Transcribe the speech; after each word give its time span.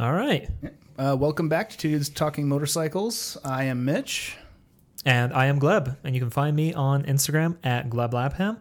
All 0.00 0.14
right. 0.14 0.48
Uh, 0.98 1.14
welcome 1.20 1.50
back 1.50 1.76
to 1.76 2.02
Talking 2.04 2.48
Motorcycles. 2.48 3.36
I 3.44 3.64
am 3.64 3.84
Mitch. 3.84 4.34
And 5.04 5.30
I 5.34 5.44
am 5.44 5.60
Gleb, 5.60 5.94
and 6.02 6.14
you 6.14 6.22
can 6.22 6.30
find 6.30 6.56
me 6.56 6.72
on 6.72 7.02
Instagram 7.02 7.58
at 7.62 7.90
GlebLapham. 7.90 8.56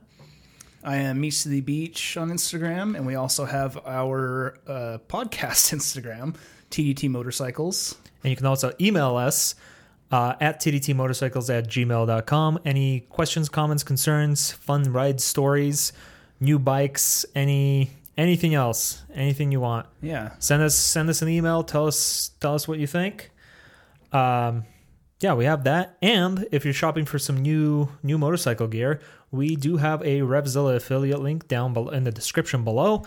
I 0.84 0.98
am 0.98 1.22
Meets 1.22 1.44
to 1.44 1.50
the 1.50 1.62
Beach 1.62 2.18
on 2.18 2.30
Instagram, 2.30 2.94
and 2.94 3.08
we 3.08 3.16
also 3.16 3.46
have 3.46 3.78
our 3.86 4.58
uh, 4.68 4.98
podcast 5.08 5.72
Instagram, 5.74 6.36
TDT 6.72 7.10
Motorcycles. 7.10 7.96
And 8.22 8.32
you 8.32 8.36
can 8.36 8.46
also 8.46 8.74
email 8.82 9.16
us 9.16 9.56
uh, 10.12 10.34
at 10.42 10.60
tdtmotorcycles 10.60 11.58
at 11.58 11.70
gmail.com. 11.70 12.60
Any 12.66 13.00
questions, 13.00 13.48
comments, 13.48 13.84
concerns, 13.84 14.52
fun 14.52 14.92
ride 14.92 15.22
stories, 15.22 15.94
new 16.42 16.60
bikes, 16.60 17.26
any 17.34 17.92
anything 18.20 18.54
else, 18.54 19.04
anything 19.14 19.52
you 19.52 19.60
want. 19.62 19.88
Yeah. 20.02 20.32
Send 20.40 20.62
us 20.62 20.76
send 20.76 21.10
us 21.10 21.22
an 21.22 21.30
email. 21.30 21.64
Tell 21.64 21.88
us 21.88 22.32
tell 22.40 22.54
us 22.54 22.68
what 22.68 22.78
you 22.80 22.88
think. 22.88 23.32
Um, 24.12 24.66
yeah, 25.22 25.34
we 25.34 25.46
have 25.46 25.64
that. 25.66 25.98
And 26.02 26.48
if 26.52 26.64
you're 26.66 26.74
shopping 26.74 27.06
for 27.06 27.20
some 27.20 27.38
new 27.42 27.90
new 28.04 28.18
motorcycle 28.18 28.68
gear, 28.68 29.00
we 29.32 29.56
do 29.56 29.78
have 29.78 30.02
a 30.02 30.20
Revzilla 30.22 30.76
affiliate 30.76 31.22
link 31.22 31.48
down 31.48 31.74
below 31.74 31.90
in 31.92 32.04
the 32.04 32.12
description 32.12 32.64
below. 32.64 33.04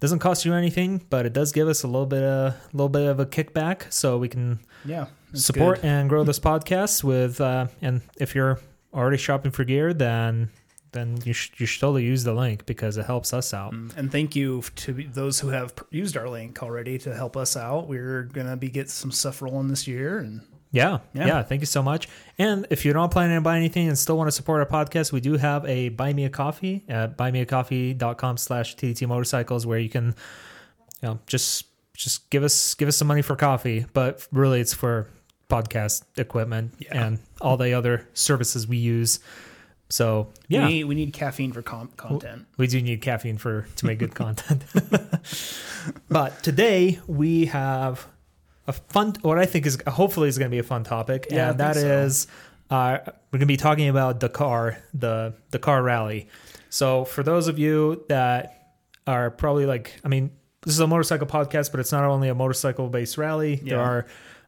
Doesn't 0.00 0.18
cost 0.18 0.44
you 0.44 0.52
anything, 0.54 1.04
but 1.08 1.24
it 1.24 1.32
does 1.32 1.52
give 1.52 1.66
us 1.68 1.82
a 1.82 1.86
little 1.86 2.06
bit 2.06 2.22
of 2.22 2.52
a 2.52 2.56
little 2.72 2.88
bit 2.90 3.06
of 3.08 3.20
a 3.20 3.26
kickback, 3.26 3.90
so 3.92 4.18
we 4.18 4.28
can 4.28 4.60
Yeah. 4.84 5.06
support 5.32 5.80
good. 5.80 5.86
and 5.88 6.08
grow 6.08 6.24
this 6.24 6.38
podcast 6.40 7.02
with. 7.04 7.40
Uh, 7.40 7.68
and 7.80 8.02
if 8.18 8.34
you're 8.34 8.58
already 8.92 9.16
shopping 9.16 9.50
for 9.50 9.64
gear, 9.64 9.94
then 9.94 10.50
then 10.94 11.18
you 11.24 11.34
should 11.34 11.60
you 11.60 11.66
should 11.66 11.80
totally 11.82 12.04
use 12.04 12.24
the 12.24 12.32
link 12.32 12.64
because 12.64 12.96
it 12.96 13.04
helps 13.04 13.34
us 13.34 13.52
out. 13.52 13.72
Mm, 13.74 13.94
and 13.98 14.10
thank 14.10 14.34
you 14.34 14.62
to 14.76 14.92
those 15.12 15.40
who 15.40 15.48
have 15.48 15.74
used 15.90 16.16
our 16.16 16.28
link 16.30 16.62
already 16.62 16.96
to 16.98 17.14
help 17.14 17.36
us 17.36 17.54
out. 17.56 17.86
We're 17.88 18.22
going 18.22 18.46
to 18.46 18.56
be 18.56 18.70
get 18.70 18.88
some 18.88 19.12
stuff 19.12 19.42
rolling 19.42 19.68
this 19.68 19.86
year. 19.86 20.18
And 20.18 20.40
Yeah, 20.72 20.98
Yeah. 21.12 21.26
yeah, 21.26 21.42
Thank 21.42 21.60
you 21.62 21.66
so 21.66 21.82
much. 21.82 22.08
And 22.38 22.66
if 22.70 22.84
you're 22.84 22.94
not 22.94 23.10
planning 23.12 23.36
to 23.36 23.40
buy 23.42 23.56
anything 23.58 23.86
and 23.88 23.96
still 23.98 24.16
want 24.16 24.26
to 24.28 24.32
support 24.32 24.58
our 24.60 24.84
podcast, 24.86 25.12
we 25.12 25.20
do 25.20 25.36
have 25.36 25.64
a 25.66 25.90
buy 25.90 26.12
me 26.12 26.24
a 26.24 26.30
coffee 26.30 26.82
at 26.88 27.16
buymeacoffee.com 27.16 28.36
slash 28.38 28.74
TDT 28.76 29.06
motorcycles 29.06 29.66
where 29.66 29.78
you 29.78 29.88
can, 29.90 30.14
you 31.02 31.08
know, 31.10 31.18
just, 31.26 31.66
just 31.94 32.28
give 32.30 32.42
us, 32.42 32.74
give 32.74 32.88
us 32.88 32.96
some 32.96 33.06
money 33.08 33.22
for 33.22 33.36
coffee, 33.36 33.86
but 33.92 34.26
really 34.32 34.60
it's 34.60 34.74
for 34.74 35.06
podcast 35.48 36.02
equipment 36.16 36.72
Yeah. 36.78 37.06
and 37.06 37.18
all 37.40 37.56
the 37.56 37.72
other 37.74 38.08
services 38.14 38.66
we 38.66 38.78
use. 38.78 39.20
So 39.94 40.26
yeah, 40.48 40.66
we, 40.66 40.72
need, 40.72 40.84
we 40.86 40.94
need 40.96 41.12
caffeine 41.12 41.52
for 41.52 41.62
com- 41.62 41.92
content. 41.96 42.46
we 42.56 42.66
do 42.66 42.82
need 42.82 43.00
caffeine 43.00 43.38
for 43.38 43.68
to 43.76 43.86
make 43.86 44.00
good 44.00 44.12
content. 44.12 44.64
but 46.08 46.42
today 46.42 46.98
we 47.06 47.44
have 47.46 48.04
a 48.66 48.72
fun, 48.72 49.14
what 49.22 49.38
I 49.38 49.46
think 49.46 49.66
is 49.66 49.78
hopefully 49.86 50.28
is 50.28 50.36
going 50.36 50.50
to 50.50 50.54
be 50.54 50.58
a 50.58 50.64
fun 50.64 50.82
topic, 50.82 51.28
Yeah, 51.30 51.50
and 51.50 51.60
that 51.60 51.76
so. 51.76 51.86
is 51.86 52.26
uh, 52.70 52.98
we're 53.04 53.38
going 53.38 53.40
to 53.42 53.46
be 53.46 53.56
talking 53.56 53.88
about 53.88 54.18
Dakar, 54.18 54.78
the 54.94 55.34
Dakar 55.52 55.80
Rally. 55.80 56.26
So 56.70 57.04
for 57.04 57.22
those 57.22 57.46
of 57.46 57.60
you 57.60 58.04
that 58.08 58.74
are 59.06 59.30
probably 59.30 59.64
like, 59.64 60.00
I 60.04 60.08
mean, 60.08 60.32
this 60.62 60.74
is 60.74 60.80
a 60.80 60.88
motorcycle 60.88 61.28
podcast, 61.28 61.70
but 61.70 61.78
it's 61.78 61.92
not 61.92 62.02
only 62.02 62.28
a 62.28 62.34
motorcycle 62.34 62.88
based 62.88 63.16
rally. 63.16 63.60
There 63.62 63.78
are 63.78 64.06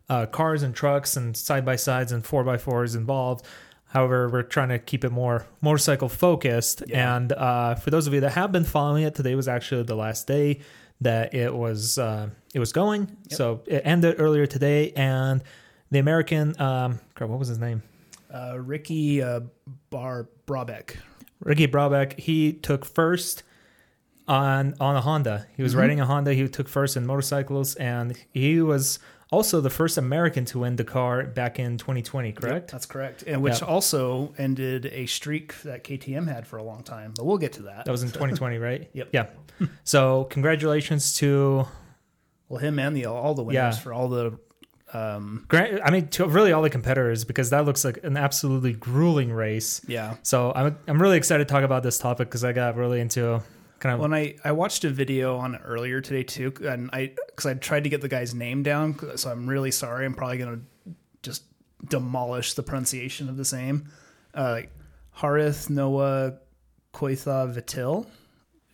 uh, 0.09 0.27
cars 0.27 0.65
and 0.65 0.75
trucks 0.75 1.17
and 1.17 1.37
side 1.37 1.65
by 1.65 1.77
sides 1.77 2.11
and 2.11 2.25
four 2.25 2.43
by 2.43 2.59
fours 2.59 2.97
involved. 2.97 3.47
However, 3.89 4.29
we're 4.29 4.43
trying 4.43 4.69
to 4.71 4.79
keep 4.79 5.05
it 5.05 5.11
more 5.11 5.47
motorcycle 5.61 6.09
focused. 6.09 6.83
Yeah. 6.87 7.17
And 7.17 7.33
uh, 7.33 7.77
for 7.77 7.91
those 7.91 8.07
of 8.07 8.15
you 8.15 8.21
that 8.21 8.33
have 8.33 8.53
been 8.53 8.65
following 8.65 9.05
it, 9.05 9.15
today 9.15 9.35
was 9.35 9.49
actually 9.49 9.85
the 9.85 9.95
last 9.97 10.27
day 10.27 10.61
that 11.01 11.35
it 11.35 11.55
was 11.55 11.99
uh, 11.99 12.29
it 12.55 12.59
was 12.59 12.73
going. 12.73 13.17
So 13.31 13.63
it 13.67 13.83
ended 13.85 14.17
earlier 14.19 14.47
today, 14.47 14.93
and 14.93 15.43
the 15.91 15.99
American, 15.99 16.61
um, 16.61 17.01
crap, 17.15 17.31
what 17.31 17.39
was 17.39 17.49
his 17.49 17.59
name? 17.59 17.83
Uh, 18.33 18.59
Ricky 18.59 19.23
uh, 19.23 19.41
Bar 19.91 20.29
Brabec. 20.47 20.97
Ricky 21.41 21.69
Brabec. 21.69 22.19
He 22.19 22.53
took 22.55 22.85
first 22.85 23.45
on 24.29 24.75
on 24.81 24.97
a 24.97 25.01
Honda. 25.01 25.47
He 25.57 25.63
was 25.63 25.73
Mm-hmm. 25.73 25.81
riding 25.81 26.01
a 26.01 26.07
Honda. 26.07 26.35
He 26.35 26.49
took 26.49 26.69
first 26.69 26.97
in 26.97 27.07
motorcycles, 27.07 27.77
and 27.77 28.17
he 28.33 28.61
was 28.61 28.99
also 29.31 29.61
the 29.61 29.71
first 29.71 29.99
American 29.99 30.45
to 30.47 30.61
win 30.61 30.77
Dakar 30.77 31.25
back 31.25 31.59
in 31.59 31.79
2020. 31.79 32.33
Correct? 32.33 32.71
That's 32.71 32.87
correct. 32.87 33.25
And 33.27 33.43
which 33.43 33.61
Yeah. 33.61 33.67
also 33.67 34.35
ended 34.39 34.87
a 34.87 35.07
streak 35.07 35.61
that 35.63 35.83
KTM 35.85 36.29
had 36.29 36.47
for 36.47 36.59
a 36.59 36.63
long 36.63 36.83
time. 36.83 37.13
But 37.17 37.25
we'll 37.27 37.39
get 37.39 37.53
to 37.55 37.63
that. 37.63 37.85
That 37.87 37.91
was 37.91 38.03
in 38.03 38.11
2020, 38.11 38.59
right? 38.59 38.89
Yep. 38.95 39.09
Yeah. 39.13 39.27
So 39.85 40.25
congratulations 40.31 41.15
to 41.19 41.67
Well, 42.49 42.61
him 42.61 42.79
and 42.79 42.97
the 42.97 43.07
all 43.07 43.35
the 43.35 43.43
winners 43.43 43.77
Yeah. 43.77 43.83
for 43.83 43.93
all 43.93 44.09
the 44.09 44.39
um 44.93 45.45
Grant. 45.49 45.81
I 45.85 45.91
mean, 45.91 46.07
to 46.11 46.29
really 46.29 46.53
all 46.53 46.63
the 46.63 46.71
competitors 46.71 47.25
because 47.25 47.51
that 47.51 47.65
looks 47.65 47.85
like 47.85 47.99
an 48.05 48.17
absolutely 48.17 48.73
grueling 48.75 49.33
race. 49.33 49.81
yeah. 49.89 50.15
So 50.23 50.53
I'm 50.55 50.79
I'm 50.87 51.03
really 51.03 51.17
excited 51.17 51.49
to 51.49 51.53
talk 51.53 51.65
about 51.65 51.83
this 51.83 51.99
topic 51.99 52.29
because 52.29 52.45
I 52.45 52.53
got 52.53 52.77
really 52.77 53.01
into 53.01 53.43
kind 53.87 53.95
of 53.95 54.01
When 54.01 54.15
I 54.15 54.37
I 54.45 54.53
watched 54.53 54.85
a 54.85 54.91
video 54.91 55.37
on 55.37 55.55
it 55.55 55.61
earlier 55.65 56.01
today 56.01 56.23
too, 56.23 56.53
and 56.65 56.91
I 56.93 57.13
because 57.27 57.47
I 57.47 57.55
tried 57.55 57.85
to 57.85 57.91
get 57.91 58.01
the 58.01 58.09
guy's 58.09 58.35
name 58.35 58.63
down, 58.63 58.99
so 59.17 59.31
I'm 59.31 59.49
really 59.49 59.71
sorry. 59.71 60.05
I'm 60.07 60.15
probably 60.15 60.39
gonna 60.39 60.61
just 61.23 61.45
demolish 61.89 62.55
the 62.55 62.63
pronunciation 62.63 63.29
of 63.29 63.37
the 63.37 63.45
same. 63.45 63.89
Uh, 64.35 64.63
Harith 65.13 65.71
Noah 65.71 66.35
Koitha 66.93 67.55
Veettil, 67.55 68.07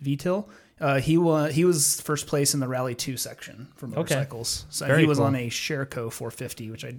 Veettil. 0.02 0.48
Uh, 0.80 0.98
he 1.00 1.16
was 1.16 1.54
he 1.54 1.64
was 1.64 2.00
first 2.00 2.26
place 2.26 2.54
in 2.54 2.60
the 2.60 2.66
Rally 2.68 2.94
Two 2.94 3.16
section 3.16 3.68
for 3.76 3.86
motorcycles. 3.86 4.66
So 4.70 4.86
Very 4.86 5.02
he 5.02 5.06
was 5.06 5.18
cool. 5.18 5.26
on 5.28 5.36
a 5.36 5.48
Sherco 5.48 6.10
450, 6.12 6.70
which 6.70 6.84
I 6.84 6.94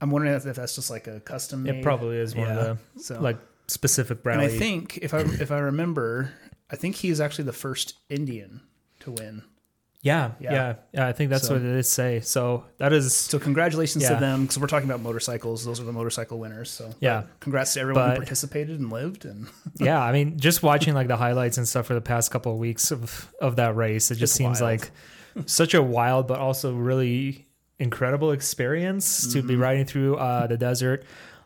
I'm 0.00 0.10
wondering 0.10 0.34
if, 0.34 0.44
that's 0.44 0.74
just 0.76 0.90
like 0.90 1.06
a 1.08 1.20
custom. 1.20 1.66
it 1.66 1.82
probably 1.82 2.16
is 2.18 2.34
one 2.36 2.46
Yeah. 2.48 2.58
of 2.58 2.78
the 2.94 3.02
So- 3.02 3.20
like 3.20 3.38
specific 3.66 4.22
And. 4.22 4.40
I 4.40 4.48
think 4.48 4.98
if 5.02 5.12
I 5.14 5.20
if 5.20 5.50
I 5.50 5.58
remember, 5.58 6.32
I 6.72 6.76
think 6.76 6.96
he 6.96 7.08
is 7.10 7.20
actually 7.20 7.44
the 7.44 7.52
first 7.52 7.94
Indian 8.08 8.60
to 9.00 9.10
win. 9.12 9.42
Yeah, 10.02 10.30
Yeah. 10.40 10.52
yeah, 10.52 10.74
yeah. 10.94 11.06
I 11.08 11.12
think 11.12 11.28
that's 11.28 11.46
So- 11.48 11.54
what 11.54 11.62
it 11.62 11.68
is. 11.76 11.86
Say 11.86 12.20
so. 12.20 12.64
That 12.78 12.92
is 12.94 13.14
So 13.14 13.38
congratulations 13.38 14.02
Yeah. 14.04 14.14
to 14.14 14.20
them 14.20 14.42
because 14.42 14.58
we're 14.58 14.66
talking 14.66 14.88
about 14.88 15.02
motorcycles. 15.02 15.62
Those 15.66 15.78
are 15.78 15.84
the 15.84 15.92
motorcycle 15.92 16.38
winners. 16.38 16.70
So 16.70 16.94
Yeah. 17.00 17.24
congrats 17.40 17.74
to 17.74 17.80
everyone 17.80 18.04
But- 18.04 18.10
who 18.12 18.16
participated 18.22 18.80
and 18.80 18.90
lived. 18.90 19.26
And 19.26 19.48
yeah. 19.78 20.00
I 20.02 20.10
mean, 20.12 20.38
just 20.38 20.62
watching 20.62 20.94
like 20.94 21.08
the 21.08 21.18
highlights 21.18 21.58
and 21.58 21.68
stuff 21.68 21.84
for 21.84 21.92
the 21.94 22.00
past 22.00 22.30
couple 22.30 22.52
of 22.52 22.58
weeks 22.58 22.90
of 22.90 23.28
of 23.42 23.56
that 23.56 23.76
race, 23.76 24.10
it 24.10 24.14
just 24.14 24.32
It's 24.32 24.38
seems 24.38 24.60
wild. 24.62 24.80
like 24.80 24.90
such 25.46 25.74
a 25.74 25.82
wild 25.82 26.26
but 26.26 26.38
also 26.38 26.74
really 26.74 27.46
incredible 27.78 28.32
experience 28.32 29.26
to 29.32 29.42
be 29.42 29.52
Mm-hmm. 29.54 29.62
riding 29.62 29.84
through 29.84 30.16
uh, 30.16 30.46
the 30.46 30.56
desert. 30.56 31.04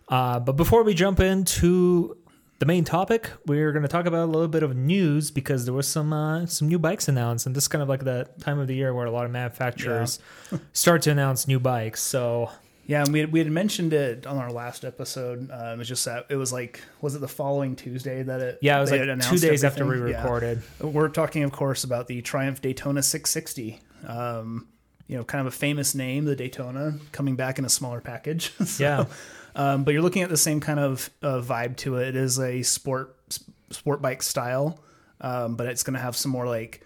Uh, 0.08 0.38
but 0.38 0.52
before 0.52 0.84
we 0.84 0.94
jump 0.94 1.18
into 1.18 2.16
the 2.64 2.72
main 2.72 2.82
topic, 2.84 3.30
we're 3.44 3.72
going 3.72 3.82
to 3.82 3.88
talk 3.88 4.06
about 4.06 4.24
a 4.24 4.30
little 4.30 4.48
bit 4.48 4.62
of 4.62 4.74
news 4.74 5.30
because 5.30 5.66
there 5.66 5.74
was 5.74 5.86
some 5.86 6.14
uh, 6.14 6.46
some 6.46 6.66
new 6.66 6.78
bikes 6.78 7.08
announced, 7.08 7.44
and 7.44 7.54
this 7.54 7.64
is 7.64 7.68
kind 7.68 7.82
of 7.82 7.90
like 7.90 8.04
the 8.04 8.26
time 8.40 8.58
of 8.58 8.68
the 8.68 8.74
year 8.74 8.94
where 8.94 9.04
a 9.04 9.10
lot 9.10 9.26
of 9.26 9.30
manufacturers 9.30 10.18
start 10.72 11.02
to 11.02 11.10
announce 11.10 11.46
new 11.46 11.60
bikes. 11.60 12.00
So 12.00 12.50
yeah, 12.86 13.02
and 13.02 13.12
we 13.12 13.18
had, 13.20 13.32
we 13.32 13.38
had 13.40 13.50
mentioned 13.50 13.92
it 13.92 14.26
on 14.26 14.38
our 14.38 14.50
last 14.50 14.82
episode. 14.82 15.50
Um, 15.50 15.74
it 15.74 15.78
was 15.78 15.88
just 15.88 16.06
that 16.06 16.24
it 16.30 16.36
was 16.36 16.54
like 16.54 16.80
was 17.02 17.14
it 17.14 17.20
the 17.20 17.28
following 17.28 17.76
Tuesday 17.76 18.22
that 18.22 18.40
it 18.40 18.58
yeah, 18.62 18.78
it 18.78 18.80
was 18.80 18.90
like 18.90 19.20
two 19.20 19.36
days 19.36 19.62
after 19.62 19.84
we 19.84 19.96
everything? 19.96 20.12
Yeah. 20.12 20.22
recorded. 20.22 20.62
We're 20.80 21.10
talking, 21.10 21.42
of 21.42 21.52
course, 21.52 21.84
about 21.84 22.06
the 22.06 22.22
Triumph 22.22 22.62
Daytona 22.62 23.02
660. 23.02 23.78
Um, 24.06 24.68
you 25.06 25.18
know, 25.18 25.24
kind 25.24 25.46
of 25.46 25.52
a 25.52 25.56
famous 25.56 25.94
name, 25.94 26.24
the 26.24 26.34
Daytona, 26.34 26.98
coming 27.12 27.36
back 27.36 27.58
in 27.58 27.66
a 27.66 27.68
smaller 27.68 28.00
package. 28.00 28.54
So, 28.64 28.82
Yeah. 28.82 29.04
Um, 29.56 29.84
but 29.84 29.92
you're 29.94 30.02
looking 30.02 30.22
at 30.22 30.30
the 30.30 30.36
same 30.36 30.60
kind 30.60 30.80
of 30.80 31.10
uh, 31.22 31.40
vibe 31.40 31.76
to 31.78 31.96
it. 31.96 32.08
It 32.08 32.16
is 32.16 32.38
a 32.38 32.62
sport 32.62 33.16
sport 33.70 34.02
bike 34.02 34.22
style, 34.22 34.80
um, 35.20 35.56
but 35.56 35.66
it's 35.66 35.82
going 35.82 35.94
to 35.94 36.00
have 36.00 36.16
some 36.16 36.30
more 36.32 36.46
like 36.46 36.80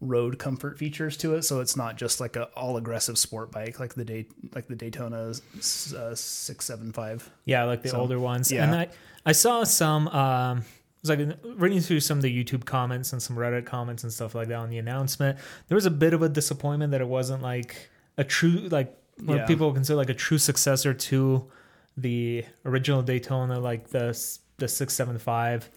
road 0.00 0.38
comfort 0.38 0.78
features 0.78 1.16
to 1.18 1.34
it. 1.34 1.42
So 1.42 1.60
it's 1.60 1.76
not 1.76 1.96
just 1.96 2.20
like 2.20 2.36
a 2.36 2.44
all 2.56 2.76
aggressive 2.76 3.16
sport 3.16 3.50
bike 3.50 3.80
like 3.80 3.94
the 3.94 4.04
day 4.04 4.26
like 4.54 4.68
the 4.68 4.74
Daytona 4.76 5.30
uh, 5.30 6.14
six 6.14 6.64
seven 6.66 6.92
five. 6.92 7.30
Yeah, 7.46 7.64
like 7.64 7.82
the 7.82 7.88
So, 7.90 7.98
older 8.00 8.18
ones. 8.20 8.52
yeah. 8.52 8.64
And 8.64 8.74
I, 8.74 8.88
I 9.24 9.32
saw 9.32 9.64
some 9.64 10.08
um 10.08 10.62
was 11.02 11.08
like 11.10 11.36
reading 11.56 11.80
through 11.80 12.00
some 12.00 12.18
of 12.18 12.22
the 12.22 12.44
YouTube 12.44 12.64
comments 12.64 13.12
and 13.12 13.22
some 13.22 13.36
Reddit 13.36 13.64
comments 13.66 14.02
and 14.04 14.12
stuff 14.12 14.34
like 14.34 14.48
that 14.48 14.56
on 14.58 14.68
the 14.70 14.78
announcement. 14.78 15.38
There 15.68 15.76
was 15.76 15.86
a 15.86 15.90
bit 15.90 16.12
of 16.14 16.22
a 16.22 16.28
disappointment 16.28 16.92
that 16.92 17.00
it 17.00 17.08
wasn't 17.08 17.42
like 17.42 17.90
a 18.18 18.24
true 18.24 18.68
like 18.70 18.94
what 19.22 19.36
Yeah. 19.38 19.46
people 19.46 19.72
consider 19.72 19.96
like 19.96 20.10
a 20.10 20.14
true 20.14 20.38
successor 20.38 20.92
to 20.92 21.50
the 21.96 22.44
original 22.64 23.02
Daytona, 23.02 23.58
like 23.60 23.88
the 23.88 24.18
the 24.58 24.68
six 24.68 24.94
seven 24.94 25.18
five. 25.18 25.68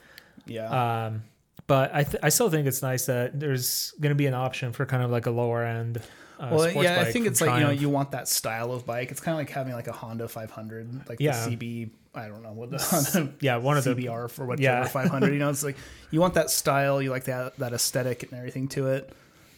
Yeah. 0.46 1.06
Um, 1.08 1.24
but 1.68 1.94
I 1.94 2.04
th- 2.04 2.24
I 2.24 2.30
still 2.30 2.50
think 2.50 2.68
it's 2.68 2.82
nice 2.82 3.08
that 3.08 3.40
there's 3.40 3.94
going 4.00 4.12
to 4.12 4.16
be 4.16 4.26
an 4.28 4.34
option 4.34 4.72
for 4.72 4.86
kind 4.86 5.04
of 5.04 5.12
like 5.12 5.26
a 5.26 5.32
lower 5.32 5.64
end. 5.64 6.02
Uh, 6.40 6.50
well, 6.52 6.72
yeah, 6.84 7.02
I 7.02 7.12
think 7.12 7.26
it's 7.26 7.42
like 7.42 7.60
you 7.60 7.66
know 7.66 7.72
you 7.72 7.90
want 7.90 8.12
that 8.12 8.28
style 8.28 8.72
of 8.72 8.86
bike. 8.86 9.12
It's 9.12 9.20
kind 9.20 9.34
of 9.34 9.40
like 9.40 9.50
having 9.50 9.74
like 9.74 9.88
a 9.88 9.92
Honda 9.92 10.28
500, 10.28 11.10
like 11.10 11.20
Yeah. 11.20 11.46
the 11.48 11.56
CB. 11.58 11.90
I 12.16 12.28
don't 12.28 12.42
know 12.44 12.52
what 12.54 12.72
the 12.72 12.78
Honda 12.80 13.34
yeah 13.42 13.58
one 13.58 13.78
of 13.78 13.84
the 13.84 13.94
CBR 13.96 14.30
for 14.32 14.46
whatever 14.46 14.64
Yeah. 14.64 14.88
500. 14.88 15.34
You 15.34 15.40
know, 15.40 15.50
it's 15.50 15.64
like 15.70 15.78
you 16.12 16.22
want 16.22 16.36
that 16.36 16.50
style, 16.50 17.02
you 17.02 17.10
like 17.10 17.26
that 17.26 17.58
that 17.58 17.74
aesthetic 17.74 18.24
and 18.24 18.34
everything 18.34 18.68
to 18.70 18.88
it. 18.88 19.12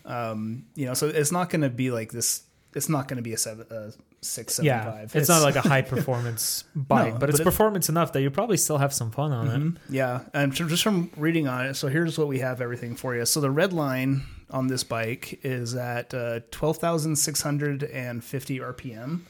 Um, 0.06 0.66
you 0.76 0.86
know, 0.86 0.94
so 0.94 1.08
it's 1.08 1.32
not 1.32 1.50
going 1.50 1.62
to 1.62 1.70
be 1.70 1.92
like 1.92 2.12
this 2.12 2.42
it's 2.76 2.88
not 2.90 3.08
going 3.08 3.18
to 3.18 3.24
be 3.24 3.34
a 3.34 3.38
seven, 3.38 3.66
uh, 3.72 3.92
six 4.22 4.56
seven 4.56 4.68
Yeah, 4.68 4.84
five. 4.92 5.16
it's, 5.16 5.28
not 5.30 5.42
like 5.42 5.56
a 5.56 5.62
high 5.62 5.82
performance 5.82 6.64
bike, 6.76 7.14
No, 7.14 7.20
but 7.20 7.30
it's 7.30 7.40
but 7.40 7.42
it- 7.42 7.50
performance 7.52 7.90
enough 7.90 8.14
that 8.14 8.22
you 8.22 8.30
probably 8.30 8.58
still 8.58 8.78
have 8.78 8.94
some 8.94 9.10
fun 9.12 9.32
on 9.32 9.48
it. 9.48 9.60
Mhm. 9.60 9.78
Yeah, 9.90 10.22
and 10.34 10.54
just 10.54 10.84
from 10.84 11.10
reading 11.18 11.48
on 11.48 11.66
it, 11.66 11.74
so 11.76 11.88
here's 11.88 12.18
what 12.18 12.28
we 12.28 12.40
have 12.40 12.62
everything 12.62 12.96
for 12.96 13.16
you. 13.16 13.26
So 13.26 13.42
the 13.42 13.52
red 13.52 13.74
line 13.74 14.24
on 14.52 14.68
this 14.68 14.84
bike 14.84 15.40
is 15.44 15.76
at 15.76 16.14
uh, 16.14 16.42
twelve 16.52 16.78
thousand 16.78 17.16
six 17.18 17.42
hundred 17.42 17.84
and 17.84 18.24
fifty 18.24 18.60
RPM. 18.60 19.22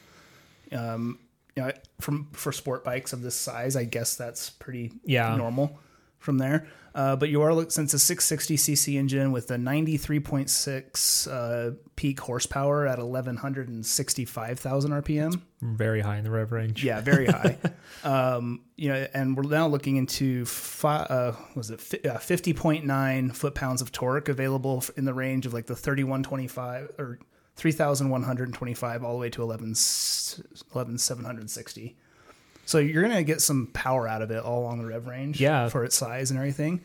Um, 0.71 1.19
you 1.55 1.63
know, 1.63 1.71
from 1.99 2.27
for 2.31 2.51
sport 2.51 2.83
bikes 2.83 3.11
of 3.13 3.21
this 3.21 3.35
size, 3.35 3.75
I 3.75 3.83
guess 3.83 4.15
that's 4.15 4.49
pretty 4.49 4.91
Yeah. 5.03 5.35
normal 5.35 5.79
from 6.19 6.37
there. 6.37 6.67
Uh, 6.99 7.15
but 7.15 7.29
you 7.29 7.41
are 7.41 7.53
look- 7.53 7.71
since 7.71 7.93
a 7.93 7.97
660cc 7.97 8.95
engine 8.99 9.31
with 9.31 9.49
a 9.51 9.55
93.6 9.55 11.27
uh, 11.31 11.71
peak 11.95 12.19
horsepower 12.19 12.85
at 12.85 12.99
1165,000 12.99 14.91
RPM. 14.91 15.41
Very 15.61 16.01
high 16.01 16.17
in 16.17 16.25
the 16.25 16.29
rev 16.31 16.51
range. 16.51 16.83
Yeah, 16.83 16.99
very 16.99 17.25
high. 17.37 17.57
um, 18.03 18.63
you 18.75 18.89
know, 18.89 19.07
and 19.13 19.37
we're 19.37 19.43
now 19.43 19.67
looking 19.67 19.95
into 19.95 20.43
fi- 20.43 21.03
uh, 21.03 21.35
was 21.55 21.69
it 21.71 21.79
fi- 21.79 22.01
uh, 22.05 22.17
50.9 22.17 23.33
foot 23.33 23.55
pounds 23.55 23.81
of 23.81 23.93
torque 23.93 24.27
available 24.27 24.83
in 24.97 25.05
the 25.05 25.13
range 25.13 25.45
of 25.45 25.53
like 25.53 25.67
the 25.67 25.77
3125 25.77 26.95
or 26.99 27.17
3,125 27.55 29.03
all 29.05 29.13
the 29.13 29.19
way 29.19 29.29
to 29.29 29.41
11 29.41 29.73
11,760. 30.75 31.97
So 32.69 32.77
you're 32.77 33.01
gonna 33.01 33.23
get 33.23 33.41
some 33.41 33.65
power 33.73 34.07
out 34.07 34.21
of 34.21 34.29
it 34.29 34.43
all 34.43 34.59
along 34.61 34.77
the 34.77 34.85
rev 34.85 35.07
range. 35.07 35.41
Yeah. 35.41 35.69
for 35.69 35.83
its 35.83 35.95
size 35.95 36.29
and 36.29 36.37
everything. 36.37 36.81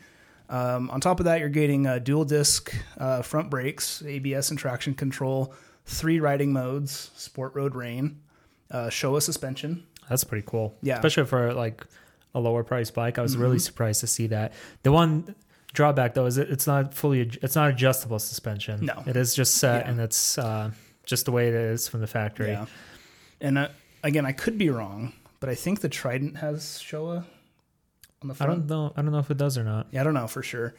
Um, 0.49 0.89
on 0.89 0.99
top 0.99 1.19
of 1.19 1.25
that, 1.25 1.39
you're 1.39 1.49
getting 1.49 1.85
uh, 1.85 1.99
dual 1.99 2.25
disc 2.25 2.73
uh, 2.97 3.21
front 3.21 3.51
brakes, 3.51 4.01
ABS 4.03 4.49
and 4.49 4.57
traction 4.57 4.95
control, 4.95 5.53
three 5.85 6.19
riding 6.19 6.51
modes, 6.51 7.11
sport 7.15 7.53
road 7.53 7.75
rain, 7.75 8.19
uh, 8.71 8.87
Showa 8.87 9.21
suspension. 9.21 9.83
That's 10.09 10.23
pretty 10.23 10.43
cool. 10.47 10.75
Yeah. 10.81 10.95
Especially 10.95 11.25
for 11.25 11.53
like 11.53 11.85
a 12.33 12.39
lower 12.39 12.63
price 12.63 12.89
bike. 12.89 13.19
I 13.19 13.21
was 13.21 13.37
really 13.37 13.59
surprised 13.59 13.99
to 14.01 14.07
see 14.07 14.25
that. 14.27 14.53
The 14.81 14.91
one 14.91 15.35
drawback 15.73 16.15
though 16.15 16.25
is 16.25 16.39
it's 16.39 16.65
not 16.65 16.95
fully 16.95 17.29
it's 17.43 17.55
not 17.55 17.69
adjustable 17.69 18.17
suspension. 18.17 18.85
No. 18.87 19.03
It 19.05 19.15
is 19.15 19.35
just 19.35 19.53
set 19.55 19.85
Yeah. 19.85 19.91
and 19.91 19.99
it's 19.99 20.39
uh, 20.39 20.71
just 21.05 21.25
the 21.25 21.31
way 21.31 21.47
it 21.47 21.53
is 21.53 21.87
from 21.87 22.01
the 22.01 22.07
factory. 22.07 22.49
Yeah. 22.53 22.65
And 23.39 23.59
uh, 23.59 23.67
again, 24.03 24.25
I 24.25 24.31
could 24.31 24.57
be 24.57 24.71
wrong, 24.71 25.13
but 25.45 25.51
I 25.51 25.55
think 25.55 25.81
the 25.81 25.89
Trident 25.89 26.37
has 26.37 26.63
Showa 26.83 27.23
on 28.23 28.27
the 28.29 28.33
front. 28.33 28.51
I 28.51 28.55
don't 28.55 28.67
know 28.67 28.93
I 28.97 29.03
don't 29.03 29.11
know 29.11 29.19
if 29.19 29.29
it 29.29 29.37
does 29.37 29.59
or 29.59 29.63
not. 29.63 29.85
Yeah, 29.91 30.01
I 30.01 30.03
don't 30.03 30.15
know 30.15 30.25
for 30.25 30.41
sure. 30.41 30.73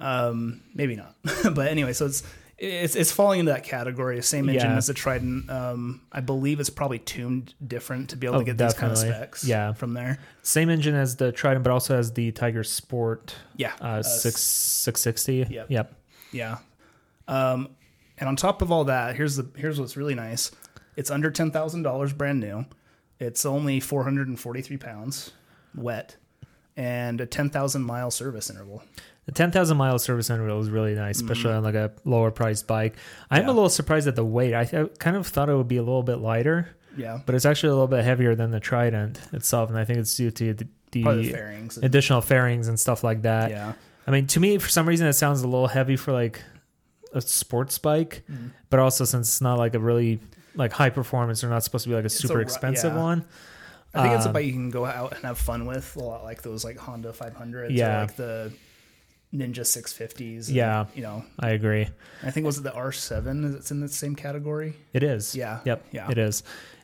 Um, 0.00 0.62
maybe 0.74 0.96
not. 0.96 1.14
but 1.54 1.68
anyway, 1.68 1.92
so 1.92 2.06
it's 2.06 2.24
it's 2.58 2.96
it's 2.96 3.12
falling 3.12 3.38
into 3.38 3.52
that 3.52 3.62
category. 3.62 4.20
Same 4.22 4.48
engine 4.48 4.70
Yeah. 4.72 4.76
as 4.78 4.88
the 4.88 4.94
Trident. 4.94 5.48
Um, 5.48 6.00
I 6.10 6.18
believe 6.18 6.58
it's 6.58 6.70
probably 6.70 6.98
tuned 6.98 7.54
different 7.64 8.10
to 8.10 8.16
be 8.16 8.26
able 8.26 8.38
to 8.38 8.42
Oh, 8.42 8.44
get 8.44 8.58
these 8.58 8.74
kind 8.74 8.90
of 8.90 8.98
specs. 8.98 9.44
Yeah. 9.44 9.74
from 9.74 9.94
there. 9.94 10.18
Same 10.42 10.70
engine 10.70 10.96
as 10.96 11.14
the 11.16 11.30
Trident, 11.30 11.62
but 11.62 11.70
also 11.70 11.94
has 11.94 12.12
the 12.14 12.32
Tiger 12.32 12.64
Sport 12.64 13.36
Yeah, 13.56 13.74
uh, 13.80 13.84
uh, 13.84 14.02
six 14.02 14.40
six 14.42 15.00
sixty. 15.00 15.46
Yep. 15.48 15.66
Yep. 15.70 15.94
Yeah. 16.32 16.58
Um, 17.28 17.68
and 18.18 18.28
on 18.28 18.34
top 18.34 18.60
of 18.60 18.72
all 18.72 18.84
that, 18.86 19.14
here's 19.14 19.36
the 19.36 19.46
here's 19.56 19.78
what's 19.78 19.96
really 19.96 20.16
nice. 20.16 20.50
It's 20.96 21.12
under 21.12 21.30
ten 21.30 21.52
thousand 21.52 21.82
dollars 21.84 22.12
brand 22.12 22.40
new. 22.40 22.66
It's 23.20 23.44
only 23.46 23.78
four 23.80 24.02
hundred 24.02 24.26
and 24.28 24.38
forty 24.40 24.62
three 24.62 24.78
pounds 24.78 25.30
wet, 25.74 26.16
and 26.76 27.20
a 27.20 27.26
ten 27.26 27.50
thousand 27.50 27.82
mile 27.82 28.10
service 28.10 28.50
interval. 28.50 28.82
The 29.26 29.32
ten 29.32 29.52
thousand 29.52 29.76
mile 29.76 29.98
service 29.98 30.30
interval 30.30 30.60
is 30.60 30.70
really 30.70 30.94
nice, 30.94 31.20
especially 31.20 31.52
on 31.52 31.62
like 31.62 31.74
a 31.74 31.92
lower 32.04 32.30
priced 32.30 32.66
bike. 32.66 32.96
I'm 33.30 33.40
Mm-hmm. 33.42 33.46
Yeah. 33.48 33.52
a 33.52 33.54
little 33.54 33.68
surprised 33.68 34.08
at 34.08 34.16
the 34.16 34.24
weight. 34.24 34.54
I, 34.54 34.62
I 34.62 34.84
kind 34.98 35.16
of 35.16 35.26
thought 35.26 35.48
it 35.48 35.54
would 35.56 35.68
be 35.68 35.76
a 35.76 35.82
little 35.82 36.02
bit 36.02 36.16
lighter. 36.16 36.68
Yeah, 36.96 37.20
but 37.24 37.34
it's 37.36 37.44
actually 37.46 37.68
a 37.68 37.74
little 37.74 37.86
bit 37.88 38.02
heavier 38.04 38.34
than 38.34 38.50
the 38.50 38.58
Trident 38.58 39.20
itself, 39.32 39.68
and 39.70 39.78
I 39.78 39.84
think 39.84 39.98
it's 40.00 40.16
due 40.16 40.30
to 40.32 40.54
the, 40.54 40.66
the 40.90 41.02
the 41.04 41.30
fairings. 41.30 41.76
and- 41.76 41.84
additional 41.84 42.20
fairings 42.20 42.66
and 42.66 42.80
stuff 42.80 43.04
like 43.04 43.22
that. 43.22 43.50
yeah, 43.50 43.74
I 44.06 44.10
mean, 44.10 44.26
to 44.28 44.40
me, 44.40 44.58
for 44.58 44.68
some 44.68 44.88
reason, 44.88 45.06
it 45.06 45.12
sounds 45.12 45.42
a 45.42 45.46
little 45.46 45.68
heavy 45.68 45.94
for 45.96 46.10
like 46.12 46.42
a 47.12 47.20
sports 47.20 47.78
bike, 47.78 48.22
Mm-hmm. 48.28 48.48
but 48.70 48.80
also 48.80 49.04
since 49.04 49.28
it's 49.28 49.40
not 49.40 49.58
like 49.58 49.74
a 49.74 49.78
really 49.78 50.18
like 50.54 50.72
high 50.72 50.90
performance, 50.90 51.40
They're 51.40 51.50
not 51.50 51.64
supposed 51.64 51.84
to 51.84 51.88
be 51.90 51.94
like 51.94 52.04
a 52.04 52.06
a 52.06 52.10
super 52.10 52.36
ru- 52.36 52.42
expensive 52.42 52.94
yeah. 52.94 53.00
one. 53.02 53.24
I 53.94 54.02
think 54.02 54.14
it's 54.14 54.24
a 54.24 54.28
Um, 54.28 54.34
bike 54.34 54.46
you 54.46 54.52
can 54.52 54.70
go 54.70 54.84
out 54.86 55.14
and 55.16 55.24
have 55.24 55.38
fun 55.38 55.66
with 55.66 55.96
a 55.96 56.00
lot, 56.00 56.22
like 56.22 56.42
those 56.42 56.64
like 56.64 56.76
Honda 56.78 57.12
500s, 57.12 57.70
Yeah. 57.72 57.98
or 57.98 58.00
like 58.02 58.16
the 58.16 58.52
Ninja 59.34 59.60
650s. 59.64 60.46
and, 60.48 60.56
Yeah. 60.56 60.86
you 60.94 61.02
know, 61.02 61.24
I 61.38 61.50
agree. 61.50 61.88
I 62.22 62.30
think 62.30 62.46
was 62.46 62.58
it 62.58 62.62
the 62.62 62.70
R7 62.70 63.52
that's 63.52 63.70
in 63.70 63.80
the 63.80 63.88
same 63.88 64.14
category. 64.14 64.76
It 64.92 65.02
is. 65.02 65.34
Yeah. 65.34 65.60
Yep. 65.64 65.86
Yeah. 65.92 66.10
It 66.10 66.18
is. 66.18 66.42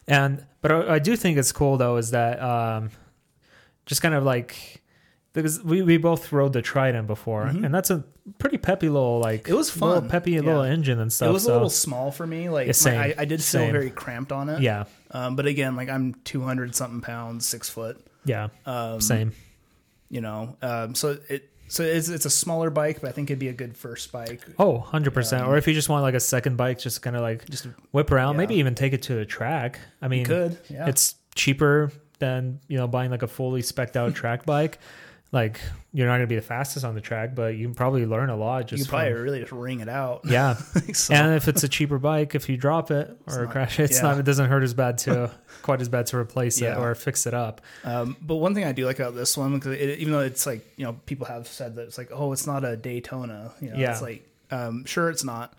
And 0.08 0.44
but 0.62 0.70
I, 0.72 0.94
I 0.94 0.98
do 0.98 1.16
think 1.16 1.38
it's 1.38 1.52
cool 1.52 1.76
though 1.76 1.96
is 1.96 2.10
that 2.10 2.40
um, 2.42 2.90
just 3.86 4.02
kind 4.02 4.14
of 4.14 4.24
like 4.24 4.82
because 5.36 5.62
we, 5.62 5.82
we 5.82 5.96
both 5.98 6.32
rode 6.32 6.52
the 6.52 6.62
Trident 6.62 7.06
before, 7.06 7.42
and 7.46 7.72
that's 7.72 7.90
a 7.90 8.02
pretty 8.38 8.58
peppy 8.58 8.88
little 8.88 9.20
like 9.20 9.44
Mm-hmm. 9.44 9.52
It 9.52 9.56
was 9.56 9.80
little 9.80 10.00
fun. 10.00 10.08
peppy 10.10 10.32
Yeah. 10.32 10.40
little 10.40 10.62
engine 10.62 10.98
and 10.98 11.12
stuff. 11.12 11.28
it 11.28 11.32
was 11.32 11.44
so, 11.44 11.52
a 11.52 11.54
little 11.54 11.70
small 11.70 12.10
for 12.10 12.26
me. 12.26 12.48
Like 12.48 12.66
Yeah, 12.66 12.92
my- 12.92 13.04
I, 13.04 13.14
I 13.18 13.24
did 13.24 13.38
feel 13.40 13.60
Same. 13.60 13.72
very 13.72 13.90
cramped 13.90 14.32
on 14.32 14.48
it. 14.48 14.60
yeah, 14.60 14.84
Um, 15.12 15.36
but 15.36 15.46
again, 15.46 15.76
like 15.76 15.88
I'm 15.88 16.14
200 16.24 16.74
something 16.74 17.00
pounds, 17.02 17.46
six 17.46 17.68
foot. 17.68 18.04
yeah, 18.24 18.48
Um, 18.66 19.00
same. 19.00 19.32
You 20.08 20.20
know, 20.20 20.56
um, 20.62 20.94
so 20.94 21.18
it 21.28 21.50
so 21.68 21.82
it's 21.82 22.08
it's 22.08 22.24
a 22.26 22.30
smaller 22.30 22.70
bike, 22.70 23.00
but 23.00 23.08
I 23.08 23.12
think 23.12 23.28
it'd 23.28 23.40
be 23.40 23.48
a 23.48 23.52
good 23.52 23.76
first 23.76 24.12
bike. 24.12 24.40
Oh, 24.58 24.86
100%. 24.92 25.48
Or 25.48 25.56
if 25.56 25.66
you 25.66 25.74
just 25.74 25.88
want 25.88 26.02
like 26.02 26.14
a 26.14 26.20
second 26.20 26.56
bike, 26.56 26.78
just 26.78 27.02
kind 27.02 27.16
of 27.16 27.22
like 27.22 27.48
Just 27.50 27.66
whip 27.90 28.12
around, 28.12 28.34
yeah. 28.34 28.38
maybe 28.38 28.54
even 28.56 28.74
take 28.76 28.92
it 28.92 29.02
to 29.02 29.18
a 29.18 29.24
track. 29.26 29.80
I 30.00 30.06
mean, 30.08 30.22
good. 30.24 30.56
Yeah. 30.70 30.86
it's 30.88 31.16
cheaper 31.34 31.90
than, 32.20 32.60
you 32.68 32.78
know, 32.78 32.86
buying 32.86 33.10
like 33.10 33.22
a 33.22 33.26
fully 33.26 33.62
specked 33.62 33.96
out 33.96 34.14
track 34.14 34.46
bike. 34.46 34.78
Like, 35.32 35.60
you're 35.92 36.06
not 36.06 36.12
going 36.14 36.22
to 36.22 36.26
be 36.28 36.36
the 36.36 36.40
fastest 36.40 36.84
on 36.84 36.94
the 36.94 37.00
track, 37.00 37.34
but 37.34 37.56
you 37.56 37.66
can 37.66 37.74
probably 37.74 38.06
learn 38.06 38.30
a 38.30 38.36
lot 38.36 38.68
just 38.68 38.84
could 38.84 38.90
probably 38.90 39.12
from- 39.12 39.22
really 39.22 39.40
just 39.40 39.52
ring 39.52 39.80
it 39.80 39.88
out. 39.88 40.22
Yeah. 40.24 40.54
So- 40.94 41.14
and 41.14 41.34
if 41.34 41.48
it's 41.48 41.64
a 41.64 41.68
cheaper 41.68 41.98
bike, 41.98 42.34
if 42.36 42.48
you 42.48 42.56
drop 42.56 42.90
it 42.92 43.14
or 43.26 43.42
not- 43.44 43.50
crash 43.50 43.80
it, 43.80 43.84
it's 43.90 43.96
yeah. 43.96 44.02
not, 44.02 44.18
it 44.18 44.24
doesn't 44.24 44.48
hurt 44.48 44.62
as 44.62 44.72
bad 44.72 44.98
to, 44.98 45.30
quite 45.62 45.80
as 45.80 45.88
bad 45.88 46.06
to 46.06 46.16
replace 46.16 46.62
it 46.62 46.76
or 46.76 46.94
fix 46.94 47.26
it 47.26 47.34
up. 47.34 47.60
Um, 47.84 48.16
but 48.22 48.36
one 48.36 48.54
thing 48.54 48.64
I 48.64 48.72
do 48.72 48.86
like 48.86 48.98
about 49.00 49.14
this 49.16 49.36
one, 49.36 49.54
because 49.54 49.76
even 49.76 50.12
though 50.12 50.20
it's 50.20 50.46
like 50.46 50.64
you 50.76 50.84
know 50.84 50.92
people 51.06 51.26
have 51.26 51.48
said 51.48 51.74
that 51.76 51.82
it's 51.82 51.98
like 51.98 52.10
oh 52.12 52.32
it's 52.32 52.46
not 52.46 52.64
a 52.64 52.76
Daytona, 52.76 53.52
you 53.60 53.70
know, 53.70 53.76
Yeah. 53.76 53.90
it's 53.90 54.02
like 54.02 54.26
um, 54.52 54.84
sure 54.84 55.10
it's 55.10 55.24
not, 55.24 55.54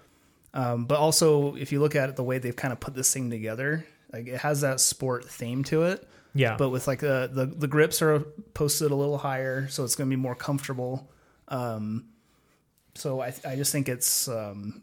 um, 0.53 0.86
but 0.86 0.98
also 0.98 1.56
if 1.56 1.72
you 1.74 1.82
look 1.82 1.96
at 1.96 2.08
it 2.10 2.15
the 2.15 2.24
way 2.24 2.38
they've 2.38 2.56
kind 2.56 2.72
of 2.72 2.80
put 2.80 2.96
this 2.96 3.13
thing 3.13 3.30
together, 3.30 3.86
like 4.14 4.28
it 4.28 4.38
has 4.40 4.62
that 4.62 4.80
sport 4.80 5.26
theme 5.26 5.64
to 5.66 5.84
it, 5.84 6.08
Yeah. 6.34 6.56
but 6.58 6.70
with 6.70 6.88
like 6.88 7.00
the 7.00 7.30
the, 7.32 7.46
the 7.46 7.68
grips 7.68 8.02
are 8.02 8.20
posted 8.54 8.92
a 8.92 8.96
little 8.96 9.18
higher, 9.18 9.68
so 9.70 9.84
it's 9.84 9.96
going 9.96 10.10
to 10.10 10.16
be 10.16 10.22
more 10.22 10.36
comfortable. 10.36 11.10
Um, 11.50 12.06
so 12.96 13.22
I 13.22 13.34
I 13.48 13.56
just 13.56 13.72
think 13.72 13.90
it's 13.90 14.28
um, 14.28 14.82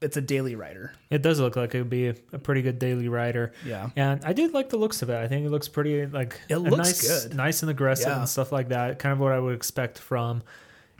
it's 0.00 0.16
a 0.16 0.20
daily 0.22 0.54
rider. 0.54 0.92
it 1.10 1.20
does 1.20 1.40
look 1.40 1.56
like 1.56 1.74
it 1.74 1.78
would 1.78 1.90
be 1.90 2.08
a, 2.08 2.14
a 2.32 2.38
pretty 2.38 2.62
good 2.62 2.78
daily 2.78 3.08
rider. 3.08 3.52
Yeah. 3.66 3.90
And 3.96 4.24
I 4.24 4.32
did 4.32 4.54
like 4.54 4.70
the 4.70 4.78
looks 4.78 5.02
of 5.02 5.10
it. 5.10 5.16
I 5.16 5.28
think 5.28 5.44
it 5.46 5.50
looks 5.50 5.68
pretty 5.68 6.06
like 6.06 6.40
It 6.48 6.56
looks 6.56 6.76
nice, 6.76 7.24
good. 7.26 7.34
nice 7.36 7.62
and 7.62 7.70
aggressive 7.70 8.06
Yeah. 8.08 8.20
and 8.20 8.28
stuff 8.28 8.50
like 8.52 8.68
that. 8.68 8.98
Kind 8.98 9.12
of 9.12 9.18
what 9.18 9.32
I 9.32 9.38
would 9.38 9.54
expect 9.54 9.98
from 9.98 10.42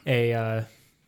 a 0.07 0.35
uh, 0.35 0.63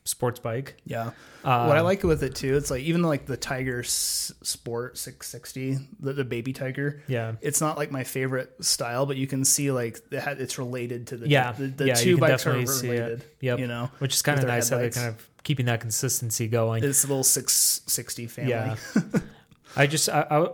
sports 0.04 0.40
bike. 0.40 0.76
Yeah. 0.84 1.10
Um, 1.44 1.68
what 1.68 1.76
I 1.76 1.80
like 1.80 2.02
with 2.02 2.22
it 2.22 2.34
too, 2.34 2.56
it's 2.56 2.70
like 2.70 2.82
even 2.82 3.02
like 3.02 3.26
the 3.26 3.36
Tiger 3.36 3.80
S- 3.80 4.32
Sport 4.42 4.98
660, 4.98 5.78
the, 6.00 6.12
the 6.12 6.24
baby 6.24 6.52
Tiger. 6.52 7.02
Yeah. 7.06 7.34
It's 7.40 7.60
not 7.60 7.76
like 7.78 7.90
my 7.90 8.04
favorite 8.04 8.52
style, 8.64 9.06
but 9.06 9.16
you 9.16 9.26
can 9.26 9.44
see 9.44 9.70
like 9.70 9.98
it's 10.10 10.58
related 10.58 11.08
to 11.08 11.16
the 11.16 11.28
Yeah. 11.28 11.52
the, 11.52 11.66
the 11.68 11.86
yeah, 11.86 11.94
two 11.94 12.16
bikes 12.18 12.46
are 12.46 12.52
related. 12.52 13.24
Yep. 13.40 13.58
You 13.60 13.66
know, 13.66 13.90
Which 13.98 14.14
is 14.14 14.22
kind 14.22 14.38
of 14.38 14.46
nice 14.46 14.68
how 14.68 14.78
they're 14.78 14.90
kind 14.90 15.08
of 15.08 15.28
keeping 15.44 15.66
that 15.66 15.80
consistency 15.80 16.46
going. 16.48 16.82
it's 16.84 17.04
a 17.04 17.06
little 17.08 17.24
660 17.24 18.26
family. 18.26 18.50
Yeah. 18.50 18.76
I 19.76 19.86
just 19.86 20.08
I, 20.08 20.26
I 20.30 20.48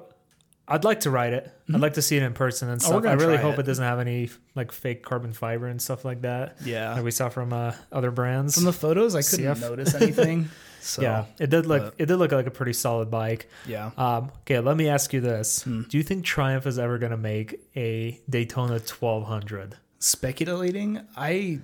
I'd 0.70 0.84
like 0.84 1.00
to 1.00 1.10
ride 1.10 1.32
it. 1.32 1.50
I'd 1.72 1.80
like 1.80 1.94
to 1.94 2.02
see 2.02 2.16
it 2.18 2.22
in 2.22 2.34
person 2.34 2.68
and 2.68 2.80
Oh, 2.82 2.86
stuff. 2.86 3.06
I 3.06 3.14
really 3.14 3.38
hope 3.38 3.54
it. 3.54 3.60
it. 3.60 3.62
doesn't 3.66 3.84
have 3.84 3.98
any 4.00 4.28
like 4.54 4.70
fake 4.70 5.02
carbon 5.02 5.32
fiber 5.32 5.66
and 5.66 5.80
stuff 5.80 6.04
like 6.04 6.20
that. 6.22 6.58
Yeah. 6.64 6.92
Like 6.94 7.04
we 7.04 7.10
saw 7.10 7.28
from 7.30 7.52
uh, 7.54 7.72
other 7.90 8.10
brands. 8.10 8.54
From 8.54 8.64
the 8.64 8.72
photos, 8.72 9.14
I 9.14 9.22
couldn't 9.22 9.46
CF. 9.56 9.60
notice 9.60 9.94
anything. 9.94 10.48
So 10.80 11.02
yeah, 11.02 11.24
it 11.40 11.50
did 11.50 11.66
look 11.66 11.82
but- 11.82 11.94
it 11.98 12.06
did 12.06 12.16
look 12.16 12.30
like 12.30 12.46
a 12.46 12.52
pretty 12.52 12.72
solid 12.72 13.10
bike. 13.10 13.50
yeah. 13.66 13.90
Um, 13.98 14.30
okay, 14.42 14.60
let 14.60 14.76
me 14.76 14.88
ask 14.88 15.12
you 15.12 15.20
this: 15.20 15.64
Hmm. 15.64 15.82
Do 15.82 15.96
you 15.98 16.04
think 16.04 16.24
Triumph 16.24 16.66
is 16.68 16.78
ever 16.78 16.98
going 16.98 17.10
to 17.10 17.18
make 17.18 17.60
a 17.76 18.18
Daytona 18.30 18.74
1200? 18.74 19.76
Speculating, 19.98 21.00
I 21.16 21.58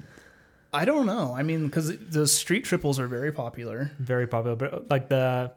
I 0.73 0.85
don't 0.85 1.07
know. 1.07 1.33
I 1.37 1.43
mean, 1.45 1.67
because 1.67 1.97
the 1.97 2.27
street 2.27 2.65
triples 2.65 2.99
are 2.99 3.07
very 3.07 3.31
popular. 3.33 3.93
Very 4.01 4.27
popular, 4.27 4.57
but 4.57 4.91
like 4.91 5.09
the 5.09 5.53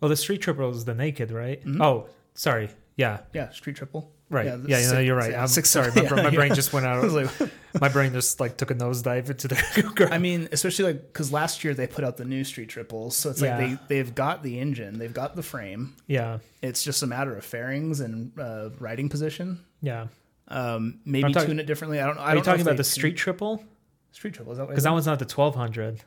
well, 0.00 0.08
the 0.08 0.16
Street 0.16 0.40
Triple 0.40 0.70
is 0.70 0.84
the 0.84 0.94
naked, 0.94 1.30
right? 1.30 1.60
Mm-hmm. 1.60 1.82
Oh, 1.82 2.06
sorry, 2.34 2.70
yeah, 2.96 3.20
Yeah, 3.32 3.50
street 3.50 3.76
triple. 3.76 4.12
Right. 4.28 4.46
Yeah, 4.46 4.58
Yeah, 4.66 4.86
the 4.88 4.94
no, 4.94 5.00
you're 5.00 5.16
right. 5.16 5.32
yeah, 5.32 5.42
I'm 5.42 5.48
six- 5.48 5.70
sorry. 5.70 5.90
My, 5.94 6.02
yeah, 6.02 6.08
bra- 6.08 6.16
my 6.18 6.28
yeah. 6.28 6.34
brain 6.36 6.54
just 6.54 6.72
went 6.72 6.86
out. 6.86 7.02
like, 7.10 7.28
my 7.80 7.88
brain 7.88 8.12
just 8.12 8.38
like 8.38 8.56
took 8.56 8.70
a 8.70 8.74
nosedive 8.76 9.28
into 9.28 9.48
the 9.48 10.08
I 10.12 10.18
mean, 10.18 10.48
especially 10.52 10.84
like 10.84 11.02
because 11.12 11.32
last 11.32 11.64
year 11.64 11.74
they 11.74 11.88
put 11.88 12.04
out 12.04 12.16
the 12.16 12.24
new 12.24 12.44
street 12.44 12.68
triples, 12.68 13.16
so 13.16 13.30
it's 13.30 13.40
like 13.42 13.58
they 13.58 13.78
they've 13.88 14.14
got 14.14 14.42
the 14.44 14.60
engine, 14.60 14.98
they've 15.00 15.12
got 15.12 15.34
the 15.34 15.42
frame. 15.42 15.96
yeah, 16.06 16.38
It's 16.62 16.84
just 16.84 17.02
a 17.02 17.06
matter 17.08 17.36
of 17.36 17.44
fairings 17.44 17.98
and 18.00 18.30
uh, 18.38 18.70
riding 18.78 19.08
position. 19.08 19.64
yeah. 19.82 20.06
Um, 20.48 21.00
maybe 21.04 21.32
talking- 21.32 21.48
tune 21.50 21.60
it 21.60 21.66
differently. 21.66 22.00
I 22.00 22.06
don't. 22.06 22.18
I 22.18 22.32
Are 22.32 22.36
you 22.36 22.42
talking 22.42 22.62
about 22.62 22.76
the 22.76 22.84
street 22.84 23.16
triple? 23.16 23.64
street 24.12 24.34
triple? 24.34 24.52
Is 24.52 24.58
that? 24.58 24.68
Because 24.68 24.84
that 24.84 24.92
one's 24.92 25.06
not 25.06 25.18
the 25.20 25.24
1200. 25.24 26.02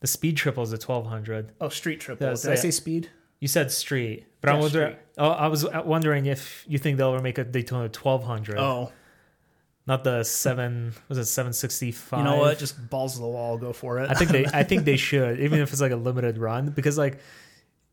The 0.00 0.06
speed 0.06 0.36
triple 0.36 0.62
is 0.62 0.70
the 0.70 0.76
1200. 0.78 1.52
oh, 1.60 1.68
street 1.70 2.00
triple. 2.00 2.26
Yeah, 2.26 2.34
Did 2.34 2.52
I 2.52 2.54
say 2.56 2.70
speed? 2.70 3.08
You 3.40 3.48
said 3.48 3.70
street, 3.70 4.26
but 4.40 4.50
I 4.50 4.54
Yeah, 4.54 4.60
wonder. 4.60 4.86
street. 4.86 4.98
Oh, 5.18 5.28
I 5.30 5.46
was 5.48 5.64
uh, 5.64 5.82
wondering 5.84 6.26
if 6.26 6.64
you 6.68 6.78
think 6.78 6.98
they'll 6.98 7.12
ever 7.14 7.22
make 7.22 7.38
a 7.38 7.44
Daytona 7.44 7.84
1200, 7.84 8.58
Oh, 8.58 8.92
not 9.86 10.04
the 10.04 10.24
seven. 10.24 10.92
Was 11.08 11.18
it 11.18 11.26
765? 11.26 12.18
you 12.18 12.24
know 12.24 12.36
what? 12.38 12.58
Just 12.58 12.88
balls 12.90 13.14
to 13.14 13.20
the 13.20 13.26
wall. 13.26 13.56
Go 13.58 13.72
for 13.72 14.00
it. 14.00 14.10
I 14.10 14.14
think 14.14 14.30
they. 14.30 14.46
I 14.52 14.62
think 14.62 14.84
they 14.84 14.96
should, 14.96 15.40
even 15.40 15.60
if 15.60 15.72
it's 15.72 15.80
like 15.80 15.92
a 15.92 15.96
limited 15.96 16.38
run, 16.38 16.70
because 16.70 16.98
like 16.98 17.18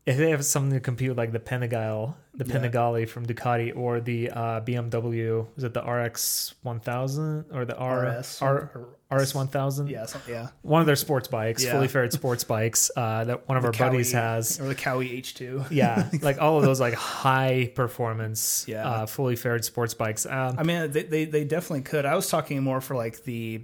if 0.06 0.18
they 0.18 0.30
have 0.30 0.44
something 0.44 0.72
to 0.72 0.80
compete 0.80 1.08
with, 1.08 1.16
like 1.16 1.32
the 1.32 1.38
Panigale, 1.40 2.14
the 2.34 2.44
Yeah. 2.44 2.56
Panigale 2.56 3.08
from 3.08 3.24
Ducati, 3.24 3.74
or 3.74 4.00
the 4.00 4.30
uh, 4.30 4.60
BMW, 4.60 5.46
is 5.56 5.64
it 5.64 5.72
the 5.72 5.80
RX 5.82 6.54
1000 6.62 7.46
or 7.52 7.64
the 7.64 7.74
R, 7.76 8.00
RS. 8.18 8.42
R, 8.42 8.70
RS 9.10 9.34
1000? 9.34 9.88
yeah, 9.88 10.04
yeah. 10.28 10.48
One 10.60 10.80
of 10.82 10.86
their 10.86 10.96
sports 10.96 11.28
bikes, 11.28 11.64
Yeah. 11.64 11.72
fully 11.72 11.88
faired 11.88 12.12
sports 12.12 12.44
bikes 12.44 12.90
uh, 12.96 13.24
that 13.24 13.48
one 13.48 13.56
of 13.56 13.62
The 13.62 13.68
our 13.68 13.72
buddies 13.72 14.12
has. 14.12 14.60
or 14.60 14.68
the 14.68 14.74
Kawi 14.74 15.10
H 15.10 15.34
two. 15.34 15.64
Yeah, 15.70 16.10
like 16.20 16.38
all 16.38 16.58
of 16.58 16.64
those 16.64 16.80
like 16.80 16.94
high 16.94 17.72
performance, 17.74 18.66
Yeah. 18.68 18.86
uh, 18.86 19.06
fully 19.06 19.36
faired 19.36 19.64
sports 19.64 19.94
bikes. 19.94 20.26
Um, 20.26 20.56
I 20.58 20.64
mean, 20.64 20.90
they, 20.90 21.04
they 21.04 21.24
they 21.24 21.44
definitely 21.44 21.82
could. 21.82 22.04
I 22.04 22.14
was 22.14 22.28
talking 22.28 22.62
more 22.62 22.80
for 22.82 22.94
like 22.94 23.24
the 23.24 23.62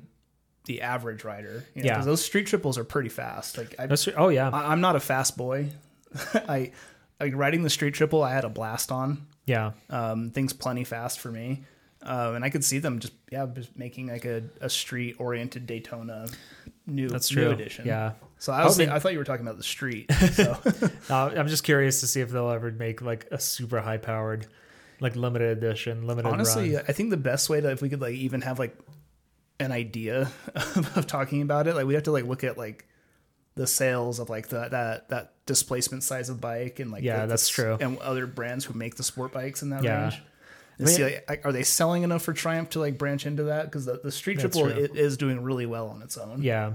the 0.65 0.81
average 0.83 1.25
rider. 1.25 1.65
You 1.75 1.83
know, 1.83 1.87
Yeah. 1.87 2.01
those 2.03 2.25
street 2.25 2.47
triples 2.47 2.79
are 2.79 2.85
pretty 2.85 3.09
fast. 3.11 3.59
Like 3.59 3.75
I, 3.79 3.89
oh 4.17 4.29
yeah, 4.29 4.49
I- 4.51 4.73
I'm 4.73 4.81
not 4.81 4.97
a 4.97 5.01
fast 5.01 5.37
boy. 5.37 5.69
I 6.35 6.73
like 7.19 7.35
riding 7.35 7.63
the 7.63 7.71
street 7.71 7.95
triple. 7.95 8.23
I 8.23 8.33
had 8.33 8.45
a 8.45 8.49
blast 8.49 8.91
on. 8.93 9.27
yeah, 9.47 9.73
Um, 9.89 10.31
things 10.31 10.53
plenty 10.53 10.85
fast 10.85 11.21
for 11.21 11.31
me, 11.31 11.65
um, 12.03 12.37
and 12.37 12.45
I 12.45 12.51
could 12.51 12.65
see 12.65 12.79
them 12.79 12.99
just 12.99 13.13
yeah, 13.31 13.47
just 13.53 13.77
making 13.77 14.09
like 14.09 14.25
a, 14.25 14.43
a 14.61 14.71
street 14.71 15.17
oriented 15.19 15.67
Daytona 15.67 16.27
new 16.87 17.09
that's 17.09 17.31
new 17.35 17.43
true. 17.43 17.51
edition. 17.51 17.87
Yeah, 17.87 18.13
So 18.39 18.53
I 18.53 18.65
was 18.65 18.79
I 18.81 18.99
thought 18.99 19.13
you 19.13 19.19
were 19.19 19.25
talking 19.25 19.47
about 19.47 19.57
the 19.59 19.63
street. 19.63 20.11
So 20.33 20.57
I'm 21.11 21.49
just 21.49 21.65
curious 21.65 22.01
to 22.01 22.07
see 22.07 22.21
if 22.21 22.31
they'll 22.31 22.51
ever 22.51 22.71
make 22.71 23.03
like 23.03 23.27
a 23.31 23.39
super 23.39 23.81
high 23.81 23.99
powered, 23.99 24.47
like 25.01 25.17
limited 25.17 25.59
edition, 25.59 26.07
limited 26.07 26.29
honestly, 26.29 26.75
run. 26.75 26.85
I 26.89 26.93
think 26.93 27.11
the 27.11 27.17
best 27.17 27.51
way 27.51 27.61
to 27.61 27.71
if 27.71 27.83
we 27.83 27.89
could 27.89 28.01
like 28.01 28.15
even 28.15 28.41
have 28.43 28.59
like 28.59 28.77
an 29.59 29.73
idea 29.73 30.31
of, 30.55 30.97
of 30.97 31.07
talking 31.07 31.43
about 31.43 31.67
it, 31.67 31.75
like 31.75 31.87
we 31.87 31.95
have 31.95 32.05
to 32.05 32.13
like 32.13 32.25
look 32.25 32.45
at 32.45 32.57
like 32.57 32.87
the 33.57 33.67
sales 33.67 34.19
of 34.21 34.31
like 34.31 34.49
the, 34.49 34.69
that 34.71 35.09
that 35.11 35.35
displacement 35.51 36.03
size 36.05 36.29
of 36.31 36.41
bike 36.41 36.79
and 36.81 36.91
like 36.93 37.03
Yeah, 37.03 37.23
the- 37.23 37.27
that's 37.27 37.49
the- 37.49 37.55
true. 37.63 37.77
and 37.81 37.99
other 37.99 38.27
brands 38.27 38.65
who 38.67 38.75
make 38.75 38.95
the 38.95 39.03
sport 39.03 39.33
bikes 39.33 39.63
in 39.63 39.71
that 39.71 39.83
Yeah. 39.83 40.03
range. 40.03 40.23
And 40.79 40.87
I 40.89 40.91
mean- 40.91 40.97
see, 40.97 41.19
like, 41.29 41.45
are 41.45 41.53
they 41.53 41.63
selling 41.65 42.05
enough 42.05 42.23
for 42.23 42.33
Triumph 42.33 42.71
to 42.71 42.79
like 42.81 42.97
branch 42.97 43.27
into 43.27 43.43
that? 43.45 43.65
Because 43.67 43.85
the, 43.85 44.01
the 44.03 44.13
Street 44.13 44.39
Triple 44.39 44.67
it 44.69 44.95
is 44.97 45.17
doing 45.17 45.43
really 45.43 45.67
well 45.67 45.89
on 45.89 46.01
its 46.03 46.17
own. 46.17 46.41
Yeah, 46.43 46.75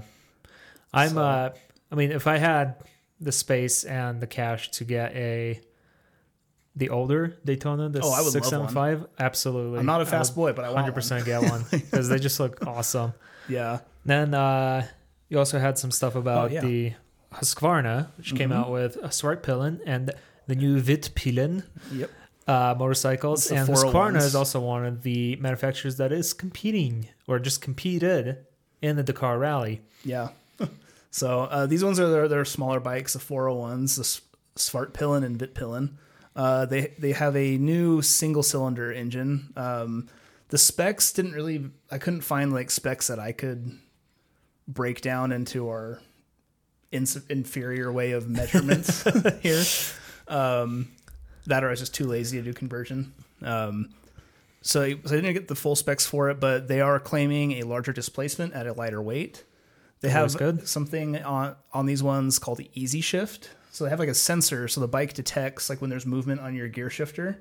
I'm. 0.92 1.10
So- 1.10 1.22
uh 1.22 1.50
I 1.90 1.94
mean, 1.94 2.10
if 2.12 2.26
I 2.26 2.36
had 2.38 2.74
the 3.20 3.32
space 3.32 3.84
and 3.84 4.20
the 4.20 4.26
cash 4.26 4.70
to 4.72 4.84
get 4.84 5.12
a 5.14 5.60
the 6.74 6.90
older 6.90 7.38
Daytona, 7.44 7.88
the 7.88 8.00
Oh, 8.02 8.10
I 8.10 8.18
would 8.18 8.24
love 8.24 8.32
six 8.32 8.48
seven 8.48 8.68
five, 8.68 9.06
absolutely. 9.18 9.78
I'm 9.78 9.86
not 9.86 10.02
a 10.02 10.06
fast 10.06 10.34
boy, 10.34 10.52
but 10.52 10.64
I 10.64 10.68
want 10.68 10.80
Hundred 10.80 10.94
percent 10.94 11.24
get 11.24 11.42
one 11.42 11.64
because 11.70 12.08
they 12.08 12.18
just 12.18 12.38
look 12.38 12.66
awesome. 12.66 13.14
Yeah, 13.48 13.78
Then 14.04 14.34
uh, 14.34 14.84
you 15.28 15.38
also 15.38 15.58
had 15.58 15.78
some 15.78 15.90
stuff 15.90 16.14
about 16.16 16.50
Oh, 16.50 16.54
yeah. 16.54 16.60
the 16.60 16.92
Husqvarna, 17.34 18.08
which 18.16 18.34
came 18.34 18.50
Mhm. 18.50 18.54
out 18.56 18.70
with 18.70 18.96
a 18.96 19.08
Svartpilen 19.08 19.80
and 19.86 20.12
the 20.46 20.54
new 20.54 20.80
Vitpilen 20.80 21.64
yep. 21.92 22.10
uh, 22.46 22.74
motorcycles. 22.78 23.50
And 23.50 23.68
401s. 23.68 23.92
Husqvarna 23.92 24.22
is 24.22 24.34
also 24.34 24.60
one 24.60 24.84
of 24.86 25.02
the 25.02 25.36
manufacturers 25.36 25.96
that 25.96 26.12
is 26.12 26.32
competing 26.32 27.08
or 27.26 27.38
just 27.38 27.60
competed 27.60 28.38
in 28.80 28.96
the 28.96 29.02
Dakar 29.02 29.38
Rally. 29.38 29.82
Yeah. 30.04 30.28
so 31.10 31.42
uh, 31.42 31.66
these 31.66 31.82
ones 31.84 31.98
are 32.00 32.08
their, 32.08 32.28
their 32.28 32.44
smaller 32.44 32.80
bikes, 32.80 33.12
the 33.14 33.18
401s, 33.18 33.96
the 33.96 34.20
Svartpilen 34.60 35.24
and 35.24 35.38
Vitpilen. 35.38 35.94
Uh, 36.34 36.66
they 36.66 36.92
they 36.98 37.12
have 37.12 37.34
a 37.34 37.56
new 37.56 38.02
single 38.02 38.42
cylinder 38.42 38.92
engine. 38.92 39.52
Um, 39.56 40.06
the 40.48 40.58
specs 40.58 41.10
didn't 41.12 41.32
really. 41.32 41.70
I 41.90 41.96
couldn't 41.96 42.20
find 42.20 42.52
like 42.52 42.70
specs 42.70 43.06
that 43.06 43.18
I 43.18 43.32
could 43.32 43.78
break 44.68 45.00
down 45.00 45.32
into 45.32 45.68
our 45.68 45.98
ins- 46.92 47.24
inferior 47.28 47.92
way 47.92 48.12
of 48.12 48.28
measurements 48.28 49.04
here. 49.40 49.62
Um, 50.28 50.88
that 51.46 51.62
or 51.62 51.68
I 51.68 51.70
was 51.70 51.80
just 51.80 51.94
too 51.94 52.06
lazy 52.06 52.38
to 52.38 52.42
do 52.44 52.52
conversion. 52.52 53.12
Um, 53.42 53.90
so, 54.62 54.80
so 54.88 54.88
I 54.88 55.20
didn't 55.20 55.32
get 55.34 55.48
the 55.48 55.54
full 55.54 55.76
specs 55.76 56.04
for 56.06 56.28
it, 56.30 56.40
but 56.40 56.66
they 56.68 56.80
are 56.80 56.98
claiming 56.98 57.52
a 57.52 57.62
larger 57.62 57.92
displacement 57.92 58.52
at 58.54 58.66
a 58.66 58.72
lighter 58.72 59.00
weight. 59.00 59.44
They 60.00 60.12
Always 60.12 60.32
have 60.32 60.38
good. 60.38 60.68
something 60.68 61.22
on 61.22 61.54
on 61.72 61.86
these 61.86 62.02
ones 62.02 62.38
called 62.38 62.58
the 62.58 62.68
Easy 62.74 63.00
Shift. 63.00 63.50
So 63.70 63.84
they 63.84 63.90
have 63.90 63.98
like 63.98 64.08
a 64.08 64.14
sensor, 64.14 64.68
so 64.68 64.80
the 64.80 64.88
bike 64.88 65.14
detects 65.14 65.68
like 65.70 65.80
when 65.80 65.90
there's 65.90 66.06
movement 66.06 66.40
on 66.40 66.54
your 66.54 66.68
gear 66.68 66.90
shifter, 66.90 67.38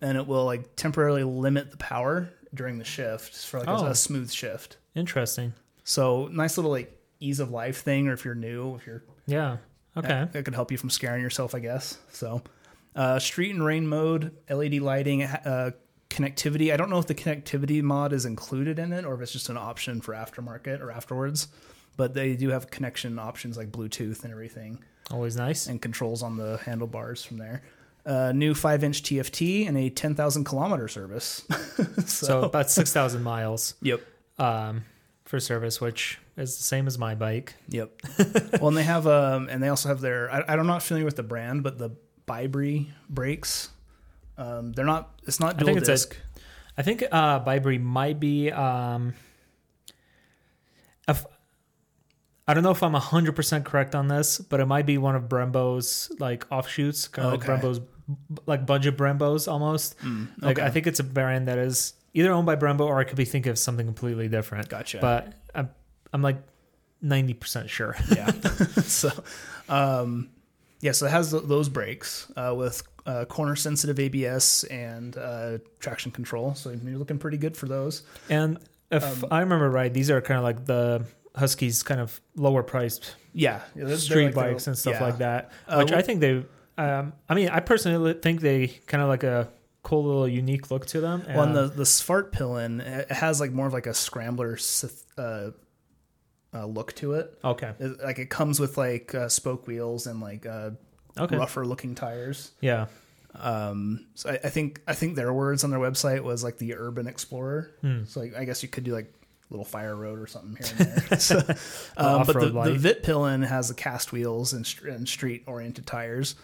and 0.00 0.16
it 0.18 0.26
will 0.26 0.44
like 0.44 0.76
temporarily 0.76 1.24
limit 1.24 1.70
the 1.70 1.76
power 1.78 2.28
during 2.54 2.78
the 2.78 2.84
shift 2.84 3.34
for 3.46 3.58
like 3.60 3.68
a- 3.68 3.72
Oh. 3.72 3.86
a, 3.86 3.94
smooth 3.94 4.30
shift. 4.30 4.76
Interesting. 4.94 5.52
So 5.84 6.26
nice 6.28 6.56
little 6.58 6.70
like 6.70 6.92
ease 7.20 7.40
of 7.40 7.50
life 7.50 7.82
thing, 7.82 8.08
or 8.08 8.12
if 8.12 8.24
you're 8.24 8.34
new, 8.34 8.74
if 8.76 8.86
you're 8.86 9.02
Yeah. 9.26 9.58
Okay. 9.96 10.08
that, 10.08 10.32
that 10.32 10.44
could 10.44 10.54
help 10.54 10.70
you 10.70 10.76
from 10.78 10.90
scaring 10.90 11.22
yourself, 11.22 11.54
I 11.54 11.58
guess. 11.60 11.98
So, 12.10 12.42
uh, 12.94 13.18
street 13.18 13.50
and 13.54 13.64
rain 13.64 13.86
mode, 13.86 14.32
LED 14.50 14.74
lighting, 14.80 15.22
uh, 15.22 15.70
connectivity. 16.10 16.72
I 16.72 16.76
don't 16.76 16.90
know 16.90 16.98
if 16.98 17.06
the 17.06 17.14
connectivity 17.14 17.82
mod 17.82 18.12
is 18.12 18.24
included 18.26 18.78
in 18.78 18.92
it 18.92 19.04
or 19.04 19.14
if 19.14 19.20
it's 19.22 19.32
just 19.32 19.48
an 19.48 19.56
option 19.56 20.00
for 20.00 20.14
aftermarket 20.14 20.80
or 20.80 20.90
afterwards. 20.90 21.48
But 21.96 22.12
they 22.14 22.36
do 22.36 22.50
have 22.50 22.70
connection 22.70 23.18
options 23.18 23.56
like 23.56 23.72
Bluetooth 23.72 24.22
and 24.22 24.30
everything, 24.30 24.84
Always 25.10 25.34
nice. 25.36 25.66
and 25.66 25.80
controls 25.80 26.22
on 26.22 26.36
the 26.36 26.58
handlebars 26.58 27.24
from 27.24 27.38
there. 27.38 27.62
Uh, 28.04 28.32
new 28.32 28.54
five 28.54 28.84
inch 28.84 29.02
TFT 29.02 29.66
and 29.66 29.76
a 29.78 29.88
10,000 29.88 30.44
kilometer 30.44 30.88
service. 30.88 31.42
So 32.06 32.42
about 32.42 32.70
six 32.70 32.92
thousand 32.92 33.22
miles 33.24 33.74
Yep. 33.82 34.00
um, 34.38 34.84
for 35.26 35.38
service, 35.40 35.80
which 35.80 36.18
is 36.38 36.56
the 36.56 36.62
same 36.62 36.86
as 36.86 36.98
my 36.98 37.14
bike. 37.14 37.54
Yep. 37.68 37.90
well, 38.60 38.68
and 38.68 38.76
they 38.76 38.82
have 38.84 39.06
um, 39.06 39.48
and 39.50 39.62
they 39.62 39.68
also 39.68 39.88
have 39.90 40.00
their. 40.00 40.32
I, 40.32 40.44
I'm 40.54 40.66
not 40.66 40.82
familiar 40.82 41.04
with 41.04 41.16
the 41.16 41.22
brand, 41.22 41.62
but 41.62 41.76
the 41.78 41.90
ByBre 42.26 42.86
brakes. 43.10 43.68
Um, 44.38 44.72
they're 44.72 44.84
not. 44.84 45.10
It's 45.26 45.40
not 45.40 45.56
I 45.56 45.58
dual 45.58 45.66
think 45.66 45.78
it's 45.78 45.88
a- 45.88 45.92
disc. 45.92 46.16
I 46.78 46.82
think 46.82 47.02
uh, 47.10 47.44
ByBre 47.44 47.80
might 47.80 48.20
be. 48.20 48.50
Um, 48.52 49.14
if, 51.08 51.24
I 52.48 52.54
don't 52.54 52.62
know 52.62 52.70
if 52.70 52.82
I'm 52.82 52.94
hundred 52.94 53.32
percent 53.34 53.64
correct 53.64 53.94
on 53.94 54.08
this, 54.08 54.38
but 54.38 54.60
it 54.60 54.66
might 54.66 54.86
be 54.86 54.98
one 54.98 55.16
of 55.16 55.24
Brembo's 55.24 56.10
like 56.18 56.46
offshoots, 56.52 57.08
kind 57.08 57.28
of 57.28 57.34
Okay. 57.34 57.50
like 57.52 57.60
Brembo's, 57.62 57.80
like 58.46 58.66
budget 58.66 58.96
Brembos 58.96 59.50
almost. 59.50 59.98
Mm, 60.00 60.28
Like. 60.40 60.58
I 60.58 60.70
think 60.70 60.86
it's 60.86 61.00
a 61.00 61.04
brand 61.04 61.48
that 61.48 61.58
is 61.58 61.94
either 62.16 62.32
owned 62.32 62.46
by 62.46 62.56
Brembo 62.56 62.80
or 62.80 62.98
I 62.98 63.04
could 63.04 63.16
be 63.16 63.24
thinking 63.24 63.50
of 63.50 63.58
something 63.58 63.86
completely 63.86 64.26
different. 64.28 64.68
Gotcha. 64.68 64.98
But 65.00 65.32
I'm, 65.54 65.70
I'm 66.12 66.22
like 66.22 66.38
ninety 67.00 67.34
percent 67.34 67.70
sure. 67.70 67.94
yeah. 68.14 68.30
so, 68.82 69.10
um, 69.68 70.30
yeah. 70.80 70.92
So 70.92 71.06
it 71.06 71.10
has 71.10 71.30
those 71.30 71.68
brakes 71.68 72.30
uh, 72.36 72.54
with 72.56 72.82
uh, 73.06 73.24
corner 73.26 73.54
sensitive 73.54 74.00
ABS 74.00 74.64
and 74.64 75.16
uh, 75.16 75.58
traction 75.78 76.10
control. 76.10 76.54
So 76.54 76.70
you're 76.70 76.98
looking 76.98 77.18
pretty 77.18 77.36
good 77.38 77.56
for 77.56 77.66
those. 77.66 78.02
And 78.28 78.58
if 78.90 79.04
Um, 79.22 79.28
I 79.30 79.40
remember 79.40 79.70
right, 79.70 79.92
these 79.92 80.10
are 80.10 80.20
kind 80.20 80.38
of 80.38 80.44
like 80.44 80.64
the 80.64 81.04
Huskies 81.36 81.82
kind 81.82 82.00
of 82.00 82.18
lower 82.34 82.62
priced 82.62 83.14
Yeah. 83.34 83.60
yeah, 83.74 83.94
street 83.96 84.34
like 84.34 84.34
bikes 84.34 84.66
and 84.68 84.76
stuff 84.78 84.94
yeah. 84.94 85.04
like 85.04 85.18
that, 85.18 85.52
Uh, 85.68 85.82
which 85.82 85.92
I 85.92 86.00
think 86.02 86.20
they. 86.20 86.44
Um, 86.78 87.12
I 87.28 87.34
mean, 87.34 87.48
I 87.50 87.60
personally 87.60 88.14
think 88.14 88.40
they 88.40 88.68
kind 88.86 89.02
of 89.02 89.08
like 89.08 89.22
a 89.22 89.48
cool 89.86 90.04
little 90.04 90.26
unique 90.28 90.70
look 90.70 90.84
to 90.86 91.00
them. 91.00 91.22
Well, 91.28 91.42
and 91.44 91.54
the 91.56 91.66
the 91.68 91.84
Svartpilen 91.84 92.80
it 92.80 93.12
has 93.12 93.40
like 93.40 93.52
more 93.52 93.66
of 93.68 93.72
like 93.72 93.86
a 93.86 93.94
scrambler 93.94 94.58
uh, 95.16 95.50
uh, 96.54 96.66
look 96.66 96.92
to 96.96 97.12
it. 97.14 97.38
okay, 97.44 97.72
It- 97.78 98.00
like 98.02 98.18
it 98.18 98.30
comes 98.30 98.58
with 98.60 98.76
like 98.76 99.14
uh, 99.14 99.28
spoke 99.28 99.66
wheels 99.66 100.06
and 100.06 100.20
like 100.20 100.44
uh, 100.46 100.70
okay, 101.18 101.36
rougher 101.36 101.64
looking 101.64 101.94
tires. 101.94 102.50
yeah, 102.60 102.86
Um, 103.34 104.06
so 104.14 104.30
I, 104.30 104.40
I 104.44 104.48
think 104.50 104.80
I 104.88 104.94
think 104.94 105.14
their 105.16 105.32
words 105.32 105.64
on 105.64 105.70
their 105.70 105.80
website 105.80 106.22
was 106.22 106.42
like 106.42 106.58
the 106.58 106.74
urban 106.74 107.06
explorer. 107.06 107.70
Hmm. 107.82 108.04
So 108.06 108.20
like, 108.20 108.34
I 108.36 108.44
guess 108.44 108.62
you 108.62 108.68
could 108.68 108.84
do 108.84 108.92
like 108.92 109.12
little 109.50 109.64
fire 109.64 109.94
road 109.94 110.18
or 110.18 110.26
something 110.26 110.56
here 110.56 110.74
and 110.78 110.96
there. 111.10 111.18
so, 111.20 111.36
um, 111.96 112.26
but 112.26 112.34
the, 112.40 112.46
light. 112.50 112.80
the 112.80 112.94
Vitpilen 112.94 113.46
has 113.46 113.68
the 113.68 113.74
cast 113.74 114.10
wheels 114.12 114.52
and, 114.52 114.66
and 114.88 115.08
street 115.08 115.44
oriented 115.46 115.86
tires. 115.86 116.34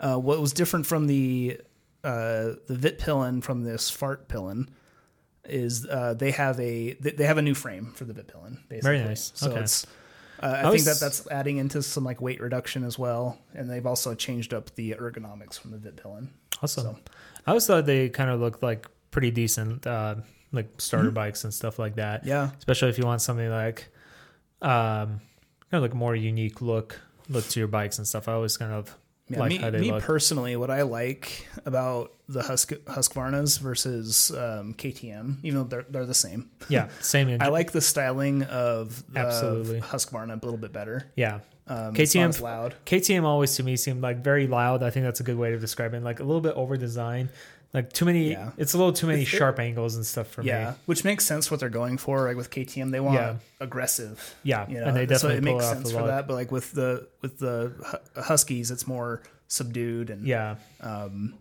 Uh, 0.00 0.16
what 0.16 0.40
was 0.40 0.52
different 0.52 0.86
from 0.86 1.06
the 1.06 1.60
uh, 2.06 2.54
the 2.68 2.74
Vitpilen 2.76 3.42
from 3.42 3.64
this 3.64 3.90
Fart 3.90 4.28
Pillin 4.28 4.68
is 5.44 5.86
uh, 5.86 6.14
they 6.14 6.30
have 6.32 6.58
a 6.60 6.94
they 6.94 7.10
they 7.10 7.24
have 7.24 7.38
a 7.38 7.42
new 7.42 7.54
frame 7.54 7.92
for 7.94 8.04
the 8.04 8.12
Vitpilen. 8.14 8.58
Basically. 8.68 8.80
Very 8.80 9.00
nice. 9.00 9.32
So 9.34 9.50
Okay. 9.50 9.60
it's 9.60 9.86
uh, 10.42 10.46
I, 10.46 10.58
I 10.58 10.62
think 10.62 10.72
was- 10.74 10.84
that 10.86 11.00
that's 11.00 11.26
adding 11.30 11.56
into 11.58 11.82
some 11.82 12.04
like 12.04 12.20
weight 12.20 12.40
reduction 12.40 12.84
as 12.84 12.98
well, 12.98 13.38
and 13.54 13.68
they've 13.70 13.86
also 13.86 14.14
changed 14.14 14.52
up 14.54 14.74
the 14.74 14.92
ergonomics 14.92 15.58
from 15.58 15.70
the 15.72 15.78
Vitpilen. 15.78 16.28
Awesome. 16.62 16.84
So- 16.84 16.98
I 17.46 17.50
always 17.52 17.66
thought 17.66 17.86
they 17.86 18.08
kind 18.08 18.30
of 18.30 18.40
looked 18.40 18.62
like 18.62 18.86
pretty 19.12 19.30
decent, 19.30 19.86
uh, 19.86 20.16
like 20.52 20.68
starter 20.80 21.10
bikes 21.12 21.44
and 21.44 21.54
stuff 21.54 21.78
like 21.78 21.94
that. 21.96 22.20
Mm-hmm. 22.20 22.28
Yeah, 22.28 22.50
Especially 22.58 22.88
if 22.88 22.98
you 22.98 23.04
want 23.04 23.22
something 23.22 23.48
like, 23.48 23.88
um, 24.62 25.20
kind 25.70 25.78
of 25.78 25.82
like 25.82 25.94
more 25.94 26.14
unique 26.16 26.60
look 26.60 27.00
look 27.28 27.46
to 27.48 27.58
your 27.60 27.68
bikes 27.68 27.98
and 27.98 28.06
stuff. 28.06 28.28
I 28.28 28.32
always 28.32 28.56
kind 28.56 28.72
of 28.72 28.94
Yeah, 29.28 29.40
like 29.40 29.60
me, 29.60 29.90
me 29.90 30.00
personally, 30.00 30.54
what 30.54 30.70
I 30.70 30.82
like 30.82 31.48
about 31.64 32.12
the 32.28 32.42
Husk 32.42 32.72
Husqvarnas 32.84 33.58
versus 33.58 34.30
um, 34.30 34.72
KTM, 34.74 35.38
even 35.42 35.58
though 35.60 35.64
they're 35.64 35.86
they're 35.88 36.06
the 36.06 36.14
same, 36.14 36.48
yeah, 36.68 36.88
same. 37.00 37.28
engine. 37.28 37.42
I 37.46 37.48
like 37.48 37.72
the 37.72 37.80
styling 37.80 38.44
of 38.44 39.02
Absolutely. 39.16 39.80
Husqvarna 39.80 40.30
a 40.40 40.44
little 40.44 40.58
bit 40.58 40.72
better. 40.72 41.10
yeah. 41.16 41.40
Um, 41.68 41.94
KTM 41.94 42.40
loud. 42.40 42.76
KTM 42.84 43.24
always 43.24 43.56
to 43.56 43.64
me 43.64 43.76
seemed 43.76 44.00
like 44.00 44.18
very 44.22 44.46
loud. 44.46 44.84
I 44.84 44.90
think 44.90 45.04
that's 45.04 45.18
a 45.18 45.24
good 45.24 45.36
way 45.36 45.50
to 45.50 45.58
describe 45.58 45.94
it. 45.94 46.02
Like 46.04 46.20
a 46.20 46.22
little 46.22 46.40
bit 46.40 46.54
over 46.54 46.76
designed. 46.76 47.30
Like 47.76 47.92
too 47.92 48.06
many. 48.06 48.30
Yeah. 48.30 48.52
It's 48.56 48.72
a 48.72 48.78
little 48.78 48.92
too 48.94 49.06
many 49.06 49.24
sharp 49.26 49.58
angles 49.60 49.96
and 49.96 50.06
stuff 50.06 50.28
for 50.28 50.42
Yeah, 50.42 50.70
me. 50.70 50.76
which 50.86 51.04
makes 51.04 51.26
sense 51.26 51.50
what 51.50 51.60
they're 51.60 51.68
going 51.68 51.98
for. 51.98 52.26
Like 52.26 52.36
with 52.36 52.50
KTM, 52.50 52.90
they 52.90 53.00
want 53.00 53.16
Yeah. 53.16 53.36
aggressive. 53.60 54.34
Yeah, 54.42 54.66
You 54.68 54.80
know, 54.80 54.86
and 54.86 54.96
they 54.96 55.02
so 55.02 55.28
definitely 55.28 55.36
it 55.36 55.44
makes 55.44 55.62
it 55.64 55.66
off 55.68 55.74
sense 55.74 55.92
for 55.92 56.06
that. 56.06 56.26
But 56.26 56.34
like 56.34 56.50
with 56.50 56.72
the 56.72 57.06
with 57.20 57.38
the 57.38 58.00
Huskies, 58.16 58.70
it's 58.70 58.86
more 58.86 59.22
subdued 59.48 60.08
and 60.10 60.26
Yeah, 60.26 60.56
Um, 60.80 61.34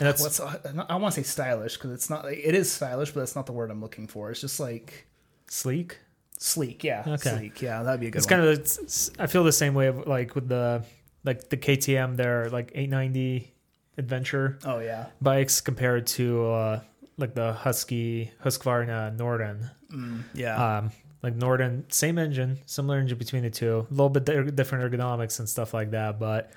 and 0.00 0.08
that's 0.08 0.20
what's 0.20 0.40
I 0.40 0.96
want 0.96 1.14
to 1.14 1.22
say 1.22 1.26
stylish 1.26 1.74
because 1.76 1.92
it's 1.92 2.10
not. 2.10 2.24
Like, 2.24 2.40
It 2.42 2.54
is 2.56 2.70
stylish, 2.70 3.12
but 3.12 3.20
that's 3.20 3.36
not 3.36 3.46
the 3.46 3.52
word 3.52 3.70
I'm 3.70 3.80
looking 3.80 4.08
for. 4.08 4.30
It's 4.32 4.40
just 4.40 4.58
like 4.58 5.06
sleek. 5.46 6.00
sleek. 6.38 6.82
Yeah, 6.84 7.04
Okay. 7.06 7.30
sleek. 7.38 7.62
Yeah, 7.62 7.82
that'd 7.84 8.00
be 8.00 8.08
a 8.08 8.10
good. 8.10 8.16
One. 8.16 8.18
It's 8.18 8.26
one. 8.30 8.40
kind 8.40 8.48
of. 8.50 8.58
It's, 8.58 9.10
I 9.18 9.26
feel 9.26 9.44
the 9.44 9.52
same 9.52 9.74
way 9.74 9.86
of 9.86 10.06
like 10.08 10.34
with 10.34 10.48
the 10.48 10.82
like 11.24 11.48
the 11.50 11.56
KTM. 11.56 12.16
They're 12.16 12.50
like 12.50 12.72
890 12.74 13.52
adventure 13.98 14.58
Oh 14.64 14.78
yeah, 14.78 15.06
bikes 15.20 15.60
compared 15.60 16.06
to 16.08 16.46
uh, 16.50 16.80
like 17.18 17.34
the 17.34 17.52
Husky 17.52 18.30
Husqvarna 18.44 19.16
Norden. 19.16 19.70
mm, 19.90 20.22
yeah. 20.34 20.78
Um, 20.78 20.90
like 21.22 21.34
Norden, 21.34 21.84
same 21.88 22.18
engine, 22.18 22.58
similar 22.66 22.98
engine 22.98 23.18
between 23.18 23.42
the 23.42 23.50
two, 23.50 23.86
a 23.90 23.92
little 23.92 24.10
bit 24.10 24.24
di- 24.24 24.50
different 24.50 24.84
ergonomics 24.92 25.38
and 25.40 25.48
stuff 25.48 25.74
like 25.74 25.90
that. 25.92 26.20
But 26.20 26.50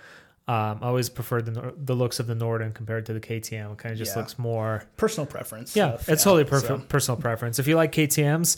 um, 0.48 0.80
I 0.82 0.88
always 0.88 1.10
prefer 1.10 1.42
the 1.42 1.74
the 1.78 1.96
looks 1.96 2.20
of 2.20 2.28
the 2.28 2.36
Norden 2.36 2.72
compared 2.74 3.06
to 3.08 3.14
the 3.14 3.20
KTM. 3.20 3.72
It 3.72 3.78
kind 3.78 3.94
of 3.94 3.98
just 3.98 4.14
Yeah. 4.16 4.20
looks 4.22 4.38
more. 4.38 4.84
Personal 4.98 5.26
preference. 5.26 5.76
Yeah, 5.76 5.96
stuff, 5.96 6.10
it's 6.10 6.24
totally 6.24 6.46
so- 6.60 6.78
personal 6.88 7.20
preference. 7.20 7.58
If 7.58 7.68
you 7.68 7.76
like 7.78 7.92
KTM's, 7.94 8.58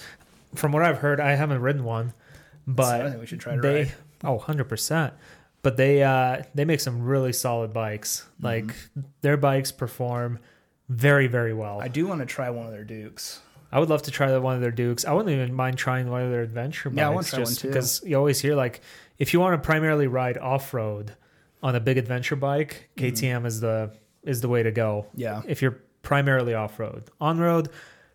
from 0.56 0.72
what 0.74 0.84
I've 0.84 0.98
heard, 0.98 1.20
I 1.20 1.36
haven't 1.36 1.62
ridden 1.62 1.84
one, 1.84 2.10
so 2.10 2.14
but 2.68 3.02
I 3.02 3.10
think 3.10 3.22
we 3.22 3.28
should 3.28 3.40
try 3.40 3.56
to 3.56 3.62
they 3.62 3.84
ride. 3.84 3.94
oh 4.24 4.34
100 4.34 4.66
percent. 4.66 5.14
But 5.64 5.78
they 5.78 6.02
uh, 6.04 6.44
they 6.56 6.66
make 6.66 6.80
some 6.80 7.04
really 7.04 7.34
solid 7.34 7.72
bikes. 7.74 8.26
Mm-hmm. 8.36 8.46
Like 8.46 8.76
their 9.22 9.38
bikes 9.38 9.72
perform 9.72 10.40
very 10.90 11.28
very 11.28 11.54
well. 11.54 11.80
I 11.82 11.88
do 11.88 12.08
want 12.08 12.20
to 12.22 12.26
try 12.26 12.50
one 12.50 12.66
of 12.66 12.72
their 12.72 12.84
Dukes. 12.84 13.40
I 13.72 13.80
would 13.80 13.90
love 13.90 14.02
to 14.04 14.12
try 14.12 14.36
one 14.38 14.56
of 14.56 14.62
their 14.62 14.72
Dukes. 14.72 15.06
I 15.06 15.14
wouldn't 15.14 15.34
even 15.34 15.54
mind 15.54 15.78
trying 15.78 16.10
one 16.10 16.24
of 16.24 16.32
their 16.32 16.42
adventure 16.42 16.90
bikes. 16.90 16.98
Yeah, 16.98 17.08
I 17.08 17.10
wanna 17.12 17.28
try 17.28 17.40
just 17.40 17.52
one 17.52 17.62
too. 17.62 17.68
because 17.70 18.02
you 18.06 18.16
always 18.18 18.40
hear 18.42 18.56
like 18.56 18.82
if 19.18 19.34
you 19.34 19.40
want 19.40 19.62
to 19.62 19.66
primarily 19.66 20.08
ride 20.08 20.38
off 20.38 20.74
road 20.74 21.14
on 21.64 21.76
a 21.76 21.80
big 21.80 21.98
adventure 21.98 22.36
bike, 22.36 22.90
Mm-hmm. 22.98 23.14
KTM 23.16 23.46
is 23.46 23.60
the 23.62 23.92
is 24.24 24.42
the 24.42 24.50
way 24.50 24.64
to 24.64 24.72
go. 24.72 25.06
Yeah, 25.16 25.42
If 25.48 25.62
you're 25.62 25.80
primarily 26.02 26.54
off 26.54 26.80
road, 26.80 27.04
on 27.20 27.40
road, 27.40 27.70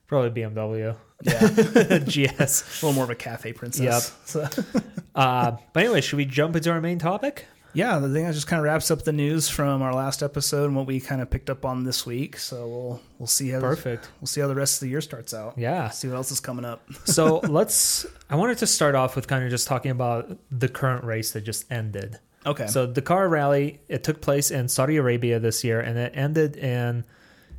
probably 0.08 0.42
BMW 0.42 0.96
yeah. 1.23 1.99
GS. 1.99 2.82
a 2.82 2.87
little 2.87 2.92
more 2.92 3.04
of 3.04 3.11
a 3.11 3.14
cafe 3.14 3.52
princess. 3.52 4.14
Yep. 4.35 4.49
So, 4.52 4.62
uh, 5.14 5.56
but 5.73 5.82
anyway, 5.82 6.00
should 6.00 6.16
we 6.16 6.25
jump 6.25 6.56
into 6.56 6.70
our 6.70 6.80
main 6.80 6.99
topic? 6.99 7.46
yeah, 7.76 7.99
the 7.99 8.08
thing 8.08 8.25
that 8.25 8.32
just 8.32 8.46
kind 8.46 8.58
of 8.58 8.64
wraps 8.64 8.90
up 8.90 9.02
the 9.02 9.12
news 9.12 9.50
from 9.50 9.82
our 9.82 9.95
last 9.95 10.23
episode 10.23 10.64
and 10.64 10.75
what 10.75 10.86
we 10.86 10.99
kind 10.99 11.21
of 11.21 11.28
picked 11.28 11.50
up 11.50 11.67
on 11.67 11.84
this 11.84 12.06
week. 12.06 12.38
So 12.38 12.67
we'll 12.67 13.02
we'll 13.19 13.26
see 13.26 13.50
how 13.50 13.60
Perfect. 13.60 14.08
we'll 14.19 14.28
see 14.28 14.40
how 14.40 14.49
the 14.49 14.54
rest 14.54 14.76
of 14.76 14.80
the 14.80 14.88
year 14.88 15.02
starts 15.02 15.34
out. 15.34 15.58
Yeah. 15.58 15.90
See 15.90 16.08
what 16.08 16.17
else 16.17 16.32
is 16.32 16.40
coming 16.40 16.64
up. 16.64 16.82
So 17.04 17.40
let's. 17.40 18.06
I 18.30 18.36
wanted 18.36 18.56
to 18.58 18.67
start 18.67 18.95
off 18.95 19.14
with 19.14 19.28
kind 19.28 19.45
of 19.45 19.50
just 19.50 19.69
talking 19.69 19.90
about 19.90 20.38
the 20.50 20.71
current 20.71 21.04
race 21.04 21.32
that 21.32 21.43
just 21.43 21.71
ended. 21.71 22.19
Okay. 22.47 22.67
So 22.67 22.86
Dakar 22.86 23.28
Rally 23.28 23.80
it 23.88 24.02
took 24.02 24.23
place 24.23 24.50
in 24.50 24.69
Saudi 24.69 24.97
Arabia 24.97 25.38
this 25.38 25.62
year, 25.62 25.78
and 25.80 25.99
it 25.99 26.12
ended 26.14 26.56
in. 26.56 27.04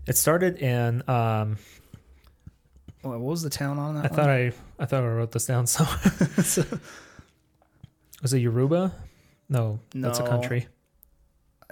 It 0.08 0.17
started 0.17 0.58
in. 0.58 1.08
Um, 1.08 1.58
what 3.01 3.19
was 3.19 3.41
the 3.41 3.49
town 3.49 3.77
on 3.79 3.95
that? 3.95 4.05
I 4.05 4.07
thought 4.10 4.29
I 4.29 4.51
I 4.79 4.86
thought 4.86 5.03
I 5.03 5.07
wrote 5.07 5.31
this 5.31 5.45
down 5.45 5.67
somewhere. 5.67 5.97
Was 8.23 8.33
it 8.33 8.39
Yoruba? 8.39 8.93
No, 9.49 9.79
that's 9.93 10.19
a 10.19 10.23
country. 10.27 10.67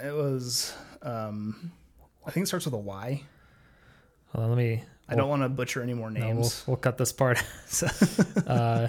it 0.01 0.13
was. 0.13 0.73
Um, 1.01 1.71
I 2.25 2.29
think 2.31 2.43
it 2.43 2.47
starts 2.47 2.65
with 2.65 2.73
a 2.75 2.77
Y. 2.77 3.23
Hold 4.27 4.43
on, 4.43 4.49
let 4.51 4.57
me. 4.57 4.83
I 5.09 5.15
don't 5.15 5.27
want 5.29 5.41
to 5.41 5.49
butcher 5.49 5.81
any 5.81 5.93
more 5.95 6.09
No, 6.11 6.19
we'll, 6.19 6.35
names. 6.35 6.63
we'll 6.67 6.77
cut 6.77 6.97
this 6.97 7.11
part. 7.11 7.43
uh, 8.47 8.87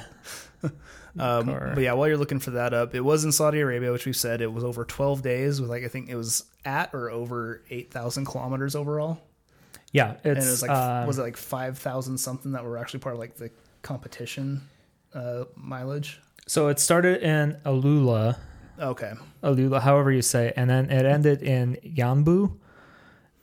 Um, 1.18 1.46
but 1.46 1.78
yeah, 1.78 1.94
while 1.94 2.08
you're 2.08 2.18
looking 2.18 2.40
for 2.40 2.50
that 2.52 2.74
up, 2.74 2.94
it 2.94 3.00
was 3.00 3.24
in 3.24 3.32
Saudi 3.32 3.60
Arabia, 3.60 3.90
which 3.90 4.04
we 4.04 4.12
said 4.12 4.42
it 4.42 4.52
was 4.52 4.62
over 4.62 4.84
12 4.84 5.22
days 5.22 5.60
with 5.62 5.70
like 5.70 5.82
I 5.82 5.88
think 5.88 6.10
it 6.10 6.14
was 6.16 6.44
at 6.64 6.92
or 6.92 7.08
over 7.10 7.62
8,000 7.70 8.26
kilometers 8.26 8.76
overall, 8.76 9.18
yeah, 9.96 10.12
it's 10.12 10.24
and 10.24 10.36
it 10.38 10.50
was 10.56 10.62
like 10.62 10.70
um, 10.70 11.06
was 11.06 11.18
it 11.18 11.22
like 11.22 11.36
5,000 11.36 12.18
something 12.18 12.52
that 12.52 12.64
were 12.64 12.76
actually 12.78 13.00
part 13.00 13.14
of 13.14 13.18
like 13.18 13.36
the 13.36 13.50
competition 13.82 14.60
uh, 15.14 15.44
mileage. 15.56 16.20
so 16.46 16.68
it 16.68 16.78
started 16.78 17.22
in 17.22 17.56
Alula, 17.64 18.36
Okay, 18.78 19.12
Alula, 19.42 19.80
however 19.80 20.10
you 20.12 20.20
say, 20.22 20.48
it, 20.48 20.54
and 20.58 20.68
then 20.68 20.90
it 20.90 21.06
ended 21.06 21.42
in 21.42 21.78
Yanbu, 21.82 22.52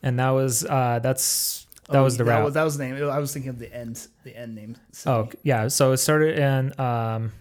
and 0.03 0.19
that 0.19 0.29
was 0.29 0.63
uh, 0.65 0.99
that's 1.01 1.65
that 1.89 1.97
Oh, 1.99 2.03
was 2.03 2.17
the 2.17 2.23
that 2.23 2.29
route. 2.31 2.45
Was, 2.45 2.53
that 2.53 2.63
was 2.63 2.77
the 2.77 2.83
name. 2.85 2.95
I 3.09 3.19
was 3.19 3.33
thinking 3.33 3.49
of 3.49 3.59
the 3.59 3.73
end, 3.73 4.07
the 4.23 4.37
end 4.37 4.53
name. 4.55 4.75
Oh 5.05 5.29
yeah, 5.43 5.67
so 5.69 5.91
it 5.91 5.97
started 5.97 6.37
in 6.39 6.71
um, 6.79 7.31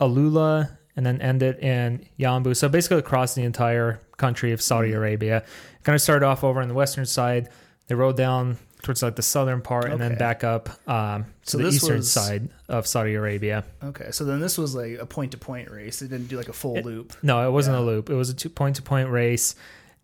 Alula 0.00 0.76
and 0.96 1.04
then 1.06 1.20
ended 1.20 1.58
in 1.58 2.06
Yanbu. 2.18 2.56
So 2.56 2.68
basically 2.68 2.98
across 2.98 3.34
the 3.34 3.42
entire 3.42 4.00
country 4.16 4.52
of 4.52 4.60
Saudi 4.60 4.88
Mm-hmm. 4.90 4.98
Arabia. 4.98 5.44
Kind 5.82 5.94
of 5.94 6.00
started 6.02 6.24
off 6.26 6.44
over 6.44 6.60
on 6.60 6.68
the 6.68 6.74
western 6.74 7.06
side. 7.06 7.48
They 7.86 7.94
rode 7.94 8.16
down 8.16 8.58
towards 8.82 9.02
like 9.02 9.16
the 9.16 9.22
southern 9.22 9.62
part 9.62 9.90
and 9.90 9.98
then 10.00 10.12
Okay. 10.12 10.18
back 10.18 10.44
up 10.44 10.68
um, 10.88 11.24
to 11.46 11.50
So 11.50 11.58
the 11.58 11.64
this 11.64 11.76
eastern 11.76 11.96
was- 11.98 12.10
side 12.12 12.48
of 12.68 12.86
Saudi 12.86 13.14
Arabia. 13.14 13.64
Okay, 13.82 14.10
so 14.10 14.24
then 14.24 14.40
this 14.40 14.58
was 14.58 14.74
like 14.74 14.98
a 14.98 15.06
point 15.06 15.32
to 15.32 15.38
point 15.38 15.70
race. 15.70 16.00
They 16.00 16.06
didn't 16.06 16.28
do 16.28 16.36
like 16.36 16.48
a 16.48 16.52
full 16.52 16.74
loop. 16.80 17.14
No, 17.22 17.46
it 17.46 17.50
wasn't 17.50 17.76
a 17.76 17.80
loop. 17.80 18.10
It 18.10 18.14
was 18.14 18.28
a 18.30 18.34
two 18.34 18.48
point 18.50 18.76
to 18.76 18.82
point 18.82 19.08
race 19.10 19.54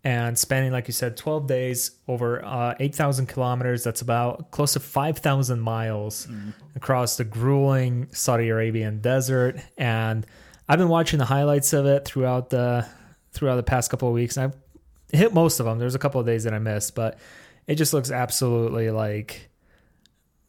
and 0.03 0.37
spanning, 0.37 0.71
like 0.71 0.87
you 0.87 0.93
said, 0.93 1.15
12 1.15 1.45
days 1.45 1.91
over 2.07 2.43
uh, 2.43 2.73
8,000 2.79 3.27
kilometers. 3.27 3.83
That's 3.83 4.01
about 4.01 4.49
close 4.49 4.73
to 4.73 4.79
5,000 4.79 5.59
miles 5.59 6.27
across 6.75 7.17
the 7.17 7.23
grueling 7.23 8.07
Saudi 8.11 8.49
Arabian 8.49 8.99
desert. 8.99 9.57
And 9.77 10.25
I've 10.67 10.79
been 10.79 10.89
watching 10.89 11.19
the 11.19 11.25
highlights 11.25 11.73
of 11.73 11.85
it 11.85 12.05
throughout 12.05 12.49
the 12.49 12.87
throughout 13.31 13.57
the 13.57 13.63
past 13.63 13.91
couple 13.91 14.07
of 14.07 14.13
weeks. 14.15 14.37
And 14.37 14.45
I've 14.51 15.19
hit 15.19 15.33
most 15.35 15.59
of 15.59 15.67
them. 15.67 15.77
There's 15.77 15.93
a 15.95 15.99
couple 15.99 16.19
of 16.19 16.25
days 16.25 16.45
that 16.45 16.53
I 16.55 16.59
missed, 16.59 16.95
but 16.95 17.19
it 17.67 17.75
just 17.75 17.93
looks 17.93 18.11
absolutely 18.11 18.89
like 18.91 19.49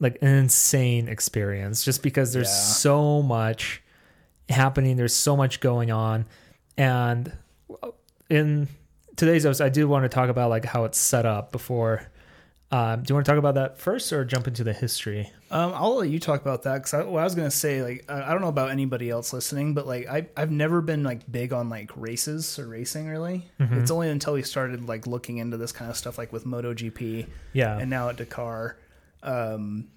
like 0.00 0.18
an 0.22 0.28
insane 0.28 1.08
experience 1.08 1.84
just 1.84 2.02
because 2.02 2.32
there's 2.32 2.48
Yeah. 2.48 2.54
so 2.54 3.22
much 3.22 3.82
happening 4.48 4.96
there's 4.96 5.14
so 5.14 5.36
much 5.36 5.60
going 5.60 5.90
on 5.90 6.26
and 6.76 7.32
in 8.28 8.68
today's 9.16 9.46
episode 9.46 9.64
i 9.64 9.68
do 9.68 9.86
want 9.86 10.04
to 10.04 10.08
talk 10.08 10.28
about 10.28 10.50
like 10.50 10.64
how 10.64 10.84
it's 10.84 10.98
set 10.98 11.24
up 11.24 11.52
before 11.52 12.10
um, 12.72 13.02
do 13.02 13.12
you 13.12 13.14
want 13.14 13.26
to 13.26 13.30
talk 13.30 13.38
about 13.38 13.54
that 13.54 13.78
first 13.78 14.12
or 14.12 14.24
jump 14.24 14.48
into 14.48 14.64
the 14.64 14.72
history 14.72 15.30
Um, 15.50 15.72
I'll 15.74 15.96
let 15.96 16.08
you 16.08 16.18
talk 16.18 16.40
about 16.40 16.62
that 16.62 16.78
because 16.78 16.94
I, 16.94 17.04
what 17.04 17.20
I 17.20 17.24
was 17.24 17.34
gonna 17.34 17.50
say, 17.50 17.82
like, 17.82 18.06
I, 18.08 18.22
I 18.22 18.32
don't 18.32 18.40
know 18.40 18.48
about 18.48 18.70
anybody 18.70 19.10
else 19.10 19.32
listening, 19.34 19.74
but 19.74 19.86
like, 19.86 20.08
I 20.08 20.26
I've 20.36 20.50
never 20.50 20.80
been 20.80 21.04
like 21.04 21.30
big 21.30 21.52
on 21.52 21.68
like 21.68 21.90
races 21.94 22.58
or 22.58 22.66
racing 22.66 23.06
really. 23.08 23.46
Mm-hmm. 23.60 23.80
It's 23.80 23.90
only 23.90 24.08
until 24.08 24.32
we 24.32 24.42
started 24.42 24.88
like 24.88 25.06
looking 25.06 25.36
into 25.36 25.58
this 25.58 25.70
kind 25.70 25.90
of 25.90 25.96
stuff, 25.96 26.16
like 26.16 26.32
with 26.32 26.44
MotoGP 26.46 27.26
yeah 27.52 27.78
and 27.78 27.90
now 27.90 28.08
at 28.08 28.16
Dakar. 28.16 28.78
Um, 29.22 29.88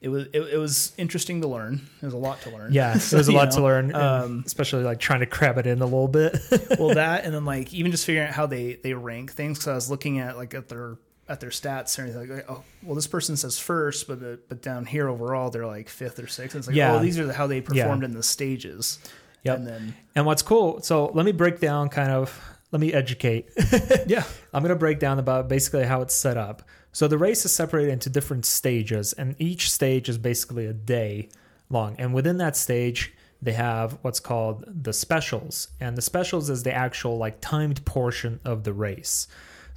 it 0.00 0.10
was 0.10 0.26
it, 0.32 0.40
it 0.40 0.58
was 0.58 0.92
interesting 0.98 1.40
to 1.40 1.48
learn. 1.48 1.88
There's 2.00 2.12
a 2.12 2.18
lot 2.18 2.40
to 2.42 2.50
learn. 2.50 2.72
yeah 2.72 2.92
there's 2.92 3.28
a 3.28 3.32
lot 3.32 3.50
to 3.52 3.62
learn 3.62 3.94
um, 3.94 4.44
especially 4.46 4.84
like 4.84 5.00
trying 5.00 5.20
to 5.20 5.26
crab 5.26 5.58
it 5.58 5.66
in 5.66 5.80
a 5.80 5.84
little 5.84 6.06
bit 6.06 6.36
well, 6.78 6.94
that 6.94 7.24
and 7.24 7.34
then 7.34 7.44
like 7.44 7.74
even 7.74 7.90
just 7.90 8.04
figuring 8.04 8.28
out 8.28 8.34
how 8.34 8.46
they 8.46 8.74
they 8.74 8.92
rank 8.92 9.32
things. 9.32 9.58
Because 9.58 9.68
I 9.68 9.74
was 9.74 9.90
looking 9.90 10.18
at 10.20 10.36
like 10.36 10.54
at 10.54 10.68
their 10.68 10.98
at 11.28 11.40
their 11.40 11.50
stats 11.50 11.98
or 11.98 12.02
anything 12.02 12.28
Like, 12.36 12.46
oh, 12.48 12.62
well, 12.82 12.94
this 12.94 13.06
person 13.06 13.36
says 13.36 13.58
first, 13.58 14.08
but 14.08 14.20
the, 14.20 14.38
but 14.48 14.62
down 14.62 14.86
here 14.86 15.08
overall 15.08 15.50
they're 15.50 15.66
like 15.66 15.88
fifth 15.88 16.18
or 16.18 16.26
sixth. 16.26 16.54
And 16.54 16.60
it's 16.60 16.68
like, 16.68 16.74
oh, 16.74 16.78
Yeah. 16.78 16.94
oh, 16.94 16.98
these 17.00 17.18
are 17.18 17.26
the, 17.26 17.32
how 17.32 17.46
they 17.46 17.60
performed 17.60 18.04
in 18.04 18.12
the 18.12 18.22
stages. 18.22 18.98
Yep. 19.44 19.56
And 19.58 19.66
then 19.66 19.94
And 20.14 20.26
what's 20.26 20.42
cool, 20.42 20.80
so 20.82 21.06
let 21.14 21.24
me 21.24 21.32
break 21.32 21.60
down 21.60 21.88
kind 21.88 22.10
of 22.10 22.40
let 22.70 22.80
me 22.80 22.92
educate. 22.92 23.48
Yeah. 24.06 24.24
I'm 24.52 24.62
going 24.62 24.70
to 24.70 24.76
break 24.78 24.98
down 24.98 25.18
about 25.18 25.48
basically 25.48 25.84
how 25.84 26.00
it's 26.02 26.14
set 26.14 26.36
up. 26.36 26.62
So 26.92 27.06
the 27.08 27.18
race 27.18 27.44
is 27.44 27.54
separated 27.54 27.92
into 27.92 28.10
different 28.10 28.46
stages, 28.46 29.12
and 29.12 29.36
each 29.38 29.70
stage 29.70 30.08
is 30.08 30.16
basically 30.18 30.66
a 30.66 30.72
day 30.72 31.28
long. 31.70 31.94
And 31.98 32.14
within 32.14 32.38
that 32.38 32.56
stage, 32.56 33.12
they 33.42 33.52
have 33.52 33.98
what's 34.02 34.20
called 34.20 34.64
the 34.66 34.92
specials, 34.92 35.68
and 35.80 35.96
the 35.96 36.02
specials 36.02 36.50
is 36.50 36.62
the 36.62 36.72
actual 36.72 37.18
like 37.18 37.40
timed 37.40 37.84
portion 37.84 38.40
of 38.44 38.64
the 38.64 38.72
race. 38.72 39.28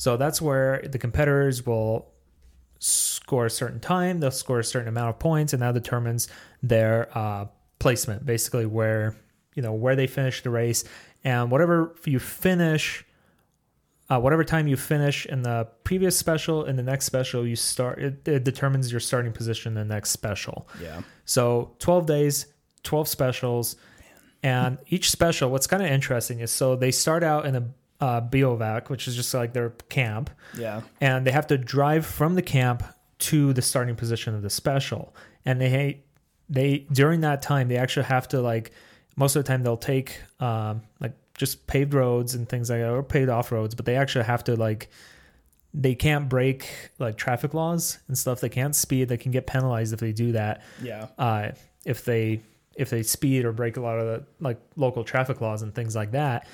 So 0.02 0.18
that's 0.18 0.42
where 0.42 0.82
the 0.82 0.98
competitors 0.98 1.64
will 1.64 2.08
score 2.80 3.46
a 3.46 3.52
certain 3.52 3.80
time, 3.80 4.20
they'll 4.20 4.32
score 4.32 4.58
a 4.58 4.64
certain 4.64 4.88
amount 4.88 5.10
of 5.10 5.20
points, 5.20 5.54
and 5.54 5.62
that 5.62 5.76
determines 5.76 6.28
their 6.64 7.16
uh, 7.16 7.46
placement, 7.78 8.26
basically 8.26 8.66
where 8.66 9.16
you 9.54 9.62
know 9.62 9.74
where 9.74 9.96
they 9.96 10.08
finish 10.08 10.42
the 10.42 10.50
race, 10.50 10.86
and 11.24 11.52
whatever 11.52 11.96
you 12.04 12.18
finish 12.18 13.06
uh, 14.10 14.20
whatever 14.20 14.44
time 14.44 14.68
you 14.68 14.76
finish 14.76 15.28
in 15.28 15.44
the 15.44 15.68
previous 15.84 16.18
special 16.18 16.66
in 16.66 16.78
the 16.78 16.84
next 16.84 17.06
special 17.06 17.46
you 17.46 17.56
start 17.56 18.00
it, 18.00 18.28
it 18.28 18.44
determines 18.44 18.92
your 18.92 19.00
starting 19.00 19.32
position 19.32 19.78
in 19.78 19.88
the 19.88 19.94
next 19.94 20.10
special 20.10 20.68
Yeah. 20.82 21.02
so 21.26 21.76
12 21.78 22.08
days 22.08 22.48
12 22.84 23.08
specials 23.08 23.76
and 24.44 24.80
each 24.90 25.12
special 25.12 25.52
what's 25.52 25.68
kind 25.68 25.84
of 25.84 25.90
interesting 25.90 26.40
is 26.40 26.52
so 26.52 26.76
they 26.76 26.92
start 26.92 27.24
out 27.24 27.46
in 27.46 27.56
a 27.56 27.64
uh, 28.02 28.20
bivouac 28.20 28.90
which 28.90 29.08
is 29.08 29.16
just 29.16 29.34
like 29.34 29.54
their 29.54 29.70
camp 29.90 30.30
Yeah. 30.58 30.82
and 31.00 31.26
they 31.26 31.32
have 31.32 31.48
to 31.48 31.58
drive 31.58 32.06
from 32.06 32.36
the 32.36 32.42
camp 32.42 32.84
to 33.20 33.54
the 33.54 33.62
starting 33.62 33.96
position 33.96 34.34
of 34.36 34.42
the 34.42 34.50
special 34.50 35.16
and 35.46 35.62
they 35.62 36.02
they 36.50 36.80
during 36.92 37.22
that 37.22 37.42
time 37.44 37.68
they 37.68 37.78
actually 37.78 38.08
have 38.08 38.28
to 38.30 38.42
like 38.42 38.72
most 39.16 39.36
of 39.36 39.44
the 39.44 39.48
time 39.48 39.62
they'll 39.64 39.78
take 39.78 40.20
um 40.40 40.82
like 41.00 41.14
just 41.38 41.68
paved 41.68 41.94
roads 41.94 42.34
and 42.36 42.50
things 42.50 42.70
like 42.70 42.80
that 42.80 42.90
or 42.90 43.04
paved 43.04 43.30
off 43.30 43.52
roads 43.52 43.76
but 43.76 43.86
they 43.86 43.96
actually 43.96 44.26
have 44.26 44.44
to 44.44 44.56
like 44.56 44.90
they 45.74 45.96
can't 45.96 46.28
break 46.28 46.68
like 47.00 47.16
traffic 47.18 47.54
laws 47.54 48.00
and 48.08 48.18
stuff 48.18 48.42
they 48.42 48.50
can't 48.50 48.76
speed 48.76 49.08
they 49.08 49.18
can 49.18 49.32
get 49.32 49.48
penalized 49.48 49.94
if 49.94 50.00
they 50.00 50.12
do 50.12 50.32
that 50.34 50.62
Yeah. 50.82 51.08
uh, 51.18 51.52
if 51.86 52.04
they 52.04 52.42
if 52.76 52.90
they 52.90 53.04
speed 53.04 53.46
or 53.46 53.52
break 53.52 53.78
a 53.78 53.82
lot 53.82 54.00
of 54.00 54.06
the 54.08 54.24
like 54.40 54.60
local 54.76 55.04
traffic 55.04 55.42
laws 55.42 55.62
and 55.62 55.76
things 55.76 55.96
like 55.96 56.12
that. 56.12 56.48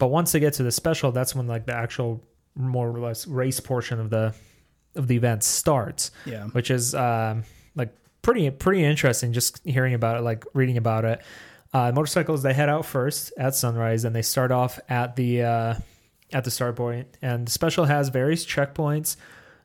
But 0.00 0.08
once 0.08 0.32
they 0.32 0.40
get 0.40 0.54
to 0.54 0.64
the 0.64 0.72
special, 0.72 1.12
that's 1.12 1.34
when 1.36 1.46
like 1.46 1.66
the 1.66 1.74
actual 1.76 2.20
more 2.56 2.88
or 2.88 2.98
less 2.98 3.28
race 3.28 3.60
portion 3.60 4.00
of 4.00 4.10
the 4.10 4.34
of 4.96 5.06
the 5.06 5.14
event 5.16 5.44
starts, 5.44 6.10
Yeah. 6.26 6.46
which 6.48 6.68
is 6.72 6.96
um, 6.96 7.44
like 7.76 7.94
pretty 8.22 8.50
pretty 8.50 8.82
interesting. 8.84 9.32
Just 9.32 9.60
hearing 9.64 9.94
about 9.94 10.16
it, 10.16 10.22
like 10.22 10.44
reading 10.54 10.76
about 10.78 11.04
it. 11.04 11.22
Uh, 11.72 11.92
motorcycles 11.94 12.42
they 12.42 12.52
head 12.52 12.68
out 12.68 12.84
first 12.84 13.32
at 13.38 13.54
sunrise, 13.54 14.04
and 14.04 14.16
they 14.16 14.22
start 14.22 14.50
off 14.50 14.80
at 14.88 15.14
the 15.14 15.42
uh, 15.44 15.74
at 16.32 16.42
the 16.44 16.50
start 16.50 16.74
point. 16.74 17.06
And 17.22 17.46
the 17.46 17.52
special 17.52 17.84
has 17.84 18.08
various 18.08 18.44
checkpoints 18.44 19.14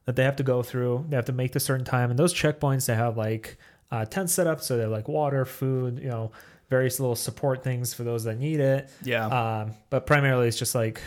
that 0.05 0.15
they 0.15 0.23
have 0.23 0.35
to 0.35 0.43
go 0.43 0.61
through. 0.61 1.05
They 1.09 1.15
have 1.15 1.25
to 1.25 1.33
make 1.33 1.53
the 1.53 1.59
certain 1.59 1.85
time, 1.85 2.11
and 2.11 2.19
those 2.19 2.33
checkpoints 2.33 2.85
they 2.85 2.93
have 2.95 3.17
like 3.17 3.57
uh, 3.89 4.05
tent 4.05 4.29
set 4.29 4.45
up, 4.45 4.61
so 4.61 4.77
they're 4.77 4.87
like 4.87 5.07
water, 5.07 5.45
food, 5.45 5.97
you 5.99 6.09
know, 6.09 6.31
various 6.69 6.99
little 6.99 7.15
support 7.15 7.63
things 7.63 7.93
for 7.93 8.03
those 8.03 8.23
that 8.25 8.37
need 8.39 8.59
it. 8.59 8.89
Yeah. 9.03 9.27
Um, 9.27 9.71
but 9.89 10.05
primarily, 10.05 10.47
it's 10.47 10.57
just 10.57 10.75
like 10.75 11.01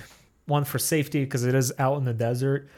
one 0.46 0.64
for 0.64 0.78
safety 0.78 1.24
because 1.24 1.44
it 1.44 1.54
is 1.54 1.72
out 1.78 1.98
in 1.98 2.04
the 2.04 2.14
desert. 2.14 2.68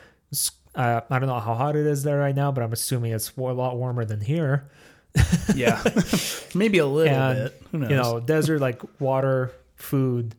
Uh, 0.74 1.00
I 1.10 1.18
don't 1.18 1.28
know 1.28 1.40
how 1.40 1.54
hot 1.54 1.76
it 1.76 1.86
is 1.86 2.02
there 2.02 2.18
right 2.18 2.34
now, 2.34 2.52
but 2.52 2.62
I'm 2.62 2.72
assuming 2.72 3.12
it's 3.12 3.36
a 3.36 3.40
lot 3.42 3.76
warmer 3.76 4.04
than 4.04 4.20
here. 4.20 4.70
yeah. 5.54 5.82
Maybe 6.54 6.78
a 6.78 6.86
little 6.86 7.12
And, 7.14 7.38
bit. 7.50 7.62
Who 7.72 7.78
knows? 7.78 7.90
You 7.90 7.96
know, 7.96 8.20
desert 8.20 8.60
like 8.60 8.80
water, 9.00 9.50
food, 9.74 10.34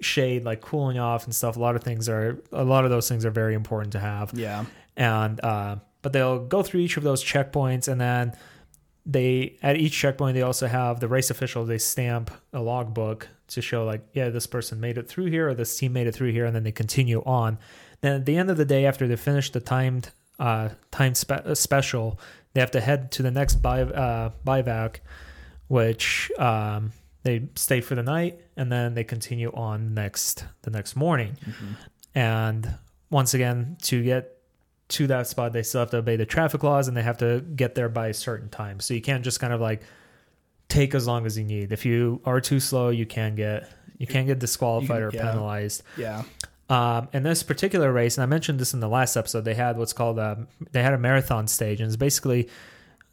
shade, 0.00 0.44
like 0.44 0.60
cooling 0.60 0.98
off 0.98 1.24
and 1.24 1.34
stuff. 1.34 1.56
A 1.56 1.60
lot 1.60 1.76
of 1.76 1.82
things 1.84 2.08
are 2.08 2.38
a 2.52 2.64
lot 2.64 2.84
of 2.84 2.90
those 2.90 3.08
things 3.08 3.24
are 3.24 3.30
very 3.30 3.54
important 3.54 3.92
to 3.92 4.00
have. 4.00 4.32
yeah. 4.34 4.64
and 4.96 5.42
uh, 5.44 5.76
but 6.02 6.12
they'll 6.12 6.40
go 6.44 6.62
through 6.62 6.80
each 6.80 6.96
of 6.96 7.02
those 7.04 7.24
checkpoints 7.24 7.88
and 7.88 8.00
then 8.00 8.32
they 9.06 9.56
at 9.62 9.76
each 9.76 9.92
checkpoint 9.92 10.34
they 10.34 10.42
also 10.42 10.66
have 10.66 11.00
the 11.00 11.08
race 11.08 11.30
official 11.30 11.64
they 11.64 11.78
stamp 11.78 12.30
a 12.52 12.60
logbook 12.60 13.28
to 13.48 13.60
show 13.60 13.84
like 13.84 14.02
yeah 14.14 14.30
this 14.30 14.46
person 14.46 14.80
made 14.80 14.96
it 14.96 15.08
through 15.08 15.26
here 15.26 15.48
or 15.48 15.54
this 15.54 15.76
team 15.76 15.92
made 15.92 16.06
it 16.06 16.12
through 16.12 16.32
here 16.32 16.46
and 16.46 16.54
then 16.56 16.62
they 16.64 16.72
continue 16.72 17.22
on. 17.24 17.58
Then 18.00 18.14
at 18.16 18.24
the 18.26 18.36
end 18.36 18.50
of 18.50 18.56
the 18.56 18.64
day 18.64 18.86
after 18.86 19.06
they 19.06 19.16
finish 19.16 19.50
the 19.50 19.60
timed 19.60 20.10
uh 20.38 20.70
timed 20.90 21.16
spe- 21.16 21.32
uh, 21.32 21.54
special 21.54 22.18
they 22.54 22.60
have 22.60 22.70
to 22.72 22.80
head 22.80 23.12
to 23.12 23.22
the 23.22 23.30
next 23.30 23.56
bi- 23.56 23.82
uh, 23.82 24.30
bivouac 24.44 25.00
which 25.68 26.30
um 26.38 26.92
they 27.24 27.48
stay 27.56 27.80
for 27.80 27.94
the 27.94 28.02
night 28.02 28.40
and 28.56 28.70
then 28.70 28.94
they 28.94 29.04
continue 29.04 29.50
on 29.52 29.94
next 29.94 30.44
the 30.62 30.70
next 30.70 30.94
morning. 30.96 31.36
And 32.14 32.74
once 33.10 33.34
again 33.34 33.76
to 33.82 34.02
get 34.02 34.33
to 34.88 35.06
that 35.06 35.26
spot 35.26 35.52
they 35.52 35.62
still 35.62 35.80
have 35.80 35.90
to 35.90 35.96
obey 35.98 36.16
the 36.16 36.26
traffic 36.26 36.62
laws 36.62 36.88
and 36.88 36.96
they 36.96 37.02
have 37.02 37.18
to 37.18 37.40
get 37.56 37.74
there 37.74 37.88
by 37.88 38.08
a 38.08 38.14
certain 38.14 38.48
time 38.50 38.80
so 38.80 38.92
you 38.94 39.00
can't 39.00 39.24
just 39.24 39.40
kind 39.40 39.52
of 39.52 39.60
like 39.60 39.82
take 40.68 40.94
as 40.94 41.06
long 41.06 41.24
as 41.26 41.38
you 41.38 41.44
need 41.44 41.72
if 41.72 41.84
you 41.86 42.20
are 42.24 42.40
too 42.40 42.60
slow 42.60 42.88
you 42.90 43.06
can 43.06 43.34
get 43.34 43.70
you 43.98 44.06
can 44.06 44.26
get 44.26 44.38
disqualified 44.38 45.00
You 45.00 45.06
or 45.06 45.10
yeah. 45.12 45.30
penalized 45.30 45.82
Yeah. 45.96 46.22
um, 46.68 47.08
in 47.12 47.22
this 47.22 47.42
particular 47.42 47.92
race, 47.92 48.16
and 48.16 48.22
I 48.22 48.26
mentioned 48.26 48.58
this 48.58 48.74
in 48.74 48.80
the 48.80 48.88
last 48.88 49.16
episode, 49.16 49.44
they 49.44 49.54
had 49.54 49.76
what's 49.78 49.92
called 49.92 50.18
a 50.18 50.46
they 50.72 50.82
had 50.82 50.92
a 50.94 50.98
marathon 50.98 51.46
stage, 51.46 51.80
and 51.80 51.86
it's 51.86 51.96
basically 51.96 52.48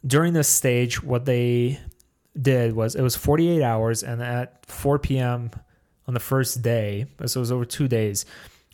during 0.06 0.32
this 0.32 0.48
stage, 0.48 1.02
what 1.02 1.24
they 1.24 1.78
did 2.40 2.74
was 2.74 2.94
it 2.96 3.02
was 3.02 3.14
48 3.14 3.62
hours, 3.62 4.02
and 4.02 4.20
at 4.22 4.66
4 4.66 4.98
p.m. 4.98 5.50
on 6.08 6.14
the 6.14 6.20
first 6.20 6.62
day, 6.62 7.06
so 7.26 7.38
it 7.38 7.42
was 7.42 7.52
over 7.52 7.64
two 7.64 7.86
days. 7.88 8.24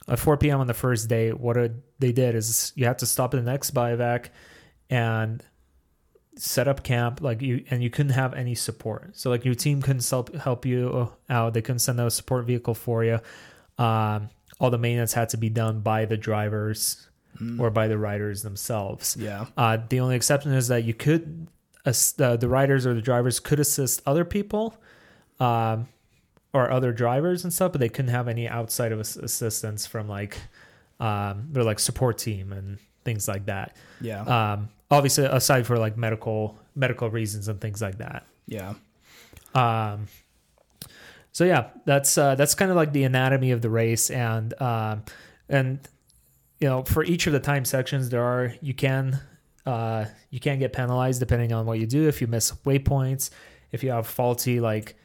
At 0.07 0.19
4 0.19 0.39
p.m. 0.39 0.61
on 0.61 0.67
the 0.67 0.75
first 0.75 1.09
day, 1.09 1.33
what 1.33 1.57
it, 1.59 1.73
they 1.99 2.13
did 2.13 2.35
is 2.35 2.73
you 2.75 2.85
had 2.85 2.99
to 3.01 3.07
stop 3.07 3.35
at 3.35 3.45
the 3.45 3.51
next 3.51 3.71
bivouac 3.73 4.31
and 4.91 5.43
set 6.37 6.69
up 6.69 6.85
camp 6.85 7.21
like 7.21 7.43
you 7.43 7.65
and 7.71 7.83
you 7.83 7.91
couldn't 7.91 8.13
have 8.13 8.33
any 8.35 8.55
support. 8.55 9.17
So 9.17 9.31
like 9.31 9.45
your 9.45 9.55
team 9.55 9.83
couldn't 9.83 10.09
help 10.09 10.35
help 10.37 10.65
you 10.65 11.11
out. 11.29 11.55
They 11.55 11.63
couldn't 11.63 11.81
send 11.81 12.01
out 12.01 12.07
a 12.07 12.11
support 12.11 12.47
vehicle 12.47 12.75
for 12.75 13.05
you. 13.05 13.19
Um, 13.77 14.31
all 14.61 14.71
the 14.71 14.79
maintenance 14.79 15.13
had 15.13 15.29
to 15.31 15.37
be 15.37 15.49
done 15.49 15.81
by 15.81 16.05
the 16.05 16.17
drivers 16.17 17.09
or 17.61 17.71
by 17.71 17.87
the 17.87 17.99
riders 17.99 18.43
themselves. 18.43 19.17
Yeah. 19.19 19.47
uh, 19.57 19.79
the 19.89 20.01
only 20.01 20.17
exception 20.17 20.53
is 20.53 20.69
that 20.69 20.85
you 20.85 20.95
could 20.95 21.49
uh, 21.87 21.93
the 22.37 22.49
riders 22.49 22.87
or 22.87 22.95
the 22.95 23.03
drivers 23.03 23.41
could 23.41 23.61
assist 23.61 24.03
other 24.05 24.25
people 24.25 24.77
um, 25.41 25.89
or 26.53 26.71
other 26.71 26.93
drivers 26.93 27.45
and 27.45 27.53
stuff 27.53 27.73
but 27.73 27.81
they 27.81 27.89
couldn't 27.89 28.11
have 28.11 28.29
any 28.29 28.49
outside 28.49 28.93
of 28.93 29.01
assistance 29.01 29.87
from 29.87 30.09
like 30.09 30.39
um, 31.01 31.49
their 31.53 31.65
like 31.65 31.79
support 31.79 32.19
team 32.19 32.53
and 32.53 32.79
things 33.05 33.29
like 33.29 33.47
that 33.47 33.77
Yeah. 34.01 34.23
um, 34.23 34.69
obviously 34.91 35.25
aside 35.25 35.67
for 35.67 35.79
like 35.79 35.97
medical 35.97 36.59
medical 36.75 37.09
reasons 37.11 37.49
and 37.49 37.61
things 37.61 37.81
like 37.81 37.99
that 37.99 38.25
yeah. 38.47 38.75
um, 39.55 40.07
so 41.33 41.45
yeah 41.45 41.69
that's 41.85 42.19
uh, 42.19 42.35
that's 42.35 42.55
kind 42.55 42.71
of 42.71 42.77
like 42.77 42.93
the 42.93 43.05
anatomy 43.05 43.51
of 43.53 43.63
the 43.63 43.71
race 43.71 44.11
and 44.11 44.61
um, 44.61 45.03
and 45.49 45.79
you 46.61 46.69
know 46.69 46.83
for 46.83 47.05
each 47.05 47.27
of 47.27 47.33
the 47.33 47.41
time 47.41 47.65
sections 47.65 48.09
there 48.11 48.23
are 48.25 48.55
you 48.61 48.75
can 48.75 49.19
uh, 49.67 50.05
you 50.31 50.41
can 50.41 50.59
get 50.59 50.73
penalized 50.73 51.21
depending 51.21 51.53
on 51.53 51.67
what 51.67 51.79
you 51.79 51.87
do 51.87 52.09
if 52.09 52.21
you 52.21 52.27
miss 52.27 52.53
waypoints 52.65 53.31
if 53.73 53.83
you 53.85 53.91
have 53.91 54.07
faulty 54.07 54.61
like 54.61 54.97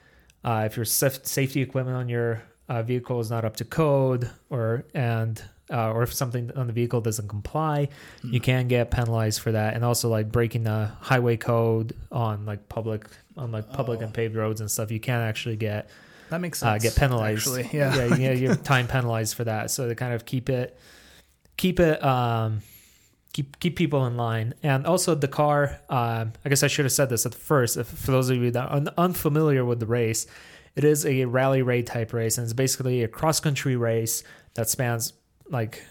uh, 0.44 0.64
if 0.66 0.76
your 0.76 0.86
safety 0.86 1.62
equipment 1.62 1.96
on 1.96 2.10
your 2.10 2.42
uh, 2.74 2.82
vehicle 2.84 3.20
is 3.20 3.30
not 3.30 3.44
up 3.46 3.56
to 3.58 3.66
code 3.66 4.30
or 4.50 4.84
and 4.94 5.42
uh, 5.72 5.92
or 5.92 6.04
if 6.04 6.14
something 6.14 6.52
on 6.56 6.68
the 6.68 6.74
vehicle 6.74 7.02
doesn't 7.02 7.28
comply 7.28 7.88
you 8.24 8.40
can 8.40 8.68
get 8.68 8.92
penalized 8.92 9.40
for 9.42 9.52
that 9.54 9.74
and 9.76 9.84
also 9.86 10.10
like 10.10 10.28
breaking 10.32 10.64
the 10.64 10.80
highway 11.10 11.38
code 11.38 11.94
on 12.12 12.46
like 12.46 12.62
public 12.70 13.02
on 13.38 13.52
like 13.52 13.72
public 13.72 14.00
Oh. 14.00 14.04
and 14.06 14.14
paved 14.14 14.36
roads 14.36 14.60
and 14.62 14.70
stuff 14.70 14.92
you 14.92 15.00
can 15.00 15.22
actually 15.22 15.56
get 15.56 15.90
That 16.30 16.42
makes 16.42 16.62
uh, 16.62 16.72
sense. 16.80 16.84
get 16.84 16.96
penalized 16.96 17.48
Actually. 17.48 17.70
Yeah. 17.78 17.96
yeah, 17.96 18.16
yeah 18.16 18.32
you're 18.42 18.56
time 18.74 18.88
penalized 18.88 19.36
for 19.36 19.46
that 19.46 19.72
so 19.72 19.88
they 19.88 19.96
kind 19.96 20.14
of 20.14 20.26
keep 20.26 20.50
it 20.50 20.78
keep 21.58 21.80
it 21.80 22.04
um 22.04 22.62
keep 23.34 23.60
keep 23.60 23.76
people 23.76 24.06
in 24.06 24.16
line 24.18 24.54
and 24.64 24.86
also 24.86 25.16
Dakar 25.16 25.80
um 25.90 26.34
i 26.46 26.50
guess 26.50 26.62
i 26.64 26.68
should 26.68 26.86
have 26.86 26.92
said 26.92 27.10
this 27.10 27.26
at 27.26 27.34
first 27.34 27.78
if, 27.78 27.88
for 27.88 28.12
those 28.12 28.30
of 28.30 28.38
you 28.38 28.52
that 28.52 28.70
are 28.70 28.82
unfamiliar 28.98 29.64
with 29.66 29.80
the 29.80 29.86
race 29.88 30.28
it 30.76 30.84
is 30.84 31.06
a 31.06 31.26
rally 31.26 31.62
raid 31.62 31.88
type 31.88 32.14
race 32.14 32.38
and 32.38 32.46
it's 32.46 32.54
basically 32.54 33.04
a 33.04 33.08
cross 33.08 33.40
country 33.40 33.76
race 33.76 34.24
that 34.56 34.70
spans 34.70 35.14
like 35.50 35.84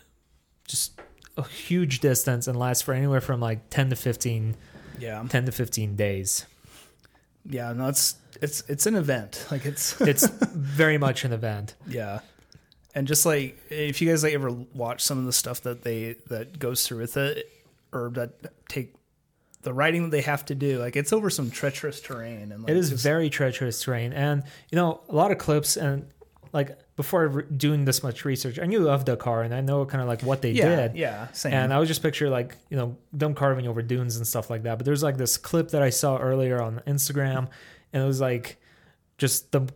just 0.66 1.01
a 1.37 1.42
huge 1.42 2.01
distance 2.01 2.47
and 2.47 2.59
lasts 2.59 2.83
for 2.83 2.92
anywhere 2.95 3.21
from 3.21 3.40
like 3.40 3.71
10 3.71 3.90
to 3.90 3.97
15 3.97 4.57
yeah. 4.99 5.25
10 5.29 5.47
to 5.47 5.53
15 5.53 5.97
days 5.97 6.47
Yeah. 7.49 7.73
No, 7.73 7.88
it's 7.88 8.16
it's 8.40 8.62
it's 8.68 8.87
an 8.87 8.95
event. 8.95 9.47
Like 9.51 9.66
it's 9.66 10.01
it's 10.12 10.27
very 10.29 10.99
much 10.99 11.25
an 11.25 11.33
event 11.33 11.75
yeah. 11.88 12.21
And 12.95 13.07
just 13.09 13.25
like 13.25 13.59
if 13.71 14.01
you 14.03 14.09
guys 14.09 14.23
like 14.23 14.35
ever 14.35 14.51
watch 14.51 15.03
some 15.03 15.18
of 15.18 15.25
the 15.25 15.33
stuff 15.33 15.62
that 15.62 15.83
they 15.83 16.16
that 16.29 16.59
goes 16.59 16.87
through 16.87 16.99
with 16.99 17.16
it 17.16 17.51
or 17.92 18.11
that 18.11 18.31
take 18.68 18.95
the 19.62 19.72
riding 19.72 20.03
that 20.05 20.11
they 20.11 20.20
have 20.22 20.44
to 20.46 20.55
do, 20.55 20.79
like 20.79 20.96
it's 20.96 21.12
over 21.12 21.31
some 21.31 21.51
treacherous 21.51 22.01
terrain 22.01 22.53
and 22.53 22.62
like 22.62 22.70
It 22.70 22.77
is 22.77 22.90
just- 22.90 23.03
very 23.03 23.31
treacherous 23.31 23.81
terrain, 23.83 24.12
and 24.12 24.42
you 24.70 24.77
know 24.77 25.01
a 25.09 25.14
lot 25.14 25.31
of 25.31 25.38
clips 25.38 25.77
and 25.77 26.07
like 26.53 26.79
before 26.96 27.42
doing 27.42 27.87
this 27.87 28.03
much 28.03 28.27
research, 28.27 28.59
I 28.59 28.66
knew 28.66 28.88
of 28.90 29.07
Dakar 29.07 29.42
and 29.42 29.55
I 29.55 29.62
know 29.62 29.87
kind 29.87 30.03
of 30.03 30.09
like 30.09 30.20
what 30.22 30.42
they 30.42 30.51
yeah, 30.51 30.88
did. 30.88 30.96
yeah, 30.96 31.29
same. 31.33 31.55
And 31.55 31.72
I 31.72 31.79
was 31.79 31.88
just 31.88 32.03
picture 32.03 32.29
like, 32.29 32.57
you 32.68 32.77
know, 32.77 32.96
them 33.14 33.35
carving 33.35 33.66
over 33.66 33.81
dunes 33.81 34.16
and 34.18 34.27
stuff 34.27 34.51
like 34.51 34.64
that. 34.64 34.77
But 34.77 34.85
there's 34.85 35.03
like 35.03 35.16
this 35.16 35.38
clip 35.38 35.70
that 35.70 35.81
I 35.83 35.88
saw 35.88 36.18
earlier 36.18 36.61
on 36.61 36.83
Instagram 36.87 37.48
and 37.94 38.03
it 38.03 38.07
was 38.07 38.20
like 38.20 38.61
just 39.16 39.51
them 39.53 39.68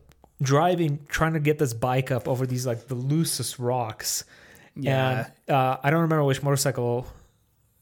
driving, 0.42 0.98
trying 1.08 1.32
to 1.32 1.40
get 1.40 1.58
this 1.58 1.72
bike 1.72 2.10
up 2.10 2.28
over 2.28 2.46
these 2.46 2.66
like 2.66 2.86
the 2.88 2.94
loosest 2.94 3.58
rocks. 3.58 4.24
Yeah. 4.74 5.26
And 5.48 5.54
uh, 5.56 5.78
I 5.82 5.88
don't 5.88 6.02
remember 6.02 6.24
which 6.24 6.42
motorcycle 6.42 7.06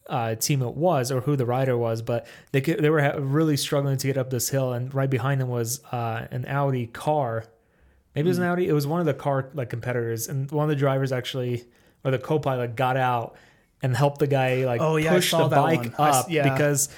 uh, 0.08 0.34
team 0.34 0.62
it 0.62 0.74
was 0.74 1.10
or 1.10 1.20
who 1.20 1.36
the 1.36 1.46
rider 1.46 1.76
was, 1.76 2.02
but 2.02 2.26
they 2.52 2.60
could, 2.60 2.80
they 2.80 2.90
were 2.90 3.02
ha- 3.02 3.16
really 3.18 3.56
struggling 3.56 3.96
to 3.96 4.06
get 4.06 4.18
up 4.18 4.30
this 4.30 4.48
hill, 4.48 4.72
and 4.72 4.92
right 4.94 5.10
behind 5.10 5.40
them 5.40 5.48
was 5.48 5.82
uh, 5.92 6.26
an 6.30 6.44
Audi 6.46 6.86
car. 6.86 7.44
Maybe 8.14 8.28
it 8.28 8.30
was 8.30 8.38
an 8.38 8.44
Audi. 8.44 8.68
It 8.68 8.72
was 8.72 8.86
one 8.86 9.00
of 9.00 9.06
the 9.06 9.14
car 9.14 9.50
like 9.54 9.70
competitors, 9.70 10.28
and 10.28 10.50
one 10.50 10.64
of 10.64 10.68
the 10.68 10.76
drivers 10.76 11.12
actually, 11.12 11.64
or 12.04 12.10
the 12.10 12.18
co-pilot, 12.18 12.76
got 12.76 12.96
out 12.96 13.36
and 13.82 13.96
helped 13.96 14.18
the 14.18 14.26
guy 14.26 14.64
like 14.64 14.80
Oh, 14.80 14.96
yeah, 14.96 15.12
push 15.12 15.30
the 15.30 15.48
bike 15.48 15.80
one. 15.80 15.94
I 15.98 16.10
up 16.10 16.26
yeah. 16.30 16.52
because. 16.52 16.88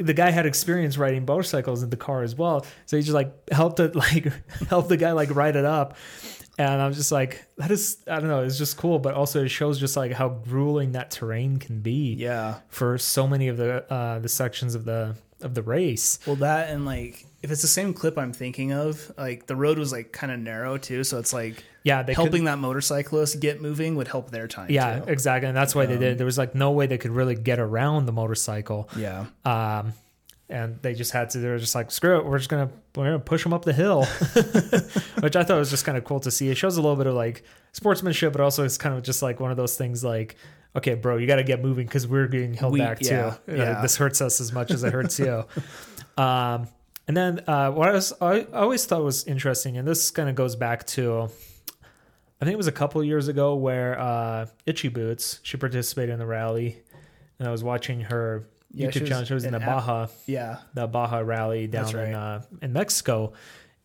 the 0.00 0.14
guy 0.14 0.30
had 0.32 0.46
experience 0.46 0.98
riding 0.98 1.24
motorcycles 1.24 1.84
in 1.84 1.90
the 1.90 1.96
car 1.96 2.24
as 2.24 2.34
well, 2.34 2.66
so 2.86 2.96
he 2.96 3.04
just 3.04 3.14
like 3.14 3.32
helped 3.52 3.78
it, 3.78 3.94
like 4.04 4.26
helped 4.68 4.88
the 4.88 4.96
guy 4.96 5.12
like 5.12 5.32
ride 5.32 5.54
it 5.54 5.64
up, 5.64 5.96
and 6.68 6.82
I'm 6.82 6.92
just 6.92 7.10
like, 7.10 7.44
that 7.56 7.70
is, 7.70 7.98
I 8.06 8.20
don't 8.20 8.28
know, 8.28 8.42
it's 8.42 8.58
just 8.58 8.76
cool, 8.76 8.98
but 8.98 9.14
also 9.14 9.44
it 9.44 9.48
shows 9.48 9.78
just 9.80 9.96
like 9.96 10.12
how 10.12 10.28
grueling 10.28 10.92
that 10.92 11.10
terrain 11.10 11.58
can 11.58 11.80
be 11.80 12.14
yeah. 12.18 12.56
for 12.68 12.98
so 12.98 13.26
many 13.26 13.48
of 13.48 13.56
the 13.56 13.90
uh, 13.92 14.18
the 14.18 14.28
sections 14.28 14.74
of 14.74 14.84
the 14.84 15.14
of 15.40 15.54
the 15.54 15.62
race. 15.62 16.18
Well, 16.26 16.36
that 16.36 16.68
and 16.70 16.84
like 16.84 17.24
if 17.42 17.50
it's 17.50 17.62
the 17.62 17.68
same 17.68 17.94
clip 17.94 18.18
I'm 18.18 18.32
thinking 18.34 18.72
of, 18.72 19.10
like 19.16 19.46
the 19.46 19.56
road 19.56 19.78
was 19.78 19.90
like 19.92 20.12
kind 20.12 20.30
of 20.32 20.38
narrow 20.38 20.76
too, 20.76 21.02
so 21.04 21.18
it's 21.18 21.32
like 21.32 21.64
Yeah, 21.82 22.02
they 22.02 22.12
helping 22.12 22.42
Could, 22.42 22.48
that 22.48 22.58
motorcyclist 22.58 23.40
get 23.40 23.62
moving 23.62 23.96
would 23.96 24.08
help 24.08 24.30
their 24.30 24.46
time. 24.46 24.70
yeah, 24.70 24.98
too. 25.00 25.10
exactly, 25.10 25.48
and 25.48 25.56
that's 25.56 25.74
why 25.74 25.86
they 25.86 25.96
did. 25.96 26.18
There 26.18 26.26
was 26.26 26.36
like 26.36 26.54
no 26.54 26.72
way 26.72 26.86
they 26.86 26.98
could 26.98 27.12
really 27.12 27.34
get 27.36 27.58
around 27.58 28.04
the 28.04 28.12
motorcycle. 28.12 28.90
yeah. 28.96 29.26
Um, 29.46 29.94
and 30.50 30.80
they 30.82 30.94
just 30.94 31.12
had 31.12 31.30
to. 31.30 31.38
They 31.38 31.48
were 31.48 31.58
just 31.58 31.74
like, 31.74 31.90
screw 31.90 32.18
it, 32.18 32.24
we're 32.26 32.38
just 32.38 32.50
gonna 32.50 32.70
we're 32.96 33.04
gonna 33.04 33.18
push 33.18 33.42
them 33.42 33.52
up 33.52 33.64
the 33.64 33.72
hill, 33.72 34.04
which 35.20 35.36
I 35.36 35.42
thought 35.44 35.58
was 35.58 35.70
just 35.70 35.84
kind 35.84 35.96
of 35.96 36.04
cool 36.04 36.20
to 36.20 36.30
see. 36.30 36.48
It 36.50 36.56
shows 36.56 36.76
a 36.76 36.82
little 36.82 36.96
bit 36.96 37.06
of 37.06 37.14
like 37.14 37.44
sportsmanship, 37.72 38.32
but 38.32 38.40
also 38.40 38.64
it's 38.64 38.78
kind 38.78 38.94
of 38.96 39.02
just 39.02 39.22
like 39.22 39.40
one 39.40 39.50
of 39.50 39.56
those 39.56 39.76
things 39.76 40.02
like. 40.04 40.36
Okay, 40.76 40.94
bro, 40.94 41.16
you 41.16 41.26
got 41.26 41.36
to 41.36 41.42
get 41.42 41.60
moving 41.60 41.84
because 41.84 42.06
we're 42.06 42.28
getting 42.28 42.54
held 42.54 42.72
We- 42.74 42.78
back 42.78 43.00
too. 43.00 43.06
yeah, 43.14 43.36
Uh, 43.48 43.82
this 43.82 43.96
hurts 43.96 44.20
us 44.20 44.40
as 44.40 44.52
much 44.52 44.70
as 44.70 44.84
it 44.84 44.92
hurts 44.92 45.18
you. 45.18 45.44
Um, 46.18 46.68
and 47.08 47.16
then 47.16 47.40
uh, 47.46 47.70
what 47.70 47.88
I 47.88 47.92
was 47.92 48.12
I 48.20 48.42
always 48.52 48.84
thought 48.84 49.02
was 49.02 49.24
interesting, 49.24 49.78
and 49.78 49.88
this 49.88 50.10
kind 50.10 50.28
of 50.28 50.34
goes 50.34 50.54
back 50.54 50.86
to 50.88 51.30
I 52.40 52.44
think 52.44 52.52
it 52.52 52.56
was 52.58 52.66
a 52.66 52.72
couple 52.72 53.02
years 53.02 53.28
ago 53.28 53.54
where 53.54 53.98
uh, 53.98 54.46
Itchy 54.66 54.88
Boots 54.88 55.40
she 55.42 55.56
participated 55.56 56.10
in 56.12 56.18
the 56.18 56.26
rally, 56.26 56.82
and 57.38 57.48
I 57.48 57.50
was 57.50 57.64
watching 57.64 58.02
her 58.02 58.44
Yeah, 58.72 58.90
she 58.90 58.98
YouTube 58.98 59.00
was 59.02 59.08
channel. 59.10 59.24
She 59.24 59.34
was 59.34 59.44
in 59.44 59.52
the 59.52 59.60
Baja 59.60 60.06
Yeah. 60.26 60.58
the 60.74 60.86
Baja 60.86 61.18
rally 61.18 61.66
down 61.66 61.92
right. 61.94 62.08
in 62.08 62.14
uh, 62.14 62.42
in 62.62 62.72
Mexico, 62.72 63.32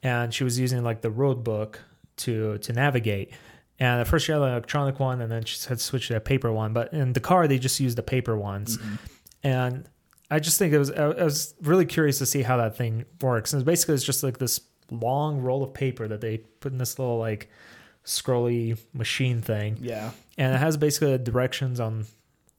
and 0.03 0.33
she 0.33 0.43
was 0.43 0.59
using 0.59 0.83
like 0.83 1.01
the 1.01 1.09
road 1.11 1.43
book 1.43 1.79
to 2.17 2.57
to 2.59 2.73
navigate. 2.73 3.33
And 3.79 3.99
at 3.99 4.07
first 4.07 4.25
she 4.25 4.31
had 4.31 4.41
an 4.41 4.49
electronic 4.49 4.99
one, 4.99 5.21
and 5.21 5.31
then 5.31 5.43
she 5.43 5.57
had 5.67 5.81
switched 5.81 6.07
to 6.09 6.15
a 6.15 6.19
paper 6.21 6.51
one. 6.51 6.71
But 6.73 6.93
in 6.93 7.13
Dakar, 7.13 7.47
they 7.47 7.59
just 7.59 7.79
used 7.79 7.97
the 7.97 8.03
paper 8.03 8.37
ones. 8.37 8.77
Mm-hmm. 8.77 8.95
And 9.43 9.89
I 10.31 10.39
just 10.39 10.57
think 10.59 10.73
it 10.73 10.79
was 10.79 10.91
I 10.91 11.03
I 11.05 11.23
was 11.23 11.55
really 11.61 11.85
curious 11.85 12.17
to 12.19 12.25
see 12.25 12.41
how 12.43 12.57
that 12.57 12.77
thing 12.77 13.05
works. 13.21 13.53
And 13.53 13.65
basically, 13.65 13.95
it's 13.95 14.03
just 14.03 14.23
like 14.23 14.37
this 14.37 14.59
long 14.91 15.39
roll 15.41 15.63
of 15.63 15.73
paper 15.73 16.07
that 16.07 16.21
they 16.21 16.37
put 16.37 16.71
in 16.71 16.77
this 16.77 16.99
little 16.99 17.17
like 17.17 17.49
scrolly 18.05 18.77
machine 18.93 19.41
thing 19.41 19.77
Yeah. 19.81 20.11
and 20.37 20.53
it 20.53 20.59
has 20.59 20.77
basically 20.77 21.17
directions 21.17 21.79
on 21.79 22.05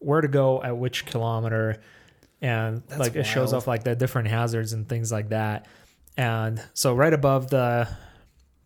where 0.01 0.21
to 0.21 0.27
go 0.27 0.61
at 0.63 0.77
which 0.77 1.07
kilometer 1.07 1.81
and 2.43 2.83
That's 2.87 3.01
like 3.01 3.17
it 3.17 3.25
shows 3.25 3.53
off 3.53 3.67
like 3.67 3.85
the 3.85 3.97
different 3.97 4.29
hazards 4.29 4.73
and 4.73 4.89
things 4.89 5.11
like 5.11 5.31
that. 5.31 5.67
And 6.17 6.63
so 6.75 6.95
right 6.95 7.13
above 7.13 7.51
the 7.51 7.89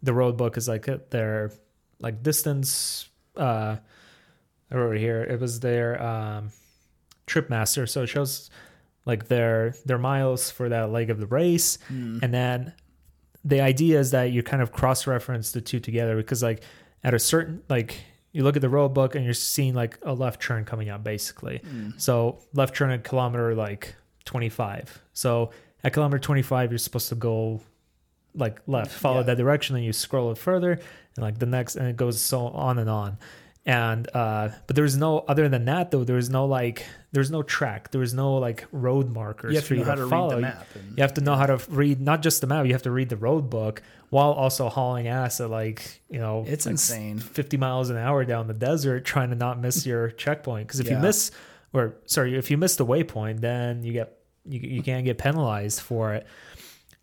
the 0.02 0.12
road 0.12 0.36
book 0.36 0.56
is 0.56 0.68
like 0.68 0.86
their 1.10 1.52
like 2.00 2.22
distance 2.22 3.08
uh 3.36 3.76
over 4.72 4.94
here 4.94 5.22
it 5.22 5.38
was 5.38 5.60
their 5.60 6.02
um 6.02 6.50
trip 7.26 7.50
master 7.50 7.86
so 7.86 8.02
it 8.02 8.06
shows 8.06 8.50
like 9.04 9.28
their 9.28 9.74
their 9.84 9.98
miles 9.98 10.50
for 10.50 10.68
that 10.68 10.90
leg 10.90 11.10
of 11.10 11.18
the 11.20 11.26
race. 11.26 11.78
Mm. 11.92 12.22
and 12.22 12.34
then 12.34 12.72
the 13.44 13.60
idea 13.60 13.98
is 13.98 14.10
that 14.10 14.32
you 14.32 14.42
kind 14.42 14.62
of 14.62 14.72
cross 14.72 15.06
reference 15.06 15.52
the 15.52 15.60
two 15.60 15.80
together 15.80 16.16
because 16.16 16.42
like 16.42 16.62
at 17.02 17.14
a 17.14 17.18
certain 17.18 17.62
like 17.68 17.96
you 18.32 18.42
look 18.44 18.56
at 18.56 18.62
the 18.62 18.68
road 18.68 18.90
book 18.94 19.14
and 19.14 19.24
you're 19.24 19.34
seeing 19.34 19.74
like 19.74 19.98
a 20.02 20.12
left 20.14 20.40
turn 20.40 20.64
coming 20.64 20.88
up 20.88 21.02
basically 21.02 21.60
Mm. 21.64 22.00
so 22.00 22.38
left 22.54 22.74
turn 22.76 22.90
at 22.90 23.02
kilometer 23.04 23.54
like 23.54 23.94
25 24.24 25.00
so 25.12 25.50
at 25.82 25.92
kilometer 25.92 26.18
25 26.18 26.70
you're 26.70 26.78
supposed 26.78 27.08
to 27.08 27.14
go 27.14 27.60
like 28.34 28.60
left 28.66 28.92
follow 28.92 29.18
Yeah. 29.18 29.22
that 29.24 29.36
direction 29.38 29.74
and 29.76 29.84
you 29.84 29.92
scroll 29.92 30.30
it 30.30 30.38
further 30.38 30.72
and 30.72 31.18
like 31.18 31.38
the 31.38 31.46
next 31.46 31.76
and 31.76 31.88
it 31.88 31.96
goes 31.96 32.20
so 32.20 32.46
on 32.48 32.78
and 32.78 32.88
on 32.88 33.18
and 33.66 34.08
uh 34.14 34.48
but 34.66 34.74
there's 34.74 34.96
no 34.96 35.18
other 35.28 35.48
than 35.48 35.66
that 35.66 35.90
though 35.90 36.02
there's 36.02 36.30
no 36.30 36.46
like 36.46 36.86
there's 37.12 37.30
no 37.30 37.42
track. 37.42 37.90
There's 37.90 38.14
no 38.14 38.34
like 38.36 38.66
road 38.72 39.12
markers 39.12 39.52
You 39.52 39.56
have 39.58 39.64
for 39.66 39.74
to 39.74 39.80
know 39.80 39.84
you 39.84 39.88
how 39.90 39.94
to 39.96 40.08
follow. 40.08 40.28
read 40.30 40.36
the 40.36 40.40
map. 40.42 40.66
And, 40.76 40.96
you 40.96 41.02
have 41.02 41.14
to 41.14 41.20
know 41.20 41.34
how 41.34 41.46
to 41.46 41.60
read 41.70 42.00
not 42.00 42.22
just 42.22 42.40
the 42.40 42.46
map 42.46 42.66
you 42.66 42.72
have 42.72 42.82
to 42.84 42.90
read 42.90 43.08
the 43.08 43.16
road 43.16 43.50
book 43.50 43.82
while 44.10 44.30
also 44.32 44.68
hauling 44.68 45.08
ass 45.08 45.40
at 45.40 45.50
like 45.50 46.00
you 46.08 46.18
know 46.20 46.44
It's 46.46 46.66
like 46.66 46.72
insane. 46.72 47.18
50 47.18 47.56
miles 47.56 47.90
an 47.90 47.96
hour 47.96 48.24
down 48.24 48.46
the 48.46 48.54
desert 48.54 49.04
trying 49.04 49.30
to 49.30 49.36
not 49.36 49.60
miss 49.60 49.84
your 49.90 50.10
checkpoint. 50.10 50.68
Because 50.68 50.80
if 50.80 50.88
you 50.88 50.98
miss 50.98 51.30
or 51.72 51.96
sorry 52.06 52.36
if 52.36 52.50
you 52.50 52.56
miss 52.56 52.76
the 52.76 52.86
waypoint 52.86 53.40
then 53.40 53.82
you 53.82 53.92
get 53.92 54.16
you, 54.46 54.58
you 54.60 54.82
can't 54.82 55.04
get 55.04 55.18
penalized 55.18 55.80
for 55.80 56.14
it 56.14 56.26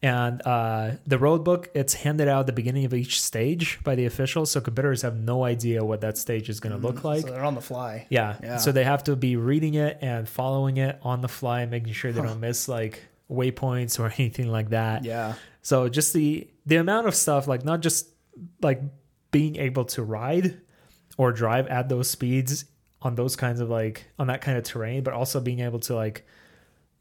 and 0.03 0.41
uh, 0.45 0.91
the 1.07 1.17
road 1.17 1.43
book 1.43 1.69
it's 1.73 1.95
handed 1.95 2.27
out 2.27 2.41
at 2.41 2.45
the 2.45 2.53
beginning 2.53 2.85
of 2.85 2.93
each 2.93 3.19
stage 3.19 3.79
by 3.83 3.95
the 3.95 4.05
officials 4.05 4.51
so 4.51 4.61
competitors 4.61 5.01
have 5.01 5.15
no 5.17 5.43
idea 5.43 5.83
what 5.83 6.01
that 6.01 6.17
stage 6.17 6.49
is 6.49 6.59
going 6.59 6.75
to 6.75 6.81
look 6.81 7.03
like 7.03 7.21
so 7.21 7.31
they're 7.31 7.43
on 7.43 7.55
the 7.55 7.61
fly. 7.61 8.05
yeah. 8.09 8.37
Yeah. 8.43 8.57
So 8.57 8.71
they 8.71 8.83
have 8.83 9.03
to 9.05 9.15
be 9.15 9.35
reading 9.37 9.73
it 9.73 9.97
and 10.01 10.29
following 10.29 10.77
it 10.77 10.99
on 11.01 11.21
the 11.21 11.27
fly, 11.27 11.65
making 11.65 11.93
sure 11.93 12.11
they 12.11 12.21
don't 12.21 12.39
miss 12.39 12.67
like 12.67 13.03
waypoints 13.29 13.99
or 13.99 14.13
anything 14.17 14.51
like 14.51 14.69
that. 14.69 15.03
Yeah. 15.03 15.33
So 15.61 15.89
just 15.89 16.13
the 16.13 16.47
the 16.65 16.75
amount 16.77 17.07
of 17.07 17.15
stuff, 17.15 17.47
like 17.47 17.65
not 17.65 17.81
just 17.81 18.07
like 18.61 18.81
being 19.31 19.55
able 19.57 19.85
to 19.85 20.03
ride 20.03 20.61
or 21.17 21.31
drive 21.31 21.67
at 21.67 21.89
those 21.89 22.09
speeds 22.09 22.65
on 23.01 23.15
those 23.15 23.35
kinds 23.35 23.59
of 23.59 23.69
like 23.69 24.05
on 24.19 24.27
that 24.27 24.41
kind 24.41 24.57
of 24.57 24.63
terrain, 24.63 25.03
but 25.03 25.13
also 25.13 25.39
being 25.39 25.59
able 25.59 25.79
to 25.79 25.95
like, 25.95 26.25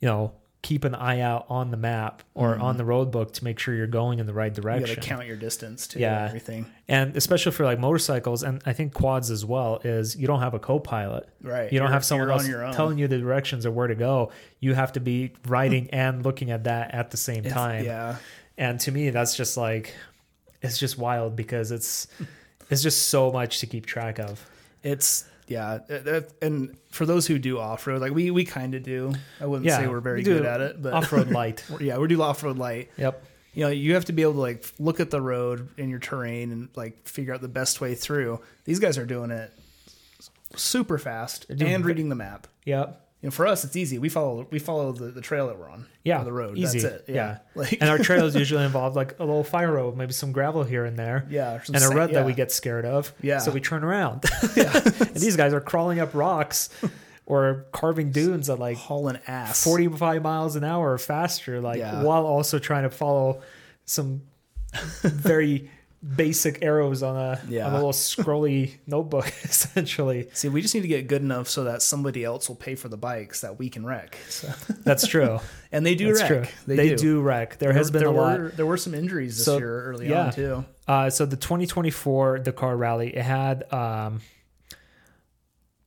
you 0.01 0.09
know, 0.09 0.33
keep 0.67 0.83
an 0.83 0.97
eye 0.97 1.21
out 1.21 1.47
on 1.49 1.71
the 1.71 1.77
map 1.77 2.25
or 2.35 2.55
mm-hmm. 2.55 2.63
on 2.63 2.77
the 2.77 2.85
road 2.85 3.13
book 3.13 3.33
to 3.33 3.45
make 3.45 3.57
sure 3.57 3.73
you're 3.73 3.87
going 3.87 4.19
in 4.19 4.27
the 4.27 4.33
right 4.33 4.53
direction. 4.53 4.89
You 4.89 4.97
got 4.97 5.01
to 5.01 5.09
count 5.09 5.27
your 5.29 5.37
distance 5.37 5.87
too. 5.87 6.01
Yeah. 6.01 6.17
And 6.17 6.27
everything. 6.27 6.67
and 6.89 7.17
especially 7.17 7.53
for 7.53 7.65
like 7.65 7.79
motorcycles 7.79 8.43
and 8.43 8.61
i 8.67 8.73
think 8.73 8.93
quads 8.93 9.31
as 9.31 9.45
well 9.45 9.81
is 9.85 10.17
you 10.17 10.27
don't 10.27 10.41
have 10.41 10.55
a 10.55 10.59
co-pilot 10.59 11.29
Right. 11.41 11.73
you 11.73 11.79
don't 11.79 11.87
You're- 11.87 11.93
have 11.93 12.05
someone 12.05 12.31
else 12.33 12.49
your 12.49 12.73
telling 12.73 12.99
you 12.99 13.07
the 13.07 13.19
directions 13.19 13.65
or 13.65 13.71
where 13.71 13.87
to 13.87 13.95
go 13.95 14.33
you 14.59 14.75
have 14.75 14.93
to 14.95 15.01
be 15.01 15.29
hmm. 15.29 15.51
riding 15.53 15.89
and 15.91 16.25
looking 16.25 16.51
at 16.51 16.65
that 16.65 16.93
at 16.93 17.13
the 17.13 17.17
same 17.17 17.45
It's- 17.45 17.55
time 17.55 17.85
Yeah. 17.85 18.17
and 18.59 18.81
to 18.81 18.91
me 18.91 19.11
that's 19.11 19.37
just 19.37 19.57
like 19.57 19.95
it's 20.63 20.79
just 20.79 20.99
wild 20.99 21.37
because 21.37 21.71
it's 21.71 22.09
it's 22.71 22.83
just 22.83 23.07
so 23.07 23.31
much 23.31 23.61
to 23.61 23.67
keep 23.67 23.87
track 23.87 24.19
of 24.19 24.45
It's 24.83 25.27
yeah, 25.49 25.71
uh, 25.75 25.79
it- 25.89 26.33
and 26.43 26.77
for 26.91 27.07
those 27.07 27.27
who 27.27 27.39
do 27.39 27.59
off 27.59 27.87
road, 27.87 28.01
like 28.01 28.13
we 28.13 28.31
we 28.31 28.45
kind 28.45 28.75
of 28.75 28.83
do. 28.83 29.13
I 29.41 29.47
wouldn't 29.47 29.67
Yeah, 29.67 29.79
say 29.79 29.87
we're 29.87 30.01
very 30.01 30.19
we 30.21 30.25
good 30.25 30.45
at 30.47 30.61
it, 30.61 30.83
but 30.83 30.93
off-road 30.93 31.31
light 31.41 31.65
yeah, 31.81 31.99
we 31.99 32.09
do 32.09 32.21
off 32.23 32.43
road 32.43 32.59
light. 32.59 32.91
yep 32.97 33.23
You 33.55 33.65
know, 33.65 33.71
you 33.71 33.95
have 33.95 34.05
to 34.07 34.13
be 34.13 34.23
able 34.23 34.35
to 34.35 34.41
like 34.41 34.65
look 34.79 35.01
at 35.01 35.11
the 35.11 35.21
road 35.21 35.69
and 35.79 35.89
your 35.91 35.99
terrain 36.01 36.53
and 36.53 36.69
like 36.77 37.07
figure 37.09 37.33
out 37.35 37.41
the 37.41 37.49
best 37.49 37.81
way 37.81 37.95
through. 37.95 38.41
These 38.65 38.81
guys 38.81 38.99
are 38.99 39.07
doing 39.07 39.31
it 39.31 39.51
super 40.57 40.99
fast 40.99 41.47
and 41.51 41.85
reading 41.85 42.09
the 42.09 42.15
map. 42.15 42.47
yep 42.65 43.03
You 43.27 43.31
know, 43.31 43.35
for 43.35 43.49
us, 43.49 43.65
it's 43.65 43.75
easy. 43.75 43.99
We 43.99 44.09
follow 44.09 44.47
we 44.53 44.61
follow 44.61 44.93
the, 44.93 45.07
the 45.07 45.21
trail 45.21 45.49
that 45.49 45.59
we're 45.59 45.69
on. 45.69 45.85
yeah 46.05 46.23
the 46.23 46.33
road. 46.33 46.57
easy 46.57 46.79
That's 46.79 47.09
it. 47.09 47.13
Yeah, 47.13 47.39
like 47.57 47.73
and 47.81 47.91
our 47.91 47.99
trails 47.99 48.37
usually 48.45 48.65
involve 48.65 48.95
like 48.95 49.19
a 49.19 49.25
little 49.25 49.43
fire 49.43 49.73
road 49.73 49.97
maybe 49.97 50.13
some 50.13 50.31
gravel 50.31 50.63
here 50.63 50.85
and 50.85 50.97
there 50.97 51.27
yeah, 51.29 51.59
and 51.75 51.83
a 51.83 51.89
rut 51.89 52.13
that 52.13 52.25
we 52.25 52.35
get 52.35 52.53
scared 52.53 52.85
of. 52.85 53.13
Yeah. 53.21 53.39
So 53.39 53.51
we 53.51 53.61
turn 53.61 53.83
around. 53.83 54.23
yeah, 54.57 54.71
and 54.77 55.17
these 55.17 55.37
guys 55.37 55.53
are 55.53 55.61
crawling 55.61 55.99
up 55.99 56.15
rocks 56.15 56.69
or 57.27 57.67
carving 57.73 58.13
dunes 58.13 58.49
at 58.49 58.61
like 58.61 58.77
hauling 58.77 59.19
ass. 59.27 59.65
45 59.65 60.23
miles 60.23 60.55
an 60.55 60.63
hour 60.63 60.93
or 60.93 60.99
faster, 60.99 61.61
like 61.61 61.79
Yeah. 61.79 62.05
while 62.05 62.25
also 62.27 62.61
trying 62.61 62.85
to 62.85 62.91
follow 62.91 63.43
some 63.87 64.23
very 65.03 65.69
basic 66.15 66.63
arrows 66.63 67.03
on 67.03 67.17
a 67.17 67.41
Yeah. 67.49 67.67
on 67.67 67.73
a 67.73 67.77
little 67.77 67.93
scrolly 67.93 68.75
notebook 68.87 69.27
essentially. 69.43 70.29
See, 70.33 70.49
we 70.49 70.63
just 70.63 70.75
need 70.75 70.83
to 70.83 70.89
get 70.89 71.09
good 71.09 71.23
enough 71.23 71.49
so 71.49 71.65
that 71.65 71.83
somebody 71.83 72.23
else 72.23 72.49
will 72.49 72.57
pay 72.57 72.75
for 72.77 72.89
the 72.89 72.97
bikes 72.97 73.41
that 73.41 73.59
we 73.59 73.69
can 73.69 73.85
wreck. 73.85 74.17
So, 74.29 74.53
That's 74.85 75.07
true. 75.07 75.41
and 75.73 75.85
they 75.85 75.95
do 75.95 76.09
That's 76.15 76.21
wreck. 76.21 76.29
true. 76.29 76.53
They, 76.67 76.77
They, 76.77 76.89
do. 76.91 76.97
do. 76.97 77.21
wreck. 77.23 77.59
There, 77.59 77.73
has 77.73 77.91
been 77.91 78.01
there 78.01 78.09
a 78.09 78.13
lot. 78.13 78.39
were, 78.39 78.49
There 78.51 78.67
were 78.67 78.77
some 78.77 78.95
injuries 78.95 79.37
this 79.37 79.45
So, 79.47 79.59
year 79.59 79.85
early 79.87 80.09
yeah. 80.09 80.27
on 80.27 80.33
too. 80.33 80.65
Uh, 80.87 81.11
so 81.11 81.27
the 81.27 81.37
2024 81.37 82.39
Dakar 82.39 82.77
Rally, 82.77 83.17
it 83.17 83.23
had 83.23 83.73
um, 83.73 84.21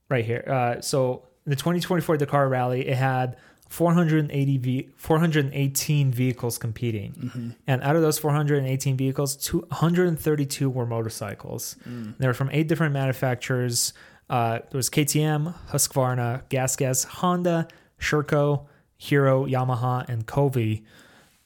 right 0.09 0.25
here. 0.25 0.43
Uh, 0.47 0.81
so 0.81 1.27
the 1.45 1.55
2024 1.55 2.17
Dakar 2.17 2.49
Rally, 2.49 2.87
it 2.87 2.97
had 2.97 3.37
480 3.69 4.57
v- 4.57 4.89
418 4.97 6.11
vehicles 6.11 6.57
competing, 6.57 7.13
Mm-hmm. 7.13 7.49
and 7.67 7.81
out 7.83 7.95
of 7.95 8.01
those 8.01 8.17
418 8.19 8.97
vehicles, 8.97 9.35
232 9.37 10.69
were 10.69 10.85
motorcycles. 10.85 11.75
They 12.17 12.27
were 12.27 12.33
from 12.33 12.49
eight 12.51 12.67
different 12.67 12.93
manufacturers. 12.93 13.93
Uh, 14.29 14.59
there 14.69 14.77
was 14.77 14.89
KTM, 14.89 15.53
Husqvarna, 15.69 16.43
GasGas, 16.49 17.05
Honda, 17.05 17.67
Sherco, 17.99 18.65
Hero, 18.97 19.45
Yamaha, 19.45 20.07
and 20.09 20.25
Kove. 20.27 20.83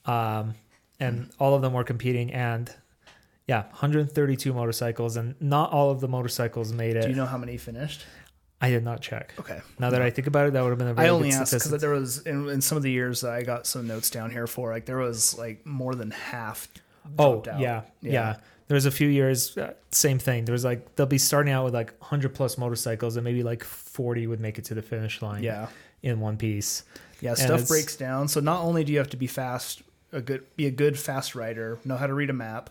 Um, 0.06 0.56
and 1.00 1.30
all 1.40 1.54
of 1.56 1.62
them 1.62 1.74
were 1.74 1.84
competing 1.84 2.32
and 2.34 2.74
yeah 3.48 3.64
132 3.64 4.54
motorcycles 4.54 5.18
and 5.18 5.36
not 5.42 5.72
all 5.72 5.92
of 5.92 6.00
the 6.00 6.08
motorcycles 6.08 6.72
made 6.72 6.96
it 6.96 7.02
Do 7.04 7.10
you 7.10 7.16
know 7.16 7.26
how 7.26 7.38
many 7.38 7.58
finished? 7.58 8.06
I 8.64 8.70
did 8.70 8.84
not 8.84 9.02
check 9.02 9.34
Okay. 9.40 9.60
now 9.78 9.90
that 9.92 10.02
i 10.02 10.10
think 10.10 10.28
about 10.28 10.48
it 10.48 10.54
that 10.54 10.62
would 10.64 10.70
have 10.70 10.80
been 10.80 10.88
a 10.88 10.94
very 10.94 11.08
I 11.08 11.12
only 11.12 11.30
good 11.30 11.42
asked 11.42 11.54
because 11.54 11.82
there 11.82 11.92
was 11.92 12.20
in, 12.26 12.50
in 12.50 12.62
some 12.62 12.78
of 12.78 12.84
the 12.84 12.92
years 12.92 13.22
that 13.22 13.32
I 13.32 13.44
got 13.44 13.68
some 13.68 13.86
notes 13.88 14.10
down 14.10 14.32
here 14.32 14.48
for 14.48 14.72
like 14.72 14.86
there 14.86 14.98
was 14.98 15.38
like 15.38 15.66
more 15.66 15.94
than 15.96 16.10
half. 16.12 16.68
oh 17.20 17.38
out. 17.40 17.60
yeah, 17.60 17.82
yeah 18.02 18.38
there 18.68 18.76
was 18.76 18.86
a 18.86 18.92
few 18.92 19.08
years 19.10 19.58
uh, 19.58 19.74
same 19.92 20.18
thing 20.20 20.46
there 20.46 20.54
was 20.54 20.64
like 20.64 20.96
they'll 20.96 21.06
be 21.06 21.18
starting 21.18 21.54
out 21.54 21.66
with 21.66 21.74
like 21.74 21.92
100 22.00 22.34
plus 22.34 22.58
motorcycles 22.58 23.18
and 23.18 23.24
maybe 23.24 23.44
like 23.44 23.64
40 23.64 24.28
would 24.28 24.40
make 24.40 24.58
it 24.58 24.66
to 24.66 24.74
the 24.74 24.82
finish 24.82 25.22
line 25.22 25.44
yeah, 25.44 25.68
in 26.02 26.20
one 26.20 26.38
piece 26.38 26.84
yeah. 27.24 27.36
Stuff 27.36 27.68
breaks 27.70 27.96
down. 27.96 28.28
So 28.28 28.42
not 28.42 28.62
only 28.64 28.84
do 28.84 28.92
you 28.92 28.98
have 28.98 29.10
to 29.12 29.18
be 29.18 29.28
fast, 29.28 29.82
a 30.12 30.20
good, 30.22 30.44
be 30.58 30.66
a 30.68 30.72
good 30.72 31.00
fast 31.00 31.36
rider, 31.36 31.80
know 31.86 31.96
how 31.96 32.06
to 32.06 32.14
read 32.14 32.30
a 32.30 32.34
map. 32.34 32.70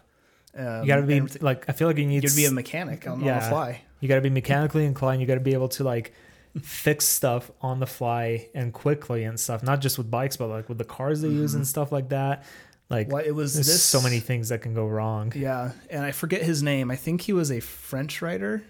Um, 0.55 0.83
you 0.83 0.89
gotta 0.89 1.03
be 1.03 1.21
like 1.41 1.65
i 1.71 1.73
feel 1.73 1.89
like 1.89 1.97
you 1.97 2.05
need 2.05 2.23
You'd 2.23 2.37
be 2.37 2.45
a 2.45 2.51
mechanic 2.51 3.07
on, 3.07 3.15
on 3.15 3.25
Yeah. 3.25 3.41
the 3.41 3.47
fly. 3.47 3.81
You 4.03 4.09
got 4.09 4.17
to 4.17 4.21
be 4.21 4.31
mechanically 4.31 4.85
inclined. 4.85 5.21
You 5.21 5.29
got 5.29 5.35
to 5.35 5.41
be 5.41 5.53
able 5.53 5.69
to 5.69 5.85
like 5.85 6.13
fix 6.61 7.05
stuff 7.05 7.53
on 7.61 7.79
the 7.79 7.87
fly 7.87 8.49
and 8.53 8.73
quickly 8.73 9.23
and 9.23 9.39
stuff. 9.39 9.63
Not 9.63 9.81
just 9.81 9.97
with 9.97 10.11
bikes, 10.11 10.37
but 10.37 10.49
like 10.49 10.69
with 10.69 10.79
the 10.79 10.85
cars 10.85 11.23
they 11.23 11.29
use 11.29 11.55
and 11.55 11.65
stuff 11.65 11.93
like 11.93 12.09
that. 12.09 12.45
Like 12.91 13.13
Well, 13.13 13.25
it 13.25 13.31
was 13.31 13.55
there's 13.55 13.69
this 13.69 13.81
so 13.81 14.03
many 14.03 14.19
things 14.19 14.49
that 14.49 14.61
can 14.61 14.75
go 14.75 14.89
wrong. 14.89 15.33
Yeah, 15.37 15.71
and 15.89 16.05
I 16.05 16.11
forget 16.11 16.43
his 16.43 16.65
name. 16.65 16.91
I 16.91 16.97
think 16.97 17.21
he 17.21 17.33
was 17.33 17.53
a 17.53 17.61
French 17.61 18.21
writer, 18.21 18.65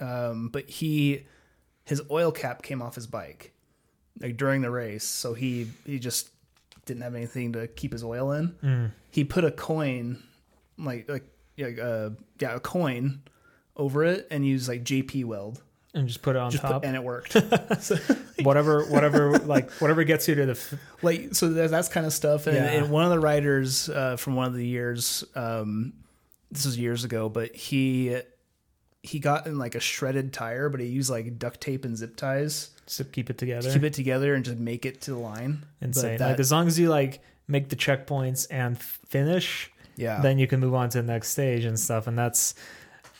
um, 0.00 0.48
but 0.48 0.68
he 0.68 1.24
his 1.84 2.02
oil 2.10 2.32
cap 2.32 2.62
came 2.62 2.82
off 2.82 2.96
his 2.96 3.06
bike 3.06 3.52
like 4.20 4.36
during 4.36 4.60
the 4.60 4.72
race, 4.72 5.04
so 5.04 5.34
he 5.34 5.68
he 5.86 6.00
just 6.00 6.30
didn't 6.84 7.04
have 7.04 7.14
anything 7.14 7.52
to 7.52 7.68
keep 7.68 7.92
his 7.92 8.02
oil 8.02 8.32
in. 8.32 8.56
Mm. 8.60 8.90
He 9.12 9.22
put 9.22 9.44
a 9.44 9.52
coin, 9.52 10.20
like 10.76 11.08
like 11.08 11.24
yeah, 11.56 11.68
uh, 11.80 12.10
yeah, 12.40 12.56
a 12.56 12.60
coin 12.60 13.22
over 13.76 14.04
it, 14.04 14.26
and 14.30 14.46
use 14.46 14.68
like 14.68 14.84
JB 14.84 15.24
Weld, 15.24 15.60
And 15.94 16.06
just 16.08 16.22
put 16.22 16.36
it 16.36 16.38
on 16.38 16.50
just 16.50 16.62
top. 16.62 16.82
put, 16.82 16.84
and 16.86 16.94
it 16.96 17.02
worked. 17.02 17.34
whatever, 18.42 18.84
whatever, 18.86 19.38
like 19.38 19.70
whatever 19.72 20.04
gets 20.04 20.28
you 20.28 20.34
to 20.36 20.46
the. 20.46 20.52
F- 20.52 20.74
like 21.02 21.34
so 21.34 21.48
that, 21.50 21.70
that's 21.70 21.88
kind 21.88 22.06
of 22.06 22.12
stuff 22.12 22.46
and, 22.46 22.56
Yeah. 22.56 22.64
and 22.64 22.90
one 22.90 23.04
of 23.04 23.10
the 23.10 23.20
writers 23.20 23.88
uh, 23.88 24.16
from 24.16 24.36
one 24.36 24.46
of 24.46 24.54
the 24.54 24.66
years 24.66 25.24
um, 25.34 25.92
this 26.50 26.64
was 26.64 26.78
years 26.78 27.04
ago 27.04 27.28
but 27.28 27.54
he 27.54 28.16
he 29.02 29.18
got 29.18 29.46
in 29.46 29.58
like 29.58 29.74
a 29.74 29.80
shredded 29.80 30.32
tire 30.32 30.68
but 30.68 30.80
he 30.80 30.86
used 30.86 31.10
like 31.10 31.38
duct 31.38 31.60
tape 31.60 31.84
and 31.84 31.96
zip 31.96 32.16
ties 32.16 32.70
to 32.86 33.04
keep 33.04 33.28
it 33.28 33.36
together. 33.38 33.68
to 33.68 33.74
keep 33.74 33.82
it 33.84 33.92
together 33.92 34.34
and 34.34 34.44
just 34.44 34.56
make 34.58 34.86
it 34.86 35.00
to 35.02 35.10
the 35.10 35.18
line 35.18 35.64
Insane. 35.80 36.16
that, 36.18 36.30
like 36.30 36.40
as 36.40 36.50
long 36.52 36.66
as 36.66 36.78
you 36.78 36.88
like 36.88 37.20
make 37.48 37.68
the 37.68 37.76
checkpoints 37.76 38.46
and 38.50 38.78
finish, 38.80 39.70
yeah 39.96 40.20
then 40.22 40.38
you 40.38 40.46
can 40.46 40.60
move 40.60 40.74
on 40.74 40.88
to 40.90 40.98
the 41.02 41.06
next 41.06 41.28
stage 41.30 41.64
and 41.64 41.78
stuff. 41.78 42.06
And 42.06 42.16
that's. 42.18 42.54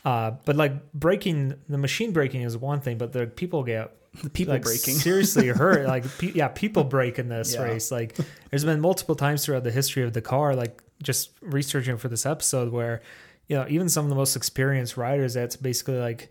Uh, 0.05 0.33
but 0.45 0.55
like 0.57 0.93
breaking 0.93 1.55
the 1.69 1.79
machine 1.79 2.13
breaking 2.13 2.43
is 2.43 2.57
one 2.57 2.81
thing, 2.81 2.99
but 2.99 3.13
the 3.13 3.27
people 3.27 3.63
get 3.63 3.91
the 4.23 4.31
people 4.31 4.53
like 4.55 4.63
breaking 4.63 4.95
seriously 4.95 5.47
hurt. 5.63 5.87
Like, 5.87 6.05
pe- 6.19 6.33
yeah, 6.33 6.49
people 6.49 6.85
break 6.85 7.19
in 7.19 7.29
this 7.29 7.55
Yeah. 7.55 7.63
race. 7.63 7.91
Like, 7.91 8.17
there's 8.51 8.65
been 8.65 8.81
multiple 8.81 9.15
times 9.17 9.45
throughout 9.45 9.65
the 9.65 9.71
history 9.73 10.03
of 10.05 10.13
Dakar, 10.13 10.55
like 10.55 10.83
just 11.03 11.31
researching 11.41 11.97
for 11.97 12.09
this 12.09 12.27
episode, 12.27 12.71
where 12.71 13.01
you 13.49 13.57
know 13.57 13.67
even 13.69 13.89
some 13.89 14.05
of 14.05 14.11
the 14.11 14.15
most 14.15 14.37
experienced 14.37 14.97
riders, 14.97 15.35
that's 15.35 15.57
basically 15.57 15.99
like, 15.99 16.31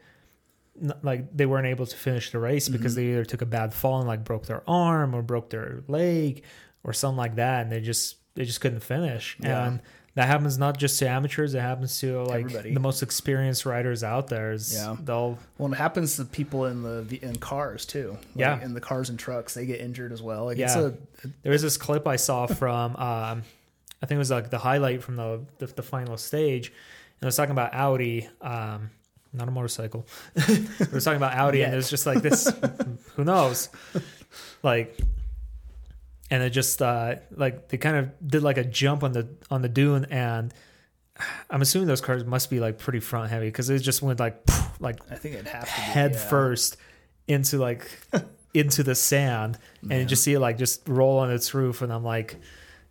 n- 0.81 0.93
like 1.01 1.35
they 1.35 1.45
weren't 1.47 1.67
able 1.67 1.85
to 1.87 1.95
finish 1.97 2.29
the 2.31 2.39
race 2.39 2.65
Mm-hmm. 2.65 2.77
because 2.77 2.95
they 2.95 3.05
either 3.07 3.25
took 3.25 3.41
a 3.41 3.45
bad 3.47 3.73
fall 3.73 3.99
and 3.99 4.07
like 4.07 4.23
broke 4.23 4.45
their 4.45 4.63
arm 4.69 5.13
or 5.15 5.21
broke 5.23 5.49
their 5.49 5.83
leg 5.87 6.43
or 6.83 6.93
something 6.93 7.17
like 7.17 7.35
that, 7.37 7.63
and 7.63 7.71
they 7.71 7.81
just 7.81 8.17
they 8.35 8.45
just 8.45 8.61
couldn't 8.61 8.81
finish. 8.81 9.35
Yeah. 9.39 9.65
And 9.67 9.81
that 10.15 10.27
happens 10.27 10.57
not 10.57 10.77
just 10.77 10.99
to 10.99 11.07
amateurs; 11.09 11.53
it 11.53 11.59
happens 11.61 11.99
to 11.99 12.21
like 12.23 12.45
Everybody. 12.45 12.73
the 12.73 12.79
most 12.79 13.01
experienced 13.01 13.65
riders 13.65 14.03
out 14.03 14.27
there. 14.27 14.51
Is 14.51 14.73
Yeah. 14.75 14.95
they'll 15.03 15.39
well 15.57 15.71
it 15.73 15.77
happens 15.77 16.17
to 16.17 16.25
people 16.25 16.65
in 16.65 16.83
the 16.83 17.19
in 17.21 17.35
cars 17.37 17.85
too 17.85 18.11
Like, 18.11 18.19
Yeah. 18.35 18.61
in 18.61 18.73
the 18.73 18.81
cars 18.81 19.09
and 19.09 19.17
trucks 19.17 19.53
they 19.53 19.65
get 19.65 19.79
injured 19.81 20.11
as 20.11 20.21
well 20.21 20.45
like 20.45 20.57
Yeah. 20.57 20.65
it's 20.65 20.75
a 20.75 20.93
There 21.41 21.51
was 21.51 21.61
this 21.61 21.77
clip 21.77 22.07
I 22.07 22.17
saw 22.17 22.45
from, 22.47 22.95
um, 22.97 23.43
I 24.01 24.05
think 24.05 24.11
it 24.11 24.17
was 24.17 24.31
like 24.31 24.49
the 24.49 24.59
highlight 24.59 25.01
from 25.01 25.15
the 25.15 25.41
the, 25.59 25.67
the 25.67 25.83
final 25.83 26.17
stage, 26.17 26.67
and 26.67 27.23
it 27.23 27.25
was 27.25 27.35
talking 27.35 27.51
about 27.53 27.73
Audi, 27.73 28.29
um, 28.41 28.89
not 29.31 29.47
a 29.47 29.51
motorcycle. 29.51 30.05
it 30.35 30.91
was 30.91 31.05
talking 31.05 31.17
about 31.17 31.33
Audi, 31.33 31.63
and 31.63 31.73
it 31.73 31.77
was 31.77 31.89
just 31.89 32.05
like 32.05 32.21
this. 32.21 32.51
who 33.15 33.23
knows? 33.23 33.69
Like, 34.61 34.95
and 36.33 36.41
it 36.41 36.49
just 36.49 36.81
uh, 36.81 37.17
like 37.29 37.67
they 37.67 37.77
kind 37.77 37.95
of 37.95 38.27
did 38.27 38.41
like 38.41 38.57
a 38.57 38.63
jump 38.63 39.03
on 39.03 39.11
the 39.11 39.27
on 39.51 39.61
the 39.61 39.69
dune, 39.69 40.05
and 40.05 40.51
I'm 41.47 41.61
assuming 41.61 41.87
those 41.87 42.01
cars 42.01 42.25
must 42.25 42.49
be 42.49 42.59
like 42.59 42.79
pretty 42.79 43.01
front 43.01 43.29
heavy 43.29 43.45
because 43.49 43.69
it 43.69 43.77
just 43.79 44.01
went 44.01 44.19
like 44.19 44.43
like 44.79 44.99
I 45.11 45.15
think 45.15 45.35
it'd 45.35 45.47
have 45.47 45.67
to 45.69 45.75
be 45.75 45.81
head 45.81 46.13
yeah. 46.13 46.29
first 46.29 46.77
into 47.27 47.59
like 47.59 47.87
into 48.55 48.81
the 48.81 48.95
sand 48.95 49.59
and 49.83 49.99
you 49.99 50.05
just 50.05 50.23
see 50.23 50.33
it 50.33 50.39
like 50.39 50.57
just 50.57 50.87
roll 50.89 51.19
on 51.19 51.31
its 51.31 51.53
roof 51.55 51.81
and 51.81 51.91
i'm 51.91 52.03
like 52.03 52.35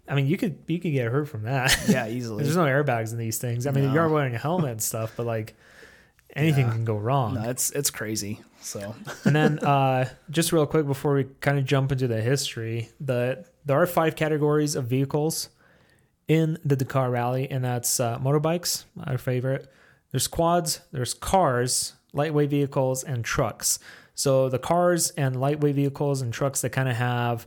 i 0.09 0.15
mean 0.17 0.27
you 0.27 0.37
could 0.37 0.59
you 0.67 0.81
could 0.81 0.91
get 0.91 1.07
hurt 1.07 1.29
from 1.29 1.43
that 1.43 1.77
yeah 1.89 2.09
easily 2.09 2.43
there's 2.43 2.57
no 2.57 2.65
airbags 2.65 3.13
in 3.13 3.19
these 3.19 3.39
things 3.39 3.65
i 3.67 3.71
mean 3.71 3.85
No. 3.85 3.95
you're 3.95 4.09
wearing 4.09 4.35
a 4.35 4.39
helmet 4.39 4.73
and 4.73 4.83
stuff 4.83 5.13
but 5.17 5.25
like 5.25 5.55
anything 6.35 6.67
Yeah. 6.67 6.73
can 6.73 6.85
go 6.85 6.97
wrong. 6.97 7.35
No 7.35 7.49
it's 7.51 7.71
it's 7.71 7.91
crazy 7.91 8.41
so. 8.61 8.95
And 9.25 9.35
then 9.37 9.59
uh 9.61 10.09
just 10.31 10.53
real 10.53 10.67
quick 10.67 10.87
before 10.87 11.15
we 11.15 11.25
kind 11.41 11.59
of 11.59 11.65
jump 11.65 11.93
into 11.93 12.07
the 12.09 12.21
history 12.21 12.89
the 13.01 13.45
there 13.65 13.81
are 13.81 13.87
five 13.87 14.17
categories 14.17 14.75
of 14.77 14.87
vehicles 14.87 15.49
in 16.29 16.59
the 16.65 16.77
dakar 16.77 17.11
rally 17.11 17.51
and 17.51 17.65
that's 17.65 18.01
uh, 18.01 18.19
motorbikes 18.19 18.85
our 19.07 19.19
favorite. 19.19 19.71
There's 20.11 20.29
quads 20.29 20.81
there's 20.93 21.15
cars 21.15 21.95
lightweight 22.13 22.51
vehicles 22.51 23.03
and 23.05 23.25
trucks. 23.25 23.79
So 24.15 24.49
the 24.51 24.59
cars 24.59 25.11
and 25.17 25.41
lightweight 25.41 25.75
vehicles 25.75 26.21
and 26.23 26.33
trucks 26.33 26.61
that 26.61 26.71
kind 26.71 26.89
of 26.89 26.97
have 26.97 27.47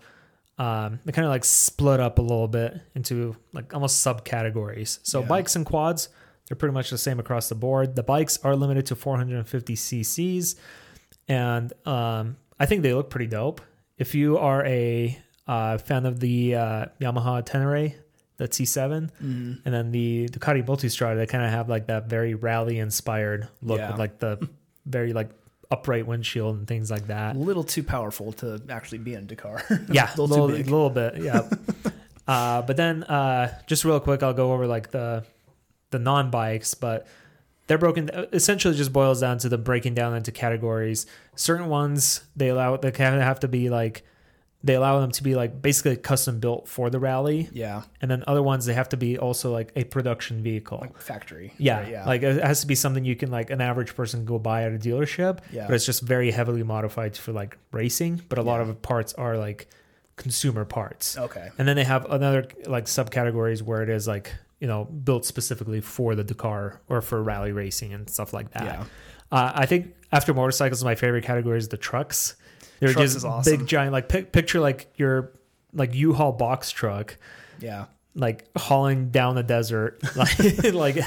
um, 0.58 1.00
they 1.06 1.12
kind 1.12 1.26
of 1.26 1.32
like 1.32 1.43
split 1.45 2.00
up 2.00 2.17
a 2.17 2.21
little 2.21 2.48
bit 2.48 2.80
into 2.95 3.36
like 3.54 3.74
almost 3.74 4.04
subcategories. 4.06 5.00
So 5.04 5.19
Yeah. 5.19 5.28
bikes 5.28 5.56
and 5.56 5.65
quads 5.65 6.10
they're 6.48 6.56
pretty 6.56 6.74
much 6.74 6.90
the 6.90 6.98
same 6.98 7.20
across 7.20 7.50
the 7.50 7.56
board 7.56 7.96
the 7.96 8.04
bikes 8.04 8.38
are 8.44 8.56
limited 8.56 8.86
to 8.86 8.96
450 8.96 9.76
cc's 9.76 10.56
and 11.28 11.74
um, 11.86 12.38
I 12.60 12.66
think 12.66 12.84
they 12.84 12.94
look 12.94 13.10
pretty 13.10 13.28
dope. 13.28 13.62
If 13.98 14.16
you 14.16 14.38
are 14.38 14.66
a 14.66 15.18
uh, 15.48 15.78
fan 15.78 16.06
of 16.06 16.20
the 16.20 16.56
uh, 16.56 16.86
Yamaha 17.02 17.46
Tenere, 17.46 17.96
the 18.38 18.48
T7, 18.48 19.10
mm-hmm. 19.12 19.54
and 19.64 19.74
then 19.74 19.92
the 19.92 20.28
Ducati 20.30 20.66
Multistrada, 20.66 21.18
they 21.18 21.26
kind 21.26 21.44
of 21.46 21.52
have 21.52 21.70
like 21.70 21.88
that 21.88 22.08
very 22.08 22.34
rally 22.34 22.80
inspired 22.80 23.48
look 23.62 23.80
Yeah. 23.80 23.92
with 23.92 24.00
like 24.00 24.20
the 24.20 24.48
very 24.86 25.14
like 25.14 25.30
upright 25.72 26.06
windshield 26.06 26.58
and 26.58 26.68
things 26.68 26.92
like 26.92 27.08
that. 27.08 27.36
a 27.36 27.40
little 27.40 27.64
too 27.64 27.84
powerful 27.84 28.32
to 28.34 28.62
actually 28.70 29.00
be 29.00 29.14
in 29.14 29.26
Dakar. 29.28 29.64
Yeah, 29.90 30.12
a 30.16 30.20
a 30.20 30.22
little 30.22 30.48
little, 30.48 30.64
little 30.64 30.90
bit. 30.90 31.18
Yeah. 31.24 31.50
uh, 32.28 32.62
but 32.62 32.78
then 32.78 33.04
uh, 33.04 33.58
just 33.68 33.84
real 33.86 34.00
quick, 34.00 34.22
I'll 34.22 34.34
go 34.34 34.54
over 34.54 34.68
like 34.68 34.92
the 34.92 35.24
the 35.96 36.04
non 36.04 36.30
bikes, 36.30 36.74
but 36.74 37.08
they're 37.68 37.78
broken. 37.78 38.10
Essentially, 38.32 38.76
just 38.76 38.94
boils 38.94 39.22
down 39.22 39.38
to 39.40 39.50
the 39.50 39.58
breaking 39.58 39.96
down 39.96 40.16
into 40.16 40.32
categories. 40.32 41.06
Certain 41.36 41.68
ones 41.68 42.24
they 42.36 42.50
allow 42.50 42.78
they 42.78 42.92
kind 42.92 43.16
of 43.16 43.22
have 43.22 43.40
to 43.40 43.48
be 43.48 43.70
like 43.70 44.04
they 44.64 44.74
allow 44.74 45.00
them 45.00 45.12
to 45.12 45.22
be 45.22 45.36
like 45.36 45.62
basically 45.62 45.96
custom 45.96 46.39
built 46.39 46.68
for 46.68 46.89
the 46.89 47.00
rally, 47.00 47.50
yeah, 47.52 47.84
and 48.02 48.10
then 48.10 48.24
other 48.28 48.41
ones 48.41 48.66
they 48.66 48.74
have 48.74 48.89
to 48.89 48.98
be 48.98 49.18
also 49.18 49.52
like 49.52 49.72
a 49.76 49.84
production 49.84 50.41
vehicle. 50.41 50.80
like 50.82 51.00
factory. 51.00 51.54
Yeah, 51.58 51.82
Right, 51.82 51.91
yeah. 51.91 52.06
like 52.06 52.24
it 52.24 52.43
has 52.43 52.62
to 52.62 52.68
be 52.68 52.76
something 52.76 53.06
you 53.06 53.16
can 53.16 53.30
like 53.32 53.50
an 53.52 53.62
average 53.62 53.96
person 53.96 54.26
go 54.26 54.39
buy 54.39 54.64
at 54.64 54.74
a 54.74 54.78
dealership. 54.78 55.39
Yeah. 55.52 55.68
but 55.68 55.76
it's 55.76 55.86
just 55.86 56.02
very 56.02 56.32
heavily 56.32 56.64
modified 56.64 57.16
for 57.16 57.32
like 57.32 57.58
racing. 57.72 58.22
But 58.28 58.39
a 58.39 58.43
lot 58.43 58.60
of 58.62 58.82
parts 58.82 59.14
are 59.14 59.38
like 59.38 59.68
consumer 60.16 60.66
parts. 60.66 61.18
okay. 61.18 61.49
And 61.57 61.68
then 61.68 61.76
they 61.76 61.84
have 61.84 62.05
another 62.09 62.47
like 62.66 62.86
subcategories 62.86 63.61
where 63.61 63.82
it 63.84 63.89
is 63.89 64.07
like 64.07 64.34
you 64.59 64.68
know 64.68 64.86
built 64.86 65.26
specifically 65.26 65.82
for 65.82 66.16
the 66.16 66.24
Dakar 66.24 66.82
or 66.88 67.01
for 67.01 67.22
rally 67.22 67.51
racing 67.51 67.93
and 67.93 68.09
stuff 68.09 68.34
like 68.34 68.51
that. 68.51 68.63
Yeah. 68.63 68.84
Uh, 69.32 69.51
I 69.55 69.66
think 69.66 69.93
after 70.11 70.34
motorcycles, 70.34 70.84
my 70.84 70.95
favorite 70.95 71.24
category 71.26 71.57
is 71.57 71.68
the 71.68 71.78
trucks. 71.78 72.36
They're 72.80 72.89
Trucks 72.93 73.05
just 73.13 73.18
is 73.18 73.26
awesome. 73.26 73.57
big, 73.57 73.68
giant. 73.68 73.91
Like 73.93 74.07
pic- 74.09 74.32
picture 74.32 74.59
like 74.59 74.88
your 74.97 75.32
like 75.74 75.93
U-Haul 75.93 76.32
box 76.34 76.72
truck, 76.72 77.18
Yeah. 77.59 77.86
like 78.13 78.47
hauling 78.57 79.09
down 79.09 79.36
the 79.36 79.43
desert, 79.43 80.01
like 80.16 80.74
like. 80.74 80.97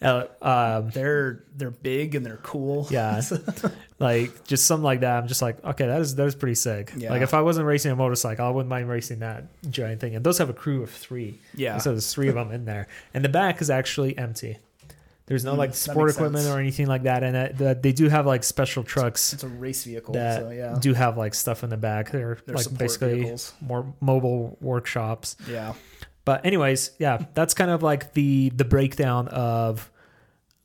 Uh, 0.00 0.26
um, 0.42 0.90
They're 0.90 1.42
they're 1.56 1.70
big 1.72 2.14
and 2.14 2.24
they're 2.24 2.36
cool. 2.44 2.86
yeah, 2.90 3.20
like 3.98 4.44
just 4.44 4.66
something 4.66 4.84
like 4.84 5.00
that. 5.00 5.16
I'm 5.20 5.26
just 5.28 5.42
like, 5.42 5.62
okay, 5.64 5.86
that 5.86 6.00
is 6.00 6.14
that 6.14 6.26
is 6.26 6.34
pretty 6.36 6.54
sick. 6.54 6.92
Yeah. 6.96 7.10
Like 7.10 7.22
if 7.22 7.34
I 7.34 7.40
wasn't 7.40 7.66
racing 7.66 7.90
a 7.90 7.96
motorcycle, 7.96 8.46
I 8.46 8.50
wouldn't 8.50 8.68
mind 8.70 8.88
racing 8.88 9.18
that 9.20 9.44
giant 9.70 10.00
thing. 10.00 10.14
And 10.14 10.24
those 10.24 10.38
have 10.38 10.50
a 10.50 10.54
crew 10.54 10.82
of 10.84 10.90
three. 10.90 11.38
Yeah. 11.54 11.78
so 11.78 11.90
there's 11.90 12.12
three 12.12 12.28
of 12.28 12.36
them 12.36 12.52
in 12.52 12.64
there, 12.64 12.86
and 13.12 13.24
the 13.24 13.28
back 13.28 13.60
is 13.60 13.70
actually 13.70 14.16
empty. 14.16 14.58
There's 15.26 15.44
no 15.44 15.54
Mm, 15.54 15.58
like 15.58 15.74
sport 15.74 16.08
equipment 16.10 16.44
sense. 16.44 16.54
or 16.56 16.58
anything 16.58 16.86
like 16.86 17.02
that, 17.02 17.22
and 17.22 17.36
it, 17.36 17.58
the, 17.58 17.74
they 17.78 17.92
do 17.92 18.08
have 18.08 18.24
like 18.24 18.42
special 18.44 18.82
trucks 18.82 19.34
It's 19.34 19.42
a 19.42 19.48
race 19.48 19.84
vehicle. 19.84 20.14
that 20.14 20.40
so 20.40 20.50
yeah. 20.50 20.78
do 20.80 20.94
have 20.94 21.18
like 21.18 21.34
stuff 21.34 21.62
in 21.64 21.68
the 21.70 21.76
back. 21.76 22.12
They're, 22.12 22.38
They're 22.46 22.54
like 22.56 22.78
basically 22.78 23.14
vehicles. 23.20 23.52
more 23.60 23.92
mobile 24.00 24.56
workshops. 24.62 25.36
Yeah. 25.46 25.74
But 26.28 26.44
anyways, 26.44 26.90
yeah, 26.98 27.24
that's 27.32 27.54
kind 27.54 27.70
of 27.70 27.82
like 27.82 28.12
the 28.12 28.50
the 28.50 28.66
breakdown 28.66 29.28
of 29.28 29.90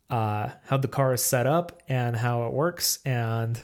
uh, 0.09 0.49
how 0.65 0.75
Dakar 0.75 1.13
is 1.13 1.23
set 1.23 1.47
up 1.47 1.81
and 1.87 2.17
how 2.17 2.47
it 2.47 2.51
works. 2.51 2.99
And 3.05 3.57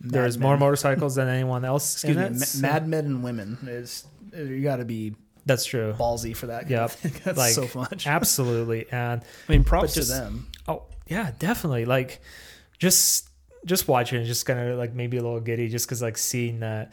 there's 0.00 0.36
Mad 0.36 0.44
more 0.44 0.56
motorcycles 0.56 1.14
than 1.14 1.28
anyone 1.28 1.64
else 1.72 1.94
Excuse 1.94 2.16
in 2.16 2.22
me. 2.22 2.26
it. 2.26 2.32
ma- 2.32 2.44
so- 2.44 2.60
Mad 2.60 2.88
Men 2.88 3.04
and 3.06 3.22
Women 3.22 3.58
is 3.68 4.04
you 4.36 4.62
got 4.64 4.76
to 4.78 4.84
be 4.84 5.14
That's 5.46 5.64
true. 5.64 5.92
ballsy 5.96 6.34
for 6.36 6.46
that. 6.48 6.62
kind 6.62 6.70
Yep. 6.72 6.90
That's 7.22 7.38
Like, 7.38 7.52
so 7.52 7.68
much. 7.78 8.04
Absolutely. 8.08 8.86
And 8.90 9.22
I 9.48 9.52
mean, 9.52 9.62
props 9.62 9.94
just- 9.94 10.10
to 10.10 10.16
them. 10.16 10.48
oh 10.66 10.82
yeah, 11.06 11.30
definitely. 11.38 11.84
Like 11.84 12.20
just 12.80 13.28
just 13.64 13.86
watching 13.86 14.20
it 14.20 14.24
just 14.24 14.44
kind 14.44 14.58
of 14.58 14.76
like 14.76 14.92
maybe 14.92 15.18
a 15.18 15.22
little 15.22 15.38
giddy 15.40 15.68
just 15.68 15.86
because 15.86 16.02
like 16.02 16.18
seeing 16.18 16.60
that 16.60 16.92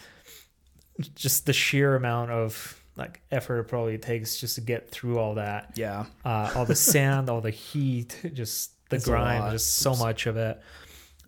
just 1.16 1.46
the 1.48 1.54
sheer 1.54 1.96
amount 1.96 2.30
of 2.30 2.78
like 2.98 3.22
effort 3.32 3.60
it 3.60 3.68
probably 3.68 3.98
takes 3.98 4.38
just 4.40 4.56
to 4.56 4.62
get 4.62 4.90
through 4.90 5.18
all 5.18 5.36
that 5.36 5.74
Yeah. 5.76 6.06
uh, 6.26 6.52
all 6.56 6.66
the 6.66 6.76
sand, 6.92 7.30
all 7.30 7.42
the 7.42 7.50
heat, 7.52 8.20
just 8.34 8.72
the 8.90 8.98
a 8.98 9.00
grime, 9.00 9.52
just 9.52 9.76
so 9.76 9.96
much 9.96 10.28
of 10.28 10.36
it. 10.38 10.60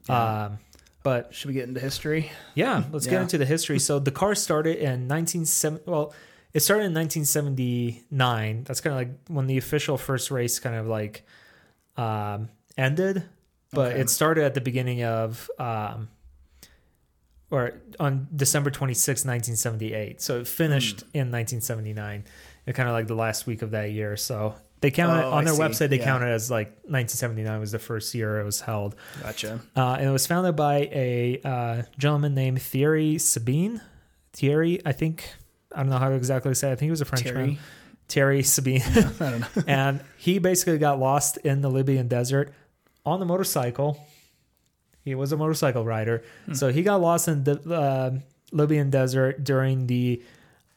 Yeah. 0.09 0.43
Um, 0.45 0.59
but 1.03 1.33
Should 1.33 1.47
we 1.49 1.53
get 1.53 1.67
into 1.67 1.79
history? 1.81 2.31
yeah, 2.55 2.83
let's 2.91 3.07
get 3.07 3.21
into 3.21 3.37
the 3.37 3.45
history. 3.45 3.79
So 3.79 3.99
Dakar 3.99 4.35
started 4.35 4.77
in 4.77 5.07
1970. 5.07 5.83
Well, 5.89 6.13
it 6.53 6.59
started 6.61 6.85
in 6.85 6.93
1979. 6.93 8.63
That's 8.63 8.81
kind 8.81 8.93
of 8.93 8.97
like 8.99 9.09
when 9.27 9.47
the 9.47 9.57
official 9.57 9.97
first 9.97 10.31
race 10.31 10.59
kind 10.59 10.75
of 10.75 10.87
like 10.87 11.25
um, 11.97 12.49
ended, 12.77 13.23
but 13.71 13.91
Okay. 13.93 14.01
it 14.01 14.09
started 14.09 14.43
at 14.43 14.53
the 14.53 14.61
beginning 14.61 15.03
of. 15.03 15.49
Um, 15.59 16.09
or 17.53 17.73
on 17.99 18.27
December 18.35 18.71
26, 18.71 19.23
1978. 19.25 20.19
So 20.21 20.39
it 20.39 20.47
finished 20.47 21.01
Hmm. 21.01 21.07
in 21.17 21.31
1979. 21.31 22.23
Kind 22.73 22.89
of 22.89 22.93
like 22.93 23.07
the 23.07 23.15
last 23.15 23.45
week 23.45 23.61
of 23.61 23.71
that 23.71 23.91
year. 23.91 24.17
So 24.17 24.55
they 24.81 24.89
count 24.89 25.19
it 25.19 25.25
Oh, 25.25 25.31
on 25.33 25.45
their 25.45 25.53
website. 25.53 25.89
They 25.89 25.97
Yeah. 25.99 26.05
count 26.05 26.23
it 26.23 26.27
as 26.27 26.49
like 26.49 26.69
1979 26.87 27.59
was 27.59 27.71
the 27.71 27.79
first 27.79 28.15
year 28.15 28.39
it 28.39 28.43
was 28.43 28.61
held. 28.61 28.95
Gotcha. 29.21 29.59
Uh, 29.75 29.93
and 29.99 30.07
it 30.07 30.11
was 30.11 30.25
founded 30.25 30.55
by 30.55 30.89
a 30.91 31.39
uh, 31.43 31.81
gentleman 31.97 32.33
named 32.33 32.61
Thierry 32.61 33.17
Sabine. 33.19 33.81
Thierry, 34.33 34.81
I 34.85 34.91
think, 34.93 35.29
I 35.73 35.77
don't 35.81 35.89
know 35.89 35.99
how 35.99 36.09
to 36.09 36.15
exactly 36.15 36.53
say. 36.55 36.69
It. 36.69 36.71
I 36.71 36.75
think 36.75 36.87
he 36.87 36.91
was 36.91 37.01
a 37.01 37.05
Frenchman. 37.05 37.33
Terry. 37.33 37.59
Thierry 38.09 38.43
Sabine, 38.43 38.81
I 38.95 39.01
don't 39.29 39.39
know. 39.41 39.47
and 39.67 40.01
he 40.17 40.39
basically 40.39 40.77
got 40.77 40.99
lost 40.99 41.37
in 41.37 41.61
the 41.61 41.69
Libyan 41.69 42.07
desert 42.07 42.51
on 43.05 43.19
the 43.19 43.25
motorcycle. 43.25 43.97
He 45.03 45.15
was 45.15 45.31
a 45.31 45.37
motorcycle 45.37 45.85
rider, 45.85 46.23
Hmm. 46.45 46.53
so 46.53 46.71
he 46.71 46.81
got 46.83 47.01
lost 47.01 47.27
in 47.27 47.43
the 47.43 47.59
uh, 47.73 48.11
Libyan 48.51 48.89
desert 48.89 49.43
during 49.43 49.87
the 49.87 50.21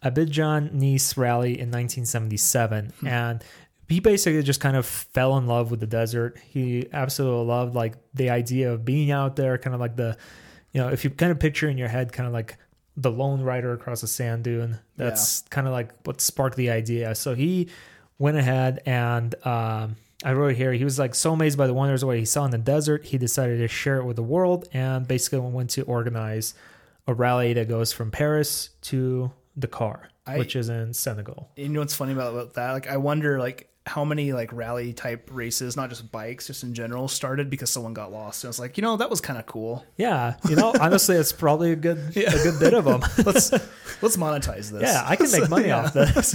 Abidjan 0.05 0.73
Nice 0.73 1.17
rally 1.17 1.53
in 1.59 1.71
1977, 1.71 2.93
Hmm. 3.01 3.07
and 3.07 3.45
he 3.89 4.01
basically 4.01 4.43
just 4.43 4.61
kind 4.61 4.77
of 4.77 4.85
fell 4.85 5.37
in 5.39 5.47
love 5.47 5.71
with 5.71 5.81
the 5.81 5.87
desert. 5.87 6.39
He 6.51 6.87
absolutely 6.93 7.47
loved 7.47 7.75
like 7.75 7.95
the 8.15 8.31
idea 8.31 8.73
of 8.73 8.85
being 8.85 9.11
out 9.11 9.37
there, 9.37 9.57
kind 9.59 9.75
of 9.75 9.81
like 9.81 9.97
the, 9.97 10.17
you 10.73 10.81
know, 10.81 10.89
if 10.89 11.05
you 11.05 11.11
kind 11.11 11.31
of 11.31 11.39
picture 11.39 11.69
in 11.69 11.79
your 11.79 11.89
head, 11.89 12.13
kind 12.13 12.27
of 12.27 12.33
like 12.33 12.57
the 12.97 13.11
lone 13.13 13.43
rider 13.43 13.73
across 13.73 14.03
a 14.03 14.09
sand 14.09 14.43
dune. 14.45 14.79
That's 14.97 15.43
kind 15.51 15.67
of 15.69 15.73
like 15.73 15.93
what 16.05 16.21
sparked 16.21 16.57
the 16.57 16.71
idea. 16.71 17.15
So 17.15 17.35
he 17.35 17.69
went 18.19 18.37
ahead 18.39 18.81
and 18.87 19.35
um, 19.47 19.97
I 20.25 20.33
wrote 20.33 20.57
here. 20.57 20.73
He 20.73 20.85
was 20.85 20.99
like 20.99 21.15
so 21.15 21.33
amazed 21.33 21.59
by 21.59 21.67
the 21.67 21.75
wonders 21.75 22.03
of 22.03 22.07
what 22.07 22.19
he 22.19 22.25
saw 22.25 22.45
in 22.45 22.51
the 22.51 22.59
desert, 22.59 23.05
he 23.07 23.19
decided 23.19 23.59
to 23.59 23.69
share 23.69 23.99
it 23.99 24.05
with 24.05 24.17
the 24.17 24.23
world 24.23 24.69
and 24.73 25.07
basically 25.07 25.41
went 25.41 25.71
to 25.71 25.83
organize 25.83 26.55
a 27.07 27.15
rally 27.15 27.53
that 27.53 27.69
goes 27.69 27.93
from 27.93 28.11
Paris 28.11 28.71
to 28.83 29.31
Dakar, 29.59 30.09
I- 30.27 30.39
which 30.39 30.57
is 30.57 30.69
in 30.69 30.95
Senegal. 30.95 31.51
You 31.57 31.69
know 31.69 31.81
what's 31.81 31.95
funny 31.95 32.13
about, 32.13 32.33
about 32.33 32.55
that? 32.55 32.73
Like, 32.73 32.89
I 32.89 32.97
wonder 32.97 33.39
like 33.39 33.69
how 33.87 34.05
many 34.05 34.33
like 34.33 34.53
rally 34.53 34.93
type 34.93 35.31
races, 35.33 35.77
not 35.77 35.89
just 35.91 36.11
bikes, 36.11 36.49
just 36.49 36.65
in 36.65 36.75
general, 36.75 37.07
started 37.07 37.49
because 37.49 37.71
someone 37.71 37.95
got 37.95 38.11
lost. 38.11 38.43
And 38.43 38.49
was 38.49 38.59
like, 38.59 38.77
you 38.77 38.83
know, 38.83 38.97
that 38.97 39.09
was 39.09 39.21
kind 39.21 39.39
of 39.39 39.47
cool. 39.47 39.85
Yeah, 39.97 40.35
you 40.49 40.57
know, 40.57 40.75
honestly, 40.81 41.17
it's 41.17 41.33
probably 41.33 41.73
a 41.73 41.77
good 41.77 41.99
a 42.17 42.43
good 42.43 42.59
bit 42.59 42.75
of 42.75 42.85
them. 42.85 43.01
Let's 43.25 43.53
let's 44.03 44.17
monetize 44.17 44.71
this. 44.71 44.83
Yeah, 44.83 45.03
I 45.07 45.17
can 45.17 45.31
make 45.31 45.49
money 45.49 45.69
yeah. 45.69 45.85
off 45.85 45.93
this. 45.93 46.35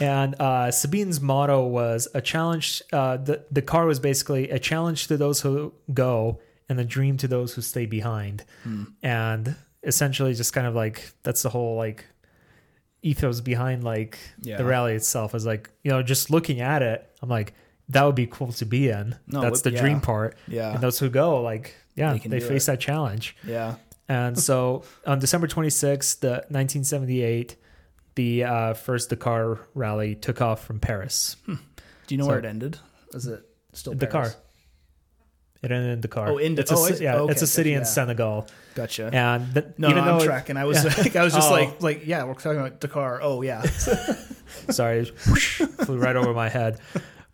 And 0.00 0.34
uh, 0.40 0.70
Sabine's 0.70 1.20
motto 1.20 1.66
was 1.66 2.08
a 2.14 2.20
challenge. 2.20 2.82
Uh, 2.92 3.16
the 3.18 3.44
Dakar 3.52 3.86
was 3.86 4.00
basically 4.00 4.50
a 4.50 4.58
challenge 4.58 5.06
to 5.08 5.16
those 5.16 5.40
who 5.42 5.72
go 5.92 6.40
and 6.68 6.78
a 6.80 6.84
dream 6.84 7.16
to 7.18 7.28
those 7.28 7.52
who 7.54 7.60
stay 7.62 7.84
behind. 7.86 8.44
Hmm. 8.62 8.84
And 9.02 9.56
essentially, 9.82 10.32
just 10.34 10.52
kind 10.52 10.66
of 10.66 10.74
like 10.74 11.12
that's 11.22 11.42
the 11.42 11.50
whole 11.50 11.76
like 11.76 12.04
ethos 13.02 13.40
behind 13.40 13.82
like 13.84 14.18
Yeah. 14.42 14.56
the 14.56 14.64
rally 14.64 14.94
itself. 14.94 15.34
Is 15.34 15.46
like 15.46 15.70
you 15.82 15.90
know 15.90 16.02
just 16.02 16.30
looking 16.30 16.60
at 16.60 16.82
it, 16.82 17.08
I'm 17.22 17.28
like 17.28 17.54
that 17.88 18.04
would 18.04 18.14
be 18.14 18.26
cool 18.26 18.52
to 18.52 18.64
be 18.64 18.88
in. 18.88 19.16
No, 19.26 19.40
that's 19.40 19.62
the 19.62 19.72
yeah. 19.72 19.80
dream 19.80 20.00
part. 20.00 20.36
Yeah. 20.46 20.72
And 20.74 20.80
those 20.80 20.98
who 20.98 21.08
go, 21.10 21.40
like 21.42 21.74
yeah, 21.96 22.12
They 22.12 22.28
they, 22.28 22.40
face 22.40 22.64
it. 22.68 22.72
that 22.72 22.80
challenge. 22.80 23.36
Yeah. 23.44 23.74
And 24.08 24.38
so 24.38 24.84
on 25.06 25.18
December 25.18 25.46
26th, 25.46 26.20
the 26.20 26.30
1978, 26.50 27.56
the 28.20 28.44
uh, 28.44 28.74
first 28.74 29.08
Dakar 29.08 29.60
rally 29.74 30.14
took 30.14 30.42
off 30.42 30.62
from 30.64 30.78
Paris. 30.78 31.36
Do 31.46 31.56
you 32.10 32.18
know 32.18 32.24
So- 32.24 32.28
where 32.30 32.38
it 32.38 32.44
ended? 32.44 32.78
Is 33.14 33.26
it 33.26 33.42
still 33.72 33.94
Dakar. 33.94 34.22
Paris? 34.22 34.36
It 35.62 35.70
ended 35.72 35.90
in 35.92 36.00
Dakar. 36.00 36.28
Oh, 36.28 36.36
in- 36.38 36.58
it's 36.58 36.70
a, 36.70 36.74
oh, 36.76 36.88
yeah, 37.00 37.16
okay, 37.16 37.32
it's 37.32 37.42
a 37.42 37.46
city 37.46 37.72
in 37.72 37.80
yeah. 37.80 37.84
Senegal. 37.84 38.46
Gotcha. 38.74 39.10
And 39.12 39.52
the, 39.54 39.74
No, 39.78 39.88
even 39.90 40.04
no, 40.04 40.18
I'm 40.18 40.24
tracking. 40.26 40.56
I 40.58 40.64
was 40.64 40.84
yeah. 40.84 40.94
like, 41.02 41.16
I 41.16 41.24
was 41.24 41.32
just 41.34 41.50
Oh. 41.50 41.54
like, 41.54 41.82
like, 41.82 42.06
yeah, 42.06 42.24
we're 42.24 42.34
talking 42.34 42.58
about 42.60 42.80
Dakar. 42.80 43.20
Oh, 43.22 43.40
yeah. 43.42 43.62
sorry, 44.70 45.10
whoosh, 45.28 45.56
flew 45.84 45.98
right 45.98 46.16
over 46.16 46.32
my 46.34 46.48
head. 46.50 46.78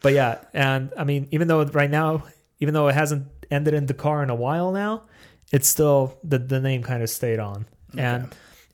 But 0.02 0.12
yeah, 0.12 0.38
and 0.54 0.92
I 0.96 1.04
mean, 1.04 1.26
even 1.32 1.48
though 1.48 1.64
right 1.64 1.90
now, 1.90 2.24
even 2.60 2.74
though 2.74 2.86
it 2.88 2.94
hasn't 2.94 3.26
ended 3.50 3.74
in 3.74 3.86
Dakar 3.86 4.22
in 4.22 4.30
a 4.30 4.34
while 4.34 4.72
now, 4.72 5.04
it's 5.52 5.66
still 5.68 6.18
the 6.24 6.38
the 6.38 6.60
name 6.60 6.82
kind 6.82 7.02
of 7.02 7.10
stayed 7.10 7.38
on, 7.38 7.66
and 7.96 8.28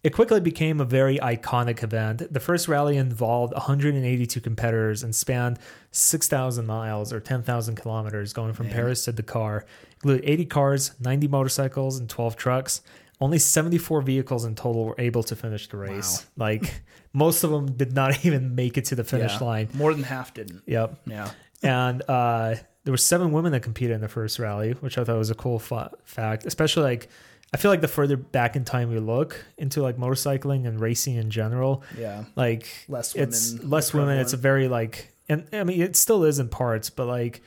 it 0.04 0.10
quickly 0.12 0.40
became 0.40 0.80
a 0.80 0.84
very 0.84 1.18
iconic 1.18 1.82
event. 1.82 2.32
The 2.32 2.40
first 2.40 2.66
rally 2.68 2.96
involved 2.96 3.52
182 3.54 4.40
competitors 4.40 5.02
and 5.04 5.14
spanned 5.14 5.58
6,000 5.92 6.66
miles 6.66 7.12
or 7.12 7.20
10,000 7.20 7.76
kilometers, 7.76 8.32
going 8.32 8.52
from 8.52 8.66
Man. 8.66 8.74
Paris 8.74 9.04
to 9.04 9.12
Dakar. 9.12 9.64
Included 9.96 10.28
80 10.28 10.44
cars, 10.46 10.92
90 11.00 11.28
motorcycles, 11.28 11.98
and 12.00 12.08
12 12.08 12.34
trucks. 12.36 12.80
Only 13.20 13.38
74 13.38 14.02
vehicles 14.02 14.44
in 14.44 14.56
total 14.56 14.84
were 14.84 14.96
able 14.98 15.22
to 15.22 15.36
finish 15.36 15.68
the 15.68 15.76
race. 15.76 16.26
Like 16.36 16.82
most 17.12 17.44
of 17.44 17.50
them 17.50 17.66
did 17.72 17.92
not 17.92 18.24
even 18.26 18.56
make 18.56 18.76
it 18.76 18.86
to 18.86 18.96
the 18.96 19.04
finish 19.04 19.32
Yeah. 19.40 19.46
line. 19.46 19.68
More 19.74 19.94
than 19.94 20.02
half 20.02 20.34
didn't. 20.34 20.62
Yep. 20.66 21.02
Yeah. 21.06 21.30
And 21.62 22.02
uh, 22.08 22.56
there 22.82 22.92
were 22.92 22.96
seven 22.96 23.30
women 23.30 23.52
that 23.52 23.60
competed 23.62 23.94
in 23.94 24.00
the 24.00 24.08
first 24.08 24.40
rally, 24.40 24.72
which 24.72 24.98
I 24.98 25.04
thought 25.04 25.16
was 25.18 25.30
a 25.30 25.36
cool 25.36 25.60
fa- 25.60 25.92
fact. 26.04 26.44
Especially 26.46 26.82
like, 26.82 27.08
I 27.54 27.58
feel 27.58 27.70
like 27.70 27.82
the 27.82 27.88
further 27.88 28.16
back 28.16 28.56
in 28.56 28.64
time 28.64 28.90
we 28.90 28.98
look 28.98 29.44
into 29.58 29.82
like 29.82 29.96
motorcycling 29.98 30.66
and 30.66 30.80
racing 30.80 31.16
in 31.16 31.30
general, 31.30 31.82
Yeah. 31.98 32.24
like 32.34 32.66
Less 32.88 33.14
it's 33.14 33.52
women, 33.52 33.70
less 33.70 33.92
women. 33.94 34.18
It's 34.18 34.32
a 34.32 34.38
very 34.38 34.68
like, 34.68 35.12
and 35.28 35.46
I 35.52 35.62
mean 35.64 35.80
it 35.82 35.94
still 35.96 36.24
is 36.24 36.38
in 36.38 36.48
parts, 36.48 36.88
but 36.90 37.06
like, 37.06 37.42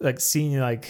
like 0.00 0.20
seeing 0.20 0.58
like 0.60 0.86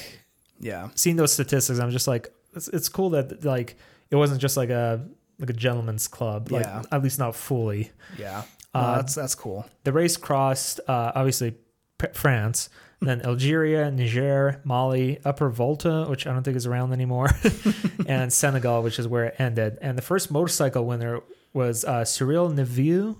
Yeah. 0.61 0.89
seeing 0.95 1.16
those 1.16 1.33
statistics, 1.33 1.79
I'm 1.79 1.91
just 1.91 2.07
like, 2.07 2.31
it's, 2.55 2.68
it's 2.68 2.89
cool 2.89 3.11
that 3.11 3.45
like 3.45 3.76
it 4.11 4.16
wasn't 4.16 4.41
just 4.41 4.57
like 4.57 4.70
a 4.70 5.07
like 5.39 5.51
a 5.51 5.55
gentleman's 5.55 6.09
club, 6.09 6.51
like 6.51 6.64
Yeah. 6.66 6.83
at 6.93 7.03
least 7.03 7.18
not 7.18 7.35
fully. 7.35 7.93
Yeah. 8.18 8.43
No, 8.74 8.81
Uh, 8.81 8.97
that's 8.97 9.14
that's 9.14 9.35
cool. 9.35 9.64
The 9.85 9.93
race 9.93 10.16
crossed 10.18 10.81
uh, 10.87 11.12
obviously 11.14 11.55
P- 11.97 12.09
France, 12.12 12.68
then 13.09 13.20
Algeria, 13.24 13.90
Niger, 13.90 14.61
Mali, 14.64 15.18
Upper 15.24 15.51
Volta, 15.51 16.07
which 16.09 16.26
I 16.26 16.32
don't 16.32 16.42
think 16.42 16.57
is 16.57 16.66
around 16.66 16.92
anymore, 16.92 17.28
and 18.07 18.32
Senegal, 18.32 18.82
which 18.82 18.99
is 18.99 19.07
where 19.07 19.24
it 19.26 19.36
ended. 19.38 19.78
And 19.80 19.96
the 19.96 20.03
first 20.03 20.30
motorcycle 20.30 20.84
winner 20.84 21.20
was 21.53 21.84
uh, 21.84 22.05
Cyril 22.05 22.51
Neveu. 22.51 23.16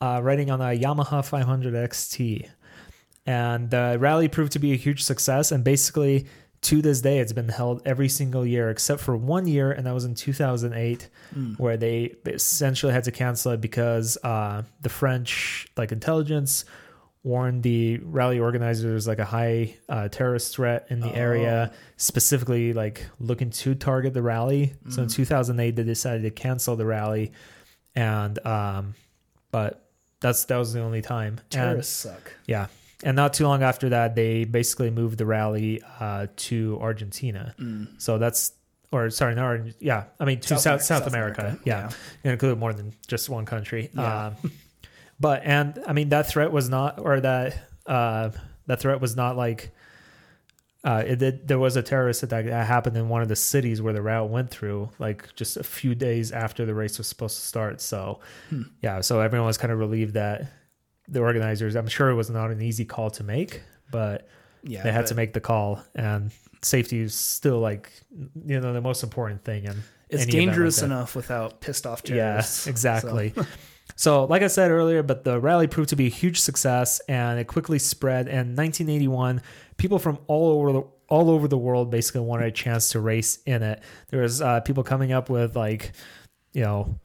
uh, 0.00 0.20
riding 0.22 0.50
on 0.50 0.60
a 0.60 0.76
Yamaha 0.78 1.24
500 1.24 1.74
XT. 1.74 2.48
And 3.24 3.70
the 3.70 3.96
rally 4.00 4.26
proved 4.28 4.52
to 4.52 4.58
be 4.58 4.72
a 4.72 4.76
huge 4.76 5.02
success. 5.04 5.52
And 5.52 5.62
basically, 5.62 6.26
to 6.62 6.82
this 6.82 7.00
day, 7.00 7.18
it's 7.18 7.32
been 7.32 7.48
held 7.48 7.82
every 7.84 8.08
single 8.08 8.44
year 8.46 8.68
except 8.70 9.00
for 9.00 9.16
one 9.16 9.46
year, 9.46 9.70
and 9.72 9.86
that 9.86 9.94
was 9.94 10.04
in 10.04 10.14
2008, 10.14 11.08
where 11.56 11.76
they 11.76 12.14
essentially 12.26 12.92
had 12.92 13.04
to 13.04 13.12
cancel 13.12 13.52
it 13.52 13.60
because 13.60 14.18
uh, 14.24 14.62
the 14.80 14.88
French 14.88 15.68
like 15.76 15.92
intelligence 15.92 16.64
warned 17.24 17.62
the 17.62 17.98
rally 17.98 18.40
organizers 18.40 19.06
like 19.06 19.18
a 19.20 19.24
high 19.24 19.76
uh, 19.88 20.08
terrorist 20.08 20.54
threat 20.56 20.86
in 20.90 20.98
the 21.00 21.14
area, 21.14 21.72
specifically 21.96 22.72
like 22.72 23.06
looking 23.20 23.50
to 23.50 23.74
target 23.74 24.12
the 24.14 24.22
rally. 24.22 24.74
So 24.88 25.02
in 25.02 25.08
2008, 25.08 25.76
they 25.76 25.82
decided 25.84 26.22
to 26.22 26.30
cancel 26.30 26.74
the 26.76 26.84
rally, 26.86 27.32
and 27.94 28.44
um, 28.46 28.94
but 29.52 29.88
that's 30.20 30.44
that 30.46 30.56
was 30.56 30.72
the 30.72 30.80
only 30.80 31.02
time. 31.02 31.34
And- 31.38 31.50
Terrorists 31.50 31.94
suck. 31.94 32.32
yeah. 32.46 32.66
And 33.04 33.16
not 33.16 33.34
too 33.34 33.48
long 33.48 33.64
after 33.64 33.88
that, 33.88 34.14
they 34.14 34.44
basically 34.44 34.90
moved 34.90 35.18
the 35.18 35.26
rally 35.26 35.82
uh, 35.98 36.28
to 36.36 36.78
Argentina. 36.80 37.52
So 37.98 38.16
that's, 38.18 38.52
or 38.92 39.10
sorry, 39.10 39.34
not 39.34 39.42
Argentina. 39.44 39.74
Yeah. 39.80 40.04
I 40.20 40.24
mean, 40.24 40.38
to 40.38 40.46
South 40.50 40.60
South, 40.60 40.82
South, 40.82 40.98
South 41.02 41.08
America. 41.08 41.40
America, 41.40 41.60
Yeah. 41.64 41.90
It 42.22 42.30
included 42.30 42.60
more 42.60 42.72
than 42.72 42.92
just 43.08 43.28
one 43.28 43.44
country. 43.44 43.90
Yeah. 43.92 44.26
Um, 44.26 44.52
but, 45.22 45.42
and 45.44 45.82
I 45.86 45.92
mean, 45.94 46.08
that 46.10 46.26
threat 46.28 46.50
was 46.52 46.68
not, 46.68 46.98
or 46.98 47.20
that, 47.20 47.56
uh, 47.86 48.30
that 48.66 48.80
threat 48.80 49.00
was 49.00 49.16
not 49.16 49.36
like, 49.36 49.70
uh, 50.84 51.02
it 51.06 51.16
did, 51.20 51.46
there 51.46 51.58
was 51.60 51.76
a 51.76 51.82
terrorist 51.82 52.22
attack 52.24 52.44
that 52.46 52.66
happened 52.66 52.96
in 52.96 53.08
one 53.08 53.22
of 53.22 53.28
the 53.28 53.36
cities 53.36 53.80
where 53.80 53.92
the 53.92 54.02
route 54.02 54.28
went 54.30 54.50
through, 54.50 54.90
like 54.98 55.32
just 55.36 55.56
a 55.56 55.62
few 55.62 55.94
days 55.94 56.32
after 56.32 56.66
the 56.66 56.74
race 56.74 56.98
was 56.98 57.06
supposed 57.06 57.36
to 57.38 57.42
start. 57.46 57.80
So, 57.80 58.18
Hmm. 58.50 58.62
yeah, 58.82 59.00
so 59.00 59.20
everyone 59.20 59.46
was 59.46 59.58
kind 59.58 59.72
of 59.72 59.78
relieved 59.78 60.14
that 60.14 60.50
the 61.08 61.20
organizers, 61.20 61.76
I'm 61.76 61.86
sure 61.86 62.10
it 62.10 62.14
was 62.16 62.30
not 62.30 62.50
an 62.50 62.60
easy 62.60 62.84
call 62.84 63.10
to 63.10 63.22
make, 63.24 63.62
but 63.92 64.28
Yeah, 64.64 64.82
they 64.82 64.90
had 64.92 65.06
to 65.06 65.14
make 65.14 65.32
the 65.34 65.40
call, 65.40 65.80
and 65.94 66.30
safety 66.62 67.00
is 67.00 67.14
still 67.14 67.58
like 67.60 67.90
you 68.46 68.60
know 68.60 68.72
the 68.72 68.80
most 68.80 69.02
important 69.02 69.44
thing. 69.44 69.66
And 69.66 69.82
It's 70.08 70.26
dangerous 70.26 70.80
enough 70.82 71.14
without 71.16 71.60
pissed 71.60 71.86
off 71.86 72.02
terrorists. 72.02 72.66
yeah, 72.66 72.70
exactly. 72.70 73.32
So. 73.36 73.46
like 74.24 74.42
I 74.42 74.46
said 74.46 74.70
earlier, 74.70 75.02
but 75.02 75.24
the 75.24 75.38
rally 75.40 75.66
proved 75.66 75.90
to 75.90 75.96
be 75.96 76.06
a 76.06 76.10
huge 76.10 76.40
success, 76.40 77.00
and 77.08 77.38
it 77.38 77.46
quickly 77.46 77.78
spread. 77.78 78.26
And 78.28 78.56
1981, 78.56 79.42
people 79.76 79.98
from 79.98 80.18
all 80.26 80.50
over 80.58 80.72
the 80.72 80.82
all 81.08 81.28
over 81.28 81.46
the 81.46 81.58
world 81.58 81.90
basically 81.90 82.22
wanted 82.22 82.46
a 82.46 82.50
chance 82.52 82.88
to 82.90 83.00
race 83.00 83.38
in 83.44 83.62
it. 83.62 83.82
There 84.08 84.22
was 84.22 84.40
uh, 84.40 84.60
people 84.60 84.82
coming 84.82 85.12
up 85.12 85.28
with 85.28 85.54
like, 85.54 85.92
you 86.54 86.62
know, 86.62 86.98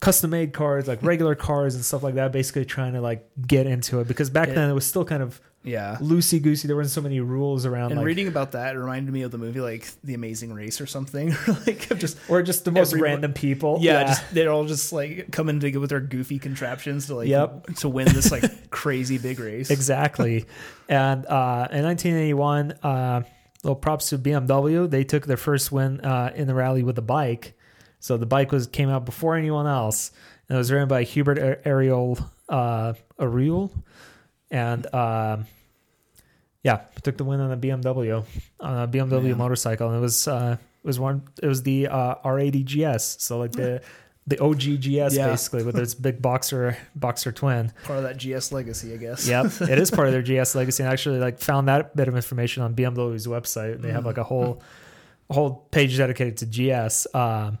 custom 0.00 0.30
made 0.30 0.52
cars, 0.52 0.88
like 0.88 1.00
regular 1.02 1.36
cars 1.36 1.76
and 1.76 1.84
stuff 1.84 2.02
like 2.02 2.16
that, 2.16 2.32
basically 2.32 2.64
trying 2.64 2.94
to 2.94 3.00
like 3.00 3.24
get 3.46 3.66
into 3.68 4.00
it 4.00 4.08
because 4.08 4.30
back 4.30 4.48
It- 4.48 4.56
then 4.56 4.68
it 4.68 4.72
was 4.72 4.84
still 4.84 5.04
kind 5.04 5.22
of 5.22 5.40
Yeah. 5.64 5.96
loosey 6.00 6.42
goosey. 6.42 6.66
There 6.66 6.76
weren't 6.76 6.90
so 6.90 7.00
many 7.00 7.20
rules 7.20 7.64
around, 7.66 7.92
And 7.92 7.98
like, 7.98 8.06
reading 8.06 8.26
about 8.28 8.52
that 8.52 8.76
reminded 8.76 9.12
me 9.14 9.22
of 9.22 9.30
the 9.30 9.38
movie 9.38 9.60
like 9.60 9.88
The 10.02 10.14
Amazing 10.14 10.52
Race 10.52 10.80
or 10.80 10.86
something. 10.86 11.34
like 11.66 11.88
just 11.98 12.18
or 12.28 12.42
just 12.42 12.64
the 12.64 12.72
most 12.72 12.88
everyone- 12.88 13.10
random 13.10 13.32
people. 13.32 13.78
yeah, 13.80 14.04
just 14.04 14.34
they're 14.34 14.50
all 14.50 14.64
just 14.64 14.92
like 14.92 15.30
coming 15.30 15.60
to 15.60 15.76
with 15.78 15.90
their 15.90 16.00
goofy 16.00 16.38
contraptions 16.38 17.06
to 17.06 17.14
like 17.14 17.28
Yep. 17.28 17.66
to 17.76 17.88
win 17.88 18.06
this 18.06 18.32
like 18.32 18.70
crazy 18.70 19.18
big 19.18 19.38
race. 19.38 19.70
exactly. 19.70 20.46
and 20.88 21.24
uh, 21.26 21.68
in 21.70 21.84
1981, 21.84 22.72
uh, 22.82 23.22
little 23.62 23.76
props 23.76 24.08
to 24.10 24.18
BMW. 24.18 24.90
They 24.90 25.04
took 25.04 25.26
their 25.26 25.36
first 25.36 25.70
win 25.70 26.00
uh, 26.00 26.32
in 26.34 26.48
the 26.48 26.54
rally 26.54 26.82
with 26.82 26.96
the 26.96 27.02
bike. 27.02 27.54
So 28.00 28.16
the 28.16 28.26
bike 28.26 28.50
was 28.50 28.66
came 28.66 28.88
out 28.88 29.04
before 29.04 29.36
anyone 29.36 29.68
else, 29.68 30.10
and 30.48 30.56
it 30.56 30.58
was 30.58 30.72
ridden 30.72 30.88
by 30.88 31.04
Hubert 31.04 31.38
A- 31.38 31.60
Auriol 31.68 32.18
uh, 32.48 32.94
Auriol, 33.20 33.70
and 34.52 34.86
um, 34.94 35.46
yeah, 36.62 36.82
took 37.02 37.16
the 37.16 37.24
win 37.24 37.40
on 37.40 37.50
a 37.50 37.56
BMW 37.56 38.24
on 38.60 38.78
a 38.84 38.86
BMW 38.86 39.22
Man. 39.24 39.38
motorcycle, 39.38 39.88
and 39.88 39.96
it 39.96 40.00
was 40.00 40.28
uh, 40.28 40.56
it 40.60 40.86
was 40.86 41.00
one 41.00 41.22
it 41.42 41.46
was 41.48 41.62
the 41.64 41.88
uh, 41.88 42.14
R80 42.24 42.64
GS, 42.64 43.16
so 43.24 43.38
like 43.38 43.50
the 43.52 43.82
the 44.28 44.38
OG 44.40 44.60
GS 44.80 45.16
Yeah. 45.16 45.26
basically 45.30 45.64
with 45.64 45.76
its 45.76 45.94
big 45.94 46.22
boxer 46.22 46.76
boxer 46.94 47.32
twin. 47.32 47.72
Part 47.82 47.98
of 47.98 48.04
that 48.04 48.18
GS 48.18 48.52
legacy, 48.52 48.94
I 48.94 48.96
guess. 48.98 49.26
Yep, 49.26 49.62
it 49.62 49.78
is 49.80 49.90
part 49.90 50.06
of 50.06 50.12
their 50.14 50.22
GS 50.44 50.54
legacy. 50.54 50.84
And 50.84 50.90
I 50.90 50.92
actually 50.92 51.18
like 51.18 51.40
found 51.40 51.66
that 51.66 51.96
bit 51.96 52.06
of 52.06 52.14
information 52.14 52.62
on 52.62 52.74
BMW's 52.76 53.26
website. 53.26 53.80
They 53.82 53.90
have 53.90 54.06
like 54.06 54.18
a 54.18 54.24
whole 54.24 54.62
a 55.28 55.34
whole 55.34 55.66
page 55.72 55.96
dedicated 55.96 56.36
to 56.38 56.46
GS. 56.46 57.08
Um, 57.14 57.58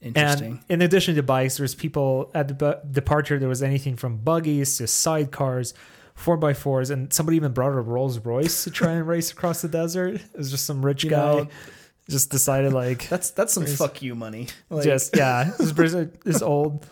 Interesting. 0.00 0.60
and 0.68 0.80
in 0.80 0.82
addition 0.82 1.16
to 1.16 1.24
bikes, 1.24 1.56
there's 1.56 1.74
people 1.74 2.30
at 2.32 2.46
the 2.46 2.54
bu- 2.54 2.88
departure. 2.92 3.40
There 3.40 3.48
was 3.48 3.64
anything 3.64 3.96
from 3.96 4.18
buggies 4.18 4.76
to 4.76 4.84
sidecars, 4.84 5.72
four 6.18 6.36
by 6.36 6.52
fours, 6.52 6.90
and 6.90 7.12
somebody 7.12 7.36
even 7.36 7.52
brought 7.52 7.68
a 7.68 7.80
Rolls 7.80 8.18
Royce 8.18 8.64
to 8.64 8.70
try 8.70 8.92
and 8.92 9.06
race 9.08 9.30
across 9.30 9.62
the 9.62 9.68
desert. 9.68 10.16
It 10.16 10.36
was 10.36 10.50
just 10.50 10.66
some 10.66 10.84
rich 10.84 11.04
You 11.04 11.10
guy 11.10 11.16
know, 11.16 11.48
just 12.10 12.30
decided 12.30 12.72
like 12.72 13.08
that's 13.10 13.30
that's 13.30 13.52
some 13.52 13.66
fuck 13.66 14.02
you 14.02 14.14
money. 14.14 14.48
Like, 14.68 14.84
just 14.84 15.16
yeah, 15.16 15.52
this, 15.58 15.72
this 16.24 16.42
old 16.42 16.86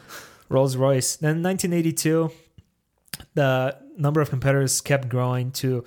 Rolls 0.48 0.76
Royce. 0.76 1.16
Then 1.16 1.42
1982, 1.42 2.30
the 3.34 3.76
number 3.98 4.20
of 4.20 4.30
competitors 4.30 4.80
kept 4.80 5.08
growing 5.08 5.50
to 5.52 5.84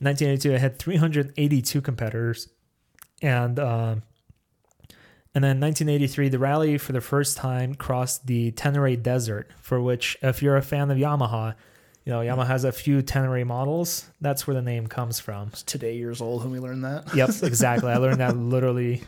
1982. 0.00 0.52
It 0.52 0.60
had 0.60 0.78
382 0.78 1.80
competitors, 1.80 2.48
and 3.22 3.58
um, 3.60 4.02
and 5.34 5.42
then 5.42 5.60
1983, 5.60 6.28
the 6.28 6.38
rally 6.38 6.78
for 6.78 6.92
the 6.92 7.00
first 7.00 7.36
time 7.36 7.74
crossed 7.74 8.26
the 8.26 8.50
Tenere 8.52 9.00
Desert, 9.00 9.50
for 9.60 9.80
which, 9.80 10.16
if 10.20 10.42
you're 10.42 10.56
a 10.56 10.62
fan 10.62 10.90
of 10.90 10.98
Yamaha, 10.98 11.54
you 12.04 12.12
know 12.12 12.20
Yamaha 12.20 12.46
has 12.46 12.64
a 12.64 12.72
few 12.72 13.02
Tenere 13.02 13.44
models. 13.46 14.06
That's 14.20 14.46
where 14.46 14.54
the 14.54 14.62
name 14.62 14.86
comes 14.86 15.20
from. 15.20 15.50
today 15.66 15.96
years 15.96 16.20
old 16.20 16.42
when 16.42 16.52
we 16.52 16.58
learned 16.58 16.84
that. 16.84 17.14
Yep, 17.14 17.30
exactly. 17.42 17.90
I 17.90 17.96
learned 17.96 18.20
that 18.20 18.36
literally 18.36 19.02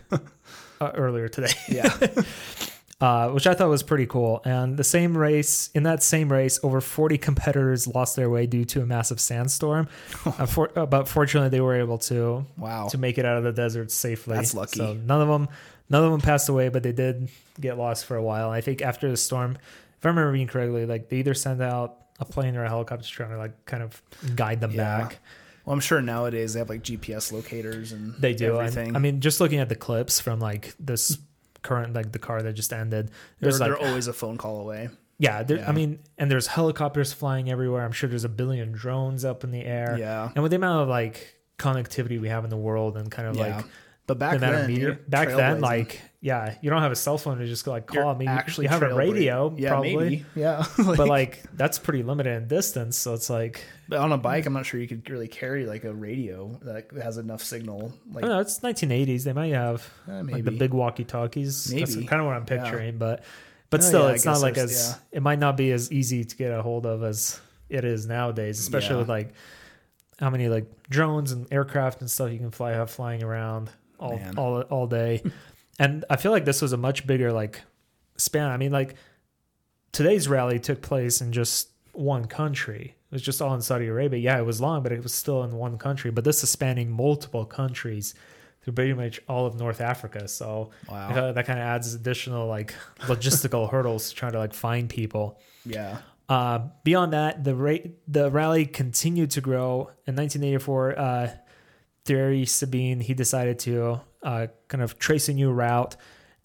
uh, 0.81 0.93
earlier 0.95 1.29
today. 1.29 1.53
Yeah. 1.69 1.93
uh, 3.01 3.31
which 3.31 3.47
I 3.47 3.55
thought 3.55 3.69
was 3.69 3.83
pretty 3.83 4.07
cool. 4.07 4.41
And 4.45 4.77
the 4.77 4.85
same 4.85 5.17
race, 5.17 5.71
in 5.75 5.83
that 5.83 6.03
same 6.03 6.31
race, 6.33 6.61
over 6.63 6.81
40 6.81 7.19
competitors 7.19 7.87
lost 7.87 8.17
their 8.17 8.31
way 8.31 8.47
due 8.47 8.65
to 8.67 8.83
a 8.83 8.87
massive 8.87 9.21
sandstorm. 9.21 9.89
uh, 10.25 10.47
for, 10.47 10.71
uh, 10.79 10.87
but 10.87 11.09
fortunately, 11.09 11.51
they 11.51 11.61
were 11.61 11.79
able 11.79 11.99
to 11.99 12.47
Wow. 12.57 12.89
to 12.89 12.99
make 12.99 13.19
it 13.19 13.25
out 13.25 13.37
of 13.37 13.45
the 13.45 13.53
desert 13.53 13.91
safely. 13.91 14.37
That's 14.37 14.55
lucky. 14.55 14.79
So 14.79 14.95
none 14.95 15.21
of 15.21 15.29
them, 15.29 15.49
none 15.91 16.05
of 16.05 16.13
them 16.13 16.21
passed 16.21 16.49
away, 16.49 16.69
but 16.69 16.83
they 16.83 16.93
did 16.93 17.29
get 17.61 17.77
lost 17.77 18.07
for 18.07 18.17
a 18.17 18.23
while. 18.23 18.51
I 18.51 18.61
think 18.61 18.81
after 18.83 19.11
the 19.11 19.17
storm, 19.17 19.59
if 19.99 20.07
I 20.07 20.09
remember 20.09 20.31
reading 20.33 20.47
correctly, 20.49 20.87
like 20.87 21.09
they 21.09 21.17
either 21.19 21.35
sent 21.35 21.61
out 21.61 21.97
a 22.21 22.25
plane 22.25 22.57
or 22.57 22.65
a 22.65 22.69
helicopter 22.69 23.07
trying 23.09 23.31
to 23.31 23.39
like 23.39 23.65
kind 23.67 23.83
of 23.83 24.01
guide 24.37 24.61
them 24.61 24.71
Yeah. 24.73 24.99
back. 25.01 25.19
Well, 25.65 25.73
I'm 25.75 25.81
sure 25.81 26.03
nowadays 26.03 26.53
they 26.53 26.59
have 26.61 26.69
like 26.69 26.83
GPS 26.83 27.33
locators 27.33 27.93
and 27.93 28.15
They 28.21 28.35
do. 28.35 28.59
And, 28.59 28.69
everything. 28.69 28.97
I 28.97 28.99
mean, 28.99 29.21
just 29.21 29.41
looking 29.41 29.59
at 29.61 29.69
the 29.69 29.75
clips 29.77 30.21
from 30.21 30.39
like 30.39 30.75
this 30.79 31.17
current, 31.63 31.95
like 31.95 32.13
Dakar 32.13 32.43
that 32.43 32.53
just 32.53 32.73
ended, 32.73 33.09
they're, 33.09 33.15
there's 33.51 33.61
like 33.61 33.71
they're 33.71 33.79
always 33.89 34.07
a 34.07 34.13
phone 34.13 34.37
call 34.37 34.61
away. 34.61 34.91
Yeah, 35.19 35.43
there, 35.43 35.59
Yeah. 35.59 35.69
I 35.69 35.73
mean, 35.73 36.01
and 36.19 36.31
there's 36.31 36.49
helicopters 36.49 37.13
flying 37.13 37.51
everywhere. 37.51 37.85
I'm 37.85 37.93
sure 37.93 38.09
there's 38.11 38.25
a 38.25 38.29
billion 38.29 38.73
drones 38.73 39.25
up 39.25 39.43
in 39.45 39.53
the 39.53 39.65
air. 39.65 39.97
Yeah. 39.99 40.31
And 40.35 40.43
with 40.43 40.51
the 40.51 40.57
amount 40.57 40.83
of 40.83 40.89
like 40.89 41.35
connectivity 41.59 42.21
we 42.21 42.29
have 42.29 42.45
in 42.45 42.51
the 42.51 42.57
world 42.57 42.97
and 42.97 43.11
kind 43.11 43.29
of 43.29 43.37
Yeah. 43.37 43.57
like 43.57 43.67
But 44.07 44.19
back 44.19 44.39
then, 44.39 44.67
media, 44.67 44.99
back 45.09 45.29
then, 45.29 45.63
like, 45.63 45.99
yeah, 46.21 46.57
you 46.61 46.69
don't 46.69 46.83
have 46.83 46.93
a 46.93 46.97
cell 46.97 47.17
phone 47.17 47.39
to 47.39 47.47
just 47.47 47.67
like 47.67 47.87
call. 47.87 48.09
I 48.21 48.25
actually 48.25 48.65
you 48.65 48.69
have 48.71 48.83
a 48.83 48.95
radio, 48.95 49.55
yeah, 49.57 49.71
probably, 49.71 49.97
maybe. 49.97 50.25
Yeah. 50.35 50.67
but 50.79 51.09
like 51.09 51.43
that's 51.55 51.79
pretty 51.79 52.03
limited 52.03 52.37
in 52.37 52.47
distance. 52.49 52.99
So 52.99 53.15
it's 53.15 53.31
like, 53.31 53.65
But 53.89 54.01
on 54.01 54.13
a 54.13 54.19
bike, 54.19 54.45
I'm 54.45 54.53
not 54.53 54.67
sure 54.67 54.79
you 54.79 54.89
could 54.89 55.09
really 55.09 55.29
carry 55.29 55.65
like 55.65 55.85
a 55.85 55.95
radio 55.95 56.59
that 56.63 56.91
has 57.03 57.17
enough 57.17 57.43
signal. 57.43 57.95
Like, 58.13 58.25
know. 58.27 58.41
It's 58.41 58.61
1980s. 58.61 59.25
They 59.25 59.33
might 59.33 59.55
have 59.55 59.89
eh, 60.07 60.21
like 60.23 60.45
the 60.45 60.51
big 60.51 60.75
walkie-talkies. 60.75 61.65
That's 61.65 61.95
Maybe. 61.97 62.07
kind 62.07 62.21
of 62.21 62.27
what 62.27 62.37
I'm 62.37 62.45
Yeah. 62.49 62.63
picturing, 62.63 62.99
but 62.99 63.25
but 63.71 63.81
Oh, 63.81 63.85
still, 63.85 64.09
yeah, 64.09 64.15
it's 64.15 64.27
not 64.27 64.41
like 64.43 64.59
as 64.59 64.99
it 65.13 65.23
might 65.23 65.39
not 65.39 65.57
be 65.57 65.73
as 65.73 65.91
easy 65.91 66.25
to 66.25 66.37
get 66.37 66.53
a 66.53 66.61
hold 66.63 66.85
of 66.85 67.03
as 67.03 67.41
it 67.71 67.85
is 67.87 68.07
nowadays, 68.07 68.61
especially 68.61 68.97
Yeah. 68.97 69.01
with 69.01 69.09
like 69.09 69.33
how 70.21 70.29
many 70.31 70.49
like 70.49 70.67
drones 70.91 71.33
and 71.33 71.47
aircraft 71.51 72.01
and 72.03 72.11
stuff 72.11 72.31
you 72.31 72.39
can 72.39 72.51
fly 72.51 72.73
have 72.73 72.91
flying 72.91 73.23
around 73.23 73.71
all 73.99 74.17
Man. 74.17 74.39
all 74.39 74.61
all 74.63 74.87
day. 74.87 75.23
and 75.79 76.05
I 76.11 76.17
feel 76.17 76.33
like 76.33 76.45
this 76.45 76.63
was 76.63 76.73
a 76.73 76.77
much 76.77 77.07
bigger 77.07 77.33
like 77.33 77.63
span. 78.17 78.51
I 78.51 78.57
mean, 78.57 78.73
like 78.73 78.95
today's 79.93 80.29
rally 80.29 80.59
took 80.59 80.83
place 80.83 81.21
in 81.21 81.33
just 81.33 81.71
one 81.93 82.27
country. 82.27 82.95
It 83.11 83.13
was 83.15 83.23
just 83.23 83.41
all 83.41 83.55
in 83.55 83.63
Saudi 83.63 83.87
Arabia. 83.87 84.19
Yeah, 84.19 84.39
it 84.39 84.45
was 84.47 84.61
long, 84.61 84.83
but 84.83 84.93
it 84.93 85.03
was 85.03 85.15
still 85.15 85.45
in 85.45 85.53
one 85.53 85.79
country. 85.79 86.11
But 86.11 86.25
this 86.25 86.43
is 86.43 86.51
spanning 86.51 86.91
multiple 86.91 87.45
countries 87.45 88.15
through 88.63 88.73
pretty 88.73 88.95
much 88.95 89.21
all 89.29 89.47
of 89.47 89.55
North 89.57 89.81
Africa. 89.81 90.27
So 90.27 90.71
Wow. 90.91 91.33
That 91.33 91.47
kind 91.47 91.59
of 91.59 91.65
adds 91.65 91.95
additional 91.95 92.49
like 92.49 92.75
logistical 93.03 93.71
hurdles 93.71 94.09
to 94.11 94.15
trying 94.17 94.33
to 94.33 94.39
like 94.39 94.55
find 94.55 94.89
people. 94.89 95.39
yeah. 95.65 95.99
Uh, 96.27 96.59
beyond 96.85 97.13
that, 97.13 97.45
the 97.45 97.55
rate 97.55 97.99
the 98.11 98.31
rally 98.31 98.65
continued 98.65 99.31
to 99.33 99.43
grow. 99.43 99.91
In 100.07 100.17
1984, 100.17 100.99
uh, 100.99 101.31
Thierry 102.05 102.45
Sabine 102.47 103.01
he 103.01 103.15
decided 103.15 103.59
to 103.61 104.01
uh, 104.23 104.47
kind 104.69 104.83
of 104.83 104.99
trace 104.99 105.29
a 105.29 105.33
new 105.33 105.51
route, 105.51 105.97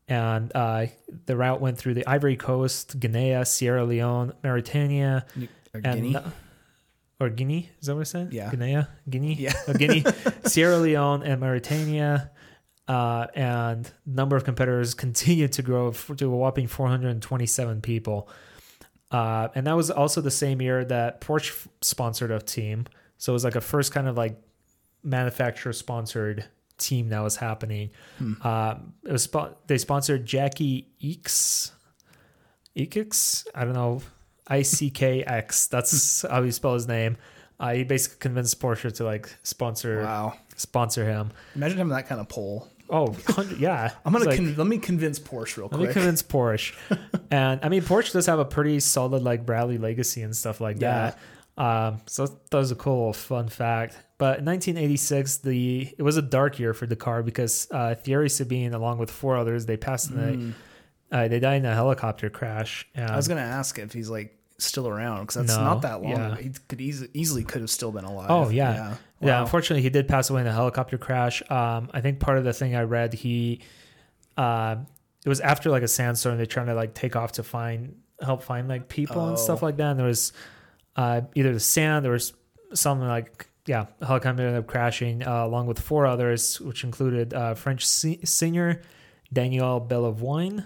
and 0.08 0.52
uh, 0.56 0.88
the 1.26 1.36
route 1.36 1.62
went 1.62 1.78
through 1.78 1.94
the 1.96 2.06
Ivory 2.08 2.36
Coast, 2.36 3.00
Guinea, 3.00 3.44
Sierra 3.46 3.86
Leone, 3.86 4.34
Mauritania, 4.44 5.26
Or 5.74 5.82
and 5.84 6.02
Guinea. 6.02 6.18
or 7.20 7.30
Guinea. 7.30 7.70
Is 7.80 7.88
that 7.88 7.96
what 7.96 8.02
I 8.02 8.04
said? 8.06 8.34
Yeah. 8.34 8.50
Guinea, 8.52 8.86
Guinea, 9.10 9.34
Yeah. 9.36 9.54
Oh, 9.68 9.74
Guinea, 9.74 10.04
Sierra 10.46 10.78
Leone, 10.78 11.24
and 11.24 11.40
Mauritania. 11.40 12.32
Uh, 12.88 13.28
and 13.36 13.92
number 14.08 14.36
of 14.36 14.44
competitors 14.44 14.94
continued 14.96 15.52
to 15.54 15.62
grow 15.62 15.92
to 15.92 16.26
a 16.26 16.36
whopping 16.36 16.66
427 16.68 17.82
people. 17.82 18.28
Uh, 19.12 19.50
and 19.54 19.68
that 19.68 19.76
was 19.76 19.92
also 19.92 20.22
the 20.22 20.32
same 20.32 20.60
year 20.62 20.84
that 20.86 21.22
Porsche 21.22 21.68
sponsored 21.82 22.32
a 22.32 22.40
team. 22.40 22.86
So 23.20 23.32
it 23.32 23.36
was 23.36 23.44
like 23.44 23.56
a 23.56 23.62
first 23.62 23.92
kind 23.94 24.08
of 24.08 24.18
like 24.18 24.42
manufacturer 25.04 25.74
sponsored 25.74 26.46
team 26.78 27.10
that 27.10 27.20
was 27.22 27.36
happening. 27.36 27.90
Um, 28.42 28.94
it 29.06 29.12
was 29.12 29.28
they 29.68 29.78
sponsored 29.78 30.26
Jackie 30.26 30.88
Ickx, 31.02 31.72
Eekix. 32.76 33.46
I 33.54 33.66
don't 33.66 33.74
know, 33.74 34.02
I 34.48 34.62
C 34.62 34.90
K 34.90 35.24
X. 35.24 35.68
That's 35.74 36.24
how 36.24 36.42
you 36.44 36.52
spell 36.52 36.74
his 36.74 36.88
name. 36.88 37.18
Uh, 37.60 37.74
he 37.74 37.84
basically 37.84 38.20
convinced 38.20 38.60
Porsche 38.62 38.94
to 38.96 39.04
like 39.04 39.36
sponsor 39.44 40.02
Wow. 40.04 40.38
sponsor 40.56 41.06
him. 41.06 41.32
Imagine 41.56 41.78
having 41.78 41.92
that 41.94 42.08
kind 42.08 42.22
of 42.22 42.30
pull. 42.30 42.70
Oh, 42.92 43.16
yeah. 43.60 43.92
I'm 44.06 44.14
gonna 44.14 44.26
like- 44.26 44.38
con- 44.38 44.56
let 44.56 44.66
me 44.66 44.78
convince 44.78 45.20
Porsche 45.20 45.58
real 45.58 45.68
let 45.72 45.80
me 45.82 45.92
convince 45.94 46.24
Porsche. 46.24 46.74
and 47.32 47.60
I 47.62 47.70
mean, 47.70 47.82
Porsche 47.82 48.14
does 48.14 48.26
have 48.28 48.40
a 48.40 48.46
pretty 48.46 48.80
solid 48.80 49.22
like 49.24 49.46
Bradley 49.46 49.78
legacy 49.78 50.22
and 50.22 50.36
stuff 50.36 50.62
like 50.62 50.80
Yeah. 50.80 51.12
that. 51.58 51.64
Um, 51.64 52.02
so 52.06 52.26
that 52.28 52.58
was 52.58 52.72
a 52.72 52.76
cool 52.76 53.12
fun 53.12 53.50
fact. 53.50 53.98
But 54.20 54.40
in 54.40 54.46
1986, 54.46 55.38
the 55.38 55.90
it 55.98 56.04
was 56.04 56.18
a 56.18 56.22
dark 56.22 56.60
year 56.60 56.76
for 56.76 56.86
Dakar 56.86 57.24
because 57.24 57.68
uh, 57.72 57.96
Thierry 57.96 58.30
Sabine, 58.30 58.74
along 58.76 59.00
with 59.00 59.10
four 59.10 59.36
others, 59.38 59.66
they 59.66 59.78
passed 59.78 60.12
in 60.12 60.54
the 61.10 61.18
uh, 61.18 61.28
they 61.28 61.40
died 61.40 61.56
in 61.62 61.66
a 61.66 61.74
helicopter 61.74 62.30
crash. 62.30 62.88
And. 62.94 63.10
I 63.10 63.16
was 63.16 63.28
gonna 63.28 63.42
ask 63.42 63.80
if 63.80 63.94
he's 63.94 64.10
like 64.10 64.36
still 64.60 64.88
around 64.90 65.22
because 65.22 65.36
that's 65.36 65.58
No, 65.58 65.64
not 65.64 65.82
that 65.84 66.02
long. 66.04 66.12
yeah. 66.12 66.34
ago. 66.34 66.42
He 66.44 66.50
could 66.68 66.82
easily 66.82 67.10
easily 67.14 67.44
could 67.46 67.62
have 67.62 67.70
still 67.72 67.92
been 67.94 68.04
alive. 68.06 68.28
Oh 68.30 68.50
yeah, 68.50 68.74
yeah. 68.74 68.96
yeah. 69.22 69.42
Unfortunately, 69.42 69.82
he 69.82 69.90
did 69.90 70.08
pass 70.08 70.30
away 70.30 70.42
in 70.42 70.48
a 70.48 70.52
helicopter 70.54 70.98
crash. 70.98 71.42
Um, 71.50 71.90
I 71.94 72.02
think 72.02 72.20
part 72.20 72.38
of 72.38 72.44
the 72.44 72.52
thing 72.54 72.76
I 72.76 72.82
read, 72.84 73.14
he, 73.14 73.62
uh, 74.38 74.76
it 75.26 75.30
was 75.30 75.40
after 75.40 75.70
like 75.70 75.84
a 75.84 75.88
sandstorm. 75.88 76.36
They're 76.38 76.46
trying 76.46 76.68
to 76.68 76.74
like 76.76 76.94
take 76.94 77.16
off 77.16 77.32
to 77.34 77.44
find 77.44 77.96
help 78.22 78.44
find 78.44 78.68
like 78.68 78.90
people 78.90 79.24
and 79.30 79.38
Oh. 79.38 79.42
stuff 79.42 79.64
like 79.64 79.78
that. 79.78 79.92
And 79.92 80.00
there 80.00 80.08
was 80.08 80.34
uh, 80.98 81.22
either 81.36 81.54
the 81.54 81.60
sand, 81.62 82.04
there 82.04 82.12
was 82.12 82.34
something 82.74 83.08
like 83.08 83.49
yeah, 83.70 83.86
helicopter 84.02 84.42
ended 84.48 84.58
up 84.58 84.66
crashing 84.66 85.22
uh, 85.22 85.46
along 85.46 85.68
with 85.68 85.80
four 85.80 86.08
others, 86.08 86.60
which 86.60 86.84
included 86.84 87.36
uh, 87.36 87.54
French 87.54 87.86
si- 87.86 88.20
singer 88.26 88.82
Daniel 89.32 89.80
Balavoine, 89.80 90.66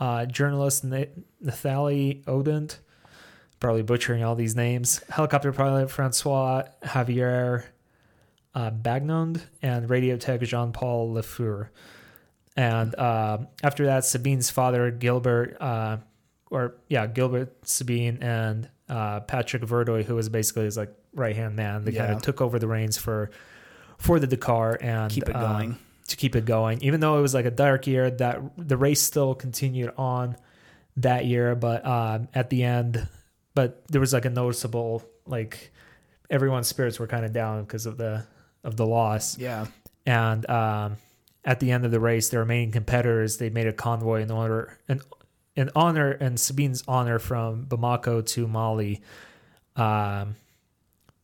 uh, 0.00 0.24
journalist 0.24 0.84
Na- 0.84 1.04
Nathalie 1.42 2.24
Odent, 2.26 2.78
probably 3.60 3.82
butchering 3.82 4.24
all 4.24 4.34
these 4.34 4.56
names, 4.56 5.04
helicopter 5.10 5.52
pilot 5.52 5.90
Francois 5.90 6.62
Javier 6.82 7.64
uh, 8.54 8.70
Bagnoud, 8.70 9.42
and 9.60 9.90
radio 9.90 10.16
tech 10.16 10.40
Jean 10.40 10.72
Paul 10.72 11.12
Lefeur. 11.12 11.68
And 12.56 12.94
uh, 12.94 13.38
after 13.62 13.84
that, 13.84 14.04
Sabine's 14.04 14.48
father, 14.48 14.90
Gilbert, 14.90 15.58
uh, 15.60 15.98
or 16.50 16.76
yeah, 16.88 17.06
Gilbert 17.06 17.68
Sabine 17.68 18.16
and 18.22 18.70
uh, 18.88 19.20
Patrick 19.20 19.62
Verdoy, 19.62 20.04
who 20.04 20.14
was 20.14 20.30
basically 20.30 20.64
his 20.64 20.78
like 20.78 20.94
right 21.14 21.34
hand 21.36 21.56
man, 21.56 21.84
they 21.84 21.92
kind 21.92 22.12
of 22.12 22.22
took 22.22 22.40
over 22.40 22.58
the 22.58 22.66
reins 22.68 22.96
for 22.96 23.30
for 23.98 24.18
the 24.18 24.26
Dakar 24.26 24.76
and 24.80 25.10
Keep 25.10 25.28
it 25.28 25.36
um, 25.36 25.42
going. 25.42 25.78
to 26.08 26.16
keep 26.16 26.36
it 26.36 26.44
going. 26.44 26.82
Even 26.82 27.00
though 27.00 27.18
it 27.18 27.22
was 27.22 27.34
like 27.34 27.46
a 27.46 27.50
dark 27.50 27.86
year, 27.86 28.10
that 28.10 28.40
the 28.56 28.76
race 28.76 29.00
still 29.00 29.34
continued 29.34 29.92
on 29.96 30.36
that 30.96 31.26
year, 31.26 31.54
but 31.54 31.84
um, 31.86 32.28
at 32.34 32.50
the 32.50 32.62
end, 32.62 33.06
but 33.54 33.86
there 33.88 34.00
was 34.00 34.12
like 34.12 34.24
a 34.24 34.30
noticeable 34.30 35.02
like 35.26 35.72
everyone's 36.30 36.68
spirits 36.68 36.98
were 36.98 37.06
kind 37.06 37.24
of 37.24 37.32
down 37.32 37.62
because 37.62 37.86
of 37.86 37.96
the 37.96 38.26
of 38.62 38.76
the 38.76 38.86
loss. 38.86 39.38
Yeah. 39.38 39.66
And 40.06 40.48
um, 40.50 40.96
at 41.44 41.60
the 41.60 41.70
end 41.70 41.84
of 41.84 41.90
the 41.90 42.00
race, 42.00 42.28
the 42.28 42.38
remaining 42.38 42.72
competitors 42.72 43.38
they 43.38 43.50
made 43.50 43.66
a 43.66 43.72
convoy 43.72 44.22
in 44.22 44.30
order 44.30 44.78
and 44.88 45.02
in 45.56 45.70
honor 45.76 46.10
and 46.10 46.38
Sabine's 46.38 46.82
honor 46.88 47.18
from 47.18 47.66
Bamako 47.66 48.26
to 48.26 48.46
Mali. 48.46 49.02
Um, 49.76 50.36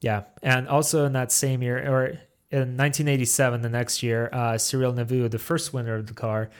yeah, 0.00 0.22
and 0.42 0.68
also 0.68 1.04
in 1.04 1.12
that 1.14 1.32
same 1.32 1.62
year, 1.62 1.76
or 1.78 2.06
in 2.50 2.76
1987, 2.76 3.62
the 3.62 3.68
next 3.68 4.02
year, 4.02 4.28
uh, 4.32 4.58
Cyril 4.58 4.92
Neveu, 4.92 5.30
the 5.30 5.38
first 5.38 5.72
winner 5.72 5.94
of 5.94 6.06
the 6.06 6.14
car 6.14 6.50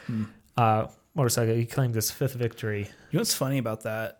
uh, 0.57 0.87
motorcycle, 1.15 1.55
he 1.55 1.67
claimed 1.67 1.95
his 1.95 2.11
fifth 2.11 2.35
victory. 2.35 2.83
You 3.11 3.17
know 3.17 3.21
what's 3.21 3.35
funny 3.35 3.59
about 3.59 3.83
that? 3.83 4.19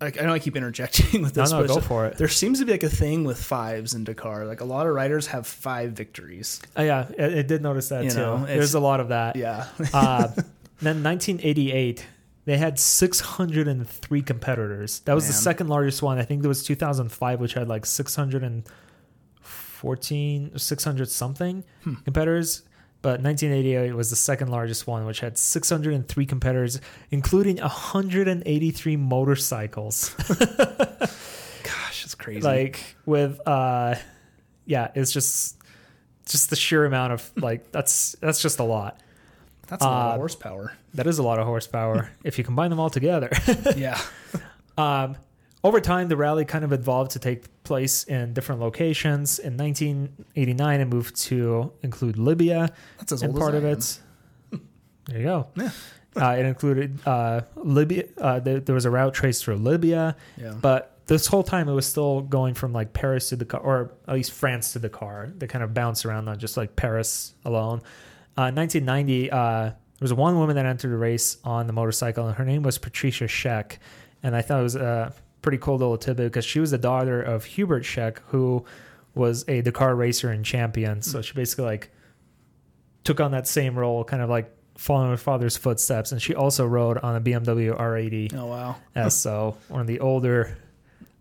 Like 0.00 0.20
I 0.20 0.24
know 0.24 0.32
I 0.32 0.38
keep 0.40 0.56
interjecting 0.56 1.22
with 1.26 1.34
this, 1.34 1.52
no, 1.52 1.60
but 1.60 1.68
go 1.68 1.80
for 1.80 2.06
it. 2.06 2.18
there 2.18 2.26
seems 2.28 2.58
to 2.58 2.64
be 2.64 2.72
like 2.72 2.82
a 2.82 2.88
thing 2.88 3.22
with 3.24 3.40
fives 3.40 3.94
in 3.94 4.02
Dakar. 4.04 4.46
Like 4.46 4.60
a 4.60 4.64
lot 4.64 4.86
of 4.88 4.94
riders 4.94 5.28
have 5.28 5.46
five 5.46 5.92
victories. 5.92 6.60
Oh, 6.76 6.82
yeah, 6.82 7.06
I, 7.18 7.24
I 7.38 7.42
did 7.42 7.62
notice 7.62 7.88
that 7.90 8.04
You 8.04 8.10
too. 8.10 8.16
know, 8.16 8.44
There's 8.46 8.74
a 8.74 8.80
lot 8.80 8.98
of 9.00 9.08
that. 9.10 9.36
Yeah. 9.36 9.66
uh, 9.94 10.26
then 10.80 11.04
1988, 11.04 12.04
they 12.44 12.56
had 12.58 12.78
603 12.78 14.22
competitors. 14.22 15.00
That 15.00 15.14
was 15.14 15.26
the 15.26 15.32
second 15.32 15.68
largest 15.68 16.02
one. 16.02 16.18
I 16.18 16.24
think 16.24 16.42
there 16.42 16.48
was 16.48 16.64
2005, 16.64 17.40
which 17.40 17.54
had 17.54 17.68
like 17.68 17.86
614, 19.42 20.58
600 20.58 21.08
something 21.10 21.64
Hmm. 21.84 21.94
competitors. 22.04 22.62
But 23.02 23.20
1988 23.20 23.94
was 23.96 24.10
the 24.10 24.16
second 24.16 24.48
largest 24.52 24.86
one, 24.86 25.04
which 25.06 25.18
had 25.20 25.36
603 25.36 26.24
competitors, 26.24 26.80
including 27.10 27.56
183 27.58 28.96
motorcycles. 28.96 30.14
Gosh, 30.28 32.04
it's 32.04 32.14
crazy. 32.14 32.42
like 32.42 32.78
with, 33.04 33.40
uh, 33.46 33.96
yeah, 34.66 34.92
it's 34.94 35.10
just 35.12 35.58
just 36.26 36.50
the 36.50 36.56
sheer 36.56 36.84
amount 36.84 37.12
of 37.12 37.28
like 37.36 37.72
that's 37.72 38.14
that's 38.20 38.40
just 38.40 38.60
a 38.60 38.62
lot. 38.64 39.00
That's 39.68 39.84
a 39.84 39.88
lot 39.88 40.10
uh, 40.10 40.14
of 40.14 40.16
horsepower. 40.18 40.72
That 40.94 41.06
is 41.06 41.18
a 41.18 41.22
lot 41.22 41.38
of 41.38 41.46
horsepower 41.46 42.10
if 42.24 42.38
you 42.38 42.44
combine 42.44 42.70
them 42.70 42.80
all 42.80 42.90
together. 42.90 43.30
yeah. 43.76 44.00
Um, 44.76 45.16
over 45.64 45.80
time, 45.80 46.08
the 46.08 46.16
rally 46.16 46.44
kind 46.44 46.64
of 46.64 46.72
evolved 46.72 47.12
to 47.12 47.18
take 47.18 47.62
place 47.62 48.04
in 48.04 48.32
different 48.32 48.60
locations. 48.60 49.38
In 49.38 49.56
1989, 49.56 50.80
it 50.80 50.84
moved 50.86 51.16
to 51.22 51.72
include 51.82 52.18
Libya, 52.18 52.72
That's 52.98 53.12
as 53.12 53.22
and 53.22 53.34
part 53.34 53.54
as 53.54 53.62
of 53.62 53.64
it. 53.64 54.60
There 55.06 55.18
you 55.18 55.24
go. 55.24 55.48
Yeah. 55.56 55.70
Uh, 56.14 56.36
it 56.38 56.46
included 56.46 56.98
uh, 57.06 57.40
Libya. 57.56 58.04
Uh, 58.16 58.38
there, 58.38 58.60
there 58.60 58.74
was 58.74 58.84
a 58.84 58.90
route 58.90 59.14
traced 59.14 59.44
through 59.44 59.56
Libya, 59.56 60.14
Yeah. 60.36 60.54
but 60.60 61.00
this 61.06 61.26
whole 61.26 61.42
time 61.42 61.68
it 61.68 61.72
was 61.72 61.86
still 61.86 62.20
going 62.20 62.54
from 62.54 62.72
like 62.72 62.92
Paris 62.92 63.30
to 63.30 63.36
Dakar, 63.36 63.60
or 63.60 63.92
at 64.06 64.14
least 64.14 64.30
France 64.30 64.74
to 64.74 64.78
Dakar. 64.78 65.32
They 65.36 65.48
kind 65.48 65.64
of 65.64 65.74
bounce 65.74 66.04
around, 66.04 66.26
not 66.26 66.38
just 66.38 66.56
like 66.56 66.76
Paris 66.76 67.34
alone. 67.44 67.82
Uh, 68.36 68.48
1990, 68.50 69.30
uh, 69.30 69.36
there 69.36 69.74
was 70.00 70.14
one 70.14 70.38
woman 70.38 70.56
that 70.56 70.66
entered 70.66 70.90
the 70.90 70.96
race 70.96 71.36
on 71.44 71.66
the 71.66 71.72
motorcycle, 71.72 72.26
and 72.26 72.36
her 72.36 72.44
name 72.44 72.62
was 72.62 72.78
Patricia 72.78 73.24
Scheck. 73.24 73.78
And 74.22 74.34
I 74.34 74.42
thought 74.42 74.60
it 74.60 74.62
was 74.64 74.76
a 74.76 75.12
pretty 75.42 75.58
cool 75.58 75.76
little 75.76 75.98
tidbit 75.98 76.32
because 76.32 76.44
she 76.44 76.60
was 76.60 76.70
the 76.70 76.78
daughter 76.78 77.20
of 77.20 77.44
Hubert 77.44 77.84
Scheck, 77.84 78.18
who 78.28 78.64
was 79.14 79.44
a 79.48 79.60
Dakar 79.60 79.94
racer 79.94 80.30
and 80.30 80.44
champion. 80.44 81.02
So 81.02 81.20
she 81.20 81.34
basically 81.34 81.64
like 81.64 81.90
took 83.04 83.20
on 83.20 83.32
that 83.32 83.46
same 83.46 83.78
role, 83.78 84.04
kind 84.04 84.22
of 84.22 84.30
like 84.30 84.50
following 84.76 85.10
her 85.10 85.16
father's 85.16 85.56
footsteps. 85.56 86.12
And 86.12 86.22
she 86.22 86.34
also 86.34 86.66
rode 86.66 86.98
on 86.98 87.16
a 87.16 87.20
BMW 87.20 87.76
R80 87.78 88.34
oh 88.34 88.46
wow. 88.46 88.76
S, 88.94 89.16
so 89.16 89.56
one 89.68 89.80
of 89.80 89.86
the 89.86 90.00
older, 90.00 90.56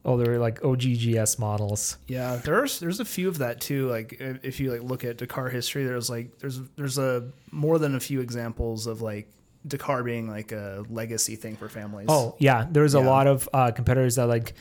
older 0.04 0.40
like 0.40 0.62
OGGS 0.62 1.38
models. 1.40 1.98
Yeah, 2.08 2.38
there's 2.38 2.80
there's 2.80 3.00
a 3.00 3.06
few 3.06 3.28
of 3.28 3.40
that 3.40 3.62
too. 3.62 3.88
Like 3.90 4.18
if 4.20 4.60
you 4.60 4.72
like 4.72 4.84
look 4.84 5.04
at 5.04 5.18
Dakar 5.18 5.50
history, 5.50 5.84
there's 5.84 6.10
like 6.10 6.40
there's 6.40 6.60
there's 6.76 6.98
a 6.98 7.30
more 7.52 7.80
than 7.80 7.96
a 7.96 8.00
few 8.00 8.22
examples 8.22 8.88
of 8.88 9.02
like 9.02 9.28
Dakar 9.68 10.04
being 10.04 10.30
like 10.30 10.52
a 10.52 10.84
legacy 10.90 11.36
thing 11.36 11.56
for 11.56 11.70
families. 11.70 12.08
Oh 12.10 12.36
yeah, 12.40 12.66
there 12.70 12.84
was 12.84 12.94
a 12.96 13.00
lot 13.00 13.28
of 13.28 13.48
uh, 13.54 13.72
competitors 13.72 14.16
that 14.16 14.28
like 14.28 14.54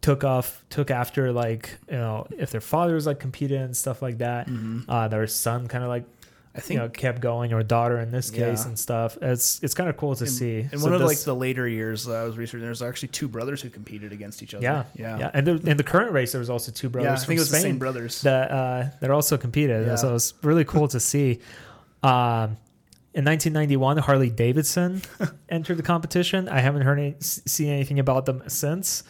took 0.00 0.22
off, 0.22 0.62
took 0.68 0.90
after 0.90 1.32
like 1.32 1.78
you 1.88 1.96
know 1.96 2.26
if 2.36 2.50
their 2.50 2.60
fathers 2.60 3.06
like 3.06 3.20
competed 3.20 3.60
and 3.60 3.76
stuff 3.76 4.02
like 4.02 4.18
that. 4.18 4.48
Uh, 4.88 5.08
their 5.08 5.26
son 5.26 5.68
kind 5.68 5.84
of 5.84 5.88
like 5.88 6.04
I 6.54 6.58
you 6.58 6.62
think 6.62 6.78
know 6.80 6.88
kept 6.88 7.20
going, 7.20 7.52
or 7.52 7.62
daughter 7.64 7.98
in 7.98 8.12
this 8.12 8.30
case 8.30 8.60
Yeah. 8.62 8.68
and 8.68 8.78
stuff. 8.78 9.18
It's 9.20 9.60
it's 9.62 9.74
kind 9.74 9.88
of 9.90 9.96
cool 9.96 10.14
to 10.14 10.26
see. 10.26 10.60
in 10.70 10.78
So 10.78 10.84
one 10.84 10.92
of 10.92 11.00
this- 11.00 11.08
like 11.08 11.18
the 11.18 11.34
later 11.34 11.66
years 11.66 12.04
that 12.04 12.14
I 12.16 12.22
was 12.24 12.36
researching, 12.36 12.60
there's 12.64 12.80
actually 12.80 13.08
two 13.08 13.26
brothers 13.26 13.60
who 13.60 13.70
competed 13.70 14.12
against 14.12 14.42
each 14.42 14.54
other. 14.54 14.62
yeah 14.62 14.84
yeah, 14.94 15.18
yeah, 15.18 15.30
and 15.34 15.48
in 15.48 15.76
the 15.76 15.82
current 15.82 16.12
race 16.12 16.30
there 16.32 16.38
was 16.38 16.50
also 16.50 16.70
two 16.70 16.88
brothers. 16.88 17.08
Yeah, 17.08 17.12
I 17.14 17.16
from 17.16 17.26
think 17.26 17.38
it 17.38 17.40
was 17.40 17.50
the 17.50 17.56
Spain 17.56 17.70
same 17.72 17.78
brothers. 17.78 18.22
that 18.22 18.50
uh, 18.52 18.84
that 19.00 19.10
also 19.10 19.36
competed. 19.36 19.86
Yeah. 19.86 19.96
So 19.96 20.10
it 20.10 20.12
was 20.12 20.34
really 20.42 20.64
cool 20.64 20.86
to 20.88 21.00
see. 21.00 21.40
Um, 22.02 22.56
in 23.14 23.24
1991, 23.24 23.98
Harley 23.98 24.28
Davidson 24.30 25.02
entered 25.48 25.76
the 25.76 25.82
competition. 25.84 26.48
I 26.48 26.60
haven't 26.60 26.82
heard 26.82 26.98
any, 26.98 27.14
seen 27.20 27.68
anything 27.70 27.98
about 28.00 28.26
them 28.26 28.42
since, 28.48 29.04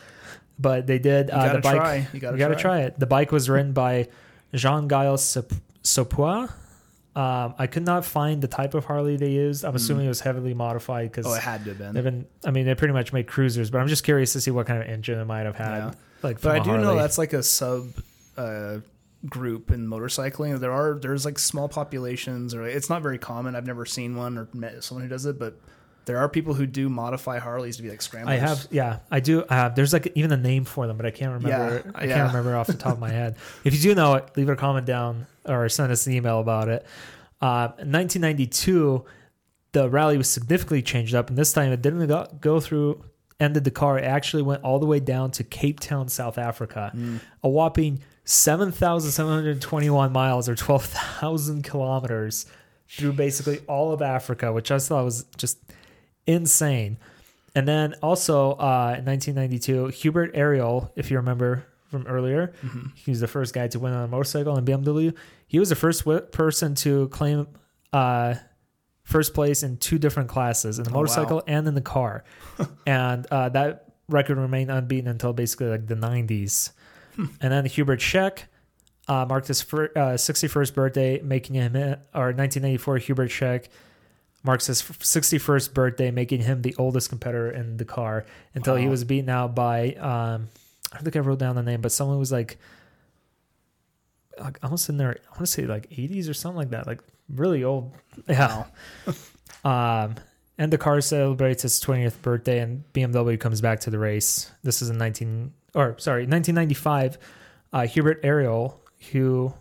but 0.59 0.87
they 0.87 0.99
did. 0.99 1.29
You 1.29 1.35
Uh, 1.35 1.53
the 1.55 1.59
bike, 1.61 1.77
try. 1.77 2.09
You 2.13 2.21
gotta 2.21 2.37
you 2.37 2.39
gotta 2.39 2.55
try. 2.55 2.63
try 2.63 2.81
it. 2.83 2.99
The 3.01 3.07
bike 3.07 3.33
was 3.33 3.49
ridden 3.49 3.73
by 3.73 4.09
Jean 4.55 4.89
Gaël 4.89 5.19
Sop- 5.19 5.53
Sopois, 5.83 6.49
Um, 7.17 7.55
I 7.59 7.69
could 7.69 7.85
not 7.85 8.05
find 8.05 8.43
the 8.43 8.49
type 8.49 8.75
of 8.75 8.85
Harley 8.87 9.17
they 9.17 9.31
used. 9.31 9.65
I'm 9.65 9.77
assuming 9.77 10.07
it 10.07 10.09
was 10.09 10.21
heavily 10.21 10.53
modified 10.53 11.13
because 11.13 11.27
Mm. 11.27 11.31
Oh, 11.31 11.35
it 11.35 11.43
had 11.43 11.63
to 11.65 11.71
have 11.71 11.79
been. 11.79 11.95
they've 11.95 12.03
been. 12.05 12.27
I 12.45 12.51
mean, 12.51 12.67
they 12.67 12.75
pretty 12.75 12.93
much 12.95 13.13
make 13.13 13.29
cruisers, 13.29 13.71
but 13.71 13.81
I'm 13.81 13.87
just 13.89 14.03
curious 14.03 14.33
to 14.33 14.41
see 14.41 14.51
what 14.51 14.67
kind 14.67 14.83
of 14.83 14.89
engine 14.89 15.19
it 15.21 15.25
might 15.25 15.47
have 15.47 15.57
had. 15.57 15.77
Yeah. 15.79 15.93
Like, 16.23 16.41
But 16.41 16.57
I 16.57 16.59
do 16.59 16.73
a 16.73 16.79
know 16.79 16.97
that's 16.97 17.19
like 17.19 17.33
a 17.33 17.43
sub 17.43 17.87
uh, 18.37 18.79
group 19.29 19.71
in 19.71 19.87
motorcycling. 19.87 20.59
There 20.59 20.73
are 20.73 20.99
there's 21.01 21.25
like 21.25 21.39
small 21.39 21.69
populations, 21.69 22.53
or 22.55 22.67
it's 22.67 22.91
not 22.91 23.01
very 23.03 23.19
common. 23.19 23.55
I've 23.55 23.67
never 23.67 23.87
seen 23.87 24.17
one 24.17 24.37
or 24.37 24.49
met 24.53 24.83
someone 24.83 25.05
who 25.05 25.09
does 25.09 25.25
it, 25.27 25.39
but 25.39 25.57
there 26.07 26.19
are 26.19 26.29
people 26.29 26.55
who 26.55 26.67
do 26.67 26.89
modify 26.89 27.39
Harleys 27.39 27.77
to 27.79 27.83
be 27.83 27.91
like 27.91 28.03
scramblers. 28.03 28.35
I 28.35 28.47
have, 28.47 28.67
yeah, 28.71 28.99
I 29.11 29.21
do. 29.21 29.43
Uh, 29.43 29.69
there's 29.71 29.93
like 29.93 30.13
even 30.15 30.33
a 30.33 30.37
name 30.37 30.65
for 30.65 30.87
them, 30.87 30.97
but 30.97 31.07
I 31.07 31.11
can't 31.11 31.33
remember. 31.33 31.83
Yeah, 31.85 31.93
I 31.95 32.05
yeah. 32.05 32.15
can't 32.17 32.29
remember 32.29 32.57
off 32.57 32.67
the 32.67 32.75
top 32.75 32.95
of 32.95 32.99
my 33.01 33.11
head. 33.11 33.37
If 33.65 33.75
you 33.75 33.81
do 33.81 33.95
know 33.95 34.15
it, 34.15 34.37
leave 34.37 34.49
a 34.49 34.57
comment 34.57 34.87
down 34.87 35.27
or 35.47 35.69
send 35.69 35.91
us 35.93 36.07
an 36.07 36.13
email 36.13 36.41
about 36.41 36.69
it. 36.69 36.87
Uh, 37.41 37.73
in 37.79 37.93
1992, 37.93 39.05
the 39.73 39.89
rally 39.89 40.17
was 40.17 40.29
significantly 40.31 40.83
changed 40.83 41.15
up, 41.15 41.29
and 41.29 41.37
this 41.39 41.53
time 41.53 41.73
it 41.73 41.83
didn't 41.83 42.07
go, 42.07 42.27
go 42.41 42.61
through 42.61 43.05
ended 43.41 43.65
Dakar. 43.65 43.99
It 43.99 44.05
actually 44.05 44.43
went 44.43 44.63
all 44.63 44.79
the 44.79 44.87
way 44.87 45.01
down 45.01 45.31
to 45.33 45.45
Cape 45.45 45.81
Town, 45.81 46.09
South 46.09 46.39
Africa, 46.39 46.93
Mm. 46.95 47.21
a 47.43 47.49
whopping 47.49 48.01
7,721 48.25 50.13
miles 50.13 50.49
or 50.49 50.55
12,000 50.55 51.63
kilometers 51.65 52.47
through 52.89 53.13
basically 53.13 53.59
all 53.67 53.93
of 53.93 54.03
Africa, 54.03 54.53
which 54.53 54.71
I 54.71 54.79
thought 54.79 55.05
was 55.05 55.25
just 55.37 55.59
insane. 56.27 56.99
And 57.55 57.69
then 57.69 57.95
also 58.03 58.53
uh, 58.53 58.97
in 58.99 59.05
1992, 59.05 59.87
Hubert 59.89 60.35
Auriol, 60.37 60.91
if 60.97 61.11
you 61.11 61.17
remember 61.19 61.65
from 61.91 62.07
earlier, 62.07 62.53
Mm-hmm. 62.65 62.87
he 62.97 63.11
was 63.11 63.21
the 63.21 63.29
first 63.29 63.55
guy 63.55 63.69
to 63.69 63.79
win 63.79 63.93
on 63.93 64.05
a 64.05 64.09
motorcycle 64.09 64.57
in 64.59 64.65
BMW. 64.65 65.15
He 65.47 65.59
was 65.61 65.69
the 65.69 65.77
first 65.77 66.05
person 66.33 66.75
to 66.77 67.09
claim 67.09 67.47
uh, 67.93 68.35
first 69.05 69.35
place 69.35 69.63
in 69.63 69.77
two 69.77 69.99
different 69.99 70.29
classes 70.29 70.79
in 70.79 70.85
the 70.85 70.91
Oh, 70.91 70.95
wow. 70.95 70.99
motorcycle 71.01 71.43
and 71.47 71.69
in 71.69 71.75
the 71.75 71.81
car. 71.81 72.25
and 72.87 73.27
uh, 73.31 73.51
that 73.51 73.93
record 74.09 74.37
remained 74.39 74.71
unbeaten 74.71 75.09
until 75.09 75.33
basically 75.33 75.69
like 75.69 75.87
the 75.87 75.95
90s. 75.95 76.73
Hmm. 77.15 77.27
And 77.41 77.53
then 77.53 77.65
Hubert 77.67 78.01
Scheck 78.01 78.45
uh, 79.07 79.27
marked 79.29 79.47
his 79.47 79.63
fir- 79.63 79.93
uh, 79.95 80.15
61st 80.15 80.75
birthday, 80.75 81.21
making 81.23 81.55
him, 81.55 81.77
or 81.77 82.33
1994, 82.33 82.99
Hubert 82.99 83.31
Scheck 83.31 83.69
marks 84.45 84.67
his 84.67 84.83
61st 84.83 85.73
birthday, 85.73 86.11
making 86.11 86.43
him 86.43 86.63
the 86.63 86.75
oldest 86.79 87.09
competitor 87.09 87.51
in 87.51 87.77
Dakar 87.77 88.27
until 88.55 88.77
he 88.77 88.87
was 88.87 89.03
beaten 89.03 89.31
out 89.31 89.55
by, 89.55 89.95
um, 89.95 90.49
I 90.93 90.99
think 90.99 91.17
I 91.17 91.21
wrote 91.21 91.39
down 91.39 91.57
the 91.57 91.63
name, 91.63 91.81
but 91.81 91.91
someone 91.91 92.19
was 92.19 92.31
like, 92.31 92.59
like 94.39 94.59
almost 94.63 94.89
in 94.89 94.99
their, 94.99 95.17
I 95.27 95.31
want 95.31 95.41
to 95.41 95.47
say 95.47 95.65
like 95.65 95.89
80s 95.91 96.29
or 96.29 96.35
something 96.35 96.59
like 96.59 96.71
that, 96.71 96.87
like 96.87 97.01
really 97.29 97.65
old. 97.65 97.93
Yeah. 98.29 98.65
um, 99.65 100.17
and 100.57 100.71
Dakar 100.71 101.01
celebrates 101.01 101.65
its 101.65 101.81
20th 101.85 102.23
birthday, 102.23 102.61
and 102.61 102.85
BMW 102.93 103.41
comes 103.41 103.61
back 103.61 103.81
to 103.81 103.91
the 103.91 103.99
race. 103.99 104.53
This 104.63 104.83
is 104.83 104.91
in 104.91 104.99
19, 104.99 105.53
or 105.75 105.99
sorry, 105.99 106.27
1995. 106.27 107.19
Uh, 107.73 107.87
Hubert 107.87 108.21
Ariel, 108.23 108.81
who 109.11 109.53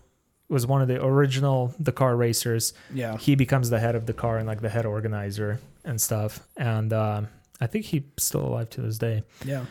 was 0.54 0.66
one 0.68 0.82
of 0.82 0.88
the 0.88 1.04
original 1.04 1.74
Dakar 1.82 2.16
racers, 2.16 2.74
Yeah. 2.93 3.18
he 3.18 3.36
becomes 3.36 3.70
the 3.70 3.80
head 3.80 3.95
of 3.95 4.06
Dakar 4.06 4.38
and 4.38 4.47
like 4.47 4.62
the 4.62 4.70
head 4.70 4.86
organizer 4.86 5.60
and 5.84 5.99
stuff. 5.99 6.39
And 6.58 6.93
um, 6.93 7.28
I 7.60 7.68
think 7.68 7.86
he's 7.86 8.04
still 8.18 8.45
alive 8.47 8.70
to 8.72 8.82
this 8.82 8.97
day. 8.97 9.24
Yeah. 9.43 9.66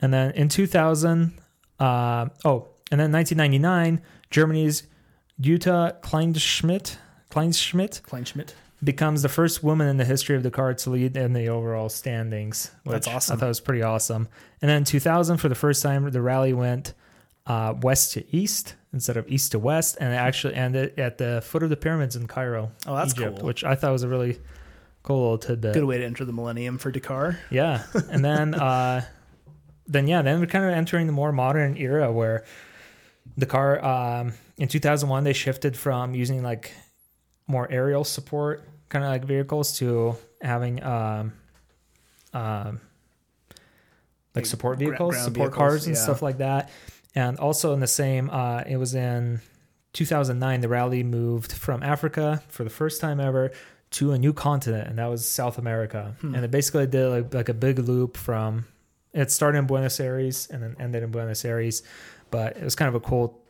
And 0.00 0.12
then 0.12 0.32
in 0.32 0.48
2000, 0.48 1.32
uh, 1.78 2.26
oh, 2.44 2.68
and 2.90 3.00
then 3.00 3.10
1999, 3.12 4.02
Germany's 4.30 4.82
Jutta 5.40 6.00
Kleinschmidt, 6.02 6.96
Kleinschmidt 7.30 8.02
Kleinschmidt. 8.02 8.52
becomes 8.82 9.22
the 9.22 9.28
first 9.28 9.62
woman 9.64 9.88
in 9.88 9.96
the 9.96 10.04
history 10.04 10.36
of 10.36 10.42
Dakar 10.42 10.74
to 10.74 10.90
lead 10.90 11.16
in 11.16 11.32
the 11.32 11.48
overall 11.48 11.88
standings. 11.88 12.70
That's 12.84 13.08
awesome. 13.08 13.36
I 13.36 13.40
thought 13.40 13.46
it 13.46 13.48
was 13.48 13.60
pretty 13.60 13.82
awesome. 13.82 14.28
And 14.62 14.68
then 14.68 14.84
2000, 14.84 15.38
for 15.38 15.48
the 15.48 15.54
first 15.54 15.82
time, 15.82 16.08
the 16.10 16.20
rally 16.22 16.52
went 16.52 16.94
uh, 17.46 17.74
west 17.82 18.12
to 18.12 18.36
east 18.36 18.74
instead 18.94 19.18
of 19.18 19.28
east 19.28 19.52
to 19.52 19.58
west, 19.58 19.98
and 20.00 20.14
it 20.14 20.16
actually 20.16 20.54
ended 20.54 20.98
at 20.98 21.18
the 21.18 21.42
foot 21.44 21.62
of 21.62 21.68
the 21.68 21.76
pyramids 21.76 22.16
in 22.16 22.26
Cairo, 22.26 22.72
Oh, 22.86 22.94
that's 22.94 23.12
Egypt, 23.12 23.38
cool. 23.38 23.46
which 23.46 23.64
I 23.64 23.74
thought 23.74 23.92
was 23.92 24.04
a 24.04 24.08
really 24.08 24.38
cool 25.02 25.20
little 25.20 25.38
tidbit. 25.38 25.74
Good 25.74 25.84
way 25.84 25.98
to 25.98 26.04
enter 26.04 26.24
the 26.24 26.32
millennium 26.32 26.78
for 26.78 26.90
Dakar. 26.90 27.38
Yeah, 27.50 27.82
and 28.10 28.24
then 28.24 28.54
uh, 28.68 29.02
then 29.86 30.06
yeah, 30.08 30.22
then 30.22 30.40
we're 30.40 30.46
kind 30.46 30.64
of 30.64 30.70
entering 30.70 31.06
the 31.06 31.12
more 31.12 31.32
modern 31.32 31.76
era 31.76 32.10
where 32.10 32.44
Dakar 33.36 33.84
um, 33.84 34.32
in 34.56 34.68
2001 34.68 35.24
they 35.24 35.32
shifted 35.32 35.76
from 35.76 36.14
using 36.14 36.42
like 36.42 36.72
more 37.46 37.70
aerial 37.70 38.04
support 38.04 38.66
kind 38.88 39.04
of 39.04 39.10
like 39.10 39.24
vehicles 39.24 39.76
to 39.78 40.16
having 40.40 40.82
um, 40.82 41.32
um, 42.32 42.80
like 44.34 44.46
support 44.46 44.78
vehicles, 44.78 45.16
support 45.16 45.34
vehicles, 45.34 45.54
cars 45.56 45.86
and 45.86 45.96
yeah. 45.96 46.02
stuff 46.02 46.22
like 46.22 46.38
that. 46.38 46.70
And 47.14 47.38
also 47.38 47.72
in 47.72 47.80
the 47.80 47.86
same, 47.86 48.28
uh, 48.30 48.62
it 48.66 48.76
was 48.76 48.94
in 48.94 49.40
2009 49.92 50.60
the 50.60 50.68
rally 50.68 51.02
moved 51.02 51.52
from 51.52 51.82
Africa 51.82 52.42
for 52.48 52.64
the 52.64 52.70
first 52.70 53.00
time 53.00 53.20
ever 53.20 53.52
to 53.92 54.10
a 54.12 54.18
new 54.18 54.32
continent, 54.32 54.88
and 54.88 54.98
that 54.98 55.06
was 55.06 55.26
South 55.26 55.56
America. 55.56 56.16
Hmm. 56.20 56.34
And 56.34 56.44
it 56.44 56.50
basically 56.50 56.86
did 56.88 57.06
like, 57.08 57.34
like 57.34 57.48
a 57.48 57.54
big 57.54 57.78
loop 57.78 58.16
from 58.16 58.66
it 59.12 59.30
started 59.30 59.58
in 59.58 59.66
Buenos 59.66 60.00
Aires 60.00 60.48
and 60.50 60.60
then 60.60 60.74
ended 60.80 61.04
in 61.04 61.12
Buenos 61.12 61.44
Aires, 61.44 61.84
but 62.32 62.56
it 62.56 62.64
was 62.64 62.74
kind 62.74 62.88
of 62.88 62.96
a 62.96 63.00
cool 63.00 63.40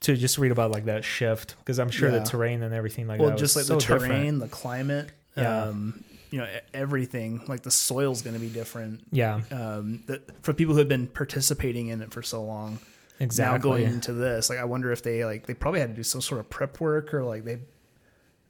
to 0.00 0.16
just 0.16 0.38
read 0.38 0.50
about 0.52 0.70
like 0.70 0.86
that 0.86 1.04
shift 1.04 1.56
because 1.58 1.78
I'm 1.78 1.90
sure 1.90 2.10
Yeah. 2.10 2.20
the 2.20 2.24
terrain 2.24 2.62
and 2.62 2.72
everything 2.74 3.06
like 3.06 3.20
well, 3.20 3.28
that. 3.30 3.38
just 3.38 3.54
like 3.54 3.68
was 3.68 3.84
the 3.84 3.98
terrain, 3.98 4.00
different. 4.10 4.40
the 4.40 4.48
climate, 4.48 5.10
Yeah. 5.36 5.64
um, 5.64 6.02
you 6.30 6.38
know, 6.38 6.48
everything. 6.72 7.42
Like 7.46 7.62
the 7.62 7.70
soil's 7.70 8.22
going 8.22 8.32
to 8.34 8.40
be 8.40 8.48
different. 8.48 9.02
Yeah, 9.12 9.42
Um, 9.50 10.02
that 10.06 10.42
for 10.42 10.54
people 10.54 10.72
who 10.72 10.78
have 10.78 10.88
been 10.88 11.06
participating 11.06 11.88
in 11.88 12.00
it 12.00 12.10
for 12.12 12.22
so 12.22 12.42
long, 12.42 12.78
exactly. 13.20 13.56
now 13.56 13.62
going 13.62 13.84
into 13.84 14.12
this, 14.12 14.50
like 14.50 14.58
I 14.58 14.64
wonder 14.64 14.92
if 14.92 15.02
they 15.02 15.24
like 15.24 15.46
they 15.46 15.54
probably 15.54 15.80
had 15.80 15.90
to 15.90 15.96
do 15.96 16.02
some 16.02 16.20
sort 16.20 16.40
of 16.40 16.48
prep 16.50 16.80
work 16.80 17.12
or 17.14 17.22
like 17.24 17.44
they, 17.44 17.58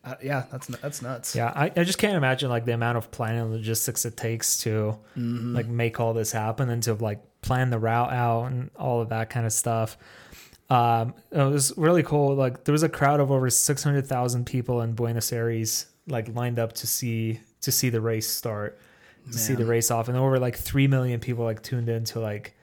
uh, 0.04 0.14
yeah, 0.22 0.44
that's 0.50 0.66
that's 0.66 1.02
nuts. 1.02 1.34
Yeah, 1.34 1.52
I, 1.54 1.72
I 1.76 1.84
just 1.84 1.98
can't 1.98 2.16
imagine 2.16 2.48
like 2.50 2.64
the 2.64 2.74
amount 2.74 2.98
of 2.98 3.10
planning 3.10 3.40
and 3.40 3.50
logistics 3.52 4.04
it 4.04 4.16
takes 4.16 4.58
to 4.58 4.98
Mm-hmm. 5.16 5.54
like 5.54 5.66
make 5.66 6.00
all 6.00 6.12
this 6.14 6.32
happen 6.32 6.68
and 6.70 6.82
to 6.84 6.94
like 6.94 7.20
plan 7.40 7.70
the 7.70 7.78
route 7.78 8.12
out 8.12 8.46
and 8.46 8.70
all 8.76 9.00
of 9.00 9.10
that 9.10 9.30
kind 9.30 9.46
of 9.46 9.52
stuff. 9.52 9.96
Um, 10.70 11.14
it 11.30 11.38
was 11.42 11.72
really 11.76 12.02
cool. 12.02 12.34
Like 12.34 12.64
there 12.64 12.72
was 12.72 12.82
a 12.82 12.88
crowd 12.88 13.20
of 13.20 13.30
over 13.30 13.48
six 13.50 13.82
hundred 13.84 14.06
thousand 14.06 14.46
people 14.46 14.80
in 14.80 14.94
Buenos 14.94 15.32
Aires, 15.32 15.86
like 16.06 16.34
lined 16.34 16.58
up 16.58 16.72
to 16.74 16.86
see 16.86 17.40
to 17.60 17.70
see 17.70 17.90
the 17.90 18.00
race 18.00 18.28
start, 18.28 18.78
to 19.30 19.38
see 19.38 19.54
the 19.54 19.64
race 19.66 19.90
off, 19.90 20.08
and 20.08 20.16
over 20.16 20.38
like 20.38 20.56
three 20.56 20.86
million 20.86 21.20
people 21.20 21.44
like 21.44 21.62
tuned 21.62 21.88
in 21.88 22.04
to 22.04 22.20
like 22.20 22.54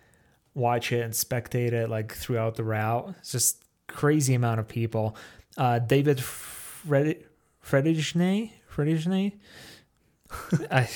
watch 0.53 0.91
it 0.91 1.01
and 1.01 1.13
spectate 1.13 1.71
it 1.71 1.89
like 1.89 2.13
throughout 2.13 2.55
the 2.55 2.63
route. 2.63 3.13
It's 3.19 3.31
just 3.31 3.63
crazy 3.87 4.33
amount 4.33 4.59
of 4.59 4.67
people. 4.67 5.15
Uh, 5.57 5.79
David 5.79 6.21
Fred 6.21 7.23
Fretigné 7.65 8.51
I 10.71 10.87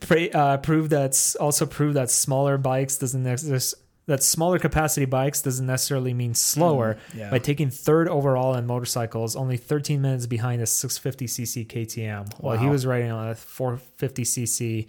pray, 0.00 0.30
uh, 0.30 0.56
proved 0.58 0.90
that's 0.90 1.34
also 1.36 1.66
proved 1.66 1.96
that 1.96 2.10
smaller 2.10 2.58
bikes 2.58 2.96
doesn't 2.98 3.26
exist 3.26 3.74
that 4.06 4.22
smaller 4.24 4.58
capacity 4.58 5.06
bikes 5.06 5.40
doesn't 5.42 5.66
necessarily 5.66 6.12
mean 6.12 6.34
slower. 6.34 6.96
Yeah. 7.14 7.30
By 7.30 7.38
taking 7.38 7.70
third 7.70 8.08
overall 8.08 8.56
in 8.56 8.66
motorcycles, 8.66 9.36
only 9.36 9.56
13 9.56 10.02
minutes 10.02 10.26
behind 10.26 10.60
a 10.62 10.64
650cc 10.64 11.66
KTM, 11.68 12.40
while 12.40 12.58
he 12.58 12.68
was 12.68 12.84
riding 12.86 13.12
on 13.12 13.28
a 13.28 13.34
450cc. 13.34 14.88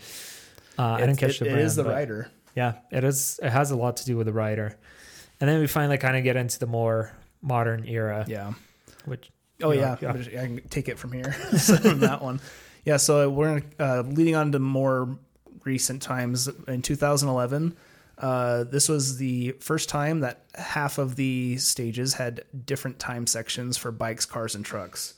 Uh, 0.80 0.82
I 0.84 1.02
didn't 1.02 1.18
catch 1.18 1.36
it- 1.36 1.40
the 1.40 1.46
it 1.46 1.52
brand. 1.54 1.66
is 1.68 1.76
the 1.76 1.84
rider. 1.86 2.32
Yeah, 2.56 2.74
it 2.92 3.04
is. 3.04 3.40
It 3.42 3.50
has 3.50 3.72
a 3.72 3.76
lot 3.76 3.98
to 3.98 4.06
do 4.06 4.18
with 4.18 4.28
the 4.28 4.34
rider, 4.34 4.78
and 5.40 5.50
then 5.50 5.60
we 5.60 5.68
finally 5.68 5.98
kind 5.98 6.18
of 6.18 6.24
get 6.24 6.36
into 6.36 6.60
the 6.60 6.68
more 6.68 7.12
modern 7.42 7.86
era, 7.88 8.26
Yeah. 8.28 8.54
which 9.06 9.32
Oh 9.64 9.72
Yeah, 9.72 9.96
yeah, 10.02 10.16
yeah. 10.32 10.42
I 10.42 10.46
can 10.48 10.62
take 10.70 10.90
it 10.90 10.98
from 10.98 11.12
here. 11.12 11.34
so 11.58 11.78
from 11.78 12.00
that 12.10 12.22
one. 12.22 12.40
Yeah, 12.86 12.98
so 12.98 13.30
we're 13.30 13.62
uh, 13.80 14.02
leading 14.02 14.36
on 14.36 14.52
to 14.54 14.60
more 14.60 15.18
recent 15.64 16.02
times. 16.02 16.48
In 16.68 16.82
2011, 16.82 17.76
uh, 18.18 18.64
this 18.66 18.90
was 18.90 19.18
the 19.18 19.52
first 19.60 19.88
time 19.90 20.22
that 20.22 20.46
half 20.56 20.98
of 20.98 21.16
the 21.16 21.58
stages 21.58 22.16
had 22.16 22.44
different 22.66 22.98
time 22.98 23.28
sections 23.28 23.78
for 23.78 23.92
bikes, 23.92 24.26
cars, 24.26 24.56
and 24.56 24.66
trucks. 24.66 25.14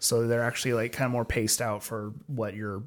So 0.00 0.26
they're 0.26 0.42
actually 0.42 0.74
like 0.74 0.92
kind 0.92 1.06
of 1.06 1.12
more 1.12 1.24
paced 1.24 1.62
out 1.62 1.82
for 1.84 2.12
what 2.26 2.54
you're, 2.54 2.82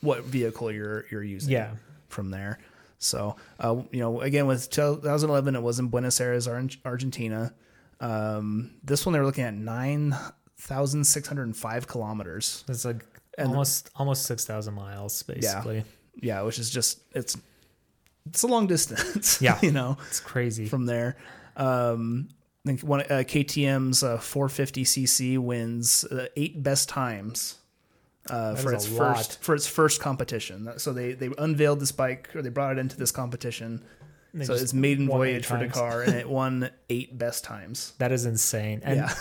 what 0.00 0.22
vehicle 0.24 0.70
you're 0.72 1.04
you're 1.10 1.24
using. 1.24 1.52
Yeah. 1.52 1.72
From 2.08 2.30
there. 2.30 2.58
So 2.98 3.36
uh, 3.60 3.82
you 3.90 4.00
know, 4.00 4.20
again 4.20 4.46
with 4.46 4.70
2011, 4.70 5.54
it 5.54 5.62
was 5.62 5.78
in 5.78 5.88
Buenos 5.88 6.20
Aires, 6.20 6.48
Argentina. 6.84 7.52
Um, 8.00 8.72
this 8.84 9.06
one 9.06 9.12
they 9.12 9.18
were 9.18 9.24
looking 9.26 9.44
at 9.44 9.54
nine 9.54 10.14
thousand 10.58 11.04
six 11.04 11.28
hundred 11.28 11.44
and 11.44 11.56
five 11.56 11.86
kilometers. 11.86 12.64
it's 12.68 12.84
like 12.84 13.04
And- 13.38 13.48
almost 13.48 13.90
almost 13.96 14.24
6,000 14.26 14.72
miles 14.74 15.22
basically. 15.22 15.84
Yeah, 16.22 16.42
which 16.42 16.58
is 16.58 16.70
just 16.70 17.00
it's 17.12 17.36
it's 18.26 18.42
a 18.42 18.46
long 18.46 18.66
distance. 18.66 19.40
Yeah. 19.46 19.58
you 19.62 19.70
know, 19.72 19.98
It's 20.08 20.20
crazy. 20.20 20.66
from 20.66 20.86
there. 20.86 21.16
Um, 21.56 22.28
think 22.64 22.80
one 22.80 23.02
uh, 23.02 23.22
KTM's 23.24 24.02
uh, 24.02 24.16
450cc 24.18 25.38
wins 25.38 26.04
uh, 26.04 26.26
eight 26.36 26.62
best 26.62 26.88
times 26.88 27.58
uh, 28.30 28.54
for 28.56 28.72
its 28.72 28.88
a 28.88 28.92
lot. 28.94 29.16
first 29.16 29.42
for 29.42 29.54
its 29.54 29.66
first 29.66 30.00
competition. 30.00 30.70
So 30.78 30.92
they 30.92 31.12
they 31.12 31.30
unveiled 31.38 31.80
this 31.80 31.92
bike 31.92 32.34
or 32.34 32.42
they 32.42 32.48
brought 32.48 32.76
it 32.76 32.78
into 32.78 32.96
this 32.96 33.10
competition. 33.10 33.82
So 34.44 34.52
it's 34.52 34.74
maiden 34.74 35.06
voyage 35.06 35.46
for. 35.46 35.56
Dakar, 35.58 36.02
and 36.02 36.14
it 36.14 36.28
won 36.28 36.70
eight 36.90 37.16
best 37.16 37.42
times. 37.44 37.94
That 37.98 38.12
is 38.12 38.26
insane. 38.26 38.82
And 38.84 38.96
yeah. 38.96 39.14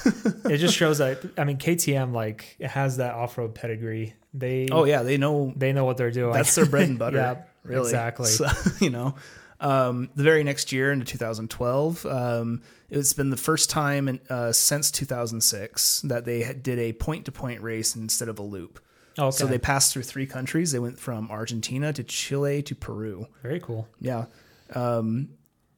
it 0.45 0.57
just 0.57 0.75
shows 0.75 0.97
that 0.97 1.19
I 1.37 1.45
mean 1.45 1.57
KTM 1.57 2.13
like 2.13 2.57
it 2.59 2.67
has 2.67 2.97
that 2.97 3.13
off 3.15 3.37
road 3.37 3.55
pedigree. 3.55 4.13
They 4.33 4.67
oh 4.71 4.83
yeah, 4.83 5.03
they 5.03 5.17
know 5.17 5.53
they 5.55 5.71
know 5.71 5.85
what 5.85 5.97
they're 5.97 6.11
doing. 6.11 6.33
that's 6.33 6.55
their 6.55 6.65
bread 6.65 6.89
and 6.89 6.99
butter. 6.99 7.17
yeah, 7.17 7.43
really. 7.63 7.85
exactly. 7.85 8.27
So, 8.27 8.47
you 8.81 8.89
know, 8.89 9.15
um, 9.59 10.09
the 10.15 10.23
very 10.23 10.43
next 10.43 10.71
year 10.71 10.91
into 10.91 11.05
2012, 11.05 12.05
um, 12.05 12.61
it's 12.89 13.13
been 13.13 13.29
the 13.29 13.37
first 13.37 13.69
time 13.69 14.07
in, 14.07 14.19
uh, 14.29 14.51
since 14.51 14.91
2006 14.91 16.01
that 16.01 16.25
they 16.25 16.53
did 16.53 16.77
a 16.77 16.93
point 16.93 17.25
to 17.25 17.31
point 17.31 17.61
race 17.61 17.95
instead 17.95 18.27
of 18.27 18.37
a 18.37 18.43
loop. 18.43 18.79
Okay. 19.17 19.31
So 19.31 19.45
they 19.47 19.57
passed 19.57 19.93
through 19.93 20.03
three 20.03 20.25
countries. 20.25 20.71
They 20.71 20.79
went 20.79 20.99
from 20.99 21.29
Argentina 21.31 21.93
to 21.93 22.03
Chile 22.03 22.61
to 22.63 22.75
Peru. 22.75 23.27
very 23.41 23.59
cool. 23.59 23.87
Yeah. 23.99 24.25
Um, 24.73 25.29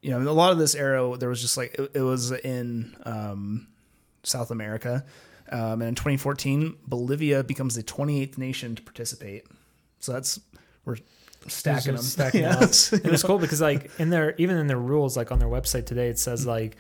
you 0.02 0.12
know, 0.12 0.20
a 0.20 0.32
lot 0.32 0.52
of 0.52 0.58
this 0.58 0.76
era, 0.76 1.18
there 1.18 1.30
was 1.30 1.42
just 1.42 1.58
like, 1.58 1.76
it, 1.76 1.92
it 1.96 2.02
was 2.02 2.32
in 2.32 2.96
um, 3.04 3.68
South 4.24 4.52
America. 4.52 5.06
Um, 5.52 5.82
and 5.82 5.90
in 5.90 5.96
2014, 5.96 6.76
Bolivia 6.88 7.44
becomes 7.44 7.76
the 7.76 7.84
28th 7.84 8.38
nation 8.38 8.76
to 8.76 8.82
participate. 8.82 9.46
So 10.00 10.14
that's, 10.14 10.40
we're 10.86 10.98
stacking 11.48 11.94
them. 11.94 12.02
Stacking 12.04 12.42
Yeah. 12.44 12.56
them 12.56 12.64
up. 12.64 13.04
And 13.04 13.14
it's 13.14 13.24
cool 13.24 13.40
because 13.40 13.62
like 13.62 13.92
in 14.00 14.10
their 14.10 14.36
even 14.38 14.58
in 14.58 14.68
their 14.68 14.80
rules, 14.80 15.16
like 15.18 15.32
on 15.32 15.40
their 15.40 15.48
website 15.48 15.86
today, 15.86 16.10
it 16.10 16.20
says 16.20 16.46
like 16.46 16.76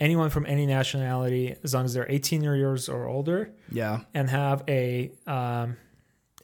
anyone 0.00 0.30
from 0.30 0.46
any 0.46 0.66
nationality, 0.66 1.56
as 1.62 1.74
long 1.74 1.84
as 1.84 1.94
they're 1.94 2.06
18 2.08 2.42
years 2.42 2.88
or 2.88 3.06
older, 3.06 3.50
yeah. 3.70 4.00
and 4.14 4.30
have 4.30 4.64
a 4.68 5.10
um, 5.26 5.76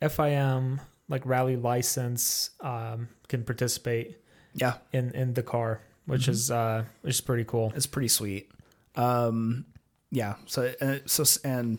FIM 0.01 0.81
like 1.09 1.25
rally 1.27 1.57
license, 1.57 2.51
um, 2.61 3.09
can 3.29 3.45
participate 3.45 4.17
Yeah. 4.55 4.75
in 4.93 5.11
in 5.13 5.33
Dakar, 5.35 5.81
which 6.07 6.23
Mm-hmm. 6.23 6.31
is 6.31 6.51
uh, 6.51 6.85
which 7.03 7.15
is 7.15 7.21
pretty 7.21 7.45
cool. 7.45 7.73
It's 7.77 7.87
pretty 7.87 8.09
sweet. 8.09 8.51
Um, 8.97 9.67
yeah. 10.11 10.37
So, 10.47 10.73
uh, 10.81 10.99
so, 11.07 11.25
and 11.45 11.79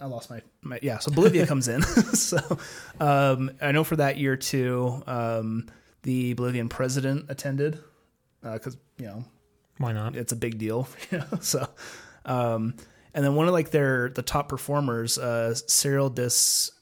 I 0.00 0.06
lost 0.06 0.28
my, 0.30 0.42
my 0.62 0.78
yeah. 0.82 0.98
So 0.98 1.10
Bolivia 1.12 1.46
comes 1.52 1.68
in. 1.68 1.82
so, 2.12 2.58
um, 3.00 3.52
I 3.62 3.72
know 3.72 3.84
for 3.84 3.96
that 3.96 4.18
year 4.18 4.36
too, 4.36 5.02
um, 5.06 5.66
the 6.02 6.34
Bolivian 6.34 6.68
president 6.68 7.26
attended, 7.28 7.78
uh, 8.42 8.58
cause 8.58 8.76
you 8.98 9.06
know, 9.06 9.24
Why 9.78 9.92
not? 9.92 10.16
it's 10.16 10.32
a 10.32 10.36
big 10.36 10.58
deal. 10.58 10.88
You 11.10 11.18
know? 11.18 11.38
So, 11.40 11.68
um, 12.24 12.74
and 13.14 13.24
then 13.24 13.36
one 13.36 13.46
of 13.46 13.52
like 13.52 13.70
their, 13.70 14.08
the 14.10 14.22
top 14.22 14.48
performers, 14.48 15.16
uh, 15.16 15.54
Cyril 15.54 16.10
Dis, 16.10 16.72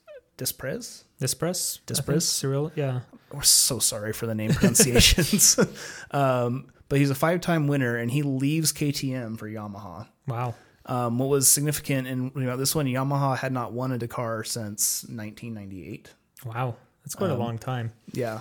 I 1.17 1.19
think, 1.19 1.87
Dispress? 1.87 2.25
Cyril, 2.27 2.73
yeah. 2.75 3.01
We're 3.33 3.43
so 3.43 3.79
sorry 3.79 4.13
for 4.13 4.27
the 4.27 4.35
name 4.35 4.53
pronunciations. 4.53 5.59
um, 6.11 6.67
but 6.89 6.99
he's 6.99 7.11
a 7.11 7.15
five-time 7.15 7.67
winner, 7.69 7.97
and 7.97 8.11
he 8.11 8.23
leaves 8.23 8.73
KTM 8.73 9.39
for 9.39 9.49
Yamaha. 9.49 10.09
Wow. 10.27 10.55
Um, 10.85 11.19
what 11.19 11.29
was 11.29 11.49
significant 11.49 12.09
in 12.09 12.33
you 12.35 12.43
know 12.43 12.57
this 12.57 12.75
one, 12.75 12.87
Yamaha 12.87 13.39
had 13.39 13.53
not 13.53 13.73
won 13.73 13.93
a 13.93 13.99
Dakar 13.99 14.43
since 14.45 15.05
1998. 15.05 16.13
Wow. 16.45 16.75
That's 17.05 17.15
quite 17.15 17.31
Um, 17.31 17.37
a 17.37 17.39
long 17.45 17.57
time. 17.59 17.93
Yeah, 18.13 18.41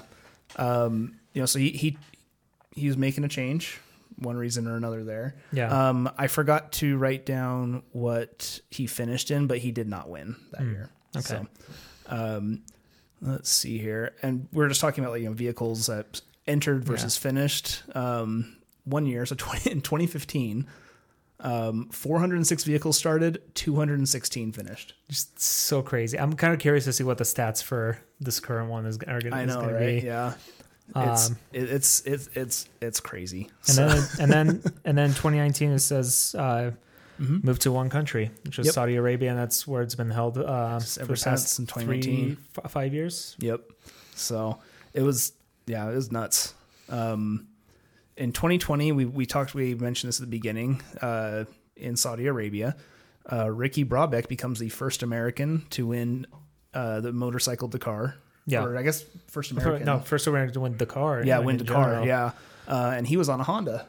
um, 0.57 1.15
you 1.33 1.41
know, 1.41 1.45
so 1.45 1.59
he 1.59 1.69
he 1.69 1.97
he 2.75 2.87
was 2.87 2.97
making 2.97 3.23
a 3.23 3.27
change, 3.27 3.79
one 4.17 4.35
reason 4.37 4.67
or 4.67 4.75
another. 4.75 5.03
There, 5.03 5.35
Yeah. 5.53 5.89
um, 5.89 6.09
I 6.17 6.27
forgot 6.27 6.71
to 6.73 6.97
write 6.97 7.25
down 7.25 7.83
what 7.91 8.59
he 8.69 8.87
finished 8.87 9.29
in, 9.31 9.47
but 9.47 9.59
he 9.59 9.71
did 9.71 9.87
not 9.87 10.09
win 10.09 10.35
that 10.51 10.61
year. 10.63 10.89
Okay. 11.15 11.23
So, 11.23 11.47
um, 12.07 12.61
let's 13.21 13.49
see 13.49 13.77
here, 13.77 14.15
and 14.21 14.47
we 14.51 14.63
are 14.63 14.67
just 14.67 14.81
talking 14.81 15.03
about 15.03 15.11
like 15.13 15.21
you 15.21 15.27
know 15.29 15.33
vehicles 15.35 15.87
that 15.87 16.21
entered 16.47 16.83
versus 16.83 17.17
finished. 17.17 17.83
Um, 17.95 18.57
one 18.83 19.05
year, 19.05 19.25
so 19.25 19.35
20, 19.37 19.69
in 19.71 19.81
2015, 19.81 20.65
um, 21.41 21.89
406 21.91 22.63
vehicles 22.63 22.97
started, 22.97 23.41
216 23.55 24.51
finished. 24.51 24.93
Just 25.09 25.39
so 25.39 25.81
crazy. 25.81 26.17
I'm 26.19 26.33
kind 26.33 26.53
of 26.53 26.59
curious 26.59 26.85
to 26.85 26.93
see 26.93 27.03
what 27.03 27.17
the 27.17 27.23
stats 27.23 27.61
for 27.63 27.97
this 28.19 28.39
current 28.39 28.69
one 28.69 28.85
is 28.85 28.97
are 29.07 29.21
gonna, 29.21 29.35
I 29.35 29.45
know, 29.45 29.61
gonna 29.61 29.73
right? 29.73 30.01
be. 30.01 30.05
Yeah, 30.07 30.33
it's, 30.95 31.29
Um, 31.29 31.37
it, 31.53 31.69
it's 31.69 32.01
it's 32.05 32.29
it's 32.33 32.65
it's 32.81 32.99
crazy. 32.99 33.49
And 33.67 33.75
So- 33.75 33.87
then 33.87 34.03
and 34.19 34.31
then 34.31 34.63
and 34.85 34.97
then 34.97 35.09
2019 35.09 35.71
it 35.71 35.79
says 35.79 36.35
uh, 36.37 36.71
Mhm. 37.21 37.43
move 37.43 37.59
to 37.59 37.71
one 37.71 37.89
country, 37.89 38.31
which 38.43 38.57
is 38.59 38.65
Yep. 38.67 38.73
Saudi 38.73 38.95
Arabia, 38.95 39.29
and 39.29 39.37
that's 39.39 39.67
where 39.67 39.81
it's 39.83 39.95
been 39.95 40.09
held 40.09 40.37
uh, 40.39 40.79
ever 40.99 41.15
since 41.15 41.59
in 41.59 41.67
three, 41.67 42.37
f- 42.57 42.71
five 42.71 42.93
years. 42.93 43.35
Yep. 43.39 43.61
So 44.15 44.57
it 44.93 45.03
was, 45.03 45.33
yeah, 45.67 45.89
it 45.89 45.93
was 45.95 46.11
nuts. 46.11 46.53
Um, 46.89 47.47
in 48.17 48.31
2020, 48.31 48.91
we, 48.91 49.05
we 49.05 49.25
talked, 49.25 49.53
we 49.53 49.75
mentioned 49.75 50.09
this 50.09 50.19
at 50.19 50.25
the 50.25 50.31
beginning, 50.31 50.81
uh, 51.01 51.45
in 51.75 51.95
Saudi 51.95 52.27
Arabia, 52.27 52.75
uh, 53.31 53.49
Ricky 53.49 53.85
Brabec 53.85 54.27
becomes 54.27 54.59
the 54.59 54.69
first 54.69 55.03
American 55.03 55.63
to 55.71 55.87
win, 55.87 56.25
uh, 56.73 57.01
the 57.01 57.11
motorcycle 57.13 57.67
Dakar. 57.67 58.15
Yeah. 58.47 58.63
Or 58.63 58.77
I 58.77 58.81
guess 58.81 59.05
first 59.27 59.51
American. 59.51 59.85
no, 59.85 59.99
first 59.99 60.25
American 60.27 60.53
to 60.55 60.59
win 60.61 60.75
Dakar. 60.77 61.23
yeah, 61.23 61.37
win 61.39 61.59
in 61.59 61.65
Dakar. 61.65 61.85
general. 61.85 62.07
Yeah. 62.07 62.31
Uh, 62.67 62.93
and 62.95 63.05
he 63.07 63.15
was 63.17 63.29
on 63.29 63.39
a 63.39 63.43
Honda. 63.43 63.85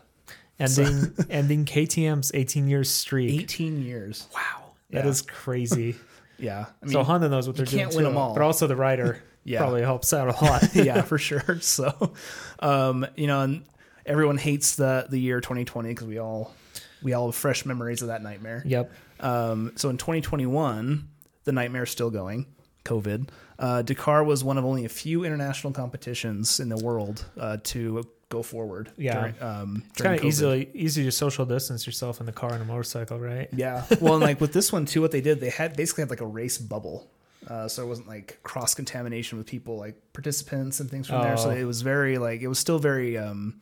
Ending 0.63 1.15
ending 1.31 1.65
KTM's 1.65 2.31
18 2.35 2.69
years 2.69 2.91
streak. 2.91 3.41
18 3.43 3.83
years. 3.83 4.27
Wow, 4.35 4.73
that 4.91 5.05
Yeah. 5.05 5.11
is 5.11 5.23
crazy. 5.23 5.97
Yeah. 6.39 6.67
I 6.83 6.87
mean, 6.87 6.93
so 6.93 7.05
Honda 7.05 7.29
knows 7.29 7.47
what 7.47 7.55
they're 7.57 7.65
can't 7.67 7.93
doing 7.93 8.05
win 8.05 8.05
too, 8.07 8.11
'em 8.11 8.17
all. 8.17 8.35
but 8.35 8.43
also 8.43 8.67
the 8.67 8.75
rider 8.75 9.23
Yeah. 9.45 9.59
probably 9.61 9.83
helps 9.83 10.13
out 10.13 10.27
a 10.29 10.45
lot. 10.45 10.71
yeah, 10.75 11.03
for 11.03 11.17
sure. 11.17 11.61
So, 11.61 12.15
um, 12.59 13.07
you 13.17 13.29
know, 13.29 13.43
and 13.43 13.65
everyone 14.07 14.39
hates 14.39 14.75
the 14.75 15.07
the 15.09 15.19
year 15.21 15.41
2020 15.41 15.91
because 15.91 16.09
we 16.09 16.19
all 16.19 16.53
we 17.01 17.13
all 17.13 17.27
have 17.27 17.37
fresh 17.37 17.65
memories 17.65 18.03
of 18.03 18.09
that 18.09 18.25
nightmare. 18.25 18.63
yep. 18.67 18.91
Um, 19.21 19.71
so 19.77 19.89
in 19.89 19.99
2021, 19.99 21.09
the 21.45 21.53
nightmare's 21.53 21.91
still 21.91 22.11
going. 22.11 22.47
COVID. 22.85 23.29
Uh, 23.61 23.83
Dakar 23.83 24.25
was 24.25 24.43
one 24.43 24.59
of 24.59 24.65
only 24.65 24.85
a 24.85 24.89
few 24.89 25.23
international 25.25 25.73
competitions 25.73 26.59
in 26.59 26.69
the 26.69 26.77
world 26.85 27.25
uh, 27.39 27.59
to 27.65 28.03
go 28.33 28.43
forward. 28.43 28.91
Yeah. 28.97 29.15
during, 29.21 29.43
um, 29.43 29.83
It's 29.91 30.01
kind 30.03 30.19
of 30.19 30.25
easily 30.25 30.69
easy 30.75 31.05
to 31.05 31.13
social 31.13 31.45
distance 31.45 31.87
yourself 31.87 32.19
in 32.21 32.27
the 32.27 32.33
car 32.33 32.53
and 32.55 32.63
a 32.63 32.65
motorcycle, 32.65 33.19
right? 33.21 33.49
Yeah. 33.53 33.85
Well, 34.01 34.15
and 34.15 34.23
like 34.23 34.41
with 34.41 34.53
this 34.53 34.73
one 34.73 34.85
too, 34.87 35.01
what 35.03 35.11
they 35.13 35.21
did, 35.21 35.41
they 35.41 35.51
had 35.51 35.77
basically 35.77 36.03
had 36.03 36.11
like 36.11 36.21
a 36.23 36.27
race 36.41 36.59
bubble. 36.59 37.09
Uh, 37.47 37.67
so 37.69 37.83
it 37.85 37.87
wasn't 37.89 38.09
like 38.09 38.39
cross 38.43 38.75
contamination 38.75 39.37
with 39.39 39.47
people 39.47 39.77
like 39.77 39.97
participants 40.13 40.81
and 40.81 40.89
things 40.91 41.09
from 41.09 41.23
there. 41.23 41.37
So 41.37 41.51
Oh. 41.51 41.63
it 41.63 41.65
was 41.65 41.83
very 41.83 42.17
like 42.19 42.41
it 42.41 42.49
was 42.49 42.59
still 42.59 42.79
very 42.79 43.19
um, 43.19 43.61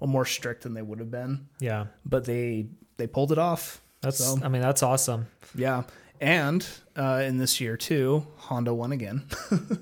well 0.00 0.08
more 0.08 0.24
strict 0.24 0.62
than 0.62 0.74
they 0.74 0.82
would 0.82 1.00
have 1.00 1.10
been. 1.10 1.48
Yeah. 1.60 1.86
But 2.04 2.24
they 2.24 2.66
they 2.98 3.06
pulled 3.06 3.32
it 3.32 3.38
off. 3.38 3.80
That's 4.00 4.18
So- 4.24 4.38
I 4.42 4.48
mean 4.48 4.62
that's 4.62 4.82
awesome. 4.82 5.26
Yeah. 5.54 5.82
And 6.20 6.66
uh, 6.96 7.22
in 7.28 7.36
this 7.38 7.60
year 7.60 7.76
too, 7.76 8.26
Honda 8.48 8.72
won 8.72 8.92
again. 8.92 9.24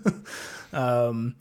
um, 0.73 1.37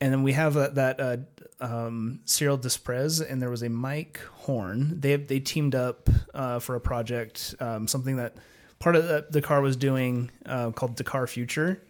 and 0.00 0.12
then 0.12 0.22
we 0.22 0.32
have 0.32 0.56
uh, 0.56 0.68
that 0.70 1.00
uh, 1.00 1.16
um, 1.60 2.20
Cyril 2.24 2.58
Despres, 2.58 3.20
and 3.20 3.40
there 3.40 3.50
was 3.50 3.62
a 3.62 3.68
Mike 3.68 4.20
Horn. 4.34 5.00
They 5.00 5.16
they 5.16 5.40
teamed 5.40 5.74
up 5.74 6.08
uh, 6.32 6.58
for 6.58 6.74
a 6.74 6.80
project, 6.80 7.54
um, 7.60 7.86
something 7.88 8.16
that 8.16 8.36
part 8.78 8.96
of 8.96 9.06
the, 9.08 9.26
Dakar 9.30 9.60
was 9.60 9.76
doing 9.76 10.30
uh, 10.46 10.70
called 10.72 10.96
Dakar 10.96 11.26
Future, 11.26 11.82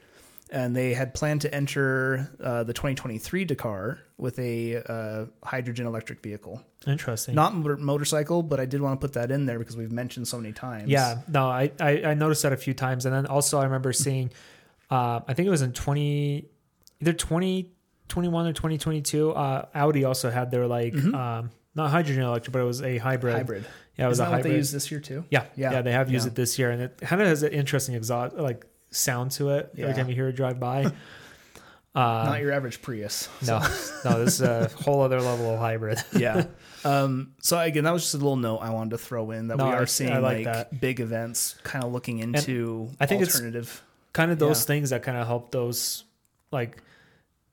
and 0.51 0.77
they 0.77 0.95
had 0.95 1.15
planned 1.15 1.41
to 1.43 1.53
enter 1.55 2.31
uh, 2.43 2.63
the 2.63 2.73
2023 2.73 3.45
Dakar 3.45 4.01
with 4.17 4.39
a 4.39 4.77
uh, 4.77 5.27
hydrogen 5.43 5.87
electric 5.87 6.23
vehicle, 6.23 6.63
Interesting. 6.87 7.35
not 7.35 7.55
motor- 7.55 7.77
motorcycle, 7.77 8.43
but 8.43 8.61
I 8.61 8.67
did 8.67 8.81
want 8.81 9.01
to 9.01 9.05
put 9.05 9.15
that 9.15 9.31
in 9.33 9.47
there 9.47 9.59
because 9.59 9.77
we've 9.77 9.91
mentioned 9.93 10.29
so 10.29 10.37
many 10.37 10.53
times. 10.53 10.89
Yeah, 10.89 11.19
no, 11.27 11.47
I, 11.47 11.73
I 11.81 12.03
I 12.05 12.15
noticed 12.15 12.43
that 12.43 12.53
a 12.53 12.57
few 12.57 12.75
times, 12.75 13.07
and 13.07 13.15
then 13.15 13.27
also 13.27 13.59
I 13.59 13.65
remember 13.65 13.93
seeing, 13.93 14.31
uh, 14.91 15.21
I 15.27 15.35
think 15.35 15.47
it 15.47 15.51
was 15.51 15.63
in 15.63 15.73
twenty, 15.73 16.47
either 17.01 17.13
twenty 17.15 17.71
twenty 18.09 18.29
one 18.29 18.47
or 18.47 18.53
twenty 18.53 18.79
twenty 18.79 19.03
two. 19.03 19.33
Uh, 19.33 19.67
Audi 19.75 20.05
also 20.05 20.31
had 20.31 20.51
their 20.51 20.67
like 20.67 20.95
um, 20.95 21.51
not 21.75 21.91
hydrogen 21.91 22.23
electric, 22.23 22.53
but 22.53 22.61
it 22.61 22.65
was 22.67 22.83
a 22.83 22.99
hybrid. 22.99 23.35
hybrid. 23.37 23.65
Yeah, 23.97 24.07
it 24.07 24.09
was 24.09 24.17
Isn't 24.19 24.27
a 24.27 24.31
that 24.31 24.37
hybrid. 24.37 24.53
they 24.53 24.57
use 24.57 24.73
this 24.73 24.91
year 24.91 25.01
too? 25.01 25.25
yeah, 25.31 25.45
Yeah. 25.57 25.73
yeah, 25.73 25.83
they 25.83 25.93
have 25.93 26.11
used 26.11 26.27
Yeah. 26.27 26.33
it 26.33 26.35
this 26.35 26.59
year, 26.59 26.71
and 26.71 26.83
it 26.83 26.99
kind 27.01 27.23
of 27.23 27.29
has 27.29 27.43
an 27.45 27.53
interesting 27.53 27.95
exhaust 27.95 28.37
like 28.37 28.67
sound 28.91 29.31
to 29.33 29.51
it 29.51 29.71
Yeah. 29.75 29.85
every 29.85 29.95
time 29.95 30.09
you 30.09 30.15
hear 30.15 30.29
it 30.29 30.37
drive 30.37 30.59
by. 30.61 30.91
Uh, 31.97 32.25
Not 32.27 32.41
your 32.41 32.51
average 32.51 32.83
Prius. 32.83 33.29
no, 33.47 33.61
no, 34.05 34.25
this 34.25 34.35
is 34.35 34.41
a 34.43 34.69
whole 34.83 35.03
other 35.03 35.21
level 35.21 35.49
of 35.55 35.61
hybrid. 35.61 35.99
yeah. 36.17 36.47
Um, 36.85 37.35
so 37.41 37.57
again, 37.57 37.85
that 37.85 37.93
was 37.93 38.03
just 38.03 38.15
a 38.15 38.17
little 38.17 38.35
note 38.35 38.59
I 38.59 38.71
wanted 38.71 38.91
to 38.91 38.99
throw 38.99 39.31
in 39.31 39.47
that 39.47 39.59
No, 39.59 39.67
we 39.67 39.71
I- 39.71 39.77
are 39.77 39.87
seeing 39.87 40.11
I 40.13 40.19
like 40.19 40.45
like, 40.45 40.81
big 40.81 40.99
events, 40.99 41.55
kind 41.63 41.85
of 41.85 41.93
looking 41.93 42.19
into 42.19 42.91
I 42.99 43.07
think 43.07 43.23
it's- 43.23 43.37
alternative. 43.37 43.81
kind 44.13 44.33
of 44.33 44.41
those 44.41 44.63
Yeah. 44.63 44.67
things 44.67 44.91
that 44.91 45.05
kind 45.05 45.17
of 45.17 45.29
help 45.29 45.53
those 45.53 46.03
like 46.51 46.83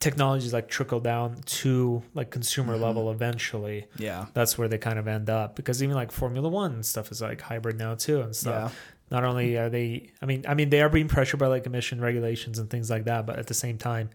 technologies 0.02 0.52
like 0.52 0.68
trickle 0.68 1.00
down 1.00 1.38
to 1.46 2.04
like 2.14 2.30
consumer 2.32 2.74
Mm-hmm. 2.74 2.84
level 2.84 3.12
eventually, 3.12 3.86
Yeah. 3.98 4.26
that's 4.34 4.58
where 4.58 4.68
they 4.68 4.78
kind 4.78 5.00
of 5.00 5.08
end 5.08 5.30
up. 5.30 5.56
Because 5.56 5.82
even 5.82 5.96
like 5.96 6.12
Formula 6.12 6.50
One 6.50 6.74
and 6.74 6.86
stuff 6.86 7.12
is 7.12 7.22
like 7.22 7.40
hybrid 7.40 7.78
now 7.78 7.96
too 7.96 8.20
and 8.22 8.36
stuff. 8.36 8.74
Yeah. 8.74 8.80
Not 9.12 9.24
only 9.26 9.58
are 9.58 9.70
they, 9.70 10.10
I 10.22 10.26
mean, 10.26 10.44
I 10.48 10.54
mean 10.56 10.70
they 10.70 10.82
are 10.82 10.90
being 10.90 11.08
pressured 11.08 11.40
by 11.40 11.48
like 11.48 11.66
emission 11.66 12.02
regulations 12.02 12.60
and 12.60 12.70
things 12.70 12.90
like 12.90 13.06
that, 13.06 13.26
but 13.26 13.38
at 13.40 13.48
the 13.48 13.54
same 13.54 13.78
time, 13.78 14.10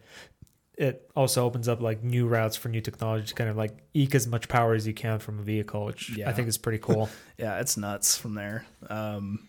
it 0.77 1.11
also 1.17 1.45
opens 1.45 1.69
up 1.69 1.81
like 1.81 2.03
new 2.03 2.27
routes 2.27 2.57
for 2.57 2.69
new 2.69 2.81
technology 2.83 3.27
to 3.27 3.35
kind 3.35 3.49
of 3.49 3.57
like 3.57 3.73
eke 3.95 4.15
as 4.15 4.27
much 4.27 4.47
power 4.49 4.75
as 4.75 4.87
you 4.87 4.93
can 4.93 5.19
from 5.19 5.39
a 5.39 5.43
vehicle, 5.43 5.87
which 5.87 6.11
yeah. 6.17 6.29
I 6.29 6.33
think 6.35 6.49
is 6.49 6.59
pretty 6.59 6.79
cool. 6.79 7.09
Yeah, 7.39 7.61
it's 7.61 7.77
nuts 7.77 8.17
from 8.17 8.35
there. 8.35 8.65
Um, 8.91 9.47